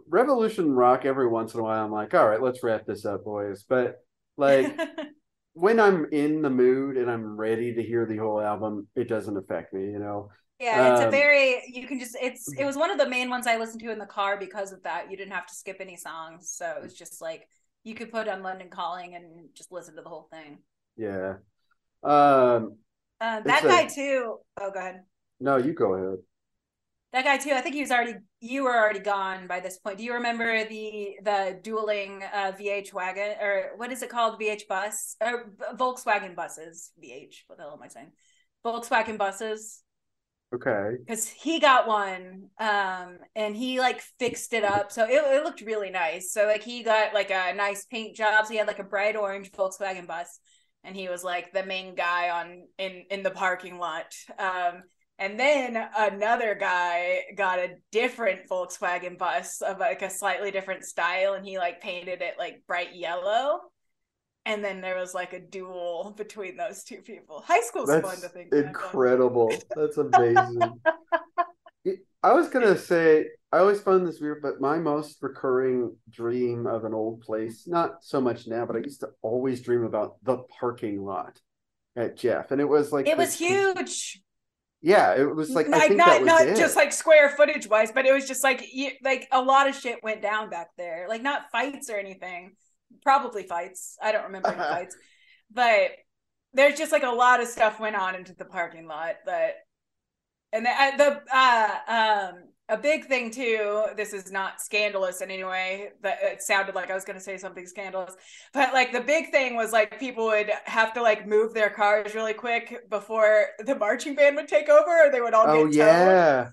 Revolution 0.09 0.71
Rock 0.73 1.05
every 1.05 1.27
once 1.27 1.53
in 1.53 1.59
a 1.59 1.63
while 1.63 1.85
I'm 1.85 1.91
like, 1.91 2.13
all 2.13 2.27
right, 2.27 2.41
let's 2.41 2.63
wrap 2.63 2.85
this 2.85 3.05
up, 3.05 3.23
boys. 3.23 3.63
But 3.67 4.03
like 4.37 4.77
when 5.53 5.79
I'm 5.79 6.07
in 6.11 6.41
the 6.41 6.49
mood 6.49 6.97
and 6.97 7.09
I'm 7.09 7.37
ready 7.37 7.75
to 7.75 7.83
hear 7.83 8.05
the 8.05 8.17
whole 8.17 8.41
album, 8.41 8.87
it 8.95 9.07
doesn't 9.07 9.37
affect 9.37 9.73
me, 9.73 9.85
you 9.85 9.99
know. 9.99 10.29
Yeah, 10.59 10.93
it's 10.93 11.01
a 11.01 11.05
Um, 11.05 11.11
very. 11.11 11.61
You 11.67 11.87
can 11.87 11.99
just. 11.99 12.15
It's. 12.21 12.51
It 12.57 12.65
was 12.65 12.75
one 12.77 12.91
of 12.91 12.97
the 12.97 13.07
main 13.09 13.29
ones 13.29 13.47
I 13.47 13.57
listened 13.57 13.81
to 13.81 13.91
in 13.91 13.99
the 13.99 14.05
car 14.05 14.37
because 14.37 14.71
of 14.71 14.81
that. 14.83 15.09
You 15.11 15.17
didn't 15.17 15.33
have 15.33 15.45
to 15.47 15.53
skip 15.55 15.77
any 15.79 15.97
songs, 15.97 16.49
so 16.51 16.73
it 16.77 16.81
was 16.81 16.93
just 16.93 17.21
like 17.21 17.47
you 17.83 17.95
could 17.95 18.11
put 18.11 18.27
on 18.27 18.43
London 18.43 18.69
Calling 18.69 19.15
and 19.15 19.49
just 19.53 19.71
listen 19.71 19.95
to 19.95 20.01
the 20.01 20.09
whole 20.09 20.27
thing. 20.31 20.59
Yeah. 20.95 21.35
Um, 22.03 22.77
Uh, 23.21 23.39
that 23.41 23.63
a- 23.63 23.67
guy 23.67 23.85
too. 23.87 24.39
Oh, 24.59 24.71
go 24.71 24.79
ahead. 24.79 25.03
no, 25.39 25.57
you 25.57 25.73
go 25.73 25.93
ahead. 25.93 26.19
That 27.13 27.25
guy 27.25 27.37
too. 27.37 27.51
I 27.51 27.61
think 27.61 27.75
he 27.75 27.81
was 27.81 27.91
already. 27.91 28.15
You 28.39 28.63
were 28.63 28.75
already 28.75 28.99
gone 28.99 29.45
by 29.47 29.59
this 29.59 29.77
point. 29.77 29.97
Do 29.99 30.03
you 30.03 30.13
remember 30.15 30.65
the 30.65 31.17
the 31.21 31.59
dueling 31.61 32.23
uh, 32.33 32.53
VH 32.59 32.91
wagon 32.93 33.35
or 33.39 33.73
what 33.77 33.91
is 33.91 34.01
it 34.01 34.09
called? 34.09 34.39
VH 34.39 34.67
bus 34.67 35.15
or 35.21 35.51
Volkswagen 35.75 36.35
buses? 36.35 36.91
VH. 37.01 37.43
What 37.47 37.57
the 37.59 37.63
hell 37.65 37.73
am 37.73 37.83
I 37.83 37.87
saying? 37.87 38.11
Volkswagen 38.65 39.17
buses. 39.17 39.82
Okay. 40.53 40.97
because 41.05 41.27
he 41.27 41.59
got 41.59 41.87
one 41.87 42.49
um 42.59 43.17
and 43.35 43.55
he 43.55 43.79
like 43.79 44.01
fixed 44.19 44.53
it 44.53 44.63
up. 44.63 44.91
So 44.91 45.05
it, 45.05 45.13
it 45.13 45.43
looked 45.43 45.61
really 45.61 45.89
nice. 45.89 46.31
So 46.31 46.45
like 46.45 46.63
he 46.63 46.83
got 46.83 47.13
like 47.13 47.31
a 47.31 47.53
nice 47.55 47.85
paint 47.85 48.15
job. 48.15 48.45
So 48.45 48.51
he 48.51 48.57
had 48.57 48.67
like 48.67 48.79
a 48.79 48.83
bright 48.83 49.15
orange 49.15 49.51
volkswagen 49.51 50.07
bus 50.07 50.39
and 50.83 50.95
he 50.95 51.09
was 51.09 51.23
like 51.23 51.53
the 51.53 51.65
main 51.65 51.95
guy 51.95 52.29
on 52.29 52.67
in 52.77 53.05
in 53.09 53.23
the 53.23 53.31
parking 53.31 53.79
lot. 53.79 54.13
Um 54.37 54.83
and 55.19 55.39
then 55.39 55.77
another 55.97 56.55
guy 56.55 57.21
got 57.35 57.59
a 57.59 57.75
different 57.91 58.49
volkswagen 58.49 59.17
bus 59.17 59.61
of 59.61 59.79
like 59.79 60.01
a 60.01 60.09
slightly 60.09 60.51
different 60.51 60.83
style 60.83 61.33
and 61.33 61.45
he 61.45 61.57
like 61.57 61.81
painted 61.81 62.21
it 62.21 62.35
like 62.37 62.63
bright 62.67 62.95
yellow 62.95 63.59
and 64.45 64.63
then 64.63 64.81
there 64.81 64.97
was 64.97 65.13
like 65.13 65.33
a 65.33 65.39
duel 65.39 66.13
between 66.17 66.57
those 66.57 66.83
two 66.83 67.01
people 67.01 67.41
high 67.41 67.61
school's 67.61 67.89
fun 67.89 68.21
to 68.21 68.29
think 68.29 68.53
incredible. 68.53 69.53
That's 69.75 69.97
amazing. 69.97 70.79
I 72.23 72.33
was 72.33 72.47
gonna 72.49 72.77
say 72.77 73.27
I 73.51 73.59
always 73.59 73.81
found 73.81 74.07
this 74.07 74.19
weird, 74.21 74.41
but 74.41 74.61
my 74.61 74.79
most 74.79 75.17
recurring 75.21 75.95
dream 76.09 76.65
of 76.65 76.85
an 76.85 76.93
old 76.93 77.21
place, 77.21 77.67
not 77.67 78.03
so 78.03 78.21
much 78.21 78.47
now, 78.47 78.65
but 78.65 78.75
I 78.75 78.79
used 78.79 79.01
to 79.01 79.09
always 79.21 79.61
dream 79.61 79.83
about 79.83 80.15
the 80.23 80.37
parking 80.59 81.03
lot 81.03 81.39
at 81.95 82.15
Jeff, 82.17 82.51
and 82.51 82.61
it 82.61 82.65
was 82.67 82.91
like 82.91 83.07
it 83.07 83.17
was 83.17 83.37
huge 83.37 84.21
Yeah, 84.81 85.15
it 85.15 85.33
was 85.35 85.55
like 85.55 85.67
I 85.67 85.69
like 85.77 85.87
think 85.89 85.97
not 85.97 86.07
that 86.09 86.21
was 86.21 86.27
not 86.27 86.47
it. 86.47 86.57
just 86.57 86.75
like 86.75 86.91
square 86.91 87.29
footage 87.29 87.67
wise 87.67 87.91
but 87.91 88.05
it 88.05 88.13
was 88.13 88.27
just 88.27 88.43
like 88.43 88.63
you, 88.73 88.91
like 89.03 89.27
a 89.31 89.41
lot 89.41 89.67
of 89.69 89.75
shit 89.75 90.03
went 90.03 90.21
down 90.21 90.49
back 90.49 90.69
there 90.77 91.05
like 91.07 91.21
not 91.21 91.51
fights 91.51 91.89
or 91.89 91.95
anything 91.97 92.55
probably 93.03 93.43
fights. 93.43 93.97
I 94.01 94.11
don't 94.11 94.25
remember 94.25 94.51
any 94.53 94.63
fights. 94.65 94.95
But 95.51 95.91
there's 96.53 96.77
just 96.77 96.91
like 96.91 97.03
a 97.03 97.09
lot 97.09 97.41
of 97.41 97.47
stuff 97.47 97.79
went 97.79 97.95
on 97.95 98.15
into 98.15 98.33
the 98.35 98.45
parking 98.45 98.87
lot 98.87 99.15
that 99.25 99.55
and 100.51 100.65
the, 100.65 100.69
uh, 100.69 100.97
the 100.97 101.21
uh 101.35 101.79
um 102.31 102.43
a 102.69 102.77
big 102.77 103.05
thing 103.05 103.29
too 103.29 103.85
this 103.97 104.13
is 104.13 104.31
not 104.31 104.61
scandalous 104.61 105.21
in 105.21 105.29
any 105.29 105.43
way 105.43 105.89
but 106.01 106.17
it 106.21 106.41
sounded 106.41 106.73
like 106.75 106.89
i 106.89 106.93
was 106.93 107.03
going 107.03 107.17
to 107.17 107.23
say 107.23 107.37
something 107.37 107.65
scandalous 107.67 108.15
but 108.53 108.73
like 108.73 108.91
the 108.91 109.01
big 109.01 109.31
thing 109.31 109.55
was 109.55 109.71
like 109.71 109.99
people 109.99 110.25
would 110.25 110.49
have 110.65 110.93
to 110.93 111.01
like 111.01 111.27
move 111.27 111.53
their 111.53 111.69
cars 111.69 112.15
really 112.15 112.33
quick 112.33 112.89
before 112.89 113.47
the 113.65 113.75
marching 113.75 114.15
band 114.15 114.35
would 114.35 114.47
take 114.47 114.69
over 114.69 115.07
or 115.07 115.11
they 115.11 115.21
would 115.21 115.33
all 115.33 115.47
Oh 115.47 115.49
get 115.49 115.71
towed 115.71 116.15
yeah. 116.15 116.51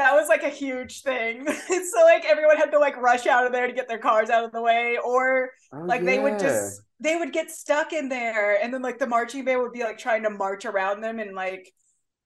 That 0.00 0.14
was 0.14 0.28
like 0.28 0.42
a 0.42 0.48
huge 0.48 1.02
thing 1.02 1.46
so 1.68 2.04
like 2.04 2.24
everyone 2.24 2.56
had 2.56 2.70
to 2.72 2.78
like 2.78 2.96
rush 2.96 3.26
out 3.26 3.46
of 3.46 3.52
there 3.52 3.66
to 3.66 3.72
get 3.72 3.88
their 3.88 3.98
cars 3.98 4.30
out 4.30 4.44
of 4.44 4.52
the 4.52 4.62
way 4.62 4.96
or 5.04 5.50
Oh, 5.72 5.84
like 5.86 6.04
they 6.04 6.18
would 6.18 6.38
just 6.38 6.82
they 6.98 7.16
would 7.16 7.32
get 7.32 7.50
stuck 7.50 7.92
in 7.92 8.08
there 8.08 8.60
and 8.62 8.72
then 8.74 8.82
like 8.82 8.98
the 8.98 9.06
marching 9.06 9.44
band 9.44 9.60
would 9.62 9.72
be 9.72 9.84
like 9.84 9.98
trying 9.98 10.22
to 10.24 10.30
march 10.30 10.64
around 10.64 11.00
them 11.00 11.18
and 11.20 11.34
like 11.34 11.72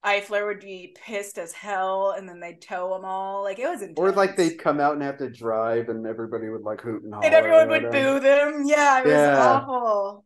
Eifler 0.05 0.47
would 0.47 0.61
be 0.61 0.95
pissed 1.05 1.39
as 1.39 1.53
hell 1.53 2.15
and 2.17 2.29
then 2.29 2.39
they'd 2.41 2.61
tow 2.61 2.93
them 2.95 3.05
all 3.05 3.43
like 3.43 3.59
it 3.59 3.69
was 3.69 3.81
intense. 3.83 3.99
Or 3.99 4.13
like 4.13 4.37
they'd 4.37 4.59
come 4.59 4.79
out 4.81 4.95
and 4.95 5.03
have 5.03 5.17
to 5.19 5.31
drive, 5.31 5.89
and 5.89 6.07
everybody 6.07 6.49
would 6.51 6.63
like 6.63 6.81
hoot 6.83 7.03
and 7.05 7.15
holler. 7.15 7.27
and 7.27 7.35
everyone 7.35 7.69
would 7.71 7.91
boo 7.91 8.21
them 8.21 8.63
yeah 8.67 9.01
it 9.01 9.07
was 9.07 9.29
awful 9.31 10.25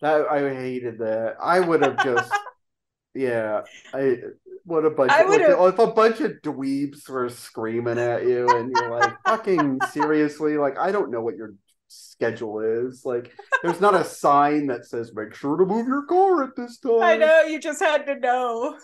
That 0.00 0.26
I 0.30 0.54
hated 0.54 0.98
that. 0.98 1.36
I 1.42 1.60
would 1.60 1.82
have 1.82 1.98
just, 1.98 2.30
yeah. 3.14 3.62
I 3.94 4.18
what 4.66 4.84
a 4.84 4.90
bunch. 4.90 5.12
Of, 5.12 5.28
like, 5.28 5.40
if 5.40 5.78
a 5.78 5.86
bunch 5.86 6.20
of 6.20 6.32
dweebs 6.42 7.08
were 7.08 7.28
screaming 7.28 7.98
at 7.98 8.24
you, 8.24 8.48
and 8.48 8.72
you're 8.74 8.90
like, 8.90 9.14
fucking 9.24 9.78
seriously, 9.92 10.58
like 10.58 10.78
I 10.78 10.92
don't 10.92 11.10
know 11.10 11.22
what 11.22 11.36
your 11.36 11.54
schedule 11.88 12.60
is. 12.60 13.02
Like, 13.04 13.32
there's 13.62 13.80
not 13.80 13.94
a 13.94 14.04
sign 14.04 14.66
that 14.66 14.84
says 14.84 15.12
make 15.14 15.34
sure 15.34 15.56
to 15.56 15.64
move 15.64 15.86
your 15.86 16.04
car 16.06 16.42
at 16.42 16.56
this 16.56 16.78
time. 16.78 17.00
I 17.00 17.16
know 17.16 17.42
you 17.42 17.60
just 17.60 17.80
had 17.80 18.06
to 18.06 18.16
know 18.16 18.76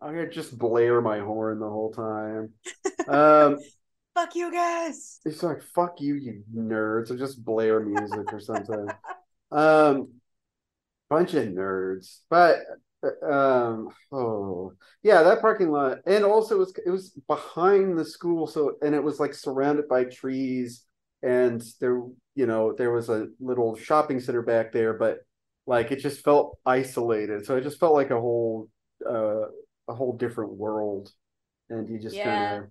I'm 0.00 0.14
gonna 0.14 0.30
just 0.30 0.56
blare 0.58 1.00
my 1.00 1.20
horn 1.20 1.58
the 1.58 1.68
whole 1.68 1.92
time. 1.92 2.52
Um, 3.08 3.58
fuck 4.14 4.34
you 4.34 4.50
guys 4.50 5.20
it's 5.26 5.42
like 5.42 5.62
fuck 5.74 6.00
you, 6.00 6.14
you 6.14 6.42
nerds, 6.54 7.10
or 7.10 7.16
just 7.18 7.44
blare 7.44 7.80
music 7.80 8.32
or 8.32 8.40
something. 8.40 8.88
Um, 9.52 10.12
bunch 11.10 11.34
of 11.34 11.44
nerds, 11.48 12.20
but 12.30 12.58
um, 13.22 13.88
oh 14.12 14.72
yeah, 15.02 15.22
that 15.22 15.40
parking 15.40 15.70
lot, 15.70 15.98
and 16.06 16.24
also 16.24 16.56
it 16.56 16.58
was 16.58 16.74
it 16.86 16.90
was 16.90 17.10
behind 17.28 17.98
the 17.98 18.04
school, 18.04 18.46
so 18.46 18.76
and 18.82 18.94
it 18.94 19.02
was 19.02 19.20
like 19.20 19.34
surrounded 19.34 19.88
by 19.88 20.04
trees, 20.04 20.84
and 21.22 21.62
there 21.80 22.02
you 22.34 22.46
know 22.46 22.72
there 22.72 22.92
was 22.92 23.08
a 23.08 23.28
little 23.40 23.76
shopping 23.76 24.20
center 24.20 24.42
back 24.42 24.72
there, 24.72 24.94
but 24.94 25.18
like 25.66 25.90
it 25.92 26.00
just 26.00 26.22
felt 26.24 26.58
isolated, 26.66 27.44
so 27.46 27.56
it 27.56 27.62
just 27.62 27.80
felt 27.80 27.94
like 27.94 28.10
a 28.10 28.20
whole 28.20 28.68
uh 29.08 29.46
a 29.88 29.94
whole 29.94 30.16
different 30.16 30.52
world, 30.52 31.10
and 31.70 31.88
you 31.88 31.98
just 31.98 32.16
Yeah. 32.16 32.24
kind 32.24 32.64
of 32.64 32.70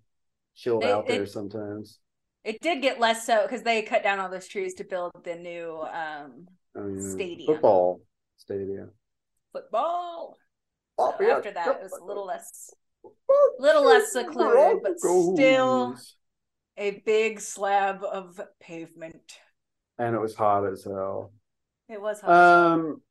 chilled 0.55 0.83
They- 0.83 0.91
out 0.91 1.07
there 1.07 1.25
sometimes. 1.25 1.99
it 2.43 2.59
did 2.61 2.81
get 2.81 2.99
less 2.99 3.25
so 3.25 3.41
because 3.43 3.63
they 3.63 3.81
cut 3.81 4.03
down 4.03 4.19
all 4.19 4.29
those 4.29 4.47
trees 4.47 4.75
to 4.75 4.83
build 4.83 5.11
the 5.23 5.35
new 5.35 5.81
um 5.91 6.47
mean, 6.75 6.99
Stadium. 6.99 7.47
football 7.53 8.01
stadium. 8.37 8.91
Football 9.55 10.37
Oh, 10.97 11.13
So 11.19 11.29
after 11.29 11.51
that, 11.51 11.67
it 11.67 11.81
was 11.81 11.91
a 11.91 12.03
little 12.05 12.25
less, 12.25 12.73
little 13.59 13.83
less 13.83 14.13
secluded, 14.13 14.81
but 14.81 14.97
still- 14.99 15.95
a 16.77 17.01
big 17.05 17.39
slab 17.41 18.03
of 18.03 18.39
pavement. 18.61 19.37
and 19.97 20.15
it 20.15 20.19
was 20.19 20.35
hot 20.35 20.65
as 20.65 20.83
hell. 20.85 21.31
It 21.89 22.01
was 22.01 22.21
hot. 22.21 22.31
Um, 22.31 23.01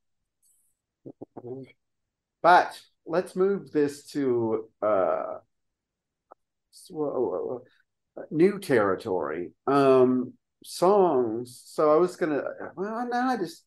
but 2.42 2.80
let's 3.06 3.36
move 3.36 3.70
this 3.72 4.06
to 4.12 4.68
uh, 4.82 5.38
new 8.30 8.58
territory. 8.58 9.50
Um, 9.66 10.34
songs. 10.64 11.62
So 11.66 11.92
I 11.92 11.96
was 11.96 12.16
gonna. 12.16 12.42
Well, 12.76 13.08
now 13.10 13.28
I 13.28 13.36
just. 13.36 13.64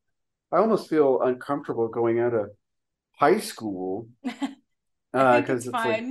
I 0.52 0.58
almost 0.58 0.90
feel 0.90 1.22
uncomfortable 1.22 1.88
going 1.90 2.20
out 2.20 2.34
of 2.34 2.50
high 3.18 3.40
school 3.40 4.08
because 4.24 4.48
uh, 5.14 5.44
it's, 5.48 5.66
it's 5.66 5.74
like 5.74 6.04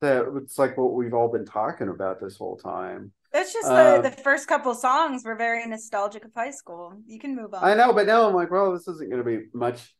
that. 0.00 0.40
It's 0.42 0.58
like 0.58 0.76
what 0.76 0.92
we've 0.94 1.14
all 1.14 1.30
been 1.30 1.46
talking 1.46 1.88
about 1.88 2.20
this 2.20 2.36
whole 2.36 2.56
time. 2.56 3.12
That's 3.32 3.52
just 3.52 3.66
Uh, 3.68 4.00
the 4.00 4.10
the 4.10 4.22
first 4.22 4.46
couple 4.46 4.74
songs 4.74 5.24
were 5.24 5.34
very 5.36 5.66
nostalgic 5.66 6.24
of 6.24 6.32
high 6.34 6.52
school. 6.52 6.94
You 7.06 7.18
can 7.18 7.34
move 7.34 7.52
on. 7.54 7.64
I 7.64 7.74
know, 7.74 7.92
but 7.92 8.06
now 8.06 8.28
I'm 8.28 8.34
like, 8.34 8.50
well, 8.50 8.72
this 8.72 8.86
isn't 8.86 9.10
going 9.10 9.24
to 9.24 9.28
be 9.28 9.46
much, 9.52 9.94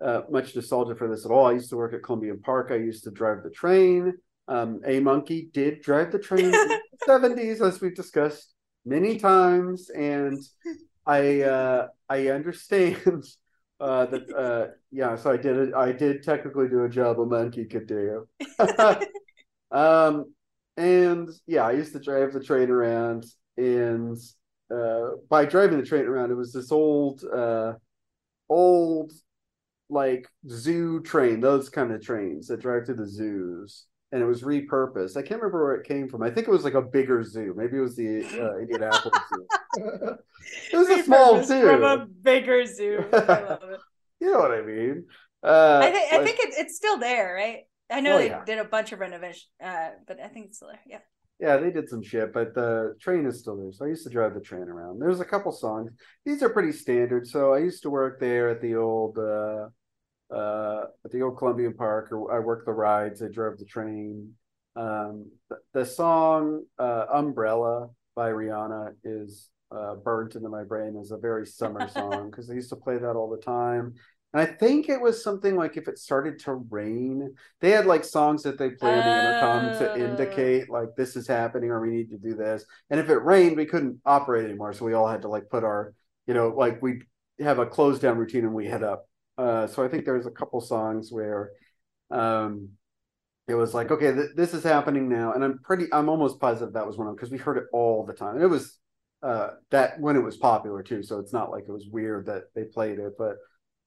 uh, 0.00 0.22
much 0.30 0.54
nostalgia 0.54 0.94
for 0.94 1.08
this 1.08 1.24
at 1.24 1.32
all. 1.32 1.46
I 1.46 1.52
used 1.52 1.70
to 1.70 1.76
work 1.76 1.94
at 1.94 2.02
Columbian 2.02 2.40
Park. 2.40 2.68
I 2.70 2.76
used 2.76 3.04
to 3.04 3.10
drive 3.10 3.42
the 3.42 3.50
train. 3.50 4.14
Um, 4.48 4.80
a 4.86 5.00
monkey 5.00 5.48
did 5.52 5.82
drive 5.82 6.12
the 6.12 6.20
train 6.20 6.44
in 6.46 6.52
the 6.52 6.80
seventies, 7.04 7.60
as 7.60 7.80
we've 7.80 7.94
discussed 7.96 8.54
many 8.84 9.18
times, 9.18 9.90
and 9.90 10.38
I 11.06 11.42
uh, 11.42 11.88
I 12.08 12.28
understand 12.28 13.24
uh, 13.80 14.06
that. 14.06 14.30
Uh, 14.36 14.66
yeah, 14.90 15.16
so 15.16 15.30
I 15.30 15.36
did 15.36 15.56
it. 15.56 15.74
I 15.74 15.92
did 15.92 16.22
technically 16.22 16.68
do 16.68 16.84
a 16.84 16.88
job 16.88 17.20
a 17.20 17.26
monkey 17.26 17.64
could 17.66 17.86
do. 17.88 18.26
um, 19.70 20.32
and 20.76 21.28
yeah, 21.46 21.64
I 21.64 21.72
used 21.72 21.92
to 21.92 22.00
drive 22.00 22.32
the 22.32 22.42
train 22.42 22.70
around, 22.70 23.26
and 23.56 24.16
uh, 24.72 25.16
by 25.28 25.44
driving 25.44 25.78
the 25.80 25.86
train 25.86 26.06
around, 26.06 26.30
it 26.30 26.34
was 26.34 26.52
this 26.52 26.72
old, 26.72 27.24
uh, 27.24 27.74
old, 28.48 29.12
like 29.88 30.26
zoo 30.48 31.00
train, 31.02 31.40
those 31.40 31.68
kind 31.68 31.92
of 31.92 32.02
trains 32.02 32.48
that 32.48 32.60
drive 32.60 32.84
to 32.86 32.94
the 32.94 33.06
zoos, 33.06 33.86
and 34.16 34.24
it 34.24 34.26
was 34.26 34.42
repurposed. 34.42 35.14
I 35.18 35.20
can't 35.20 35.42
remember 35.42 35.62
where 35.62 35.74
it 35.74 35.86
came 35.86 36.08
from. 36.08 36.22
I 36.22 36.30
think 36.30 36.48
it 36.48 36.50
was 36.50 36.64
like 36.64 36.72
a 36.72 36.80
bigger 36.80 37.22
zoo. 37.22 37.52
Maybe 37.54 37.76
it 37.76 37.80
was 37.80 37.96
the 37.96 38.24
uh, 38.24 38.58
Indianapolis 38.58 39.18
zoo. 39.28 39.46
it 40.72 40.76
was 40.76 40.88
a 40.88 41.02
small 41.02 41.44
zoo. 41.44 41.60
from 41.62 41.82
a 41.84 42.06
bigger 42.06 42.64
zoo. 42.64 43.04
I 43.12 43.16
love 43.42 43.62
it. 43.64 43.80
You 44.20 44.32
know 44.32 44.38
what 44.38 44.52
I 44.52 44.62
mean? 44.62 45.04
Uh, 45.42 45.80
I 45.84 45.90
think 45.90 46.12
I 46.14 46.24
think 46.24 46.38
it, 46.40 46.54
it's 46.56 46.76
still 46.76 46.96
there, 46.98 47.34
right? 47.34 47.64
I 47.90 48.00
know 48.00 48.14
Oh, 48.14 48.18
they 48.18 48.28
yeah. 48.28 48.42
did 48.46 48.58
a 48.58 48.64
bunch 48.64 48.92
of 48.92 49.00
renovation, 49.00 49.48
uh, 49.62 49.90
but 50.08 50.18
I 50.18 50.28
think 50.28 50.46
it's 50.46 50.56
still 50.56 50.68
there. 50.68 50.80
Yeah. 50.86 51.00
Yeah, 51.38 51.58
they 51.58 51.70
did 51.70 51.90
some 51.90 52.02
shit, 52.02 52.32
but 52.32 52.54
the 52.54 52.96
train 52.98 53.26
is 53.26 53.40
still 53.40 53.58
there. 53.58 53.70
So 53.70 53.84
I 53.84 53.88
used 53.88 54.04
to 54.04 54.10
drive 54.10 54.32
the 54.32 54.40
train 54.40 54.62
around. 54.62 54.98
There's 54.98 55.20
a 55.20 55.24
couple 55.26 55.52
songs. 55.52 55.90
These 56.24 56.42
are 56.42 56.48
pretty 56.48 56.72
standard. 56.72 57.26
So 57.28 57.52
I 57.52 57.58
used 57.58 57.82
to 57.82 57.90
work 57.90 58.18
there 58.18 58.48
at 58.48 58.62
the 58.62 58.76
old 58.76 59.18
uh 59.18 59.68
uh 60.34 60.84
at 61.04 61.10
the 61.12 61.22
old 61.22 61.38
Columbian 61.38 61.74
Park 61.74 62.10
or 62.12 62.34
I 62.34 62.40
worked 62.40 62.66
the 62.66 62.72
rides, 62.72 63.22
I 63.22 63.28
drove 63.28 63.58
the 63.58 63.64
train. 63.64 64.32
Um 64.74 65.30
the, 65.48 65.58
the 65.72 65.84
song 65.86 66.64
uh 66.78 67.06
Umbrella 67.12 67.88
by 68.14 68.30
Rihanna 68.30 68.94
is 69.04 69.50
uh 69.70 69.94
burnt 69.96 70.34
into 70.36 70.48
my 70.48 70.64
brain 70.64 70.96
as 71.00 71.10
a 71.12 71.16
very 71.16 71.46
summer 71.46 71.86
song 71.88 72.30
because 72.30 72.50
I 72.50 72.54
used 72.54 72.70
to 72.70 72.76
play 72.76 72.98
that 72.98 73.16
all 73.16 73.30
the 73.30 73.42
time. 73.42 73.94
And 74.32 74.42
I 74.42 74.52
think 74.52 74.88
it 74.88 75.00
was 75.00 75.22
something 75.22 75.56
like 75.56 75.76
if 75.76 75.88
it 75.88 75.98
started 75.98 76.38
to 76.40 76.54
rain, 76.54 77.34
they 77.60 77.70
had 77.70 77.86
like 77.86 78.04
songs 78.04 78.42
that 78.42 78.58
they 78.58 78.70
play 78.70 78.94
on 78.96 79.04
the 79.04 79.16
intercom 79.16 79.72
to 79.74 79.90
Oh. 79.90 79.94
indicate 79.94 80.68
like 80.68 80.94
this 80.96 81.16
is 81.16 81.26
happening 81.26 81.70
or 81.70 81.80
we 81.80 81.90
need 81.90 82.10
to 82.10 82.18
do 82.18 82.34
this. 82.34 82.64
And 82.90 83.00
if 83.00 83.08
it 83.08 83.22
rained, 83.24 83.56
we 83.56 83.64
couldn't 83.66 84.00
operate 84.04 84.44
anymore, 84.44 84.72
so 84.74 84.84
we 84.84 84.92
all 84.94 85.08
had 85.08 85.22
to 85.22 85.28
like 85.28 85.48
put 85.48 85.64
our, 85.64 85.94
you 86.26 86.34
know, 86.34 86.48
like 86.48 86.82
we 86.82 87.02
have 87.40 87.58
a 87.58 87.66
close 87.66 87.98
down 87.98 88.18
routine 88.18 88.44
and 88.44 88.54
we 88.54 88.66
head 88.66 88.82
up. 88.82 89.08
Uh, 89.38 89.66
so 89.66 89.84
I 89.84 89.88
think 89.88 90.04
there's 90.04 90.26
a 90.26 90.30
couple 90.30 90.60
songs 90.60 91.12
where, 91.12 91.50
um, 92.10 92.70
it 93.48 93.54
was 93.54 93.74
like 93.74 93.90
okay, 93.90 94.12
th- 94.12 94.30
this 94.36 94.54
is 94.54 94.62
happening 94.64 95.08
now, 95.08 95.32
and 95.32 95.44
I'm 95.44 95.58
pretty, 95.62 95.86
I'm 95.92 96.08
almost 96.08 96.40
positive 96.40 96.74
that 96.74 96.86
was 96.86 96.96
one 96.96 97.06
of 97.06 97.12
them 97.12 97.16
because 97.16 97.30
we 97.30 97.38
heard 97.38 97.58
it 97.58 97.64
all 97.72 98.04
the 98.04 98.12
time. 98.12 98.34
And 98.36 98.44
it 98.44 98.48
was 98.48 98.78
uh 99.22 99.50
that 99.70 99.98
when 100.00 100.16
it 100.16 100.22
was 100.22 100.36
popular 100.36 100.82
too, 100.82 101.02
so 101.02 101.18
it's 101.20 101.32
not 101.32 101.50
like 101.50 101.64
it 101.68 101.72
was 101.72 101.86
weird 101.90 102.26
that 102.26 102.44
they 102.54 102.64
played 102.64 102.98
it, 102.98 103.14
but 103.18 103.36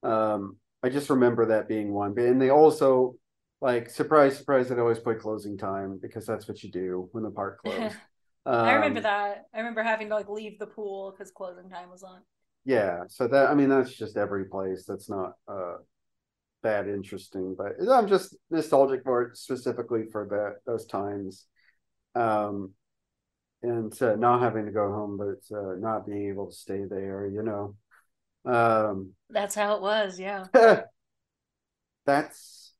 um, 0.09 0.57
I 0.83 0.89
just 0.89 1.09
remember 1.09 1.47
that 1.47 1.67
being 1.67 1.93
one. 1.93 2.17
And 2.17 2.41
they 2.41 2.49
also 2.51 3.15
like 3.61 3.89
surprise, 3.89 4.37
surprise, 4.37 4.69
they'd 4.69 4.79
always 4.79 4.99
play 4.99 5.15
closing 5.15 5.57
time 5.57 5.99
because 6.01 6.25
that's 6.25 6.47
what 6.47 6.63
you 6.63 6.71
do 6.71 7.09
when 7.11 7.23
the 7.23 7.31
park 7.31 7.59
closed. 7.63 8.01
I 8.63 8.73
remember 8.73 9.01
Um, 9.01 9.01
that. 9.01 9.47
I 9.53 9.57
remember 9.57 9.83
having 9.83 10.09
to 10.09 10.15
like 10.15 10.29
leave 10.29 10.59
the 10.59 10.67
pool 10.67 11.11
because 11.11 11.31
closing 11.31 11.69
time 11.69 11.89
was 11.89 12.03
on. 12.03 12.21
Yeah, 12.69 13.05
so 13.07 13.27
that 13.27 13.49
I 13.49 13.55
mean 13.55 13.69
that's 13.69 13.95
just 13.95 14.15
every 14.15 14.45
place. 14.45 14.85
That's 14.87 15.09
not 15.09 15.33
uh 15.47 15.77
that 16.61 16.87
interesting, 16.87 17.55
but 17.57 17.71
I'm 17.89 18.07
just 18.07 18.35
nostalgic 18.51 19.03
for 19.03 19.23
it 19.23 19.37
specifically 19.37 20.03
for 20.11 20.27
that 20.29 20.71
those 20.71 20.85
times. 20.85 21.47
Um 22.13 22.75
and 23.63 23.99
uh, 24.03 24.15
not 24.17 24.41
having 24.41 24.67
to 24.67 24.71
go 24.71 24.87
home, 24.91 25.17
but 25.17 25.57
uh, 25.57 25.77
not 25.79 26.05
being 26.05 26.29
able 26.29 26.45
to 26.45 26.55
stay 26.55 26.83
there, 26.87 27.25
you 27.25 27.41
know. 27.41 27.75
Um 28.45 29.13
That's 29.31 29.55
how 29.55 29.75
it 29.75 29.81
was. 29.81 30.19
Yeah. 30.19 30.45
that's 32.05 32.73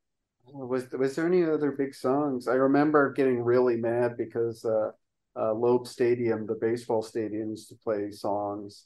was 0.45 0.85
was 0.91 1.15
there 1.15 1.25
any 1.25 1.43
other 1.43 1.71
big 1.71 1.95
songs? 1.95 2.47
I 2.47 2.53
remember 2.53 3.11
getting 3.11 3.41
really 3.41 3.77
mad 3.77 4.17
because 4.17 4.63
uh, 4.63 4.91
uh, 5.35 5.53
Loeb 5.53 5.87
Stadium, 5.87 6.45
the 6.45 6.59
baseball 6.61 7.01
stadium, 7.01 7.49
used 7.49 7.69
to 7.69 7.75
play 7.75 8.11
songs, 8.11 8.85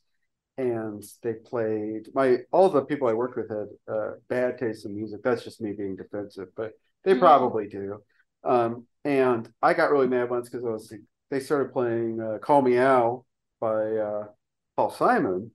and 0.58 1.04
they 1.24 1.34
played 1.34 2.10
my 2.14 2.38
all 2.52 2.70
the 2.70 2.82
people 2.86 3.08
I 3.08 3.14
worked 3.14 3.38
with 3.38 3.50
had 3.50 3.68
uh, 3.94 4.12
bad 4.30 4.58
taste 4.58 4.86
in 4.86 4.96
music. 4.96 5.22
That's 5.24 5.44
just 5.44 5.62
me 5.62 5.74
being 5.74 5.96
defensive, 5.96 6.50
but 6.56 6.74
they 7.04 7.16
Mhm. 7.16 7.20
probably 7.20 7.68
do. 7.68 8.04
Um, 8.44 8.88
and 9.04 9.52
I 9.62 9.74
got 9.74 9.92
really 9.92 10.08
mad 10.08 10.30
once 10.30 10.50
because 10.50 10.66
I 10.66 10.70
was 10.70 10.94
they 11.30 11.40
started 11.40 11.74
playing 11.74 12.22
uh, 12.22 12.38
"Call 12.40 12.62
Me 12.62 12.78
Al" 12.78 13.26
by 13.60 13.96
uh, 13.98 14.28
Paul 14.76 14.92
Simon, 14.92 15.52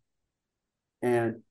and 1.03 1.43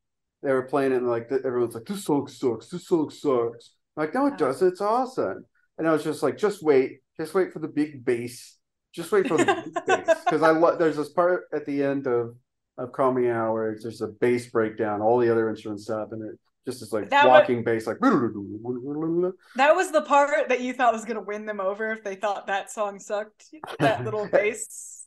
they 0.43 0.51
were 0.53 0.63
playing 0.63 0.91
it 0.91 0.97
and 0.97 1.07
like 1.09 1.31
everyone's 1.31 1.75
like 1.75 1.85
this 1.85 2.03
song 2.03 2.27
sucks. 2.27 2.69
This 2.69 2.87
song 2.87 3.09
sucks. 3.09 3.71
I'm 3.95 4.03
like 4.03 4.13
no 4.13 4.27
it 4.27 4.37
doesn't. 4.37 4.67
It's 4.67 4.81
awesome. 4.81 5.45
And 5.77 5.87
i 5.87 5.91
was 5.91 6.03
just 6.03 6.23
like 6.23 6.37
just 6.37 6.61
wait. 6.63 6.99
Just 7.17 7.33
wait 7.33 7.51
for 7.53 7.59
the 7.59 7.67
big 7.67 8.05
bass. 8.05 8.57
Just 8.93 9.11
wait 9.11 9.27
for 9.27 9.37
the 9.37 9.45
big 9.45 9.73
bass. 9.85 10.15
Because 10.25 10.43
i 10.43 10.51
love 10.51 10.77
there's 10.77 10.97
this 10.97 11.09
part 11.09 11.43
at 11.53 11.65
the 11.65 11.81
end 11.83 12.05
of 12.07 12.35
of 12.77 12.91
call 12.91 13.11
me 13.11 13.29
Al 13.29 13.53
where 13.53 13.71
it's 13.71 13.83
just 13.83 14.01
a 14.01 14.07
bass 14.07 14.49
breakdown 14.49 15.01
all 15.01 15.17
the 15.19 15.31
other 15.31 15.49
instruments 15.49 15.83
stop 15.85 16.11
and 16.11 16.21
it 16.23 16.39
just 16.65 16.81
is 16.81 16.91
like 16.91 17.09
That 17.09 17.27
wa- 17.27 17.39
walking 17.39 17.63
bass 17.63 17.87
like 17.87 17.99
That 17.99 19.75
was 19.75 19.91
the 19.91 20.01
part 20.01 20.49
that 20.49 20.61
you 20.61 20.73
thought 20.73 20.93
was 20.93 21.05
gonna 21.05 21.21
win 21.21 21.45
them 21.45 21.59
over 21.59 21.91
if 21.91 22.03
they 22.03 22.15
thought 22.15 22.47
that 22.47 22.69
song 22.71 22.99
sucked. 22.99 23.45
That 23.79 24.03
little 24.05 24.27
bass. 24.27 25.05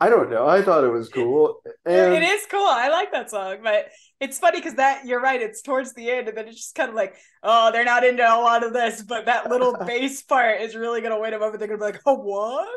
i 0.00 0.08
don't 0.10 0.28
know 0.28 0.48
i 0.48 0.60
thought 0.60 0.82
it 0.82 0.90
was 0.90 1.08
cool 1.08 1.62
and 1.86 2.14
it 2.14 2.22
is 2.22 2.46
cool. 2.50 2.66
I 2.66 2.88
like 2.88 3.12
that 3.12 3.30
song, 3.30 3.58
but 3.62 3.88
it's 4.20 4.38
funny 4.38 4.58
because 4.58 4.74
that 4.74 5.04
you're 5.04 5.20
right. 5.20 5.40
It's 5.40 5.62
towards 5.62 5.94
the 5.94 6.10
end, 6.10 6.28
and 6.28 6.36
then 6.36 6.46
it's 6.46 6.56
just 6.56 6.74
kind 6.74 6.88
of 6.88 6.94
like, 6.94 7.16
oh, 7.42 7.72
they're 7.72 7.84
not 7.84 8.04
into 8.04 8.22
a 8.22 8.38
lot 8.40 8.64
of 8.64 8.72
this, 8.72 9.02
but 9.02 9.26
that 9.26 9.50
little 9.50 9.76
bass 9.86 10.22
part 10.22 10.60
is 10.60 10.76
really 10.76 11.00
gonna 11.00 11.18
win 11.20 11.32
them 11.32 11.42
over. 11.42 11.58
They're 11.58 11.66
gonna 11.66 11.78
be 11.78 11.84
like, 11.84 12.00
oh, 12.06 12.14
what? 12.14 12.68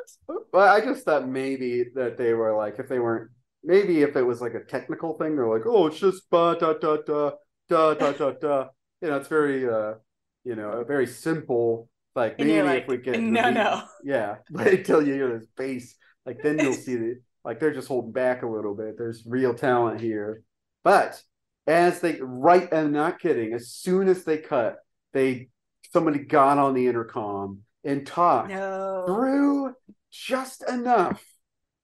Well, 0.52 0.68
I 0.68 0.82
just 0.82 1.06
thought 1.06 1.28
maybe 1.28 1.86
that 1.94 2.18
they 2.18 2.34
were 2.34 2.56
like, 2.56 2.80
if 2.80 2.88
they 2.90 2.98
weren't, 3.00 3.30
maybe 3.66 4.02
if 4.02 4.16
it 4.16 4.24
was 4.24 4.42
like 4.42 4.54
a 4.54 4.64
technical 4.64 5.18
thing, 5.18 5.36
they're 5.36 5.48
like, 5.50 5.66
oh, 5.66 5.88
it's 5.88 6.00
just 6.00 6.30
ba 6.30 6.56
da 6.60 6.74
da 6.74 6.98
da 7.06 7.32
da 7.70 7.94
da 7.96 8.12
da 8.14 8.32
da. 8.32 8.68
You 9.02 9.10
know, 9.10 9.18
it's 9.18 9.28
very, 9.28 9.68
uh, 9.68 9.96
you 10.44 10.56
know, 10.56 10.70
a 10.72 10.86
very 10.86 11.08
simple. 11.08 11.90
Like 12.16 12.36
And 12.40 12.48
maybe 12.48 12.54
you're 12.66 12.76
if 12.76 12.88
we 12.88 12.98
get 12.98 13.20
no, 13.20 13.44
the- 13.44 13.52
no. 13.52 13.84
yeah, 14.04 14.36
but 14.50 14.68
until 14.68 15.06
you 15.06 15.14
hear 15.14 15.38
this 15.38 15.48
bass, 15.58 15.96
like 16.26 16.38
then 16.42 16.60
you'll 16.60 16.74
see 16.74 16.96
that 16.96 17.22
like 17.44 17.60
they're 17.60 17.74
just 17.74 17.90
holding 17.90 18.14
back 18.14 18.44
a 18.44 18.48
little 18.48 18.74
bit. 18.74 18.98
There's 18.98 19.24
real 19.26 19.54
talent 19.54 20.00
here, 20.00 20.42
but 20.84 21.22
as 21.68 22.00
they 22.00 22.18
right, 22.22 22.72
and 22.72 22.94
not 22.94 23.20
kidding, 23.20 23.54
as 23.54 23.70
soon 23.70 24.08
as 24.08 24.24
they 24.24 24.38
cut, 24.38 24.78
they 25.12 25.50
somebody 25.92 26.20
got 26.20 26.58
on 26.58 26.74
the 26.74 26.88
intercom 26.88 27.62
and 27.84 28.06
talked 28.08 28.50
No. 28.50 29.04
through 29.08 29.74
just 30.12 30.64
enough 30.70 31.22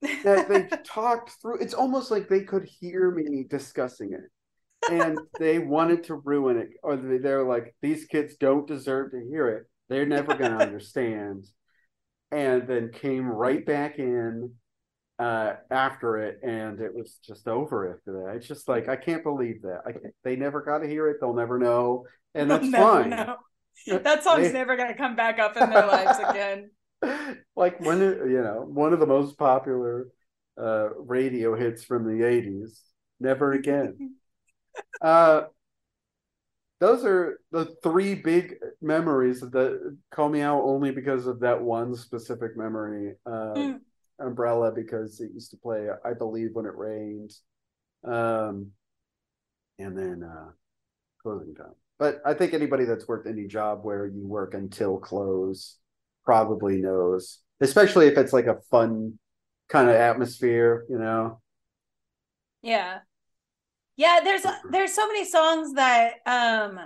that 0.01 0.47
they 0.49 0.67
talked 0.83 1.31
through. 1.41 1.57
It's 1.59 1.73
almost 1.73 2.11
like 2.11 2.27
they 2.27 2.41
could 2.43 2.63
hear 2.65 3.11
me 3.11 3.45
discussing 3.49 4.13
it, 4.13 4.91
and 4.91 5.19
they 5.39 5.59
wanted 5.59 6.03
to 6.05 6.15
ruin 6.15 6.57
it, 6.57 6.69
or 6.83 6.95
they- 6.97 7.17
they're 7.19 7.43
like, 7.43 7.75
"These 7.81 8.05
kids 8.05 8.35
don't 8.37 8.67
deserve 8.67 9.11
to 9.11 9.19
hear 9.29 9.47
it. 9.49 9.63
They're 9.89 10.05
never 10.05 10.33
going 10.35 10.51
to 10.57 10.63
understand." 10.63 11.45
And 12.31 12.65
then 12.67 12.91
came 12.93 13.27
right 13.27 13.65
back 13.65 13.99
in 13.99 14.53
uh, 15.19 15.53
after 15.69 16.17
it, 16.17 16.39
and 16.43 16.79
it 16.79 16.95
was 16.95 17.19
just 17.23 17.47
over 17.47 17.93
after 17.93 18.13
that. 18.23 18.35
It's 18.37 18.47
just 18.47 18.67
like 18.69 18.87
I 18.89 18.95
can't 18.95 19.21
believe 19.23 19.61
that. 19.63 19.81
I 19.85 19.91
can't, 19.91 20.15
they 20.23 20.35
never 20.37 20.61
got 20.61 20.79
to 20.79 20.87
hear 20.87 21.09
it. 21.09 21.17
They'll 21.19 21.33
never 21.35 21.59
know, 21.59 22.05
and 22.33 22.49
that's 22.49 22.69
fine. 22.69 23.09
know. 23.11 23.35
That 23.87 24.23
song's 24.23 24.47
They- 24.47 24.53
never 24.53 24.75
gonna 24.77 24.95
come 24.97 25.15
back 25.15 25.39
up 25.39 25.57
in 25.57 25.69
their 25.69 25.87
lives 25.87 26.19
again. 26.19 26.69
like 27.55 27.79
one 27.81 28.01
of 28.01 28.29
you 28.29 28.41
know 28.41 28.65
one 28.67 28.93
of 28.93 28.99
the 28.99 29.07
most 29.07 29.37
popular 29.37 30.07
uh, 30.61 30.89
radio 30.95 31.55
hits 31.55 31.83
from 31.83 32.05
the 32.05 32.23
80s. 32.23 32.79
Never 33.19 33.53
again. 33.53 34.15
uh, 35.01 35.43
those 36.79 37.05
are 37.05 37.39
the 37.51 37.75
three 37.83 38.15
big 38.15 38.55
memories 38.81 39.41
that 39.41 39.97
call 40.11 40.29
me 40.29 40.41
Al 40.41 40.61
only 40.67 40.91
because 40.91 41.27
of 41.27 41.39
that 41.41 41.61
one 41.61 41.95
specific 41.95 42.57
memory. 42.57 43.13
Uh, 43.25 43.53
mm. 43.55 43.79
Umbrella, 44.19 44.71
because 44.71 45.19
it 45.19 45.31
used 45.33 45.51
to 45.51 45.57
play, 45.57 45.87
I 46.05 46.13
believe, 46.13 46.49
when 46.53 46.65
it 46.65 46.75
rained. 46.75 47.31
Um, 48.03 48.71
and 49.79 49.97
then 49.97 50.23
uh, 50.23 50.51
closing 51.21 51.55
time. 51.55 51.73
But 51.99 52.21
I 52.25 52.33
think 52.33 52.53
anybody 52.53 52.85
that's 52.85 53.07
worked 53.07 53.27
any 53.27 53.47
job 53.47 53.79
where 53.83 54.05
you 54.05 54.27
work 54.27 54.53
until 54.53 54.97
close 54.97 55.77
probably 56.25 56.77
knows, 56.77 57.39
especially 57.61 58.07
if 58.07 58.17
it's 58.17 58.33
like 58.33 58.47
a 58.47 58.61
fun 58.69 59.19
kind 59.69 59.89
of 59.89 59.95
atmosphere, 59.95 60.85
you 60.89 60.99
know. 60.99 61.41
Yeah. 62.61 62.99
Yeah, 63.97 64.21
there's 64.23 64.43
there's 64.71 64.93
so 64.93 65.07
many 65.07 65.25
songs 65.25 65.73
that 65.73 66.15
um 66.25 66.79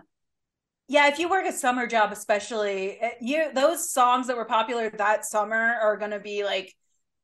yeah, 0.88 1.08
if 1.10 1.20
you 1.20 1.30
work 1.30 1.46
a 1.48 1.54
summer 1.54 1.88
job 1.88 2.12
especially, 2.12 3.00
eh, 3.02 3.12
you 3.22 3.54
those 3.54 3.92
songs 3.92 4.28
that 4.28 4.38
were 4.38 4.46
popular 4.46 4.90
that 4.92 5.26
summer 5.26 5.76
are 5.82 5.98
going 5.98 6.12
to 6.12 6.20
be 6.20 6.44
like 6.46 6.74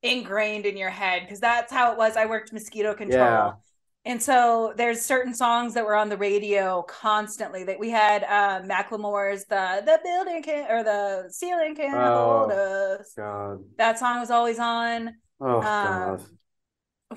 ingrained 0.03 0.65
in 0.65 0.77
your 0.77 0.89
head 0.89 1.23
because 1.23 1.39
that's 1.39 1.71
how 1.73 1.91
it 1.91 1.97
was. 1.97 2.17
I 2.17 2.25
worked 2.27 2.53
mosquito 2.53 2.93
control. 2.95 3.51
Yeah. 3.51 3.53
And 4.03 4.21
so 4.21 4.73
there's 4.75 5.01
certain 5.01 5.33
songs 5.33 5.75
that 5.75 5.85
were 5.85 5.95
on 5.95 6.09
the 6.09 6.17
radio 6.17 6.81
constantly 6.83 7.63
that 7.65 7.79
we 7.79 7.91
had 7.91 8.23
uh 8.23 8.61
Macklemore's 8.65 9.45
the 9.45 9.83
the 9.85 9.99
building 10.03 10.41
can 10.41 10.71
or 10.71 10.83
the 10.83 11.29
ceiling 11.29 11.75
can't 11.75 11.95
oh, 11.95 12.39
hold 12.39 12.51
us. 12.51 13.13
God. 13.15 13.59
That 13.77 13.99
song 13.99 14.19
was 14.19 14.31
always 14.31 14.57
on. 14.57 15.15
Oh 15.39 15.57
um, 15.57 15.61
God. 15.61 16.23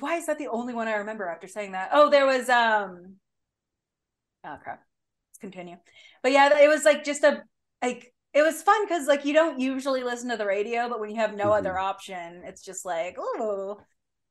Why 0.01 0.17
is 0.17 0.27
that 0.27 0.39
the 0.39 0.49
only 0.49 0.75
one 0.75 0.89
I 0.89 0.97
remember 0.97 1.27
after 1.27 1.49
saying 1.49 1.73
that? 1.73 1.91
Oh, 1.93 2.11
there 2.11 2.27
was 2.27 2.51
um 2.51 3.15
oh 4.45 4.57
crap. 4.63 4.83
Let's 5.31 5.39
continue. 5.41 5.77
But 6.23 6.33
yeah, 6.33 6.59
it 6.59 6.69
was 6.69 6.85
like 6.85 7.03
just 7.03 7.25
a 7.25 7.45
like 7.83 8.13
it 8.35 8.43
was 8.43 8.63
fun 8.63 8.85
because 8.85 9.07
like 9.07 9.25
you 9.25 9.33
don't 9.33 9.59
usually 9.59 10.03
listen 10.03 10.29
to 10.29 10.37
the 10.37 10.45
radio, 10.45 10.91
but 10.91 11.01
when 11.01 11.09
you 11.09 11.17
have 11.17 11.35
no 11.35 11.45
mm-hmm. 11.45 11.53
other 11.53 11.79
option, 11.79 12.43
it's 12.45 12.63
just 12.63 12.85
like, 12.85 13.17
oh 13.19 13.81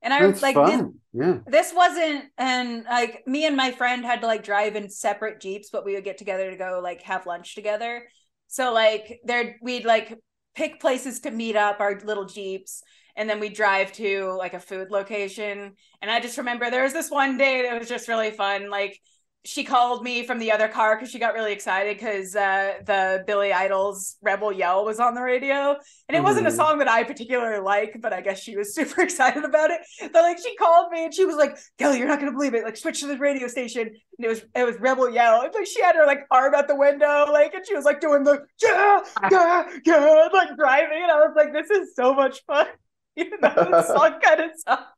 and 0.04 0.12
I 0.12 0.26
was 0.26 0.42
like, 0.42 0.54
this, 0.54 0.82
yeah. 1.14 1.38
this 1.46 1.72
wasn't, 1.74 2.26
and 2.36 2.84
like 2.84 3.26
me 3.26 3.46
and 3.46 3.56
my 3.56 3.72
friend 3.72 4.04
had 4.04 4.20
to 4.20 4.26
like 4.26 4.44
drive 4.44 4.76
in 4.76 4.90
separate 4.90 5.40
Jeeps, 5.40 5.70
but 5.70 5.84
we 5.84 5.94
would 5.94 6.04
get 6.04 6.18
together 6.18 6.50
to 6.50 6.56
go 6.56 6.80
like 6.84 7.00
have 7.02 7.26
lunch 7.26 7.54
together. 7.54 8.06
So 8.46 8.72
like 8.74 9.20
there, 9.24 9.56
we'd 9.62 9.86
like 9.86 10.16
pick 10.54 10.78
places 10.78 11.20
to 11.20 11.30
meet 11.30 11.56
up 11.56 11.80
our 11.80 11.98
little 12.04 12.26
Jeeps 12.26 12.82
and 13.16 13.30
then 13.30 13.40
we 13.40 13.48
drive 13.48 13.92
to 13.92 14.34
like 14.38 14.54
a 14.54 14.60
food 14.60 14.90
location. 14.90 15.72
And 16.02 16.10
I 16.10 16.20
just 16.20 16.36
remember 16.36 16.70
there 16.70 16.82
was 16.82 16.92
this 16.92 17.10
one 17.10 17.38
day 17.38 17.62
that 17.62 17.78
was 17.78 17.88
just 17.88 18.06
really 18.06 18.30
fun. 18.30 18.68
Like 18.68 19.00
she 19.46 19.62
called 19.62 20.02
me 20.02 20.26
from 20.26 20.38
the 20.38 20.50
other 20.52 20.68
car 20.68 20.96
because 20.96 21.10
she 21.10 21.18
got 21.18 21.34
really 21.34 21.52
excited 21.52 21.98
because 21.98 22.34
uh, 22.34 22.74
the 22.86 23.22
Billy 23.26 23.52
Idol's 23.52 24.16
Rebel 24.22 24.50
Yell 24.50 24.86
was 24.86 24.98
on 24.98 25.14
the 25.14 25.20
radio. 25.20 25.72
And 25.72 25.76
it 26.08 26.14
mm-hmm. 26.14 26.24
wasn't 26.24 26.46
a 26.46 26.50
mm-hmm. 26.50 26.56
song 26.56 26.78
that 26.78 26.88
I 26.88 27.04
particularly 27.04 27.60
like, 27.60 27.98
but 28.00 28.14
I 28.14 28.22
guess 28.22 28.40
she 28.40 28.56
was 28.56 28.74
super 28.74 29.02
excited 29.02 29.44
about 29.44 29.70
it. 29.70 29.82
But 30.00 30.22
like 30.22 30.38
she 30.38 30.56
called 30.56 30.90
me 30.90 31.04
and 31.04 31.14
she 31.14 31.26
was 31.26 31.36
like, 31.36 31.58
Kelly, 31.78 31.98
you're 31.98 32.08
not 32.08 32.20
gonna 32.20 32.32
believe 32.32 32.54
it. 32.54 32.64
Like 32.64 32.78
switch 32.78 33.00
to 33.00 33.06
the 33.06 33.18
radio 33.18 33.46
station. 33.46 33.88
And 33.88 34.24
it 34.24 34.28
was 34.28 34.44
it 34.54 34.64
was 34.64 34.76
Rebel 34.80 35.10
Yell. 35.10 35.42
And 35.42 35.52
like 35.52 35.66
she 35.66 35.82
had 35.82 35.94
her 35.94 36.06
like 36.06 36.20
arm 36.30 36.54
out 36.54 36.66
the 36.66 36.76
window, 36.76 37.26
like 37.30 37.52
and 37.52 37.66
she 37.66 37.74
was 37.74 37.84
like 37.84 38.00
doing 38.00 38.24
the 38.24 38.44
yeah, 38.62 39.00
yeah, 39.30 39.68
yeah, 39.84 40.28
like 40.32 40.56
driving. 40.56 41.02
And 41.02 41.12
I 41.12 41.16
was 41.16 41.34
like, 41.36 41.52
this 41.52 41.68
is 41.70 41.94
so 41.94 42.14
much 42.14 42.42
fun. 42.46 42.66
Even 43.16 43.38
though 43.42 43.54
the 43.54 43.82
song 43.82 44.18
kind 44.22 44.40
of 44.40 44.50
sucks 44.56 44.93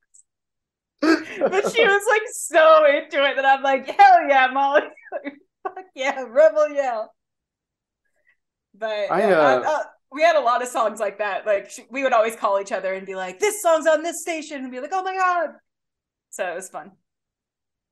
but 1.01 1.73
she 1.73 1.85
was 1.85 2.02
like 2.09 2.23
so 2.32 2.85
into 2.86 3.24
it 3.24 3.36
that 3.36 3.44
I'm 3.44 3.62
like, 3.62 3.86
hell 3.86 4.28
yeah, 4.28 4.48
Molly. 4.52 4.82
Fuck 5.62 5.85
yeah, 5.94 6.24
rebel 6.28 6.68
yell. 6.70 7.12
But 8.74 9.10
I, 9.10 9.32
uh, 9.32 9.60
I, 9.60 9.66
uh, 9.66 9.82
we 10.12 10.23
had 10.23 10.36
a 10.36 10.40
lot 10.40 10.62
of 10.62 10.68
songs 10.68 11.01
like 11.01 11.18
that. 11.18 11.47
Like 11.47 11.70
she, 11.70 11.85
we 11.90 12.02
would 12.02 12.12
always 12.12 12.36
call 12.36 12.60
each 12.60 12.73
other 12.73 12.93
and 12.94 13.06
be 13.06 13.14
like, 13.14 13.39
"This 13.39 13.62
song's 13.62 13.86
on 13.86 14.02
this 14.02 14.23
station," 14.23 14.62
and 14.62 14.70
be 14.70 14.81
like, 14.81 14.90
"Oh 14.93 15.02
my 15.02 15.14
god!" 15.14 15.51
So 16.31 16.47
it 16.51 16.55
was 16.55 16.68
fun. 16.68 16.93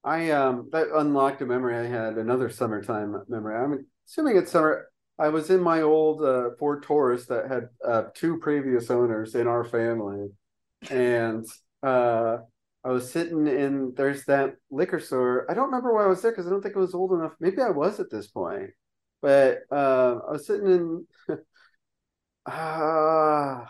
I 0.05 0.31
um 0.31 0.69
that 0.73 0.89
unlocked 0.95 1.41
a 1.41 1.47
memory 1.47 1.77
I 1.77 1.87
had 1.87 2.19
another 2.19 2.51
summertime 2.51 3.17
memory. 3.29 3.57
I'm 3.57 3.87
assuming 4.07 4.37
it's 4.37 4.53
summer. 4.53 4.89
I 5.19 5.29
was 5.29 5.49
in 5.49 5.61
my 5.61 5.83
old 5.83 6.23
uh, 6.23 6.51
Ford 6.59 6.83
Taurus 6.83 7.27
that 7.27 7.49
had 7.49 7.69
uh, 7.87 8.05
two 8.15 8.39
previous 8.39 8.91
owners 8.91 9.35
in 9.37 9.47
our 9.47 9.65
family, 9.65 10.29
and 10.91 11.47
uh, 11.85 12.39
I 12.85 12.91
was 12.91 13.11
sitting 13.11 13.47
in 13.47 13.95
there's 13.97 14.25
that 14.27 14.57
liquor 14.71 15.01
store. 15.01 15.51
I 15.51 15.55
don't 15.55 15.67
remember 15.67 15.95
why 15.95 16.05
I 16.05 16.09
was 16.09 16.21
there 16.21 16.33
because 16.33 16.47
I 16.47 16.51
don't 16.51 16.61
think 16.61 16.77
I 16.77 16.81
was 16.81 16.95
old 16.95 17.13
enough. 17.13 17.33
Maybe 17.41 17.63
I 17.63 17.71
was 17.71 17.99
at 17.99 18.11
this 18.11 18.29
point, 18.29 18.71
but 19.23 19.61
uh, 19.73 20.17
I 20.29 20.33
was 20.33 20.47
sitting 20.47 20.67
in. 20.67 21.07
Ah, 22.47 23.63
uh, 23.63 23.67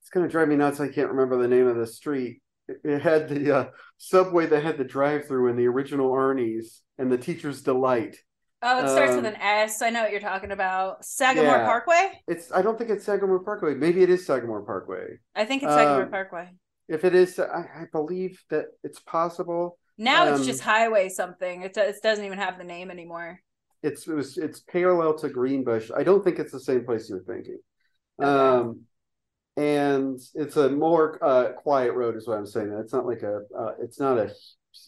it's 0.00 0.10
gonna 0.10 0.26
drive 0.26 0.48
me 0.48 0.56
nuts. 0.56 0.80
I 0.80 0.88
can't 0.88 1.10
remember 1.10 1.40
the 1.40 1.46
name 1.46 1.68
of 1.68 1.76
the 1.76 1.86
street. 1.86 2.42
It, 2.66 2.78
it 2.82 3.00
had 3.00 3.28
the 3.28 3.56
uh, 3.56 3.64
subway 3.96 4.46
that 4.46 4.64
had 4.64 4.76
the 4.76 4.82
drive-through 4.82 5.50
and 5.50 5.56
the 5.56 5.68
original 5.68 6.10
Arnie's 6.10 6.82
and 6.98 7.12
the 7.12 7.16
Teacher's 7.16 7.62
Delight. 7.62 8.16
Oh, 8.60 8.84
it 8.84 8.88
starts 8.88 9.10
um, 9.10 9.18
with 9.18 9.26
an 9.26 9.40
S. 9.40 9.82
I 9.82 9.90
know 9.90 10.02
what 10.02 10.10
you're 10.10 10.18
talking 10.18 10.50
about. 10.50 11.04
Sagamore 11.04 11.58
yeah, 11.58 11.64
Parkway. 11.64 12.20
It's. 12.26 12.50
I 12.50 12.60
don't 12.60 12.76
think 12.76 12.90
it's 12.90 13.04
Sagamore 13.04 13.44
Parkway. 13.44 13.74
Maybe 13.74 14.02
it 14.02 14.10
is 14.10 14.26
Sagamore 14.26 14.62
Parkway. 14.62 15.18
I 15.36 15.44
think 15.44 15.62
it's 15.62 15.72
Sagamore 15.72 16.06
um, 16.06 16.10
Parkway. 16.10 16.50
If 16.88 17.04
it 17.04 17.14
is, 17.14 17.38
I, 17.38 17.44
I 17.44 17.84
believe 17.92 18.42
that 18.50 18.66
it's 18.82 19.00
possible. 19.00 19.78
Now 19.96 20.26
um, 20.26 20.34
it's 20.34 20.46
just 20.46 20.60
highway 20.60 21.08
something. 21.08 21.62
It, 21.62 21.76
it 21.76 21.96
doesn't 22.02 22.24
even 22.24 22.38
have 22.38 22.58
the 22.58 22.64
name 22.64 22.90
anymore. 22.90 23.40
It's 23.82 24.06
it 24.06 24.14
was 24.14 24.38
it's 24.38 24.60
parallel 24.60 25.14
to 25.18 25.28
Greenbush. 25.28 25.90
I 25.94 26.02
don't 26.02 26.24
think 26.24 26.38
it's 26.38 26.52
the 26.52 26.60
same 26.60 26.84
place 26.84 27.08
you're 27.08 27.22
thinking. 27.22 27.58
Okay. 28.20 28.28
Um, 28.28 28.80
and 29.56 30.18
it's 30.34 30.56
a 30.56 30.68
more 30.68 31.22
uh, 31.22 31.52
quiet 31.52 31.92
road, 31.92 32.16
is 32.16 32.26
what 32.26 32.38
I'm 32.38 32.46
saying. 32.46 32.72
It's 32.80 32.92
not 32.92 33.06
like 33.06 33.22
a. 33.22 33.42
Uh, 33.56 33.72
it's 33.80 34.00
not 34.00 34.18
a 34.18 34.32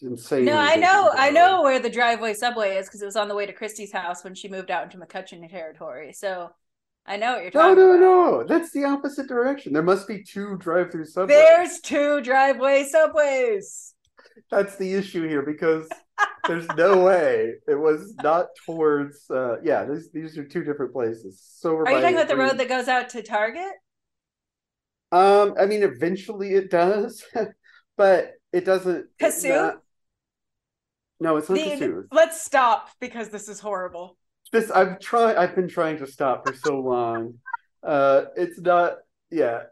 insane. 0.01 0.45
No, 0.45 0.57
I 0.57 0.75
know, 0.75 1.11
I 1.13 1.29
know 1.29 1.61
where 1.61 1.79
the 1.79 1.89
driveway 1.89 2.33
subway 2.33 2.75
is 2.75 2.87
because 2.87 3.01
it 3.01 3.05
was 3.05 3.15
on 3.15 3.27
the 3.27 3.35
way 3.35 3.45
to 3.45 3.53
Christie's 3.53 3.91
house 3.91 4.23
when 4.23 4.35
she 4.35 4.49
moved 4.49 4.69
out 4.69 4.83
into 4.83 4.97
McCutcheon 4.97 5.49
territory. 5.49 6.13
So 6.13 6.49
I 7.07 7.15
know 7.15 7.33
what 7.33 7.41
you're 7.41 7.51
talking 7.51 7.75
no, 7.77 7.93
no, 7.93 7.97
No, 7.97 8.31
no, 8.39 8.43
That's 8.43 8.71
the 8.71 8.83
opposite 8.83 9.27
direction. 9.27 9.71
There 9.71 9.81
must 9.83 10.07
be 10.07 10.23
two 10.23 10.57
drive-through 10.57 11.05
subways. 11.05 11.37
There's 11.37 11.79
two 11.79 12.21
driveway 12.21 12.83
subways. 12.83 13.93
That's 14.51 14.75
the 14.75 14.93
issue 14.93 15.27
here 15.27 15.41
because 15.41 15.87
there's 16.47 16.67
no 16.75 17.03
way 17.03 17.55
it 17.67 17.75
was 17.75 18.13
not 18.21 18.47
towards. 18.65 19.29
Uh, 19.29 19.57
yeah, 19.63 19.85
these 19.85 20.11
these 20.11 20.37
are 20.37 20.43
two 20.43 20.63
different 20.63 20.93
places. 20.93 21.41
So 21.41 21.77
are 21.77 21.91
you 21.91 22.01
talking 22.01 22.15
about 22.15 22.27
the 22.27 22.37
road 22.37 22.57
that 22.57 22.69
goes 22.69 22.87
out 22.87 23.09
to 23.09 23.23
Target? 23.23 23.71
Um, 25.11 25.55
I 25.59 25.65
mean, 25.65 25.83
eventually 25.83 26.53
it 26.53 26.69
does, 26.69 27.23
but 27.97 28.33
it 28.51 28.65
doesn't. 28.65 29.07
Kasuth. 29.19 29.49
Not... 29.49 29.81
No, 31.19 31.37
it's 31.37 31.49
not 31.49 31.57
the, 31.57 32.07
Let's 32.11 32.43
stop 32.43 32.89
because 32.99 33.29
this 33.29 33.49
is 33.49 33.59
horrible 33.59 34.17
this 34.51 34.71
I've 34.71 34.99
tried 34.99 35.35
I've 35.35 35.55
been 35.55 35.67
trying 35.67 35.97
to 35.99 36.07
stop 36.07 36.45
for 36.47 36.53
so 36.55 36.79
long. 36.79 37.35
Uh 37.83 38.25
it's 38.35 38.59
not 38.59 38.97
yeah. 39.29 39.63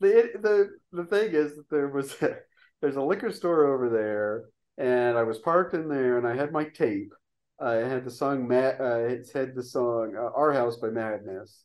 The 0.00 0.30
the 0.40 0.70
the 0.92 1.04
thing 1.04 1.32
is 1.34 1.56
that 1.56 1.70
there 1.70 1.88
was 1.88 2.20
a, 2.22 2.36
there's 2.80 2.96
a 2.96 3.02
liquor 3.02 3.30
store 3.32 3.74
over 3.74 3.88
there 3.90 4.44
and 4.78 5.16
I 5.18 5.22
was 5.22 5.38
parked 5.38 5.74
in 5.74 5.88
there 5.88 6.18
and 6.18 6.26
I 6.26 6.34
had 6.34 6.52
my 6.52 6.64
tape. 6.64 7.12
I 7.60 7.74
had 7.74 8.04
the 8.04 8.10
song 8.10 8.48
Matt 8.48 8.80
uh 8.80 9.00
it 9.00 9.28
had 9.32 9.54
the 9.54 9.62
song 9.62 10.14
uh, 10.16 10.30
Our 10.34 10.52
House 10.52 10.76
by 10.76 10.88
Madness 10.88 11.64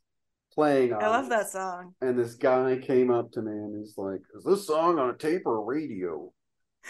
playing 0.53 0.93
I 0.93 1.07
love 1.07 1.25
it. 1.25 1.29
that 1.29 1.49
song. 1.49 1.93
And 2.01 2.17
this 2.17 2.35
guy 2.35 2.77
came 2.81 3.11
up 3.11 3.31
to 3.33 3.41
me 3.41 3.51
and 3.51 3.77
he's 3.77 3.97
like, 3.97 4.21
Is 4.35 4.43
this 4.43 4.67
song 4.67 4.99
on 4.99 5.09
a 5.09 5.17
tape 5.17 5.43
or 5.45 5.57
a 5.57 5.61
radio? 5.61 6.31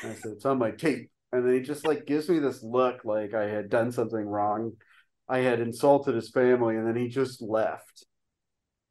And 0.04 0.12
I 0.12 0.16
said, 0.16 0.34
It's 0.34 0.46
on 0.46 0.60
my 0.60 0.72
tape. 0.72 1.10
And 1.32 1.46
then 1.46 1.54
he 1.54 1.62
just 1.62 1.86
like 1.86 2.06
gives 2.06 2.30
me 2.30 2.40
this 2.40 2.64
look 2.64 3.04
like 3.04 3.34
I 3.34 3.46
had 3.50 3.70
done 3.70 3.92
something 3.92 4.26
wrong 4.26 4.74
I 5.28 5.40
had 5.40 5.60
insulted 5.60 6.16
his 6.16 6.30
family, 6.30 6.76
and 6.76 6.88
then 6.88 6.96
he 6.96 7.08
just 7.08 7.42
left. 7.42 8.06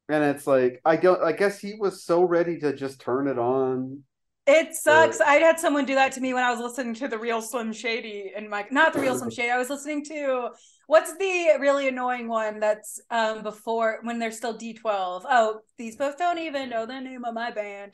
And 0.09 0.23
it's 0.23 0.45
like 0.45 0.81
I 0.85 0.97
don't. 0.97 1.21
I 1.23 1.31
guess 1.31 1.59
he 1.59 1.75
was 1.79 2.03
so 2.03 2.23
ready 2.23 2.59
to 2.59 2.75
just 2.75 3.01
turn 3.01 3.27
it 3.27 3.39
on. 3.39 4.03
It 4.47 4.75
sucks. 4.75 5.19
I 5.21 5.35
had 5.35 5.59
someone 5.59 5.85
do 5.85 5.95
that 5.95 6.11
to 6.13 6.21
me 6.21 6.33
when 6.33 6.43
I 6.43 6.51
was 6.51 6.59
listening 6.59 6.93
to 6.95 7.07
the 7.07 7.17
real 7.17 7.41
Slim 7.41 7.73
Shady 7.73 8.31
and 8.35 8.47
my 8.47 8.65
not 8.69 8.93
the 8.93 8.99
real 8.99 9.17
Slim 9.17 9.31
Shady. 9.31 9.49
I 9.49 9.57
was 9.57 9.71
listening 9.71 10.05
to 10.05 10.49
what's 10.85 11.17
the 11.17 11.57
really 11.59 11.87
annoying 11.87 12.27
one 12.27 12.59
that's 12.59 13.01
um 13.09 13.41
before 13.41 13.99
when 14.03 14.19
they're 14.19 14.31
still 14.31 14.53
D 14.53 14.73
twelve. 14.73 15.25
Oh, 15.27 15.61
these 15.79 15.95
both 15.95 16.17
don't 16.19 16.37
even 16.37 16.69
know 16.69 16.85
the 16.85 16.99
name 16.99 17.25
of 17.25 17.33
my 17.33 17.49
band. 17.49 17.93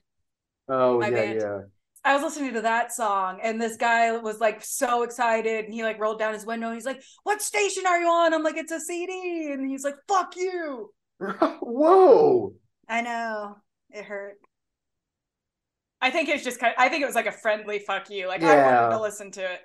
Oh 0.67 0.99
my 0.99 1.07
yeah, 1.07 1.15
band. 1.15 1.39
yeah. 1.39 1.59
I 2.03 2.15
was 2.15 2.23
listening 2.23 2.53
to 2.53 2.61
that 2.61 2.91
song 2.91 3.39
and 3.43 3.61
this 3.61 3.77
guy 3.77 4.17
was 4.17 4.39
like 4.39 4.63
so 4.63 5.03
excited 5.03 5.65
and 5.65 5.73
he 5.73 5.83
like 5.83 5.99
rolled 5.99 6.17
down 6.19 6.33
his 6.33 6.45
window 6.45 6.67
and 6.67 6.75
he's 6.75 6.85
like, 6.85 7.01
What 7.23 7.41
station 7.41 7.85
are 7.85 7.99
you 7.99 8.07
on? 8.07 8.33
I'm 8.33 8.43
like, 8.43 8.57
It's 8.57 8.71
a 8.71 8.79
CD. 8.79 9.51
And 9.51 9.69
he's 9.69 9.83
like, 9.83 9.95
Fuck 10.07 10.35
you. 10.35 10.91
Whoa. 11.19 12.53
I 12.89 13.01
know. 13.01 13.57
It 13.91 14.03
hurt. 14.05 14.37
I 16.01 16.09
think 16.09 16.29
it's 16.29 16.43
just 16.43 16.59
kind. 16.59 16.73
Of, 16.75 16.83
I 16.83 16.89
think 16.89 17.03
it 17.03 17.05
was 17.05 17.15
like 17.15 17.27
a 17.27 17.31
friendly 17.31 17.79
fuck 17.79 18.09
you. 18.09 18.27
Like 18.27 18.41
Yeah. 18.41 18.47
I 18.51 18.81
wanted 18.81 18.95
to 18.95 19.01
listen 19.01 19.31
to 19.33 19.53
it 19.53 19.59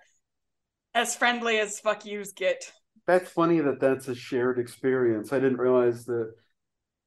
as 0.94 1.16
friendly 1.16 1.58
as 1.58 1.80
fuck 1.80 2.04
yous 2.04 2.32
get. 2.32 2.70
That's 3.06 3.30
funny 3.30 3.60
that 3.60 3.80
that's 3.80 4.08
a 4.08 4.14
shared 4.14 4.58
experience. 4.58 5.32
I 5.32 5.38
didn't 5.38 5.58
realize 5.58 6.04
that. 6.06 6.34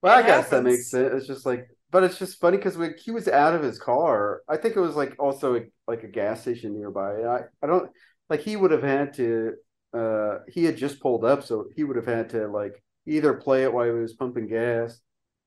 Well, 0.01 0.17
It 0.17 0.23
I 0.23 0.27
guess 0.27 0.49
that 0.49 0.63
makes 0.63 0.89
sense. 0.89 1.13
It's 1.13 1.27
just 1.27 1.45
like, 1.45 1.67
but 1.91 2.03
it's 2.03 2.19
just 2.19 2.39
funny 2.39 2.57
because 2.57 2.77
when 2.77 2.95
he 3.03 3.11
was 3.11 3.27
out 3.27 3.55
of 3.55 3.63
his 3.63 3.79
car, 3.79 4.41
I 4.47 4.57
think 4.57 4.75
it 4.75 4.79
was 4.81 4.95
like 4.95 5.15
also 5.19 5.55
a, 5.57 5.61
like 5.87 6.03
a 6.03 6.07
gas 6.07 6.41
station 6.41 6.73
nearby. 6.73 7.13
And 7.15 7.27
I, 7.29 7.41
I 7.63 7.67
don't 7.67 7.91
like 8.29 8.41
he 8.41 8.55
would 8.55 8.71
have 8.71 8.83
had 8.83 9.13
to. 9.15 9.53
Uh, 9.93 10.39
he 10.47 10.65
had 10.65 10.77
just 10.77 10.99
pulled 10.99 11.25
up, 11.25 11.43
so 11.43 11.65
he 11.75 11.83
would 11.83 11.95
have 11.95 12.05
had 12.05 12.29
to 12.31 12.47
like 12.47 12.83
either 13.07 13.33
play 13.33 13.63
it 13.63 13.73
while 13.73 13.85
he 13.85 13.91
was 13.91 14.13
pumping 14.13 14.47
gas, 14.47 14.99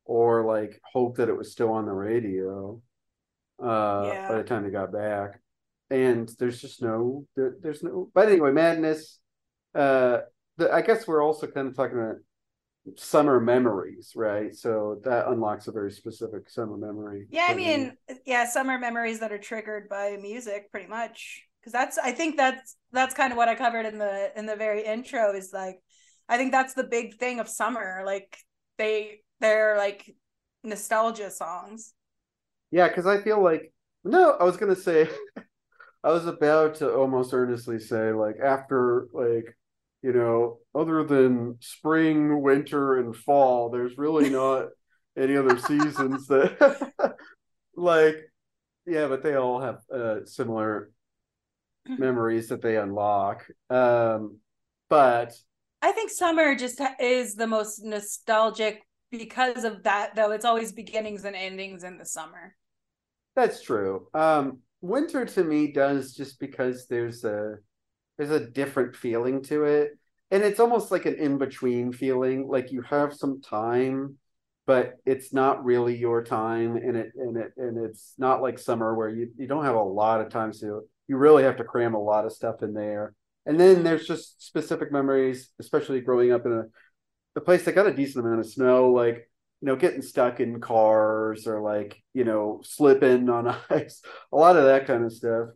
or 0.04 0.44
like 0.44 0.80
hope 0.92 1.16
that 1.16 1.28
it 1.28 1.36
was 1.36 1.52
still 1.52 1.70
on 1.72 1.86
the 1.86 1.92
radio. 1.92 2.80
Uh, 3.62 4.10
Yeah. 4.12 4.28
by 4.28 4.36
the 4.38 4.44
time 4.44 4.64
he 4.64 4.70
got 4.70 4.92
back, 4.92 5.40
and 5.90 6.28
there's 6.38 6.60
just 6.60 6.82
no, 6.82 7.26
there, 7.36 7.56
there's 7.60 7.82
no. 7.82 8.10
But 8.14 8.28
anyway, 8.28 8.52
madness. 8.52 9.20
Uh, 9.74 10.20
the, 10.58 10.70
I 10.72 10.82
guess 10.82 11.06
we're 11.06 11.22
also 11.22 11.46
kind 11.46 11.68
of 11.68 11.76
talking 11.76 11.98
about 11.98 12.16
summer 12.96 13.40
memories, 13.40 14.12
right? 14.16 14.54
So 14.54 15.00
that 15.04 15.28
unlocks 15.28 15.68
a 15.68 15.72
very 15.72 15.92
specific 15.92 16.50
summer 16.50 16.76
memory. 16.76 17.28
Yeah, 17.30 17.46
I 17.50 17.54
for 17.54 17.60
me. 17.60 17.88
mean, 17.88 17.96
yeah, 18.26 18.46
summer 18.48 18.78
memories 18.78 19.20
that 19.20 19.32
are 19.32 19.38
triggered 19.38 19.88
by 19.88 20.16
music, 20.20 20.70
pretty 20.70 20.86
much. 20.88 21.46
Because 21.60 21.72
that's, 21.72 21.96
I 21.98 22.12
think 22.12 22.36
that's 22.36 22.76
that's 22.92 23.14
kind 23.14 23.32
of 23.32 23.36
what 23.36 23.48
I 23.48 23.54
covered 23.54 23.86
in 23.86 23.98
the 23.98 24.32
in 24.36 24.46
the 24.46 24.56
very 24.56 24.84
intro. 24.84 25.32
Is 25.34 25.50
like, 25.52 25.80
I 26.28 26.36
think 26.36 26.52
that's 26.52 26.74
the 26.74 26.84
big 26.84 27.16
thing 27.16 27.40
of 27.40 27.48
summer. 27.48 28.02
Like 28.04 28.36
they 28.78 29.20
they're 29.40 29.76
like 29.78 30.14
nostalgia 30.62 31.30
songs. 31.30 31.94
yeah, 32.70 32.88
because 32.88 33.06
I 33.06 33.20
feel 33.22 33.42
like 33.42 33.72
no, 34.04 34.32
I 34.32 34.44
was 34.44 34.56
gonna 34.56 34.76
say, 34.76 35.08
I 36.04 36.10
was 36.12 36.26
about 36.26 36.76
to 36.76 36.94
almost 36.94 37.34
earnestly 37.34 37.78
say 37.78 38.12
like 38.12 38.36
after 38.42 39.08
like 39.12 39.56
you 40.02 40.12
know 40.12 40.58
other 40.74 41.04
than 41.04 41.56
spring, 41.60 42.42
winter, 42.42 42.98
and 42.98 43.14
fall, 43.14 43.70
there's 43.70 43.96
really 43.98 44.30
not 44.30 44.68
any 45.16 45.36
other 45.36 45.58
seasons 45.58 46.26
that 46.28 47.16
like 47.76 48.16
yeah, 48.86 49.06
but 49.06 49.22
they 49.22 49.34
all 49.34 49.60
have 49.60 49.78
uh, 49.94 50.24
similar 50.24 50.90
memories 51.86 52.48
that 52.48 52.62
they 52.62 52.76
unlock. 52.76 53.46
Um, 53.70 54.38
but 54.88 55.34
I 55.80 55.92
think 55.92 56.10
summer 56.10 56.54
just 56.54 56.80
is 57.00 57.34
the 57.34 57.46
most 57.46 57.84
nostalgic 57.84 58.82
because 59.10 59.64
of 59.64 59.82
that. 59.84 60.14
Though 60.14 60.32
it's 60.32 60.44
always 60.44 60.72
beginnings 60.72 61.24
and 61.24 61.36
endings 61.36 61.84
in 61.84 61.98
the 61.98 62.06
summer. 62.06 62.56
That's 63.34 63.62
true. 63.62 64.08
Um, 64.12 64.58
winter 64.80 65.24
to 65.24 65.44
me 65.44 65.72
does 65.72 66.14
just 66.14 66.38
because 66.38 66.86
there's 66.86 67.24
a 67.24 67.56
there's 68.22 68.42
a 68.42 68.50
different 68.50 68.94
feeling 68.94 69.42
to 69.42 69.64
it, 69.64 69.98
and 70.30 70.42
it's 70.42 70.60
almost 70.60 70.90
like 70.90 71.06
an 71.06 71.16
in 71.16 71.38
between 71.38 71.92
feeling. 71.92 72.46
Like 72.46 72.70
you 72.70 72.82
have 72.82 73.12
some 73.14 73.40
time, 73.42 74.16
but 74.66 74.94
it's 75.04 75.32
not 75.32 75.64
really 75.64 75.96
your 75.96 76.22
time, 76.22 76.76
and 76.76 76.96
it 76.96 77.12
and 77.16 77.36
it 77.36 77.52
and 77.56 77.84
it's 77.84 78.14
not 78.18 78.40
like 78.40 78.58
summer 78.58 78.94
where 78.94 79.08
you 79.08 79.30
you 79.36 79.48
don't 79.48 79.64
have 79.64 79.74
a 79.74 79.82
lot 79.82 80.20
of 80.20 80.30
time 80.30 80.52
to. 80.52 80.82
You 81.08 81.16
really 81.16 81.42
have 81.42 81.56
to 81.56 81.64
cram 81.64 81.94
a 81.94 82.02
lot 82.02 82.24
of 82.24 82.32
stuff 82.32 82.62
in 82.62 82.74
there, 82.74 83.14
and 83.44 83.58
then 83.58 83.82
there's 83.82 84.06
just 84.06 84.44
specific 84.46 84.92
memories, 84.92 85.50
especially 85.58 86.00
growing 86.00 86.32
up 86.32 86.46
in 86.46 86.52
a 86.52 86.64
a 87.34 87.40
place 87.40 87.64
that 87.64 87.74
got 87.74 87.86
a 87.86 87.94
decent 87.94 88.24
amount 88.24 88.40
of 88.40 88.46
snow, 88.46 88.90
like 88.90 89.28
you 89.60 89.66
know, 89.66 89.76
getting 89.76 90.02
stuck 90.02 90.40
in 90.40 90.60
cars 90.60 91.46
or 91.46 91.60
like, 91.60 92.02
you 92.14 92.24
know, 92.24 92.60
slipping 92.64 93.28
on 93.30 93.46
ice, 93.70 94.02
a 94.32 94.36
lot 94.36 94.56
of 94.56 94.64
that 94.64 94.86
kind 94.86 95.04
of 95.04 95.12
stuff. 95.12 95.48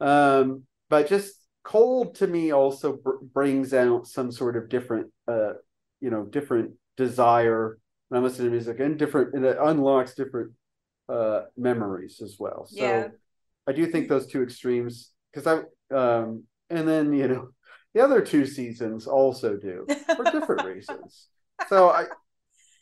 Um, 0.00 0.64
but 0.88 1.08
just 1.08 1.39
cold 1.62 2.16
to 2.16 2.26
me 2.26 2.52
also 2.52 2.94
br- 2.96 3.22
brings 3.32 3.74
out 3.74 4.06
some 4.06 4.32
sort 4.32 4.56
of 4.56 4.68
different, 4.68 5.12
uh, 5.28 5.54
you 6.00 6.10
know, 6.10 6.24
different 6.24 6.72
desire 6.96 7.78
when 8.08 8.18
I'm 8.18 8.24
listening 8.24 8.48
to 8.48 8.52
music 8.52 8.80
and 8.80 8.98
different, 8.98 9.34
and 9.34 9.44
it 9.44 9.56
unlocks 9.60 10.14
different 10.14 10.52
uh, 11.08 11.42
memories 11.56 12.20
as 12.22 12.36
well. 12.38 12.66
So 12.66 12.76
Yeah. 12.76 13.08
I 13.66 13.72
do 13.72 13.86
think 13.86 14.08
those 14.08 14.26
two 14.26 14.42
extremes, 14.42 15.12
because 15.32 15.46
I, 15.46 15.94
um, 15.94 16.44
and 16.70 16.88
then, 16.88 17.12
you 17.12 17.28
know, 17.28 17.48
the 17.94 18.02
other 18.02 18.20
two 18.22 18.46
seasons 18.46 19.06
also 19.06 19.56
do 19.56 19.86
for 20.16 20.24
different 20.24 20.62
reasons. 20.64 21.26
So 21.68 21.90
I, 21.90 22.06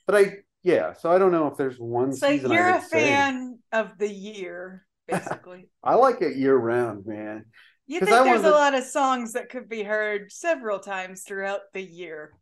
but 0.07 0.17
I, 0.17 0.33
yeah. 0.63 0.93
So 0.95 1.11
I 1.11 1.19
don't 1.19 1.33
know 1.33 1.47
if 1.49 1.57
there's 1.57 1.79
one 1.79 2.13
so 2.13 2.29
season. 2.29 2.53
I 2.53 2.55
you're 2.55 2.69
a 2.71 2.75
would 2.75 2.83
say. 2.83 3.17
fan 3.17 3.59
of 3.73 3.99
the 3.99 4.09
year, 4.09 4.87
basically. 5.09 5.69
I 5.83 5.95
like 5.95 6.21
it 6.23 6.37
year 6.37 6.57
round, 6.57 7.07
man. 7.07 7.47
You 7.89 8.01
think 8.01 8.11
there's 8.11 8.45
a 8.45 8.51
lot 8.51 8.75
of 8.75 8.85
songs 8.85 9.33
that 9.33 9.49
could 9.49 9.69
be 9.69 9.83
heard 9.83 10.31
several 10.31 10.79
times 10.79 11.23
throughout 11.27 11.61
the 11.73 11.83
year. 11.83 12.35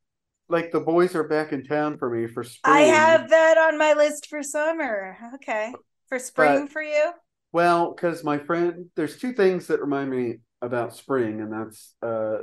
Like 0.48 0.72
the 0.72 0.80
boys 0.80 1.14
are 1.14 1.26
back 1.26 1.52
in 1.52 1.64
town 1.64 1.98
for 1.98 2.10
me 2.10 2.26
for 2.26 2.42
spring. 2.42 2.74
I 2.74 2.80
have 2.80 3.30
that 3.30 3.56
on 3.56 3.78
my 3.78 3.92
list 3.94 4.26
for 4.28 4.42
summer. 4.42 5.16
Okay. 5.36 5.72
For 6.08 6.18
spring 6.18 6.62
But- 6.62 6.72
for 6.72 6.82
you? 6.82 7.12
Well, 7.52 7.92
because 7.94 8.22
my 8.24 8.38
friend, 8.38 8.86
there's 8.96 9.18
two 9.18 9.32
things 9.32 9.68
that 9.68 9.80
remind 9.80 10.10
me 10.10 10.38
about 10.60 10.94
spring, 10.94 11.40
and 11.40 11.52
that's 11.52 11.94
uh, 12.02 12.38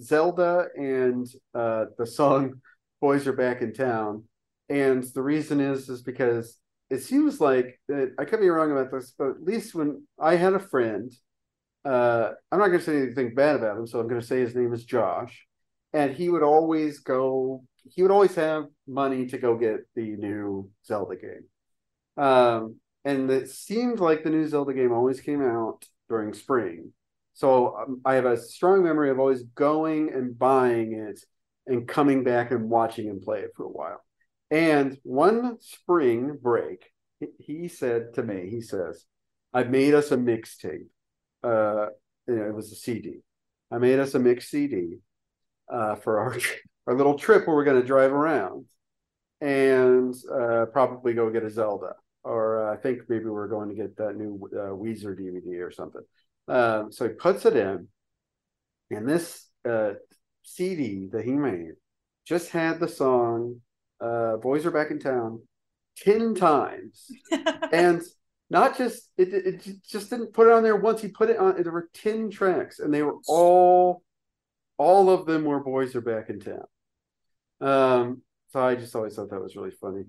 Zelda 0.00 0.68
and 0.76 1.26
uh, 1.54 1.86
the 1.98 2.06
song 2.06 2.60
"Boys 3.00 3.26
Are 3.26 3.32
Back 3.32 3.62
in 3.62 3.72
Town." 3.72 4.24
And 4.68 5.02
the 5.14 5.22
reason 5.22 5.60
is 5.60 5.88
is 5.88 6.02
because 6.02 6.56
it 6.88 7.02
seems 7.02 7.40
like 7.40 7.80
that 7.88 8.12
I 8.18 8.24
could 8.26 8.40
be 8.40 8.48
wrong 8.50 8.70
about 8.70 8.92
this, 8.92 9.12
but 9.18 9.30
at 9.30 9.42
least 9.42 9.74
when 9.74 10.06
I 10.20 10.36
had 10.36 10.52
a 10.52 10.60
friend, 10.60 11.10
uh, 11.84 12.30
I'm 12.50 12.58
not 12.58 12.68
going 12.68 12.78
to 12.78 12.84
say 12.84 12.96
anything 12.96 13.34
bad 13.34 13.56
about 13.56 13.76
him, 13.76 13.86
so 13.86 13.98
I'm 13.98 14.08
going 14.08 14.20
to 14.20 14.26
say 14.26 14.40
his 14.40 14.54
name 14.54 14.72
is 14.72 14.84
Josh, 14.84 15.46
and 15.92 16.14
he 16.14 16.28
would 16.28 16.42
always 16.42 17.00
go. 17.00 17.64
He 17.84 18.02
would 18.02 18.12
always 18.12 18.34
have 18.36 18.66
money 18.86 19.26
to 19.26 19.38
go 19.38 19.56
get 19.56 19.80
the 19.96 20.16
new 20.16 20.70
Zelda 20.86 21.16
game. 21.16 21.44
Um, 22.16 22.76
and 23.04 23.30
it 23.30 23.50
seemed 23.50 23.98
like 23.98 24.22
the 24.22 24.30
new 24.30 24.46
Zelda 24.46 24.72
game 24.72 24.92
always 24.92 25.20
came 25.20 25.42
out 25.42 25.84
during 26.08 26.32
spring. 26.34 26.92
So 27.34 27.76
um, 27.76 28.00
I 28.04 28.14
have 28.14 28.26
a 28.26 28.36
strong 28.36 28.84
memory 28.84 29.10
of 29.10 29.18
always 29.18 29.42
going 29.42 30.12
and 30.12 30.38
buying 30.38 30.92
it 30.92 31.20
and 31.66 31.88
coming 31.88 32.24
back 32.24 32.50
and 32.50 32.68
watching 32.68 33.06
him 33.06 33.20
play 33.20 33.40
it 33.40 33.52
for 33.56 33.64
a 33.64 33.68
while. 33.68 34.04
And 34.50 34.98
one 35.02 35.56
spring 35.60 36.38
break, 36.40 36.90
he- 37.38 37.68
said 37.68 38.14
to 38.14 38.22
me, 38.22 38.50
he 38.50 38.60
says, 38.60 39.04
I 39.54 39.64
made 39.64 39.94
us 39.94 40.12
a 40.12 40.16
mixtape. 40.16 40.88
Uh, 41.42 41.86
you 42.28 42.36
know, 42.36 42.44
it 42.44 42.54
was 42.54 42.72
a 42.72 42.76
CD. 42.76 43.20
I 43.70 43.78
made 43.78 43.98
us 43.98 44.14
a 44.14 44.18
mix 44.18 44.50
CD 44.50 44.98
uh, 45.72 45.96
for 45.96 46.20
our 46.20 46.38
our 46.86 46.94
little 46.94 47.18
trip 47.18 47.46
where 47.46 47.56
we're 47.56 47.64
going 47.64 47.80
to 47.80 47.86
drive 47.86 48.12
around 48.12 48.66
and 49.40 50.14
uh, 50.32 50.66
probably 50.72 51.14
go 51.14 51.30
get 51.30 51.44
a 51.44 51.50
Zelda 51.50 51.94
or 52.24 52.68
uh, 52.68 52.72
I 52.72 52.76
think 52.76 53.00
maybe 53.08 53.26
we're 53.26 53.48
going 53.48 53.68
to 53.68 53.74
get 53.74 53.96
that 53.96 54.16
new 54.16 54.40
uh, 54.52 54.70
Weezer 54.70 55.18
DVD 55.18 55.60
or 55.60 55.70
something. 55.70 56.02
Um, 56.48 56.92
so 56.92 57.08
he 57.08 57.14
puts 57.14 57.44
it 57.46 57.56
in, 57.56 57.88
and 58.90 59.08
this 59.08 59.48
uh, 59.68 59.92
CD 60.42 61.08
that 61.12 61.24
he 61.24 61.32
made 61.32 61.72
just 62.26 62.50
had 62.50 62.80
the 62.80 62.88
song 62.88 63.60
uh, 64.00 64.36
"Boys 64.36 64.66
Are 64.66 64.70
Back 64.70 64.90
in 64.90 64.98
Town" 64.98 65.40
ten 65.96 66.34
times, 66.34 67.10
and 67.72 68.02
not 68.52 68.76
just 68.78 69.10
it, 69.16 69.32
it 69.32 69.66
just 69.88 70.10
didn't 70.10 70.32
put 70.32 70.46
it 70.46 70.52
on 70.52 70.62
there 70.62 70.76
once. 70.76 71.00
He 71.00 71.08
put 71.08 71.30
it 71.30 71.38
on. 71.38 71.60
There 71.62 71.72
were 71.72 71.88
ten 71.94 72.30
tracks, 72.30 72.78
and 72.78 72.92
they 72.92 73.02
were 73.02 73.16
all 73.26 74.02
all 74.78 75.10
of 75.10 75.26
them 75.26 75.44
were 75.44 75.60
"Boys 75.60 75.96
Are 75.96 76.00
Back 76.00 76.28
in 76.30 76.38
Town." 76.38 76.64
Um, 77.60 78.22
so 78.52 78.60
I 78.60 78.74
just 78.74 78.94
always 78.94 79.14
thought 79.16 79.30
that 79.30 79.40
was 79.42 79.56
really 79.56 79.70
funny. 79.70 80.04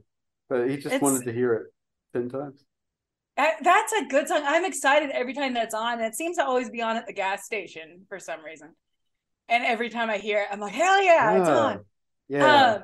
But 0.49 0.69
he 0.69 0.75
just 0.75 0.87
It's- 0.87 1.01
wanted 1.01 1.25
to 1.25 1.31
hear 1.33 1.53
it 1.53 1.67
ten 2.13 2.29
times. 2.29 2.63
That's 3.35 3.93
a 3.93 4.05
good 4.05 4.27
song. 4.27 4.43
I'm 4.45 4.63
excited 4.65 5.09
every 5.09 5.33
time 5.33 5.53
that's 5.55 5.73
on. 5.73 5.99
It 6.01 6.13
seems 6.13 6.37
to 6.37 6.45
always 6.45 6.69
be 6.69 6.83
on 6.83 6.97
at 6.97 7.07
the 7.07 7.13
gas 7.13 7.45
station 7.45 8.05
for 8.07 8.19
some 8.19 8.43
reason. 8.43 8.75
And 9.49 9.63
every 9.63 9.89
time 9.89 10.09
I 10.11 10.17
hear 10.19 10.41
it, 10.43 10.47
I'm 10.51 10.59
like, 10.59 10.73
hell 10.73 11.03
yeah, 11.03 11.39
it's 11.39 11.49
Ah, 11.49 11.65
on. 11.69 11.85
Yeah. 12.27 12.73
Um, 12.73 12.83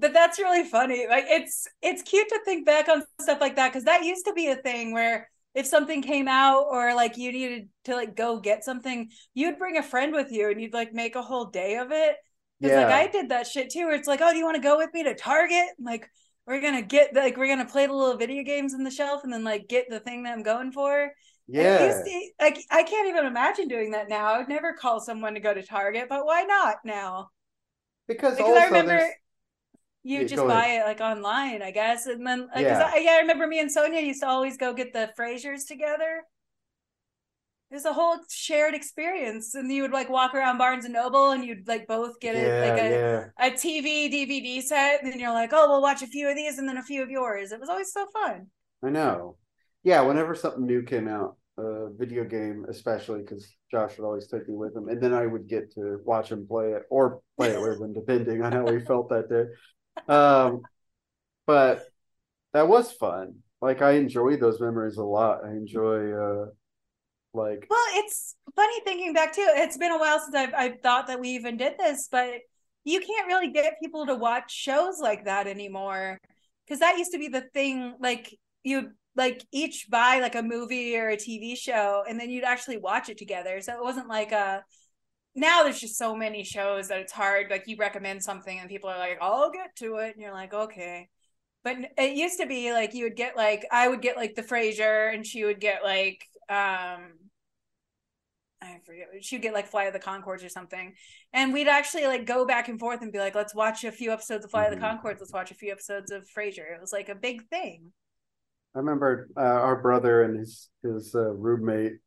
but 0.00 0.12
that's 0.12 0.38
really 0.38 0.64
funny. 0.64 1.06
Like 1.08 1.24
it's 1.28 1.68
it's 1.82 2.02
cute 2.02 2.28
to 2.28 2.40
think 2.44 2.66
back 2.66 2.88
on 2.88 3.02
stuff 3.20 3.40
like 3.40 3.56
that 3.56 3.68
because 3.68 3.84
that 3.84 4.04
used 4.04 4.24
to 4.26 4.32
be 4.32 4.48
a 4.48 4.56
thing 4.56 4.92
where 4.92 5.28
if 5.54 5.66
something 5.66 6.00
came 6.00 6.28
out 6.28 6.66
or 6.70 6.94
like 6.94 7.16
you 7.16 7.32
needed 7.32 7.68
to 7.84 7.94
like 7.94 8.16
go 8.16 8.40
get 8.40 8.64
something, 8.64 9.10
you'd 9.34 9.58
bring 9.58 9.76
a 9.76 9.82
friend 9.82 10.12
with 10.12 10.30
you 10.30 10.50
and 10.50 10.60
you'd 10.60 10.72
like 10.72 10.92
make 10.92 11.16
a 11.16 11.22
whole 11.22 11.46
day 11.46 11.76
of 11.76 11.92
it. 11.92 12.16
Because 12.60 12.76
yeah. 12.76 12.84
like 12.86 12.94
I 12.94 13.10
did 13.10 13.30
that 13.30 13.46
shit 13.46 13.70
too, 13.70 13.86
where 13.86 13.94
it's 13.94 14.08
like, 14.08 14.20
oh, 14.22 14.32
do 14.32 14.38
you 14.38 14.44
want 14.44 14.56
to 14.56 14.62
go 14.62 14.76
with 14.78 14.90
me 14.94 15.02
to 15.04 15.14
Target? 15.14 15.68
Like 15.78 16.08
we're 16.46 16.60
gonna 16.60 16.82
get 16.82 17.14
like 17.14 17.36
we're 17.36 17.48
gonna 17.48 17.68
play 17.68 17.86
the 17.86 17.92
little 17.92 18.16
video 18.16 18.42
games 18.42 18.74
on 18.74 18.82
the 18.82 18.90
shelf 18.90 19.24
and 19.24 19.32
then 19.32 19.44
like 19.44 19.68
get 19.68 19.86
the 19.90 20.00
thing 20.00 20.22
that 20.22 20.32
I'm 20.32 20.42
going 20.42 20.72
for. 20.72 21.12
Yeah. 21.46 21.86
used 21.86 22.04
to- 22.04 22.30
like 22.40 22.58
I 22.70 22.84
can't 22.84 23.08
even 23.08 23.26
imagine 23.26 23.68
doing 23.68 23.90
that 23.90 24.08
now. 24.08 24.32
I 24.32 24.38
would 24.38 24.48
never 24.48 24.72
call 24.72 25.00
someone 25.00 25.34
to 25.34 25.40
go 25.40 25.52
to 25.52 25.62
Target, 25.62 26.06
but 26.08 26.24
why 26.24 26.44
not 26.44 26.76
now? 26.84 27.30
because 28.10 28.36
Because 28.36 28.50
also 28.50 28.60
I 28.60 28.64
remember 28.66 29.08
You 30.02 30.20
Yeah, 30.20 30.24
just 30.24 30.46
buy 30.46 30.66
ahead. 30.66 30.82
it 30.82 30.84
like 30.84 31.00
online, 31.00 31.62
I 31.62 31.70
guess, 31.72 32.06
and 32.06 32.26
then 32.26 32.48
uh, 32.56 32.60
Yeah. 32.60 32.78
I, 32.82 32.98
yeah, 32.98 33.12
I 33.12 33.18
remember 33.20 33.46
me 33.46 33.60
and 33.60 33.70
Sonia 33.70 34.00
used 34.00 34.20
to 34.22 34.28
always 34.28 34.56
go 34.56 34.72
get 34.72 34.92
the 34.92 35.12
Frasiers 35.18 35.66
together. 35.66 36.22
It 37.70 37.74
was 37.74 37.84
a 37.84 37.92
whole 37.92 38.18
shared 38.28 38.74
experience, 38.74 39.54
and 39.54 39.70
you 39.70 39.82
would 39.82 39.92
like 39.92 40.08
walk 40.08 40.34
around 40.34 40.58
Barnes 40.58 40.84
and 40.84 40.94
Noble, 40.94 41.30
and 41.30 41.44
you'd 41.44 41.68
like 41.68 41.86
both 41.86 42.18
get 42.18 42.34
it 42.34 42.48
yeah, 42.48 42.60
like 42.60 42.82
a, 42.82 42.90
yeah. 42.90 43.26
a 43.38 43.50
TV 43.52 44.08
DVD 44.10 44.60
set, 44.60 45.02
and 45.02 45.12
then 45.12 45.20
you're 45.20 45.32
like, 45.32 45.50
oh, 45.52 45.68
we'll 45.70 45.80
watch 45.82 46.02
a 46.02 46.08
few 46.08 46.28
of 46.28 46.34
these, 46.34 46.58
and 46.58 46.68
then 46.68 46.78
a 46.78 46.82
few 46.82 47.00
of 47.02 47.10
yours. 47.10 47.52
It 47.52 47.60
was 47.60 47.68
always 47.68 47.92
so 47.92 48.06
fun. 48.12 48.48
I 48.82 48.90
know. 48.90 49.36
Yeah, 49.84 50.00
whenever 50.02 50.34
something 50.34 50.66
new 50.66 50.82
came 50.82 51.06
out, 51.06 51.36
a 51.58 51.90
video 51.96 52.24
game 52.24 52.66
especially, 52.68 53.20
because 53.20 53.54
Josh 53.70 53.96
would 53.98 54.04
always 54.06 54.26
take 54.26 54.48
me 54.48 54.56
with 54.56 54.74
him, 54.74 54.88
and 54.88 55.00
then 55.00 55.14
I 55.14 55.26
would 55.26 55.46
get 55.46 55.72
to 55.74 56.00
watch 56.04 56.32
him 56.32 56.46
play 56.48 56.72
it 56.72 56.82
or 56.90 57.20
play 57.36 57.50
it 57.50 57.60
with 57.60 57.80
him, 57.80 57.92
depending 57.92 58.42
on 58.42 58.50
how 58.52 58.66
he 58.72 58.80
felt 58.80 59.08
that 59.10 59.28
day. 59.28 59.44
Um, 60.08 60.62
but 61.46 61.84
that 62.52 62.68
was 62.68 62.92
fun. 62.92 63.36
Like 63.60 63.82
I 63.82 63.92
enjoy 63.92 64.36
those 64.36 64.60
memories 64.60 64.96
a 64.96 65.04
lot. 65.04 65.44
I 65.44 65.50
enjoy 65.50 66.12
uh 66.12 66.46
like 67.34 67.66
Well, 67.68 67.84
it's 67.94 68.36
funny 68.56 68.80
thinking 68.84 69.12
back 69.12 69.34
too. 69.34 69.46
It's 69.48 69.76
been 69.76 69.92
a 69.92 69.98
while 69.98 70.18
since 70.20 70.34
I've 70.34 70.54
I've 70.54 70.80
thought 70.80 71.06
that 71.08 71.20
we 71.20 71.30
even 71.30 71.56
did 71.56 71.78
this, 71.78 72.08
but 72.10 72.40
you 72.84 73.00
can't 73.00 73.26
really 73.26 73.50
get 73.52 73.80
people 73.82 74.06
to 74.06 74.14
watch 74.14 74.52
shows 74.52 74.98
like 75.00 75.24
that 75.26 75.46
anymore. 75.46 76.18
Because 76.66 76.80
that 76.80 76.98
used 76.98 77.12
to 77.12 77.18
be 77.18 77.28
the 77.28 77.42
thing, 77.54 77.94
like 78.00 78.36
you 78.64 78.90
like 79.16 79.44
each 79.52 79.86
buy 79.90 80.20
like 80.20 80.34
a 80.34 80.42
movie 80.42 80.96
or 80.96 81.08
a 81.08 81.16
TV 81.16 81.56
show, 81.56 82.04
and 82.08 82.18
then 82.18 82.30
you'd 82.30 82.44
actually 82.44 82.78
watch 82.78 83.08
it 83.08 83.18
together. 83.18 83.60
So 83.60 83.74
it 83.74 83.82
wasn't 83.82 84.08
like 84.08 84.32
a 84.32 84.64
now 85.34 85.62
there's 85.62 85.80
just 85.80 85.96
so 85.98 86.14
many 86.14 86.44
shows 86.44 86.88
that 86.88 87.00
it's 87.00 87.12
hard. 87.12 87.50
Like 87.50 87.64
you 87.66 87.76
recommend 87.76 88.22
something 88.22 88.58
and 88.58 88.68
people 88.68 88.90
are 88.90 88.98
like, 88.98 89.18
I'll 89.20 89.50
get 89.50 89.76
to 89.76 89.96
it. 89.96 90.14
And 90.14 90.22
you're 90.22 90.32
like, 90.32 90.52
okay. 90.52 91.08
But 91.64 91.76
it 91.98 92.16
used 92.16 92.40
to 92.40 92.46
be 92.46 92.72
like 92.72 92.94
you 92.94 93.04
would 93.04 93.16
get 93.16 93.36
like 93.36 93.66
I 93.72 93.88
would 93.88 94.02
get 94.02 94.16
like 94.16 94.34
the 94.34 94.42
Frasier 94.42 95.14
and 95.14 95.26
she 95.26 95.44
would 95.44 95.60
get 95.60 95.84
like 95.84 96.26
um 96.48 97.12
I 98.62 98.78
forget 98.84 99.08
she 99.22 99.36
would 99.36 99.42
get 99.42 99.54
like 99.54 99.66
Fly 99.66 99.84
of 99.84 99.94
the 99.94 99.98
Conchords 100.00 100.44
or 100.44 100.48
something. 100.50 100.94
And 101.32 101.52
we'd 101.52 101.68
actually 101.68 102.06
like 102.06 102.26
go 102.26 102.44
back 102.46 102.68
and 102.68 102.78
forth 102.78 103.00
and 103.00 103.12
be 103.12 103.18
like, 103.18 103.34
let's 103.34 103.54
watch 103.54 103.84
a 103.84 103.92
few 103.92 104.12
episodes 104.12 104.44
of 104.44 104.50
Fly 104.50 104.66
of 104.66 104.70
Mhm. 104.70 104.78
the 104.78 104.86
Conchords, 104.86 105.20
let's 105.20 105.32
watch 105.32 105.50
a 105.50 105.54
few 105.54 105.72
episodes 105.72 106.10
of 106.10 106.28
Frasier. 106.28 106.74
It 106.74 106.80
was 106.80 106.92
like 106.92 107.08
a 107.08 107.14
big 107.14 107.48
thing. 107.48 107.92
I 108.74 108.78
remember 108.78 109.28
uh, 109.36 109.40
our 109.40 109.80
brother 109.82 110.22
and 110.22 110.38
his 110.38 110.68
his 110.82 111.14
uh, 111.14 111.32
roommate 111.32 111.98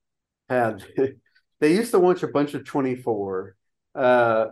had 0.49 0.83
they 1.63 1.73
used 1.73 1.91
to 1.91 1.99
watch 1.99 2.23
a 2.23 2.27
bunch 2.27 2.53
of 2.53 2.65
24 2.65 3.55
uh 3.95 4.47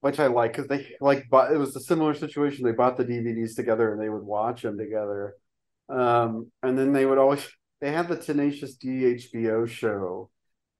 which 0.00 0.20
I 0.20 0.28
like 0.28 0.52
because 0.52 0.68
they 0.68 0.96
like 1.00 1.28
bought 1.30 1.52
it 1.52 1.58
was 1.58 1.76
a 1.76 1.80
similar 1.80 2.14
situation. 2.14 2.64
They 2.64 2.72
bought 2.72 2.96
the 2.98 3.04
DVDs 3.04 3.56
together 3.56 3.92
and 3.92 4.00
they 4.00 4.10
would 4.10 4.22
watch 4.24 4.62
them 4.62 4.78
together. 4.78 5.36
Um 5.88 6.52
and 6.62 6.78
then 6.78 6.92
they 6.92 7.06
would 7.06 7.18
always 7.18 7.46
they 7.80 7.92
had 7.92 8.08
the 8.08 8.16
Tenacious 8.16 8.76
D 8.76 9.06
HBO 9.06 9.66
show. 9.66 10.30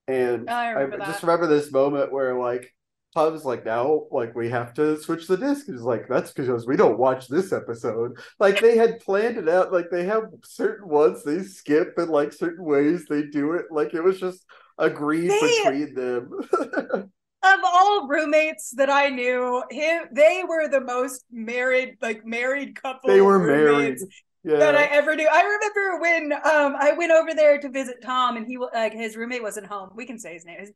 And 0.06 0.48
Oh, 0.48 0.52
I 0.52 0.70
remember 0.70 0.98
just 1.06 1.22
that. 1.22 1.26
remember 1.26 1.46
this 1.48 1.72
moment 1.72 2.12
where 2.12 2.38
like 2.38 2.74
Pub's 3.14 3.44
like 3.44 3.64
now 3.64 4.06
like 4.10 4.34
we 4.34 4.50
have 4.50 4.74
to 4.74 4.98
switch 4.98 5.26
the 5.26 5.36
disc. 5.36 5.66
He's 5.66 5.80
like 5.82 6.08
that's 6.08 6.32
because 6.32 6.66
we 6.66 6.76
don't 6.76 6.98
watch 6.98 7.28
this 7.28 7.52
episode. 7.52 8.18
Like 8.38 8.60
they 8.60 8.76
had 8.76 9.00
planned 9.00 9.38
it 9.38 9.48
out. 9.48 9.72
Like 9.72 9.90
they 9.90 10.04
have 10.06 10.24
certain 10.44 10.88
ones 10.88 11.24
they 11.24 11.42
skip 11.42 11.94
and 11.98 12.10
like 12.10 12.32
certain 12.32 12.64
ways 12.64 13.06
they 13.08 13.22
do 13.24 13.54
it. 13.54 13.66
Like 13.70 13.94
it 13.94 14.02
was 14.02 14.20
just 14.20 14.44
agreed 14.78 15.30
They- 15.30 15.62
between 15.64 15.94
them 15.94 16.30
Of 17.40 17.60
all 17.64 18.08
roommates 18.08 18.72
that 18.76 18.90
I 18.90 19.10
knew, 19.10 19.62
him 19.70 20.06
they 20.12 20.42
were 20.46 20.66
the 20.68 20.80
most 20.80 21.24
married, 21.30 21.96
like 22.02 22.26
married 22.26 22.74
couple. 22.82 23.08
they 23.08 23.20
were 23.20 23.38
married 23.38 23.66
roommates 23.68 24.04
that 24.44 24.74
I 24.74 24.84
ever 24.86 25.14
knew. 25.14 25.28
I 25.30 25.42
remember 25.42 26.00
when 26.00 26.32
um 26.32 26.74
I 26.76 26.94
went 26.98 27.12
over 27.12 27.34
there 27.34 27.60
to 27.60 27.68
visit 27.68 28.02
Tom 28.02 28.36
and 28.36 28.44
he 28.44 28.58
like 28.58 28.92
his 28.92 29.16
roommate 29.16 29.42
wasn't 29.42 29.68
home. 29.68 29.90
We 29.94 30.04
can 30.04 30.18
say 30.18 30.34
his 30.34 30.44
name. 30.44 30.58
His, 30.58 30.72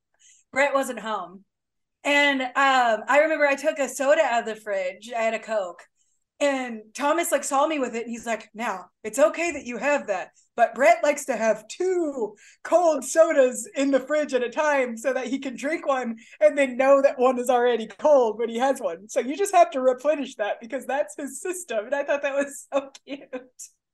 Brett 0.53 0.73
wasn't 0.73 1.01
home. 1.01 1.45
And 2.05 2.43
um 2.43 2.51
I 2.55 3.19
remember 3.23 3.45
I 3.47 3.57
took 3.57 3.81
a 3.81 3.89
soda 3.89 4.23
out 4.23 4.41
of 4.49 4.55
the 4.55 4.61
fridge. 4.61 5.11
I 5.16 5.23
had 5.23 5.35
a 5.35 5.41
Coke. 5.41 5.83
And 6.39 6.83
Thomas 6.95 7.33
like 7.33 7.43
saw 7.45 7.66
me 7.66 7.81
with 7.81 7.97
it 7.97 8.03
and 8.03 8.11
he's 8.11 8.27
like, 8.27 8.49
"Now, 8.55 8.87
it's 9.03 9.19
okay 9.19 9.51
that 9.53 9.65
you 9.66 9.79
have 9.79 10.07
that, 10.07 10.29
but 10.57 10.74
Brett 10.74 11.03
likes 11.03 11.24
to 11.27 11.37
have 11.37 11.66
two 11.69 12.35
cold 12.62 13.05
sodas 13.05 13.69
in 13.74 13.91
the 13.91 14.01
fridge 14.01 14.35
at 14.35 14.43
a 14.43 14.51
time 14.51 14.97
so 14.97 15.12
that 15.12 15.29
he 15.29 15.39
can 15.39 15.57
drink 15.57 15.87
one 15.87 16.16
and 16.41 16.57
then 16.57 16.77
know 16.77 17.01
that 17.03 17.19
one 17.19 17.39
is 17.39 17.49
already 17.49 17.87
cold 17.99 18.39
when 18.39 18.49
he 18.49 18.59
has 18.59 18.81
one. 18.81 19.09
So 19.09 19.20
you 19.20 19.37
just 19.37 19.55
have 19.55 19.70
to 19.73 19.81
replenish 19.81 20.37
that 20.37 20.61
because 20.61 20.87
that's 20.87 21.16
his 21.16 21.41
system." 21.41 21.87
And 21.87 21.95
I 21.95 22.05
thought 22.05 22.23
that 22.23 22.35
was 22.35 22.66
so 22.73 22.91
cute. 23.07 23.31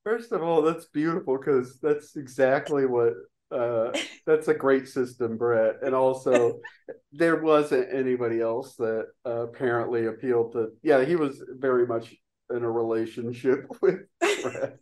First 0.05 0.33
of 0.33 0.43
all, 0.43 0.63
that's 0.63 0.87
beautiful 0.87 1.39
because 1.39 1.79
that's 1.81 2.17
exactly 2.17 2.87
what 2.87 3.13
uh 3.51 3.93
that's 4.27 4.49
a 4.49 4.55
great 4.55 4.89
system, 4.89 5.37
Brett. 5.37 5.77
And 5.83 5.95
also 5.95 6.61
there 7.13 7.43
wasn't 7.43 7.93
anybody 7.93 8.41
else 8.41 8.75
that 8.77 9.07
uh, 9.25 9.49
apparently 9.49 10.07
appealed 10.07 10.53
to 10.53 10.71
yeah, 10.83 11.05
he 11.05 11.17
was 11.17 11.43
very 11.59 11.87
much 11.87 12.15
in 12.51 12.65
a 12.65 12.71
relationship 12.71 13.67
with 13.83 14.01
Brett. 14.21 14.79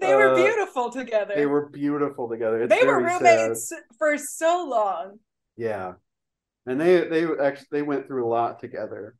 They 0.00 0.14
were 0.14 0.30
Uh, 0.30 0.36
beautiful 0.36 0.90
together. 0.90 1.34
they 1.36 1.46
were 1.46 1.68
beautiful 1.68 2.28
together. 2.28 2.62
It's 2.62 2.74
they 2.74 2.86
were 2.86 3.00
very 3.00 3.18
sad. 3.18 3.40
roommates 3.42 3.72
for 3.98 4.16
so 4.18 4.64
long. 4.68 5.18
Yeah. 5.56 5.94
And 6.66 6.80
they 6.80 7.06
they 7.08 7.26
actually 7.42 7.66
they 7.70 7.82
went 7.82 8.06
through 8.06 8.26
a 8.26 8.30
lot 8.30 8.58
together. 8.60 9.14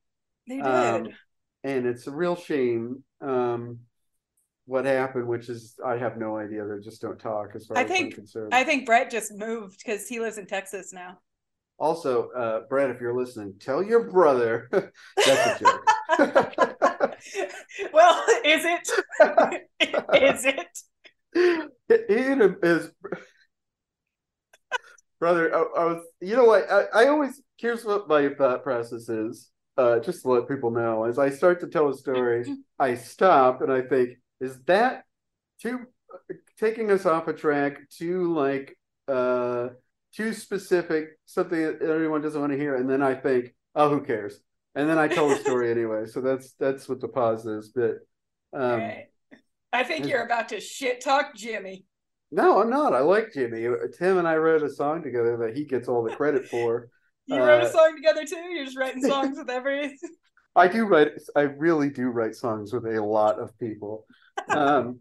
They 0.49 0.57
did. 0.57 0.65
Um, 0.67 1.09
and 1.65 1.87
it's 1.87 2.07
a 2.07 2.11
real 2.11 2.37
shame 2.37 3.05
um 3.21 3.81
what 4.65 4.85
happened, 4.85 5.27
which 5.27 5.49
is 5.49 5.75
I 5.85 5.97
have 5.99 6.17
no 6.17 6.37
idea. 6.39 6.65
They 6.65 6.79
just 6.83 7.03
don't 7.03 7.19
talk 7.19 7.51
as 7.55 7.67
far 7.67 7.77
I 7.77 7.83
as 7.83 7.89
think- 7.89 8.13
I'm 8.15 8.17
concerned. 8.17 8.55
I 8.55 8.65
think 8.65 8.87
Brett 8.87 9.11
just 9.11 9.33
moved 9.35 9.79
because 9.85 10.09
he 10.09 10.21
lives 10.21 10.39
in 10.39 10.47
Texas 10.47 10.93
now. 10.93 11.19
Also, 11.79 12.31
uh, 12.31 12.61
Brett, 12.69 12.91
if 12.91 13.01
you're 13.01 13.15
listening, 13.17 13.55
tell 13.59 13.83
your 13.83 14.09
brother 14.09 14.69
that's 15.17 15.61
a 15.61 15.65
joke. 15.65 16.77
well, 17.93 18.25
is 18.45 18.65
it? 18.65 18.89
is 20.15 20.45
it? 20.45 22.11
Ian 22.11 22.57
is 22.63 22.91
brother. 25.19 25.55
I, 25.55 25.59
I 25.81 25.85
was, 25.85 26.05
you 26.21 26.37
know 26.37 26.45
what? 26.45 26.71
I, 26.71 27.05
I 27.05 27.09
always 27.09 27.41
here's 27.57 27.85
what 27.85 28.09
my 28.09 28.29
thought 28.31 28.63
process 28.65 29.09
is. 29.09 29.51
Uh, 29.79 29.99
just 30.01 30.21
to 30.21 30.29
let 30.29 30.49
people 30.49 30.71
know, 30.71 31.05
as 31.05 31.19
I 31.19 31.31
start 31.31 31.61
to 31.61 31.67
tell 31.67 31.89
a 31.89 31.95
story, 31.95 32.45
I 32.79 32.95
stop 32.95 33.63
and 33.63 33.73
I 33.73 33.81
think, 33.81 34.19
is 34.39 34.61
that 34.65 35.05
too 35.63 35.87
taking 36.59 36.91
us 36.91 37.07
off 37.07 37.29
a 37.29 37.33
track? 37.33 37.89
Too 37.89 38.35
like 38.35 38.77
uh 39.09 39.69
too 40.15 40.35
specific, 40.35 41.19
something 41.25 41.59
that 41.59 41.81
everyone 41.81 42.21
doesn't 42.21 42.41
want 42.41 42.53
to 42.53 42.59
hear, 42.59 42.75
and 42.75 42.91
then 42.91 43.03
I 43.03 43.15
think, 43.15 43.55
oh, 43.75 43.89
who 43.89 44.03
cares? 44.03 44.39
And 44.75 44.89
then 44.89 44.99
I 44.99 45.09
tell 45.09 45.29
the 45.29 45.37
story 45.37 45.71
anyway. 45.77 46.07
So 46.07 46.21
that's 46.21 46.55
that's 46.59 46.89
what 46.89 47.01
the 47.01 47.09
pause 47.09 47.47
is. 47.47 47.71
But 47.75 47.97
um, 48.55 48.81
Right. 48.81 49.07
I 49.73 49.85
think 49.85 50.07
you're 50.07 50.25
about 50.25 50.51
to 50.51 50.61
shit 50.61 51.01
talk 51.03 51.35
Jimmy. 51.35 51.85
no, 52.31 52.61
I'm 52.61 52.71
not. 52.71 52.95
I 52.95 53.01
like 53.01 53.33
Jimmy. 53.33 53.67
Tim 53.99 54.19
and 54.19 54.29
I 54.29 54.37
wrote 54.37 54.63
a 54.63 54.71
song 54.71 55.03
together 55.03 55.37
that 55.39 55.57
he 55.57 55.65
gets 55.65 55.89
all 55.89 56.03
the 56.03 56.15
credit 56.17 56.47
for. 56.49 56.89
You 57.27 57.39
wrote 57.39 57.63
a 57.63 57.67
Uh, 57.67 57.71
song 57.71 57.95
together 57.95 58.25
too. 58.25 58.35
You're 58.37 58.65
just 58.65 58.77
writing 58.77 59.01
songs 59.01 59.39
with 59.39 59.49
every. 59.49 59.97
I 60.57 60.67
do 60.67 60.87
write. 60.87 61.13
I 61.37 61.43
really 61.43 61.89
do 61.89 62.09
write 62.09 62.35
songs 62.35 62.73
with 62.73 62.85
a 62.85 63.01
lot 63.03 63.39
of 63.39 63.57
people, 63.61 64.05
um, 64.49 64.99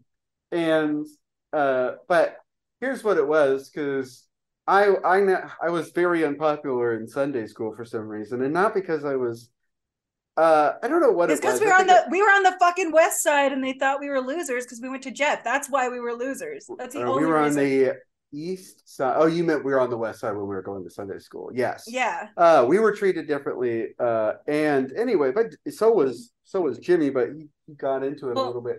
and 0.52 1.04
uh, 1.52 1.96
but 2.08 2.36
here's 2.80 3.02
what 3.02 3.16
it 3.18 3.26
was 3.26 3.70
because 3.70 4.24
I 4.68 4.94
I 5.04 5.18
I 5.60 5.70
was 5.70 5.90
very 5.90 6.24
unpopular 6.24 6.94
in 6.94 7.08
Sunday 7.08 7.48
school 7.48 7.74
for 7.74 7.84
some 7.84 8.06
reason, 8.06 8.40
and 8.42 8.54
not 8.54 8.72
because 8.72 9.04
I 9.04 9.16
was. 9.16 9.50
Uh, 10.36 10.72
I 10.82 10.88
don't 10.88 11.00
know 11.00 11.12
what 11.12 11.30
It's 11.30 11.40
it 11.40 11.42
because 11.42 11.60
we 11.60 11.66
were 11.66 11.74
on 11.74 11.86
the 11.86 12.04
we 12.10 12.22
were 12.22 12.28
on 12.28 12.42
the 12.42 12.56
fucking 12.58 12.90
west 12.92 13.22
side 13.22 13.52
and 13.52 13.62
they 13.62 13.74
thought 13.74 14.00
we 14.00 14.08
were 14.08 14.20
losers 14.20 14.64
because 14.64 14.80
we 14.80 14.88
went 14.88 15.02
to 15.02 15.10
Jeff. 15.10 15.44
That's 15.44 15.68
why 15.68 15.88
we 15.88 16.00
were 16.00 16.14
losers. 16.14 16.66
That's 16.78 16.94
the 16.94 17.02
uh, 17.02 17.08
only 17.08 17.22
we 17.24 17.26
were 17.26 17.38
on 17.38 17.54
the 17.54 17.96
east 18.32 18.88
side. 18.88 19.14
Oh, 19.18 19.26
you 19.26 19.44
meant 19.44 19.62
we 19.62 19.72
were 19.72 19.80
on 19.80 19.90
the 19.90 19.96
west 19.98 20.20
side 20.20 20.30
when 20.32 20.42
we 20.42 20.54
were 20.54 20.62
going 20.62 20.84
to 20.84 20.90
Sunday 20.90 21.18
school. 21.18 21.50
Yes. 21.54 21.84
Yeah. 21.86 22.28
uh 22.38 22.64
we 22.66 22.78
were 22.78 22.92
treated 22.92 23.26
differently 23.26 23.88
uh 23.98 24.34
and 24.46 24.90
anyway 24.92 25.32
but 25.32 25.46
so 25.70 25.92
was 25.92 26.32
so 26.44 26.62
was 26.62 26.78
jimmy 26.78 27.10
but 27.10 27.28
he, 27.36 27.48
he 27.66 27.74
got 27.74 28.02
into 28.02 28.30
it 28.30 28.36
a 28.36 28.40
little 28.42 28.62
bit 28.62 28.78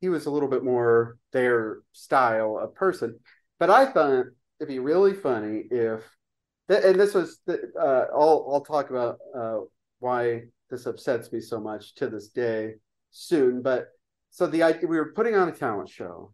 he 0.00 0.08
was 0.10 0.26
a 0.26 0.30
little 0.30 0.48
bit 0.48 0.62
more 0.62 1.16
their 1.32 1.78
style 1.92 2.58
of 2.62 2.74
person 2.74 3.18
but 3.58 3.70
i 3.70 3.86
thought 3.86 4.26
it'd 4.60 4.68
be 4.68 4.78
really 4.78 5.14
funny 5.14 5.64
if 5.70 6.02
th- 6.68 6.84
and 6.84 7.00
this 7.00 7.14
was 7.14 7.40
the, 7.46 7.60
uh 7.78 8.06
i'll 8.14 8.46
i'll 8.52 8.64
talk 8.64 8.90
about 8.90 9.18
uh 9.34 9.58
why 10.00 10.42
this 10.72 10.86
upsets 10.86 11.30
me 11.30 11.40
so 11.40 11.60
much 11.60 11.94
to 11.94 12.08
this 12.08 12.28
day 12.28 12.74
soon 13.12 13.62
but 13.62 13.88
so 14.30 14.48
the 14.48 14.64
idea 14.64 14.88
we 14.88 14.96
were 14.96 15.12
putting 15.12 15.36
on 15.36 15.48
a 15.48 15.52
talent 15.52 15.88
show 15.88 16.32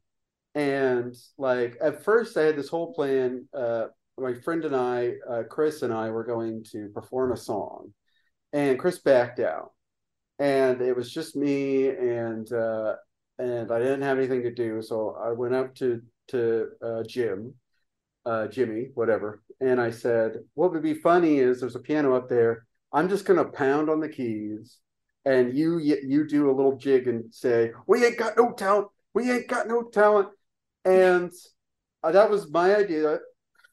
and 0.55 1.15
like 1.37 1.77
at 1.83 2.03
first 2.03 2.37
i 2.39 2.43
had 2.43 2.57
this 2.57 2.69
whole 2.71 2.95
plan 2.95 3.47
uh 3.53 3.87
my 4.21 4.35
friend 4.35 4.65
and 4.65 4.75
I, 4.75 5.15
uh, 5.29 5.43
Chris 5.45 5.83
and 5.83 5.93
I, 5.93 6.11
were 6.11 6.25
going 6.25 6.65
to 6.73 6.89
perform 6.95 7.33
a 7.33 7.37
song, 7.37 7.93
and 8.53 8.79
Chris 8.79 8.99
backed 8.99 9.41
out. 9.41 9.73
and 10.39 10.81
it 10.81 10.95
was 10.97 11.13
just 11.13 11.37
me 11.37 11.89
and 11.89 12.53
uh, 12.53 12.95
and 13.39 13.71
I 13.73 13.79
didn't 13.79 14.03
have 14.03 14.19
anything 14.19 14.43
to 14.43 14.55
do, 14.55 14.83
so 14.83 15.17
I 15.21 15.33
went 15.33 15.55
up 15.55 15.75
to 15.77 16.01
to 16.29 16.69
uh, 16.83 17.03
Jim, 17.05 17.55
uh, 18.27 18.49
Jimmy, 18.49 18.89
whatever, 18.95 19.43
and 19.61 19.81
I 19.81 19.91
said, 19.91 20.39
"What 20.55 20.73
would 20.73 20.83
be 20.83 20.95
funny 20.95 21.39
is 21.39 21.61
there's 21.61 21.77
a 21.77 21.81
piano 21.81 22.15
up 22.15 22.29
there. 22.29 22.67
I'm 22.93 23.09
just 23.09 23.25
gonna 23.25 23.45
pound 23.45 23.91
on 23.91 24.01
the 24.01 24.09
keys, 24.09 24.79
and 25.25 25.57
you 25.57 25.79
you 25.79 26.27
do 26.27 26.51
a 26.51 26.55
little 26.55 26.77
jig 26.77 27.09
and 27.09 27.33
say, 27.33 27.73
"We 27.87 28.05
ain't 28.05 28.19
got 28.19 28.37
no 28.37 28.53
talent. 28.53 28.89
We 29.15 29.31
ain't 29.31 29.49
got 29.49 29.69
no 29.69 29.83
talent," 29.85 30.29
and 30.85 31.31
uh, 32.03 32.13
that 32.13 32.31
was 32.31 32.51
my 32.51 32.77
idea. 32.77 33.19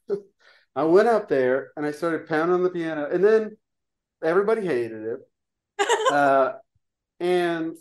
I 0.76 0.84
went 0.84 1.08
out 1.08 1.28
there 1.28 1.70
and 1.76 1.86
I 1.86 1.92
started 1.92 2.28
pounding 2.28 2.54
on 2.54 2.62
the 2.62 2.70
piano, 2.70 3.08
and 3.10 3.24
then 3.24 3.56
everybody 4.22 4.66
hated 4.66 5.02
it. 5.02 5.20
uh, 6.12 6.52
and 7.20 7.76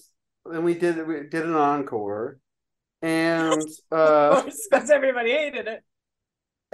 then 0.45 0.63
we 0.63 0.75
did 0.75 1.05
we 1.05 1.23
did 1.23 1.45
an 1.45 1.55
encore, 1.55 2.39
and 3.01 3.67
uh, 3.91 4.43
because 4.43 4.89
everybody 4.89 5.31
hated 5.31 5.67
it. 5.67 5.83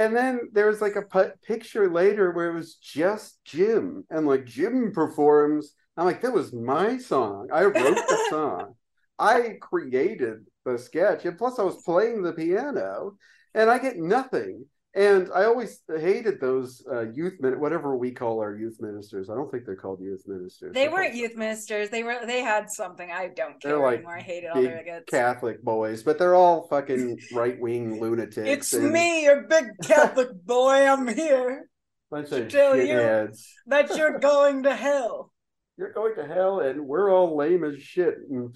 And 0.02 0.16
then 0.16 0.50
there 0.52 0.66
was 0.66 0.82
like 0.82 0.96
a 0.96 1.04
p- 1.04 1.36
picture 1.46 1.88
later 1.88 2.32
where 2.32 2.50
it 2.50 2.56
was 2.56 2.74
just 2.74 3.38
Jim, 3.46 4.04
and 4.10 4.26
like 4.26 4.46
Jim 4.46 4.92
performs. 4.94 5.76
I'm 5.96 6.06
like, 6.06 6.22
that 6.22 6.34
was 6.34 6.52
my 6.52 6.98
song. 6.98 7.50
I 7.54 7.66
wrote 7.66 7.76
the 7.76 8.26
song. 8.32 8.74
I 9.20 9.58
created 9.62 10.48
the 10.66 10.80
sketch, 10.80 11.26
and 11.26 11.38
plus 11.38 11.60
I 11.60 11.64
was 11.64 11.84
playing 11.84 12.24
the 12.24 12.34
piano, 12.34 13.12
and 13.54 13.70
I 13.70 13.78
get 13.78 13.98
nothing. 13.98 14.66
And 14.94 15.30
I 15.34 15.46
always 15.46 15.80
hated 15.88 16.42
those 16.42 16.84
uh, 16.92 17.10
youth 17.12 17.36
min 17.40 17.62
whatever 17.62 17.96
we 17.96 18.12
call 18.12 18.42
our 18.42 18.54
youth 18.54 18.76
ministers. 18.82 19.30
I 19.30 19.36
don't 19.36 19.50
think 19.50 19.66
they're 19.66 19.78
called 19.78 20.02
youth 20.02 20.24
ministers. 20.28 20.74
They 20.74 20.90
weren't 20.90 21.16
youth 21.16 21.38
ministers. 21.38 21.90
They 21.90 22.04
were. 22.04 22.26
They 22.26 22.42
had 22.42 22.70
something. 22.70 23.10
I 23.10 23.30
don't 23.34 23.62
care 23.62 23.72
they're 23.72 23.80
like 23.80 24.00
anymore. 24.00 24.18
I 24.18 24.22
hated 24.22 24.50
all 24.50 24.62
their 24.62 24.84
kids. 24.84 25.06
Catholic 25.08 25.64
boys, 25.64 26.04
but 26.04 26.20
they're 26.20 26.36
all 26.36 26.68
fucking 26.68 27.18
right 27.32 27.58
wing 27.58 28.02
lunatics. 28.02 28.50
It's 28.50 28.74
and... 28.74 28.92
me, 28.92 29.28
a 29.28 29.44
big 29.48 29.70
Catholic 29.82 30.30
boy. 30.46 30.86
I'm 30.86 31.08
here. 31.08 31.70
Bunch 32.10 32.34
of 32.34 32.50
tell 32.50 32.76
you 32.76 33.32
that 33.68 33.96
you're 33.96 34.20
going 34.20 34.64
to 34.64 34.76
hell. 34.76 35.32
You're 35.78 35.94
going 35.94 36.16
to 36.16 36.28
hell, 36.28 36.60
and 36.60 36.86
we're 36.86 37.10
all 37.10 37.38
lame 37.38 37.64
as 37.64 37.82
shit. 37.82 38.16
And 38.30 38.54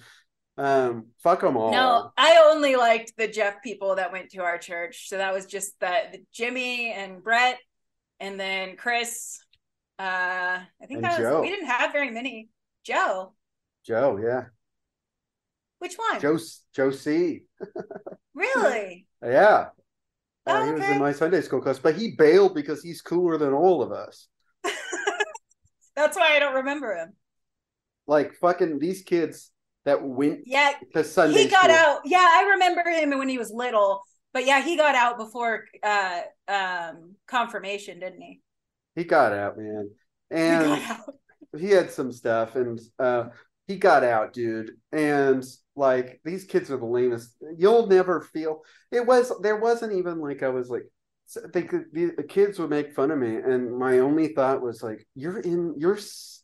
um, 0.58 1.06
fuck 1.22 1.42
them 1.42 1.56
all. 1.56 1.70
No, 1.70 2.12
I 2.16 2.50
only 2.50 2.76
liked 2.76 3.12
the 3.16 3.28
Jeff 3.28 3.62
people 3.62 3.96
that 3.96 4.12
went 4.12 4.30
to 4.30 4.42
our 4.42 4.58
church. 4.58 5.08
So 5.08 5.18
that 5.18 5.34
was 5.34 5.46
just 5.46 5.78
the 5.80 6.24
Jimmy 6.32 6.92
and 6.92 7.22
Brett, 7.22 7.58
and 8.20 8.40
then 8.40 8.76
Chris. 8.76 9.38
Uh, 9.98 10.60
I 10.60 10.86
think 10.86 10.98
and 10.98 11.04
that 11.04 11.18
Joe. 11.18 11.40
was 11.40 11.42
we 11.42 11.50
didn't 11.50 11.68
have 11.68 11.92
very 11.92 12.10
many. 12.10 12.48
Joe. 12.84 13.34
Joe, 13.86 14.18
yeah. 14.22 14.44
Which 15.78 15.94
one? 15.96 16.20
Joe 16.20 16.38
Joe 16.74 16.90
C. 16.90 17.42
really? 18.34 19.06
Yeah. 19.22 19.66
Uh, 20.46 20.60
oh, 20.62 20.66
he 20.66 20.72
was 20.72 20.84
in 20.84 20.98
my 20.98 21.12
Sunday 21.12 21.40
school 21.40 21.60
class, 21.60 21.78
but 21.78 21.96
he 21.96 22.12
bailed 22.12 22.54
because 22.54 22.82
he's 22.82 23.02
cooler 23.02 23.36
than 23.36 23.52
all 23.52 23.82
of 23.82 23.92
us. 23.92 24.28
That's 25.96 26.16
why 26.16 26.36
I 26.36 26.38
don't 26.38 26.54
remember 26.54 26.94
him. 26.94 27.14
Like 28.06 28.34
fucking 28.34 28.78
these 28.78 29.02
kids 29.02 29.50
that 29.86 30.02
went 30.02 30.40
yeah 30.44 30.72
to 30.92 31.02
Sunday. 31.02 31.44
He 31.44 31.48
got 31.48 31.70
school. 31.70 31.76
out. 31.76 32.00
Yeah, 32.04 32.18
I 32.18 32.50
remember 32.50 32.82
him 32.90 33.16
when 33.18 33.28
he 33.28 33.38
was 33.38 33.50
little. 33.50 34.02
But 34.34 34.44
yeah, 34.44 34.60
he 34.60 34.76
got 34.76 34.94
out 34.94 35.16
before 35.16 35.64
uh 35.82 36.20
um 36.48 37.14
confirmation, 37.26 38.00
didn't 38.00 38.20
he? 38.20 38.42
He 38.96 39.04
got 39.04 39.32
out, 39.32 39.56
man. 39.56 39.90
And 40.30 40.66
he, 40.66 40.84
out. 40.84 41.14
he 41.58 41.70
had 41.70 41.90
some 41.90 42.12
stuff 42.12 42.56
and 42.56 42.78
uh 42.98 43.28
he 43.68 43.76
got 43.76 44.04
out, 44.04 44.32
dude. 44.32 44.72
And 44.92 45.44
like 45.76 46.20
these 46.24 46.44
kids 46.44 46.70
are 46.70 46.76
the 46.76 46.84
lamest. 46.84 47.36
You'll 47.56 47.86
never 47.86 48.20
feel 48.20 48.62
it 48.90 49.06
was 49.06 49.32
there 49.40 49.56
wasn't 49.56 49.92
even 49.92 50.20
like 50.20 50.42
I 50.42 50.48
was 50.48 50.68
like 50.68 50.84
they 51.52 51.62
could 51.62 51.86
the, 51.92 52.12
the 52.16 52.22
kids 52.24 52.58
would 52.58 52.70
make 52.70 52.92
fun 52.92 53.12
of 53.12 53.18
me 53.18 53.36
and 53.36 53.76
my 53.76 54.00
only 54.00 54.28
thought 54.28 54.62
was 54.62 54.82
like 54.82 55.06
you're 55.14 55.40
in 55.40 55.74
you're 55.78 55.98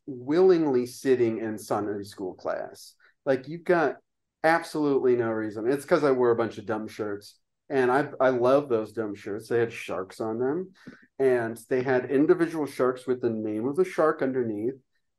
willingly 0.06 0.86
sitting 0.86 1.38
in 1.38 1.58
Sunday 1.58 2.02
school 2.04 2.34
class 2.34 2.94
like 3.24 3.48
you've 3.48 3.64
got 3.64 3.96
absolutely 4.44 5.16
no 5.16 5.30
reason. 5.30 5.70
It's 5.70 5.84
because 5.84 6.04
I 6.04 6.10
wear 6.10 6.30
a 6.30 6.36
bunch 6.36 6.58
of 6.58 6.66
dumb 6.66 6.88
shirts. 6.88 7.36
And 7.70 7.90
I 7.90 8.08
I 8.20 8.30
love 8.30 8.68
those 8.68 8.92
dumb 8.92 9.14
shirts. 9.14 9.48
They 9.48 9.58
had 9.58 9.72
sharks 9.72 10.20
on 10.20 10.38
them. 10.38 10.72
And 11.18 11.58
they 11.68 11.82
had 11.82 12.10
individual 12.10 12.66
sharks 12.66 13.06
with 13.06 13.20
the 13.20 13.30
name 13.30 13.66
of 13.66 13.76
the 13.76 13.84
shark 13.84 14.22
underneath. 14.22 14.74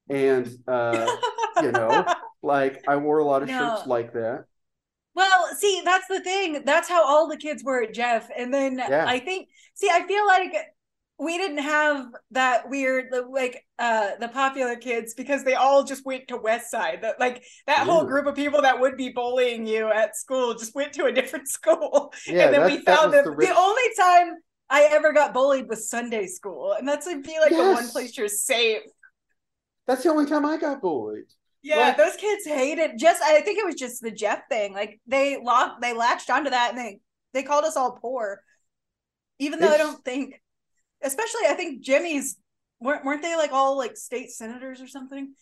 And 0.09 0.47
uh, 0.67 1.15
you 1.61 1.71
know, 1.71 2.05
like 2.43 2.83
I 2.87 2.97
wore 2.97 3.19
a 3.19 3.25
lot 3.25 3.41
of 3.41 3.47
no. 3.47 3.57
shirts 3.57 3.87
like 3.87 4.13
that. 4.13 4.45
Well, 5.15 5.47
see, 5.57 5.81
that's 5.85 6.07
the 6.07 6.21
thing. 6.21 6.63
That's 6.65 6.89
how 6.89 7.05
all 7.05 7.27
the 7.27 7.37
kids 7.37 7.63
were 7.63 7.83
at 7.83 7.93
Jeff. 7.93 8.29
And 8.35 8.51
then 8.53 8.77
yeah. 8.77 9.05
I 9.07 9.19
think, 9.19 9.47
see, 9.75 9.87
I 9.87 10.07
feel 10.07 10.25
like 10.25 10.55
we 11.19 11.37
didn't 11.37 11.59
have 11.59 12.07
that 12.31 12.69
weird 12.69 13.05
like 13.29 13.65
uh 13.77 14.11
the 14.19 14.27
popular 14.29 14.75
kids 14.75 15.13
because 15.13 15.43
they 15.43 15.53
all 15.53 15.83
just 15.83 16.05
went 16.05 16.27
to 16.27 16.37
west 16.37 16.71
side. 16.71 16.99
That 17.01 17.19
like 17.19 17.43
that 17.67 17.85
Ooh. 17.87 17.91
whole 17.91 18.05
group 18.05 18.25
of 18.25 18.35
people 18.35 18.61
that 18.61 18.79
would 18.79 18.97
be 18.97 19.09
bullying 19.09 19.67
you 19.67 19.91
at 19.91 20.17
school 20.17 20.53
just 20.55 20.73
went 20.73 20.93
to 20.93 21.05
a 21.05 21.11
different 21.11 21.47
school. 21.49 22.13
Yeah, 22.27 22.45
and 22.45 22.53
then 22.53 22.65
we 22.65 22.83
found 22.83 23.13
them. 23.13 23.25
the, 23.25 23.31
rich... 23.31 23.47
the, 23.47 23.55
only 23.55 23.83
time 23.97 24.35
i 24.69 24.83
ever 24.91 25.13
got 25.13 25.33
bullied 25.33 25.67
was 25.67 25.89
sunday 25.89 26.25
school 26.25 26.73
and 26.73 26.87
that's 26.87 27.05
i 27.05 27.13
be 27.15 27.37
like 27.39 27.51
yes. 27.51 27.59
the 27.59 27.73
one 27.73 27.89
place 27.89 28.17
you're 28.17 28.27
safe. 28.27 28.81
That's 29.85 30.03
the 30.03 30.09
only 30.09 30.25
time 30.25 30.45
i 30.45 30.57
got 30.57 30.81
bullied. 30.81 31.25
Yeah 31.61 31.77
like, 31.77 31.97
those 31.97 32.15
kids 32.15 32.45
hated 32.45 32.91
just 32.97 33.21
i 33.21 33.39
think 33.41 33.59
it 33.59 33.65
was 33.65 33.75
just 33.75 34.01
the 34.01 34.11
jeff 34.11 34.41
thing. 34.49 34.73
Like 34.73 34.99
they 35.05 35.37
locked 35.41 35.81
they 35.81 35.93
latched 35.93 36.29
onto 36.29 36.49
that 36.49 36.71
and 36.71 36.77
they 36.77 36.99
they 37.33 37.43
called 37.43 37.65
us 37.65 37.77
all 37.77 37.99
poor. 38.01 38.41
Even 39.39 39.59
though 39.59 39.71
i 39.71 39.77
don't 39.77 40.03
think 40.03 40.41
especially 41.03 41.41
I 41.47 41.53
think 41.53 41.81
Jimmy's 41.81 42.37
weren't 42.79 43.05
weren't 43.05 43.21
they 43.21 43.35
like 43.35 43.51
all 43.51 43.77
like 43.77 43.97
state 43.97 44.31
senators 44.31 44.81
or 44.81 44.87
something? 44.87 45.33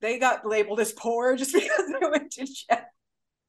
They 0.00 0.18
got 0.18 0.46
labeled 0.46 0.80
as 0.80 0.92
poor 0.92 1.36
just 1.36 1.52
because 1.54 1.86
they 1.88 2.06
went 2.06 2.32
to 2.32 2.44
jail. 2.46 2.80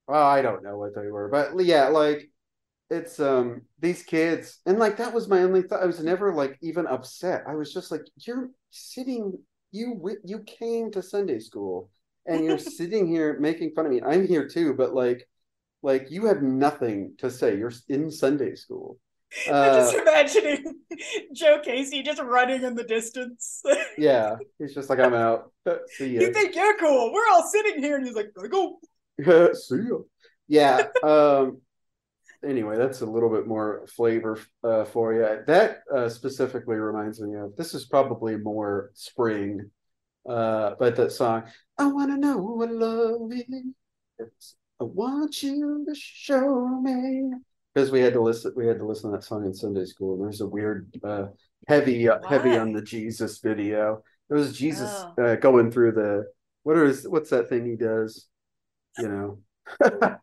Well, 0.08 0.26
I 0.26 0.42
don't 0.42 0.64
know 0.64 0.78
what 0.78 0.96
they 0.96 1.08
were, 1.08 1.30
but 1.30 1.64
yeah, 1.64 1.88
like 1.88 2.30
it's 2.90 3.20
um 3.20 3.64
these 3.80 4.04
kids 4.04 4.60
and 4.68 4.78
like 4.78 4.98
that 4.98 5.14
was 5.14 5.28
my 5.28 5.42
only 5.42 5.64
thought. 5.64 5.82
I 5.82 5.88
was 5.88 6.04
never 6.04 6.34
like 6.34 6.58
even 6.62 6.86
upset. 6.88 7.44
I 7.48 7.56
was 7.56 7.74
just 7.74 7.92
like, 7.92 8.02
you're 8.26 8.50
sitting, 8.70 9.38
you 9.72 10.18
you 10.24 10.40
came 10.40 10.92
to 10.92 11.02
Sunday 11.02 11.40
school 11.40 11.90
and 12.28 12.46
you're 12.46 12.58
sitting 12.80 13.08
here 13.08 13.40
making 13.40 13.72
fun 13.72 13.86
of 13.86 13.92
me. 13.92 14.02
I'm 14.02 14.28
here 14.28 14.48
too, 14.48 14.74
but 14.74 14.94
like 14.94 15.28
like 15.82 16.10
you 16.10 16.26
have 16.26 16.42
nothing 16.42 17.14
to 17.20 17.30
say. 17.30 17.58
You're 17.58 17.74
in 17.90 18.12
Sunday 18.12 18.56
school. 18.56 18.98
Uh, 19.50 19.54
I'm 19.54 19.74
just 19.74 19.96
imagining 19.96 20.76
Joe 21.34 21.60
Casey 21.64 22.04
just 22.04 22.22
running 22.22 22.64
in 22.64 22.76
the 22.76 22.84
distance. 22.84 23.62
yeah, 23.98 24.38
he's 24.60 24.74
just 24.74 24.90
like, 24.90 25.00
I'm 25.00 25.14
out. 25.14 25.52
See 25.98 26.16
ya. 26.16 26.22
You 26.22 26.34
think 26.34 26.56
you're 26.56 26.78
cool? 26.78 27.12
We're 27.14 27.28
all 27.32 27.44
sitting 27.44 27.82
here, 27.82 27.98
and 27.98 28.06
he's 28.06 28.16
like, 28.16 28.32
go. 28.50 28.80
See 29.54 29.78
ya. 29.78 29.98
Yeah. 30.48 30.84
Um. 31.04 31.62
anyway, 32.46 32.78
that's 32.78 33.02
a 33.02 33.06
little 33.06 33.30
bit 33.30 33.48
more 33.48 33.86
flavor 33.88 34.40
uh, 34.64 34.86
for 34.86 35.14
you. 35.14 35.44
That 35.48 35.82
uh, 35.94 36.10
specifically 36.10 36.76
reminds 36.76 37.22
me 37.22 37.36
of 37.38 37.56
this 37.56 37.74
is 37.74 37.86
probably 37.86 38.38
more 38.38 38.92
spring, 38.94 39.72
uh, 40.28 40.76
but 40.80 40.96
that 40.96 41.12
song. 41.12 41.44
I 41.78 41.88
want 41.88 42.12
to 42.12 42.18
know 42.18 42.38
what 42.38 42.72
love 42.72 43.32
is. 43.32 44.56
I 44.80 44.84
want 44.84 45.42
you 45.42 45.86
to 45.88 45.96
show 45.96 46.68
me 46.82 47.32
because 47.76 47.92
we 47.92 48.00
had 48.00 48.14
to 48.14 48.22
listen 48.22 48.54
we 48.56 48.66
had 48.66 48.80
to 48.80 48.86
listen 48.86 49.12
to 49.12 49.18
that 49.18 49.24
song 49.24 49.46
in 49.46 49.54
Sunday 49.54 49.86
school 49.86 50.16
and 50.16 50.24
there's 50.24 50.42
a 50.42 50.48
weird 50.48 50.90
uh, 51.04 51.26
heavy 51.68 52.08
uh, 52.08 52.20
heavy 52.28 52.58
on 52.58 52.72
the 52.72 52.82
Jesus 52.82 53.40
video. 53.40 54.02
It 54.30 54.34
was 54.34 54.58
Jesus 54.58 54.90
oh. 55.18 55.24
uh, 55.24 55.36
going 55.36 55.72
through 55.72 55.92
the 55.92 56.26
what 56.64 56.78
is 56.78 57.08
what's 57.08 57.30
that 57.30 57.50
thing 57.50 57.66
he 57.66 57.76
does? 57.76 58.28
You 58.98 59.10
know, 59.10 59.40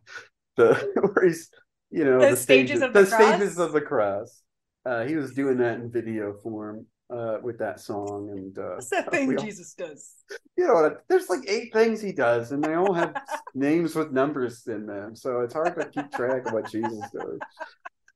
the 0.57 0.91
where 0.95 1.25
he's 1.25 1.49
you 1.91 2.03
know 2.03 2.19
the, 2.19 2.31
the 2.31 2.37
stages, 2.37 2.79
stages, 2.79 2.81
of 2.81 2.93
the, 2.93 3.01
the 3.01 3.05
stages 3.05 3.59
of 3.59 3.71
the 3.71 3.81
cross. 3.81 4.41
Uh, 4.85 5.05
he 5.05 5.15
was 5.15 5.33
doing 5.33 5.59
that 5.59 5.79
in 5.79 5.89
video 5.89 6.33
form 6.43 6.85
uh, 7.13 7.37
with 7.41 7.59
that 7.59 7.79
song. 7.79 8.29
And 8.31 8.57
uh, 8.57 8.75
what's 8.75 8.89
that 8.89 9.11
thing 9.11 9.37
all, 9.37 9.43
Jesus 9.43 9.73
does? 9.73 10.13
You 10.57 10.67
know, 10.67 10.95
there's 11.07 11.29
like 11.29 11.47
eight 11.47 11.71
things 11.73 12.01
he 12.01 12.11
does, 12.11 12.51
and 12.51 12.63
they 12.63 12.73
all 12.73 12.93
have 12.93 13.15
names 13.55 13.95
with 13.95 14.11
numbers 14.11 14.65
in 14.67 14.85
them, 14.85 15.15
so 15.15 15.41
it's 15.41 15.53
hard 15.53 15.75
to 15.79 15.85
keep 15.89 16.11
track 16.11 16.47
of 16.47 16.53
what 16.53 16.69
Jesus 16.69 16.99
does. 17.13 17.39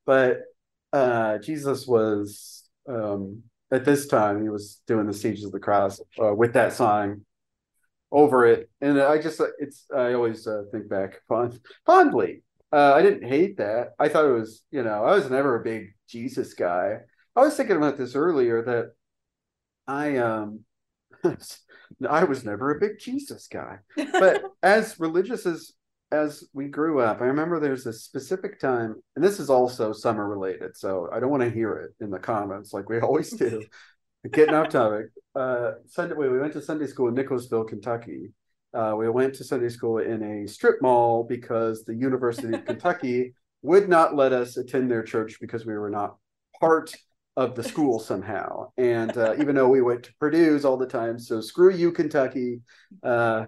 But 0.04 0.40
uh, 0.92 1.38
Jesus 1.38 1.86
was 1.86 2.68
um, 2.88 3.42
at 3.70 3.84
this 3.84 4.06
time 4.06 4.42
he 4.42 4.48
was 4.48 4.80
doing 4.86 5.06
the 5.06 5.12
stages 5.12 5.44
of 5.44 5.52
the 5.52 5.60
cross 5.60 6.00
uh, 6.22 6.34
with 6.34 6.54
that 6.54 6.72
song 6.72 7.24
over 8.10 8.46
it, 8.46 8.70
and 8.80 9.00
I 9.00 9.20
just 9.20 9.40
it's 9.58 9.84
I 9.94 10.14
always 10.14 10.46
uh, 10.46 10.62
think 10.72 10.88
back 10.88 11.20
fond, 11.28 11.60
fondly. 11.86 12.42
Uh, 12.70 12.92
I 12.94 13.00
didn't 13.00 13.26
hate 13.26 13.56
that. 13.58 13.92
I 13.98 14.08
thought 14.08 14.26
it 14.26 14.32
was, 14.32 14.62
you 14.70 14.82
know, 14.82 15.02
I 15.02 15.14
was 15.14 15.30
never 15.30 15.58
a 15.58 15.64
big 15.64 15.94
Jesus 16.06 16.52
guy. 16.52 16.98
I 17.38 17.42
was 17.42 17.56
thinking 17.56 17.76
about 17.76 17.96
this 17.96 18.16
earlier 18.16 18.62
that 18.64 18.92
I 19.86 20.16
um 20.16 20.64
I 22.08 22.24
was 22.24 22.44
never 22.44 22.72
a 22.72 22.80
big 22.80 22.98
Jesus 22.98 23.46
guy. 23.46 23.78
But 23.96 24.42
as 24.62 24.98
religious 24.98 25.46
as 25.46 25.72
as 26.10 26.42
we 26.52 26.66
grew 26.66 27.00
up, 27.00 27.20
I 27.20 27.26
remember 27.26 27.60
there's 27.60 27.86
a 27.86 27.92
specific 27.92 28.58
time, 28.58 28.96
and 29.14 29.24
this 29.24 29.38
is 29.38 29.50
also 29.50 29.92
summer 29.92 30.26
related, 30.26 30.76
so 30.76 31.08
I 31.12 31.20
don't 31.20 31.30
want 31.30 31.42
to 31.42 31.50
hear 31.50 31.74
it 31.76 32.02
in 32.02 32.10
the 32.10 32.18
comments 32.18 32.72
like 32.72 32.88
we 32.88 32.98
always 33.00 33.30
do. 33.30 33.62
Getting 34.32 34.54
off 34.54 34.70
topic. 34.70 35.06
Uh, 35.36 35.72
Sunday, 35.86 36.16
we 36.16 36.40
went 36.40 36.52
to 36.54 36.62
Sunday 36.62 36.86
school 36.86 37.06
in 37.08 37.14
Nicholasville, 37.14 37.64
Kentucky. 37.64 38.32
Uh, 38.74 38.94
we 38.98 39.08
went 39.08 39.34
to 39.34 39.44
Sunday 39.44 39.68
school 39.68 39.98
in 39.98 40.22
a 40.22 40.48
strip 40.48 40.82
mall 40.82 41.22
because 41.22 41.84
the 41.84 41.94
University 41.94 42.52
of 42.52 42.64
Kentucky 42.64 43.34
would 43.62 43.88
not 43.88 44.16
let 44.16 44.32
us 44.32 44.56
attend 44.56 44.90
their 44.90 45.04
church 45.04 45.38
because 45.40 45.64
we 45.64 45.74
were 45.74 45.88
not 45.88 46.16
part 46.58 46.92
of 47.38 47.54
the 47.54 47.62
school 47.62 48.00
somehow. 48.00 48.68
And 48.76 49.16
uh, 49.16 49.34
even 49.38 49.54
though 49.54 49.68
we 49.68 49.80
went 49.80 50.02
to 50.02 50.14
Purdue's 50.18 50.64
all 50.64 50.76
the 50.76 50.88
time, 50.88 51.20
so 51.20 51.40
screw 51.40 51.72
you, 51.72 51.92
Kentucky. 51.92 52.62
Uh, 53.00 53.44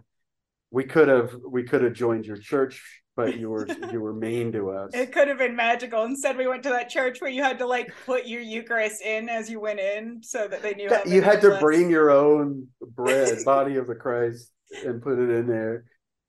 we 0.70 0.84
could 0.84 1.08
have 1.08 1.34
we 1.50 1.64
could 1.64 1.82
have 1.82 1.92
joined 1.92 2.24
your 2.24 2.36
church, 2.36 3.02
but 3.16 3.36
you 3.36 3.50
were 3.50 3.66
you 3.90 4.00
were 4.00 4.14
mean 4.14 4.52
to 4.52 4.70
us. 4.70 4.92
It 4.94 5.10
could 5.10 5.26
have 5.26 5.38
been 5.38 5.56
magical. 5.56 6.04
Instead, 6.04 6.36
we 6.36 6.46
went 6.46 6.62
to 6.62 6.68
that 6.68 6.88
church 6.88 7.20
where 7.20 7.32
you 7.32 7.42
had 7.42 7.58
to 7.58 7.66
like 7.66 7.92
put 8.06 8.28
your 8.28 8.40
Eucharist 8.40 9.02
in 9.02 9.28
as 9.28 9.50
you 9.50 9.58
went 9.58 9.80
in, 9.80 10.22
so 10.22 10.46
that 10.46 10.62
they 10.62 10.74
knew. 10.74 10.88
That, 10.88 11.08
you 11.08 11.20
had 11.20 11.40
to 11.40 11.58
bring 11.58 11.90
your 11.90 12.12
own 12.12 12.68
bread, 12.80 13.38
body 13.44 13.74
of 13.74 13.88
the 13.88 13.96
Christ, 13.96 14.52
and 14.86 15.02
put 15.02 15.18
it 15.18 15.30
in 15.30 15.48
there. 15.48 15.84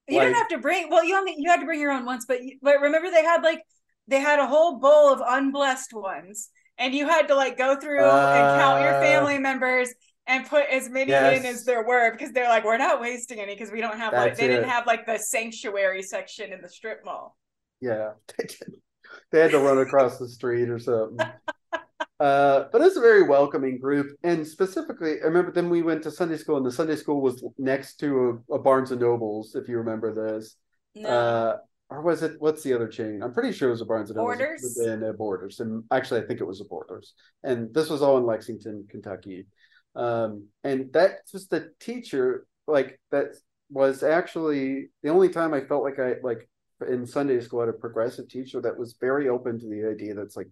You 0.07 0.17
like, 0.17 0.29
didn't 0.29 0.37
have 0.37 0.49
to 0.49 0.57
bring. 0.57 0.89
Well, 0.89 1.03
you 1.03 1.15
only 1.15 1.35
you 1.37 1.47
had 1.47 1.59
to 1.59 1.67
bring 1.67 1.79
your 1.79 1.91
own 1.91 2.05
once, 2.05 2.25
but 2.27 2.39
but 2.63 2.81
remember 2.81 3.11
they 3.11 3.23
had 3.23 3.43
like 3.43 3.61
they 4.07 4.19
had 4.19 4.39
a 4.39 4.47
whole 4.47 4.79
bowl 4.79 5.13
of 5.13 5.21
unblessed 5.23 5.93
ones 5.93 6.49
and 6.77 6.93
you 6.93 7.07
had 7.07 7.27
to 7.27 7.35
like 7.35 7.57
go 7.57 7.79
through 7.79 8.03
uh, 8.03 8.33
and 8.35 8.61
count 8.61 8.81
your 8.81 8.93
family 9.01 9.37
members 9.37 9.93
and 10.27 10.47
put 10.47 10.65
as 10.69 10.89
many 10.89 11.11
yes. 11.11 11.39
in 11.39 11.45
as 11.45 11.65
there 11.65 11.83
were 11.83 12.11
because 12.11 12.31
they're 12.31 12.49
like 12.49 12.63
we're 12.63 12.77
not 12.77 13.01
wasting 13.01 13.39
any 13.39 13.53
because 13.53 13.71
we 13.71 13.81
don't 13.81 13.97
have 13.97 14.13
like 14.13 14.35
they 14.37 14.45
it. 14.45 14.49
didn't 14.49 14.69
have 14.69 14.85
like 14.85 15.05
the 15.05 15.17
sanctuary 15.17 16.01
section 16.01 16.53
in 16.53 16.61
the 16.61 16.69
strip 16.69 17.03
mall 17.03 17.37
yeah 17.79 18.11
they 19.31 19.39
had 19.39 19.51
to 19.51 19.59
run 19.59 19.79
across 19.79 20.17
the 20.17 20.27
street 20.27 20.69
or 20.69 20.79
something 20.79 21.19
uh, 22.19 22.65
but 22.71 22.81
it's 22.81 22.97
a 22.97 23.01
very 23.01 23.23
welcoming 23.23 23.79
group 23.79 24.15
and 24.23 24.45
specifically 24.45 25.21
i 25.21 25.25
remember 25.25 25.51
then 25.51 25.69
we 25.69 25.81
went 25.81 26.03
to 26.03 26.11
sunday 26.11 26.37
school 26.37 26.57
and 26.57 26.65
the 26.65 26.71
sunday 26.71 26.95
school 26.95 27.21
was 27.21 27.43
next 27.57 27.95
to 27.95 28.41
a, 28.49 28.55
a 28.55 28.59
barnes 28.59 28.91
and 28.91 29.01
nobles 29.01 29.55
if 29.55 29.67
you 29.67 29.77
remember 29.77 30.13
this 30.13 30.55
no. 30.95 31.09
uh, 31.09 31.57
or 31.91 32.01
was 32.01 32.23
it 32.23 32.37
what's 32.39 32.63
the 32.63 32.73
other 32.73 32.87
chain? 32.87 33.21
I'm 33.21 33.33
pretty 33.33 33.51
sure 33.51 33.67
it 33.67 33.73
was 33.73 33.81
a 33.81 33.85
Barnes 33.85 34.09
and. 34.09 34.17
Borders 34.17 34.75
within 34.77 35.03
uh, 35.03 35.11
Borders, 35.11 35.59
and 35.59 35.83
actually 35.91 36.21
I 36.21 36.25
think 36.25 36.39
it 36.39 36.47
was 36.47 36.61
a 36.61 36.65
Borders, 36.65 37.13
and 37.43 37.71
this 37.73 37.89
was 37.89 38.01
all 38.01 38.17
in 38.17 38.25
Lexington, 38.25 38.87
Kentucky. 38.89 39.45
Um, 39.93 40.47
and 40.63 40.91
that 40.93 41.19
was 41.33 41.49
the 41.49 41.73
teacher 41.81 42.47
like 42.65 42.99
that 43.11 43.35
was 43.69 44.03
actually 44.03 44.89
the 45.03 45.09
only 45.09 45.29
time 45.29 45.53
I 45.53 45.61
felt 45.61 45.83
like 45.83 45.99
I 45.99 46.15
like 46.23 46.49
in 46.87 47.05
Sunday 47.05 47.41
school 47.41 47.59
I 47.59 47.65
had 47.65 47.75
a 47.75 47.77
progressive 47.77 48.29
teacher 48.29 48.61
that 48.61 48.77
was 48.77 48.95
very 48.99 49.27
open 49.27 49.59
to 49.59 49.67
the 49.67 49.89
idea 49.89 50.13
that's 50.15 50.37
like 50.37 50.47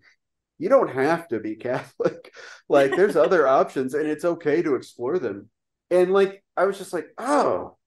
you 0.57 0.67
don't 0.67 0.89
have 0.89 1.29
to 1.29 1.39
be 1.39 1.55
Catholic. 1.55 2.33
like 2.69 2.91
there's 2.91 3.15
other 3.15 3.47
options 3.47 3.93
and 3.93 4.07
it's 4.07 4.25
okay 4.25 4.61
to 4.61 4.75
explore 4.75 5.17
them. 5.19 5.49
And 5.89 6.11
like 6.11 6.43
I 6.57 6.65
was 6.65 6.77
just 6.77 6.91
like, 6.91 7.07
oh, 7.17 7.77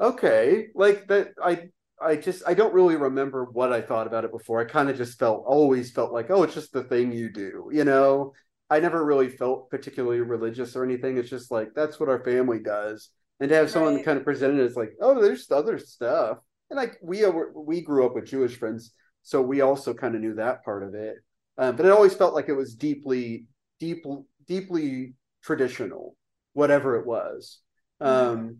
okay. 0.00 0.66
Like 0.74 1.06
that 1.06 1.34
I 1.40 1.68
I 2.02 2.16
just 2.16 2.42
I 2.46 2.54
don't 2.54 2.74
really 2.74 2.96
remember 2.96 3.44
what 3.44 3.72
I 3.72 3.80
thought 3.80 4.06
about 4.06 4.24
it 4.24 4.32
before. 4.32 4.60
I 4.60 4.64
kind 4.64 4.90
of 4.90 4.96
just 4.96 5.18
felt 5.18 5.44
always 5.46 5.90
felt 5.90 6.12
like, 6.12 6.30
oh, 6.30 6.42
it's 6.42 6.54
just 6.54 6.72
the 6.72 6.84
thing 6.84 7.12
you 7.12 7.30
do, 7.30 7.70
you 7.72 7.84
know. 7.84 8.32
I 8.70 8.80
never 8.80 9.04
really 9.04 9.28
felt 9.28 9.68
particularly 9.70 10.20
religious 10.20 10.76
or 10.76 10.84
anything. 10.84 11.18
It's 11.18 11.28
just 11.28 11.50
like 11.50 11.68
that's 11.74 12.00
what 12.00 12.08
our 12.08 12.24
family 12.24 12.58
does. 12.58 13.10
And 13.40 13.48
to 13.48 13.54
have 13.56 13.64
right. 13.66 13.72
someone 13.72 14.02
kind 14.02 14.18
of 14.18 14.24
present 14.24 14.58
it 14.58 14.62
as 14.64 14.76
like, 14.76 14.92
oh, 15.00 15.20
there's 15.20 15.50
other 15.50 15.78
stuff. 15.78 16.38
And 16.70 16.76
like 16.76 16.98
we 17.02 17.24
we 17.54 17.82
grew 17.82 18.06
up 18.06 18.14
with 18.14 18.26
Jewish 18.26 18.56
friends, 18.56 18.92
so 19.22 19.42
we 19.42 19.60
also 19.60 19.92
kind 19.92 20.14
of 20.14 20.20
knew 20.20 20.34
that 20.34 20.64
part 20.64 20.82
of 20.82 20.94
it. 20.94 21.16
Um, 21.58 21.76
but 21.76 21.86
it 21.86 21.92
always 21.92 22.14
felt 22.14 22.34
like 22.34 22.48
it 22.48 22.54
was 22.54 22.74
deeply, 22.74 23.46
deep, 23.78 24.04
deeply 24.46 25.14
traditional, 25.42 26.16
whatever 26.54 26.96
it 26.96 27.06
was. 27.06 27.60
Mm-hmm. 28.02 28.30
Um, 28.38 28.56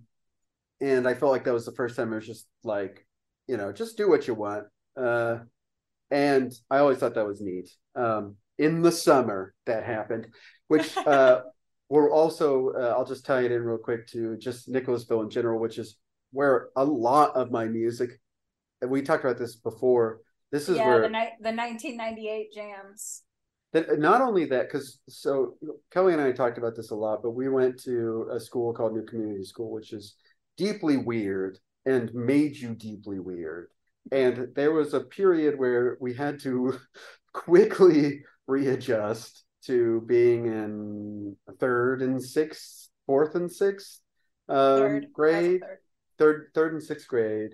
and 0.81 1.09
I 1.09 1.15
felt 1.15 1.33
like 1.33 1.45
that 1.45 1.55
was 1.55 1.65
the 1.65 1.73
first 1.73 1.97
time 1.97 2.13
it 2.13 2.17
was 2.17 2.27
just 2.27 2.47
like 2.65 3.07
you 3.47 3.57
know, 3.57 3.73
just 3.73 3.97
do 3.97 4.09
what 4.09 4.27
you 4.27 4.35
want. 4.35 4.65
Uh, 4.97 5.39
and 6.11 6.53
I 6.71 6.79
always 6.79 6.99
thought 6.99 7.15
that 7.15 7.27
was 7.27 7.41
neat. 7.41 7.71
Um, 7.95 8.37
in 8.59 8.83
the 8.83 8.93
summer, 8.93 9.55
that 9.67 9.85
happened, 9.85 10.29
which 10.69 10.97
uh, 11.07 11.43
we're 11.89 12.11
also, 12.11 12.71
uh, 12.71 12.95
I'll 12.97 13.05
just 13.07 13.27
tie 13.27 13.43
it 13.43 13.53
in 13.53 13.63
real 13.63 13.79
quick 13.79 14.07
to 14.09 14.37
just 14.37 14.69
Nicholasville 14.69 15.23
in 15.23 15.31
general, 15.31 15.61
which 15.61 15.79
is 15.79 15.97
where 16.33 16.69
a 16.77 16.85
lot 16.85 17.35
of 17.37 17.51
my 17.51 17.67
music, 17.67 18.11
and 18.81 18.91
we 18.91 19.03
talked 19.03 19.25
about 19.25 19.39
this 19.39 19.57
before. 19.57 20.21
This 20.51 20.69
is 20.69 20.77
yeah, 20.77 20.87
where 20.87 21.03
the, 21.03 21.09
ni- 21.09 21.37
the 21.41 21.53
1998 21.53 22.53
jams. 22.53 23.23
That, 23.73 23.99
not 23.99 24.21
only 24.21 24.45
that, 24.47 24.69
because 24.69 25.01
so 25.09 25.57
Kelly 25.91 26.13
and 26.13 26.21
I 26.21 26.33
talked 26.33 26.59
about 26.59 26.77
this 26.77 26.91
a 26.91 26.95
lot, 26.95 27.23
but 27.23 27.31
we 27.31 27.49
went 27.49 27.83
to 27.85 28.29
a 28.31 28.39
school 28.39 28.75
called 28.75 28.95
New 28.95 29.05
Community 29.05 29.45
School, 29.45 29.71
which 29.71 29.93
is 29.95 30.17
deeply 30.59 30.99
weird 30.99 31.59
and 31.87 32.13
made 32.15 32.57
you 32.57 32.75
deeply 32.75 33.19
weird. 33.19 33.69
And 34.11 34.49
there 34.55 34.73
was 34.73 34.95
a 34.95 35.01
period 35.01 35.59
where 35.59 35.97
we 36.01 36.15
had 36.15 36.41
to 36.41 36.79
quickly 37.33 38.25
readjust 38.47 39.45
to 39.67 40.03
being 40.07 40.47
in 40.47 41.37
third 41.61 42.03
and 42.03 42.23
sixth, 42.23 42.89
fourth 43.07 43.35
and 43.35 43.51
sixth 43.51 44.01
um, 44.49 44.57
third, 44.79 45.13
grade, 45.13 45.61
third. 45.61 45.79
third, 46.19 46.47
third 46.55 46.73
and 46.75 46.83
sixth 46.83 47.09
grade. 47.09 47.53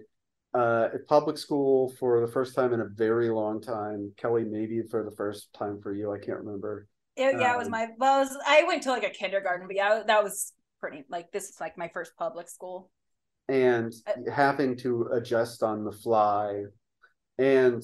Uh, 0.55 0.89
at 0.95 1.07
public 1.07 1.37
school 1.37 1.93
for 2.01 2.23
the 2.23 2.27
first 2.27 2.55
time 2.55 2.73
in 2.73 2.81
a 2.81 2.87
very 2.87 3.29
long 3.29 3.61
time. 3.61 4.11
Kelly, 4.17 4.45
maybe 4.45 4.81
for 4.91 5.05
the 5.05 5.15
first 5.15 5.53
time 5.53 5.79
for 5.83 5.93
you, 5.93 6.11
I 6.11 6.19
can't 6.19 6.39
remember. 6.39 6.89
It, 7.17 7.39
yeah, 7.39 7.51
um, 7.51 7.55
it 7.55 7.59
was 7.59 7.67
um, 7.67 7.73
my. 7.73 7.89
Well, 7.99 8.21
was, 8.21 8.37
I 8.47 8.65
went 8.65 8.83
to 8.85 8.91
like 8.91 9.05
a 9.05 9.11
kindergarten, 9.11 9.67
but 9.67 9.77
yeah, 9.77 10.03
that 10.07 10.25
was 10.25 10.55
pretty. 10.81 11.05
Like 11.11 11.31
this 11.33 11.51
is 11.51 11.61
like 11.61 11.77
my 11.77 11.89
first 11.89 12.13
public 12.17 12.49
school 12.49 12.91
and 13.49 13.93
uh, 14.07 14.31
having 14.31 14.77
to 14.79 15.09
adjust 15.13 15.63
on 15.63 15.85
the 15.85 15.93
fly 15.93 16.65
and 17.39 17.83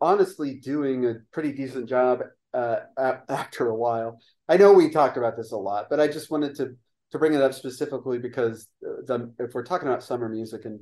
honestly 0.00 0.54
doing 0.54 1.06
a 1.06 1.16
pretty 1.32 1.52
decent 1.52 1.88
job 1.88 2.22
uh, 2.54 2.76
after 3.28 3.68
a 3.68 3.74
while. 3.74 4.20
I 4.48 4.56
know 4.56 4.72
we 4.72 4.90
talked 4.90 5.16
about 5.16 5.36
this 5.36 5.52
a 5.52 5.56
lot, 5.56 5.86
but 5.90 6.00
I 6.00 6.08
just 6.08 6.30
wanted 6.30 6.54
to 6.56 6.76
to 7.10 7.18
bring 7.18 7.32
it 7.32 7.40
up 7.40 7.54
specifically 7.54 8.18
because 8.18 8.68
the, 8.82 9.32
if 9.38 9.54
we're 9.54 9.64
talking 9.64 9.88
about 9.88 10.02
summer 10.02 10.28
music 10.28 10.66
and 10.66 10.80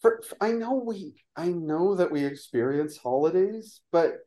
for, 0.00 0.22
for, 0.22 0.36
I 0.40 0.52
know 0.52 0.74
we 0.74 1.14
I 1.36 1.48
know 1.48 1.96
that 1.96 2.12
we 2.12 2.24
experience 2.24 2.96
holidays, 2.96 3.80
but 3.90 4.18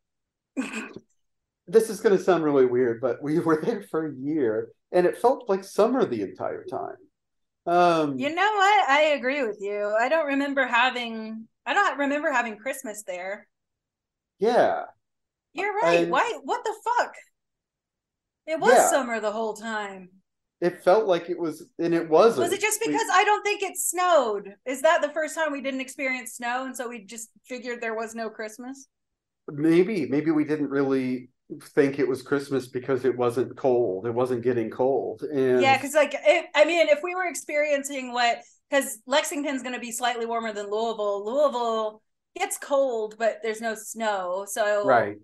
this 1.67 1.89
is 1.89 2.01
going 2.01 2.17
to 2.17 2.23
sound 2.23 2.43
really 2.43 2.65
weird, 2.65 2.99
but 2.99 3.23
we 3.23 3.39
were 3.39 3.61
there 3.61 3.81
for 3.83 4.07
a 4.07 4.13
year 4.13 4.69
and 4.91 5.05
it 5.05 5.17
felt 5.17 5.47
like 5.47 5.63
summer 5.63 6.05
the 6.05 6.21
entire 6.21 6.65
time. 6.65 6.97
Um, 7.65 8.17
you 8.17 8.33
know 8.33 8.51
what? 8.55 8.89
I 8.89 9.13
agree 9.15 9.43
with 9.43 9.57
you. 9.59 9.95
I 9.99 10.09
don't 10.09 10.27
remember 10.27 10.65
having. 10.65 11.47
I 11.65 11.73
don't 11.73 11.97
remember 11.99 12.31
having 12.31 12.57
Christmas 12.57 13.03
there. 13.03 13.47
Yeah, 14.39 14.83
you're 15.53 15.75
right. 15.75 16.01
And, 16.01 16.11
Why? 16.11 16.39
What 16.43 16.63
the 16.63 16.73
fuck? 16.83 17.13
It 18.47 18.59
was 18.59 18.73
yeah. 18.73 18.89
summer 18.89 19.19
the 19.19 19.31
whole 19.31 19.53
time. 19.53 20.09
It 20.61 20.83
felt 20.83 21.07
like 21.07 21.29
it 21.29 21.39
was, 21.39 21.67
and 21.79 21.93
it 21.93 22.07
wasn't. 22.07 22.43
Was 22.43 22.53
it 22.53 22.61
just 22.61 22.79
because 22.79 23.01
we, 23.01 23.13
I 23.13 23.23
don't 23.23 23.43
think 23.43 23.63
it 23.63 23.77
snowed? 23.77 24.53
Is 24.65 24.81
that 24.81 25.01
the 25.01 25.09
first 25.09 25.35
time 25.35 25.51
we 25.51 25.61
didn't 25.61 25.81
experience 25.81 26.33
snow, 26.33 26.65
and 26.65 26.75
so 26.75 26.87
we 26.87 27.03
just 27.03 27.29
figured 27.45 27.81
there 27.81 27.95
was 27.95 28.13
no 28.13 28.29
Christmas? 28.29 28.87
Maybe, 29.49 30.05
maybe 30.07 30.29
we 30.29 30.45
didn't 30.45 30.69
really 30.69 31.30
think 31.59 31.99
it 31.99 32.07
was 32.07 32.21
Christmas 32.21 32.67
because 32.67 33.05
it 33.05 33.15
wasn't 33.15 33.55
cold. 33.57 34.05
It 34.05 34.13
wasn't 34.13 34.43
getting 34.43 34.69
cold. 34.69 35.23
And 35.23 35.61
yeah, 35.61 35.77
because 35.77 35.93
like 35.93 36.13
it, 36.13 36.45
I 36.55 36.65
mean, 36.65 36.87
if 36.89 36.99
we 37.03 37.15
were 37.15 37.27
experiencing 37.27 38.13
what 38.13 38.39
because 38.69 38.99
Lexington's 39.05 39.61
going 39.61 39.75
to 39.75 39.81
be 39.81 39.91
slightly 39.91 40.25
warmer 40.25 40.53
than 40.53 40.69
Louisville. 40.69 41.25
Louisville 41.25 42.01
gets 42.37 42.57
cold, 42.57 43.15
but 43.19 43.39
there's 43.43 43.61
no 43.61 43.75
snow. 43.75 44.45
So 44.47 44.85
right. 44.85 45.17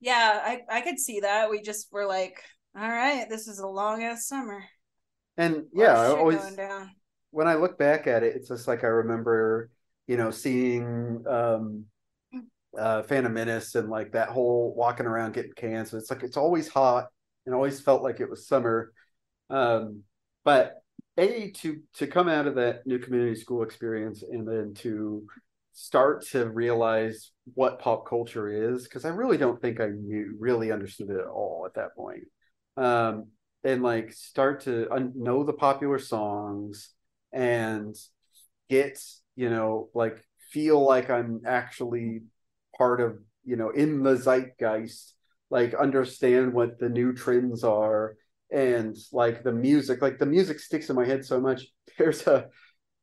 Yeah, 0.00 0.40
I 0.44 0.60
I 0.70 0.80
could 0.80 0.98
see 0.98 1.20
that. 1.20 1.50
We 1.50 1.62
just 1.62 1.92
were 1.92 2.06
like, 2.06 2.42
all 2.76 2.88
right, 2.88 3.28
this 3.28 3.48
is 3.48 3.60
a 3.60 3.66
long 3.66 4.02
ass 4.02 4.26
summer. 4.26 4.64
And 5.36 5.64
yeah, 5.72 5.98
I 5.98 6.06
always 6.06 6.40
when 7.30 7.48
I 7.48 7.54
look 7.54 7.78
back 7.78 8.06
at 8.06 8.22
it, 8.22 8.36
it's 8.36 8.48
just 8.48 8.68
like 8.68 8.84
I 8.84 8.88
remember, 8.88 9.70
you 10.06 10.16
know, 10.16 10.30
seeing 10.30 11.24
um 11.28 11.86
uh, 12.78 13.02
Phantom 13.02 13.32
Menace 13.32 13.74
and 13.74 13.88
like 13.88 14.12
that 14.12 14.28
whole 14.28 14.74
walking 14.76 15.06
around 15.06 15.34
getting 15.34 15.52
cans. 15.52 15.90
So 15.90 15.96
it's 15.96 16.10
like 16.10 16.22
it's 16.22 16.36
always 16.36 16.68
hot 16.68 17.06
and 17.46 17.54
always 17.54 17.80
felt 17.80 18.02
like 18.02 18.20
it 18.20 18.30
was 18.30 18.46
summer. 18.46 18.92
Um, 19.50 20.02
but 20.44 20.82
a 21.16 21.50
to 21.50 21.80
to 21.94 22.06
come 22.06 22.28
out 22.28 22.46
of 22.46 22.56
that 22.56 22.86
new 22.86 22.98
community 22.98 23.36
school 23.36 23.62
experience 23.62 24.22
and 24.22 24.46
then 24.46 24.74
to 24.74 25.26
start 25.72 26.24
to 26.26 26.48
realize 26.48 27.32
what 27.54 27.80
pop 27.80 28.08
culture 28.08 28.72
is 28.72 28.84
because 28.84 29.04
I 29.04 29.08
really 29.08 29.36
don't 29.36 29.60
think 29.60 29.80
I 29.80 29.88
knew 29.88 30.36
really 30.38 30.70
understood 30.70 31.10
it 31.10 31.18
at 31.18 31.26
all 31.26 31.64
at 31.66 31.74
that 31.74 31.94
point. 31.96 32.24
Um, 32.76 33.28
and 33.64 33.82
like 33.82 34.12
start 34.12 34.62
to 34.62 34.92
un- 34.92 35.12
know 35.16 35.42
the 35.42 35.52
popular 35.52 35.98
songs 35.98 36.90
and 37.32 37.96
get 38.68 39.00
you 39.36 39.50
know 39.50 39.88
like 39.94 40.22
feel 40.50 40.84
like 40.84 41.10
I'm 41.10 41.42
actually 41.46 42.22
part 42.76 43.00
of 43.00 43.18
you 43.44 43.56
know 43.56 43.70
in 43.70 44.02
the 44.02 44.16
zeitgeist 44.16 45.14
like 45.50 45.74
understand 45.74 46.52
what 46.52 46.78
the 46.78 46.88
new 46.88 47.12
trends 47.12 47.62
are 47.64 48.16
and 48.50 48.96
like 49.12 49.42
the 49.42 49.52
music 49.52 50.00
like 50.02 50.18
the 50.18 50.26
music 50.26 50.60
sticks 50.60 50.90
in 50.90 50.96
my 50.96 51.04
head 51.04 51.24
so 51.24 51.40
much. 51.40 51.66
There's 51.98 52.26
a 52.26 52.48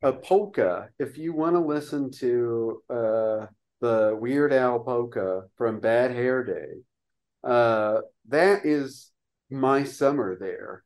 a 0.02 0.12
polka. 0.12 0.88
If 0.98 1.16
you 1.16 1.32
want 1.32 1.54
to 1.54 1.60
listen 1.60 2.10
to 2.12 2.82
uh 2.90 3.46
the 3.80 4.16
weird 4.20 4.52
al 4.52 4.80
polka 4.80 5.42
from 5.56 5.80
bad 5.80 6.12
hair 6.12 6.44
day 6.44 7.48
uh 7.48 8.00
that 8.28 8.64
is 8.64 9.10
my 9.50 9.84
summer 9.84 10.36
there. 10.38 10.84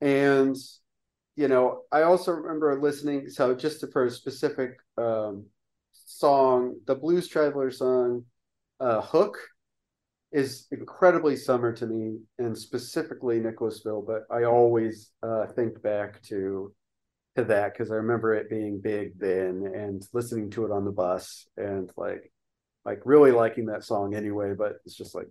And 0.00 0.56
you 1.36 1.48
know 1.48 1.82
i 1.90 2.02
also 2.02 2.32
remember 2.32 2.78
listening 2.80 3.28
so 3.28 3.54
just 3.54 3.84
for 3.92 4.04
a 4.04 4.10
specific 4.10 4.76
um 4.98 5.46
song 6.18 6.76
the 6.86 6.94
blues 6.94 7.28
traveler 7.28 7.70
song 7.70 8.24
uh 8.80 9.00
hook 9.00 9.38
is 10.32 10.66
incredibly 10.70 11.36
summer 11.36 11.72
to 11.72 11.86
me 11.86 12.18
and 12.38 12.56
specifically 12.56 13.38
nicholasville 13.38 14.02
but 14.02 14.22
i 14.34 14.44
always 14.44 15.10
uh 15.22 15.46
think 15.46 15.80
back 15.82 16.22
to 16.22 16.72
to 17.36 17.44
that 17.44 17.72
because 17.72 17.90
i 17.90 17.94
remember 17.94 18.34
it 18.34 18.50
being 18.50 18.80
big 18.80 19.18
then 19.18 19.70
and 19.74 20.06
listening 20.12 20.50
to 20.50 20.64
it 20.64 20.70
on 20.70 20.84
the 20.84 20.90
bus 20.90 21.46
and 21.56 21.90
like 21.96 22.32
like 22.84 23.00
really 23.04 23.30
liking 23.30 23.66
that 23.66 23.84
song 23.84 24.14
anyway 24.14 24.54
but 24.56 24.76
it's 24.84 24.96
just 24.96 25.14
like 25.14 25.28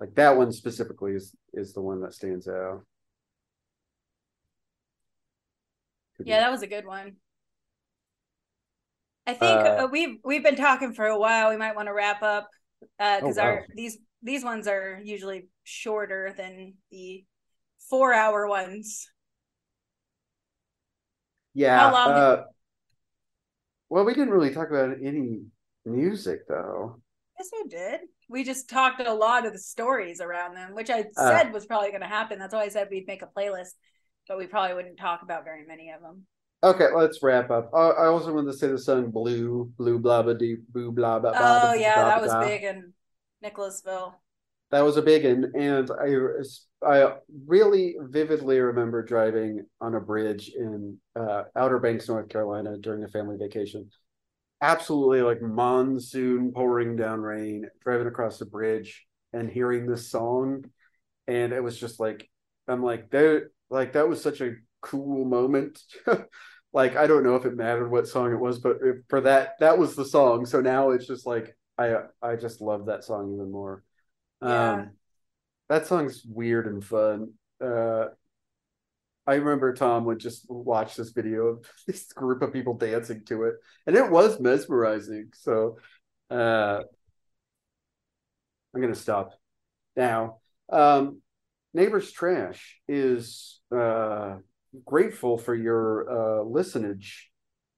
like 0.00 0.14
that 0.14 0.36
one 0.36 0.52
specifically 0.52 1.12
is 1.12 1.34
is 1.52 1.72
the 1.72 1.80
one 1.80 2.00
that 2.00 2.14
stands 2.14 2.48
out. 2.48 2.82
Yeah 6.24 6.40
that 6.40 6.50
was 6.50 6.62
a 6.62 6.66
good 6.66 6.86
one 6.86 7.16
i 9.26 9.32
think 9.34 9.60
uh, 9.60 9.88
we've 9.90 10.18
we've 10.24 10.42
been 10.42 10.56
talking 10.56 10.92
for 10.92 11.06
a 11.06 11.18
while 11.18 11.50
we 11.50 11.56
might 11.56 11.74
want 11.74 11.88
to 11.88 11.94
wrap 11.94 12.22
up 12.22 12.48
because 12.98 13.38
uh, 13.38 13.42
oh, 13.42 13.44
wow. 13.44 13.50
our 13.50 13.66
these 13.74 13.98
these 14.22 14.44
ones 14.44 14.66
are 14.66 15.00
usually 15.02 15.48
shorter 15.64 16.34
than 16.36 16.74
the 16.90 17.24
four 17.88 18.12
hour 18.12 18.46
ones 18.46 19.08
yeah 21.54 21.78
How 21.78 21.92
long 21.92 22.10
uh, 22.10 22.42
well 23.88 24.04
we 24.04 24.14
didn't 24.14 24.30
really 24.30 24.52
talk 24.52 24.70
about 24.70 24.96
any 25.02 25.42
music 25.84 26.46
though 26.48 27.00
yes 27.38 27.50
we 27.52 27.68
did 27.68 28.00
we 28.28 28.44
just 28.44 28.68
talked 28.68 29.00
a 29.00 29.12
lot 29.12 29.46
of 29.46 29.52
the 29.52 29.58
stories 29.58 30.20
around 30.20 30.54
them, 30.54 30.74
which 30.74 30.90
I 30.90 31.04
uh. 31.16 31.28
said 31.28 31.46
uh, 31.48 31.50
was 31.52 31.66
probably 31.66 31.90
going 31.90 32.00
to 32.00 32.06
happen. 32.06 32.38
That's 32.38 32.54
why 32.54 32.62
I 32.62 32.68
said 32.68 32.88
we'd 32.90 33.06
make 33.06 33.22
a 33.22 33.26
playlist, 33.26 33.74
but 34.28 34.38
we 34.38 34.46
probably 34.46 34.74
wouldn't 34.74 34.98
talk 34.98 35.22
about 35.22 35.44
very 35.44 35.66
many 35.66 35.90
of 35.90 36.00
them. 36.00 36.26
Okay, 36.64 36.88
let's 36.94 37.22
wrap 37.22 37.50
up. 37.50 37.70
Uh, 37.72 37.90
I 37.90 38.06
also 38.06 38.32
wanted 38.32 38.52
to 38.52 38.58
say 38.58 38.68
the 38.68 38.78
song 38.78 39.10
"Blue," 39.10 39.70
"Blue," 39.76 39.98
blah 39.98 40.22
blah 40.22 40.32
dee, 40.32 40.56
boo 40.70 40.90
blah 40.90 41.18
blah. 41.18 41.32
Oh 41.34 41.74
yeah, 41.74 41.94
blah, 41.94 42.04
that 42.04 42.22
was 42.22 42.30
blah. 42.30 42.40
big 42.40 42.64
in 42.64 42.92
Nicholasville. 43.42 44.20
That 44.70 44.80
was 44.80 44.96
a 44.96 45.02
big 45.02 45.24
one, 45.24 45.52
and 45.54 45.90
I 45.90 46.88
I 46.88 47.14
really 47.46 47.96
vividly 48.00 48.58
remember 48.58 49.02
driving 49.02 49.66
on 49.80 49.94
a 49.94 50.00
bridge 50.00 50.50
in 50.56 50.98
uh, 51.14 51.44
Outer 51.54 51.78
Banks, 51.78 52.08
North 52.08 52.28
Carolina, 52.28 52.78
during 52.78 53.04
a 53.04 53.08
family 53.08 53.36
vacation 53.38 53.90
absolutely 54.64 55.20
like 55.20 55.42
monsoon 55.42 56.50
pouring 56.52 56.96
down 56.96 57.20
rain, 57.20 57.68
driving 57.82 58.06
across 58.06 58.38
the 58.38 58.46
bridge 58.46 59.06
and 59.34 59.50
hearing 59.50 59.86
this 59.86 60.10
song. 60.10 60.64
And 61.26 61.52
it 61.52 61.62
was 61.62 61.78
just 61.78 62.00
like, 62.00 62.28
I'm 62.66 62.82
like, 62.82 63.10
there, 63.10 63.50
like, 63.68 63.92
that 63.92 64.08
was 64.08 64.22
such 64.22 64.40
a 64.40 64.54
cool 64.80 65.26
moment. 65.26 65.78
like, 66.74 66.96
I 66.96 67.06
don't 67.06 67.22
know 67.22 67.36
if 67.36 67.46
it 67.46 67.56
mattered 67.56 67.88
what 67.88 68.08
song 68.08 68.32
it 68.32 68.40
was, 68.40 68.58
but 68.58 68.78
for 69.08 69.20
that, 69.20 69.54
that 69.60 69.78
was 69.78 69.94
the 69.94 70.04
song. 70.04 70.44
So 70.44 70.60
now 70.60 70.90
it's 70.90 71.06
just 71.06 71.24
like, 71.24 71.56
I, 71.78 71.98
I 72.20 72.34
just 72.34 72.60
love 72.60 72.86
that 72.86 73.04
song 73.04 73.32
even 73.32 73.50
more. 73.50 73.84
Yeah. 74.42 74.72
Um, 74.72 74.90
that 75.68 75.86
song's 75.86 76.24
weird 76.28 76.66
and 76.66 76.84
fun. 76.84 77.34
Uh, 77.64 78.06
I 79.24 79.34
remember 79.34 79.72
Tom 79.72 80.04
would 80.06 80.18
just 80.18 80.50
watch 80.50 80.96
this 80.96 81.10
video 81.10 81.46
of 81.46 81.70
this 81.86 82.12
group 82.12 82.42
of 82.42 82.52
people 82.52 82.74
dancing 82.74 83.24
to 83.26 83.44
it, 83.44 83.54
and 83.86 83.94
it 83.96 84.10
was 84.10 84.40
mesmerizing. 84.40 85.30
So, 85.32 85.78
uh, 86.28 86.82
I'm 88.74 88.80
gonna 88.80 88.96
stop 88.96 89.32
now. 89.96 90.38
Um, 90.70 91.22
Neighbors 91.72 92.10
Trash 92.10 92.80
is 92.88 93.60
uh, 93.74 94.36
grateful 94.84 95.38
for 95.38 95.54
your 95.54 96.10
uh, 96.10 96.42
listenage, 96.42 97.30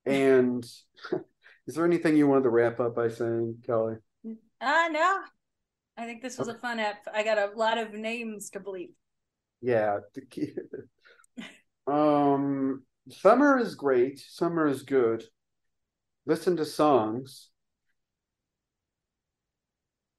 and 0.05 0.65
is 1.67 1.75
there 1.75 1.85
anything 1.85 2.17
you 2.17 2.29
wanted 2.29 2.45
to 2.45 2.51
wrap 2.51 2.81
up 2.81 2.95
by 2.95 3.09
saying, 3.09 3.63
Kelly? 3.67 3.97
Uh 4.61 4.89
no. 4.91 5.19
I 5.99 6.05
think 6.05 6.23
this 6.23 6.39
was 6.39 6.49
okay. 6.49 6.57
a 6.57 6.61
fun 6.61 6.79
app. 6.79 7.07
I 7.13 7.23
got 7.23 7.39
a 7.39 7.51
lot 7.57 7.79
of 7.79 7.95
names 7.95 8.51
to 8.51 8.61
believe. 8.61 8.91
Yeah, 9.63 10.01
um, 11.87 12.83
summer 13.11 13.59
is 13.59 13.75
great. 13.75 14.19
Summer 14.19 14.67
is 14.67 14.83
good. 14.83 15.25
Listen 16.27 16.57
to 16.57 16.65
songs. 16.65 17.49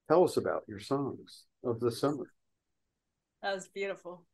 Tell 0.07 0.23
us 0.23 0.37
about 0.37 0.63
your 0.67 0.79
songs 0.79 1.43
of 1.63 1.79
the 1.79 1.91
summer. 1.91 2.31
That 3.43 3.53
was 3.53 3.67
beautiful. 3.67 4.25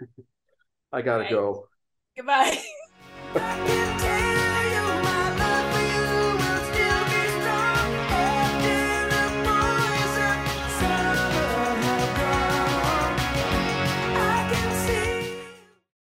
I 0.94 1.02
gotta 1.02 1.24
right. 1.24 1.30
go. 1.30 1.66
Goodbye. 2.16 2.62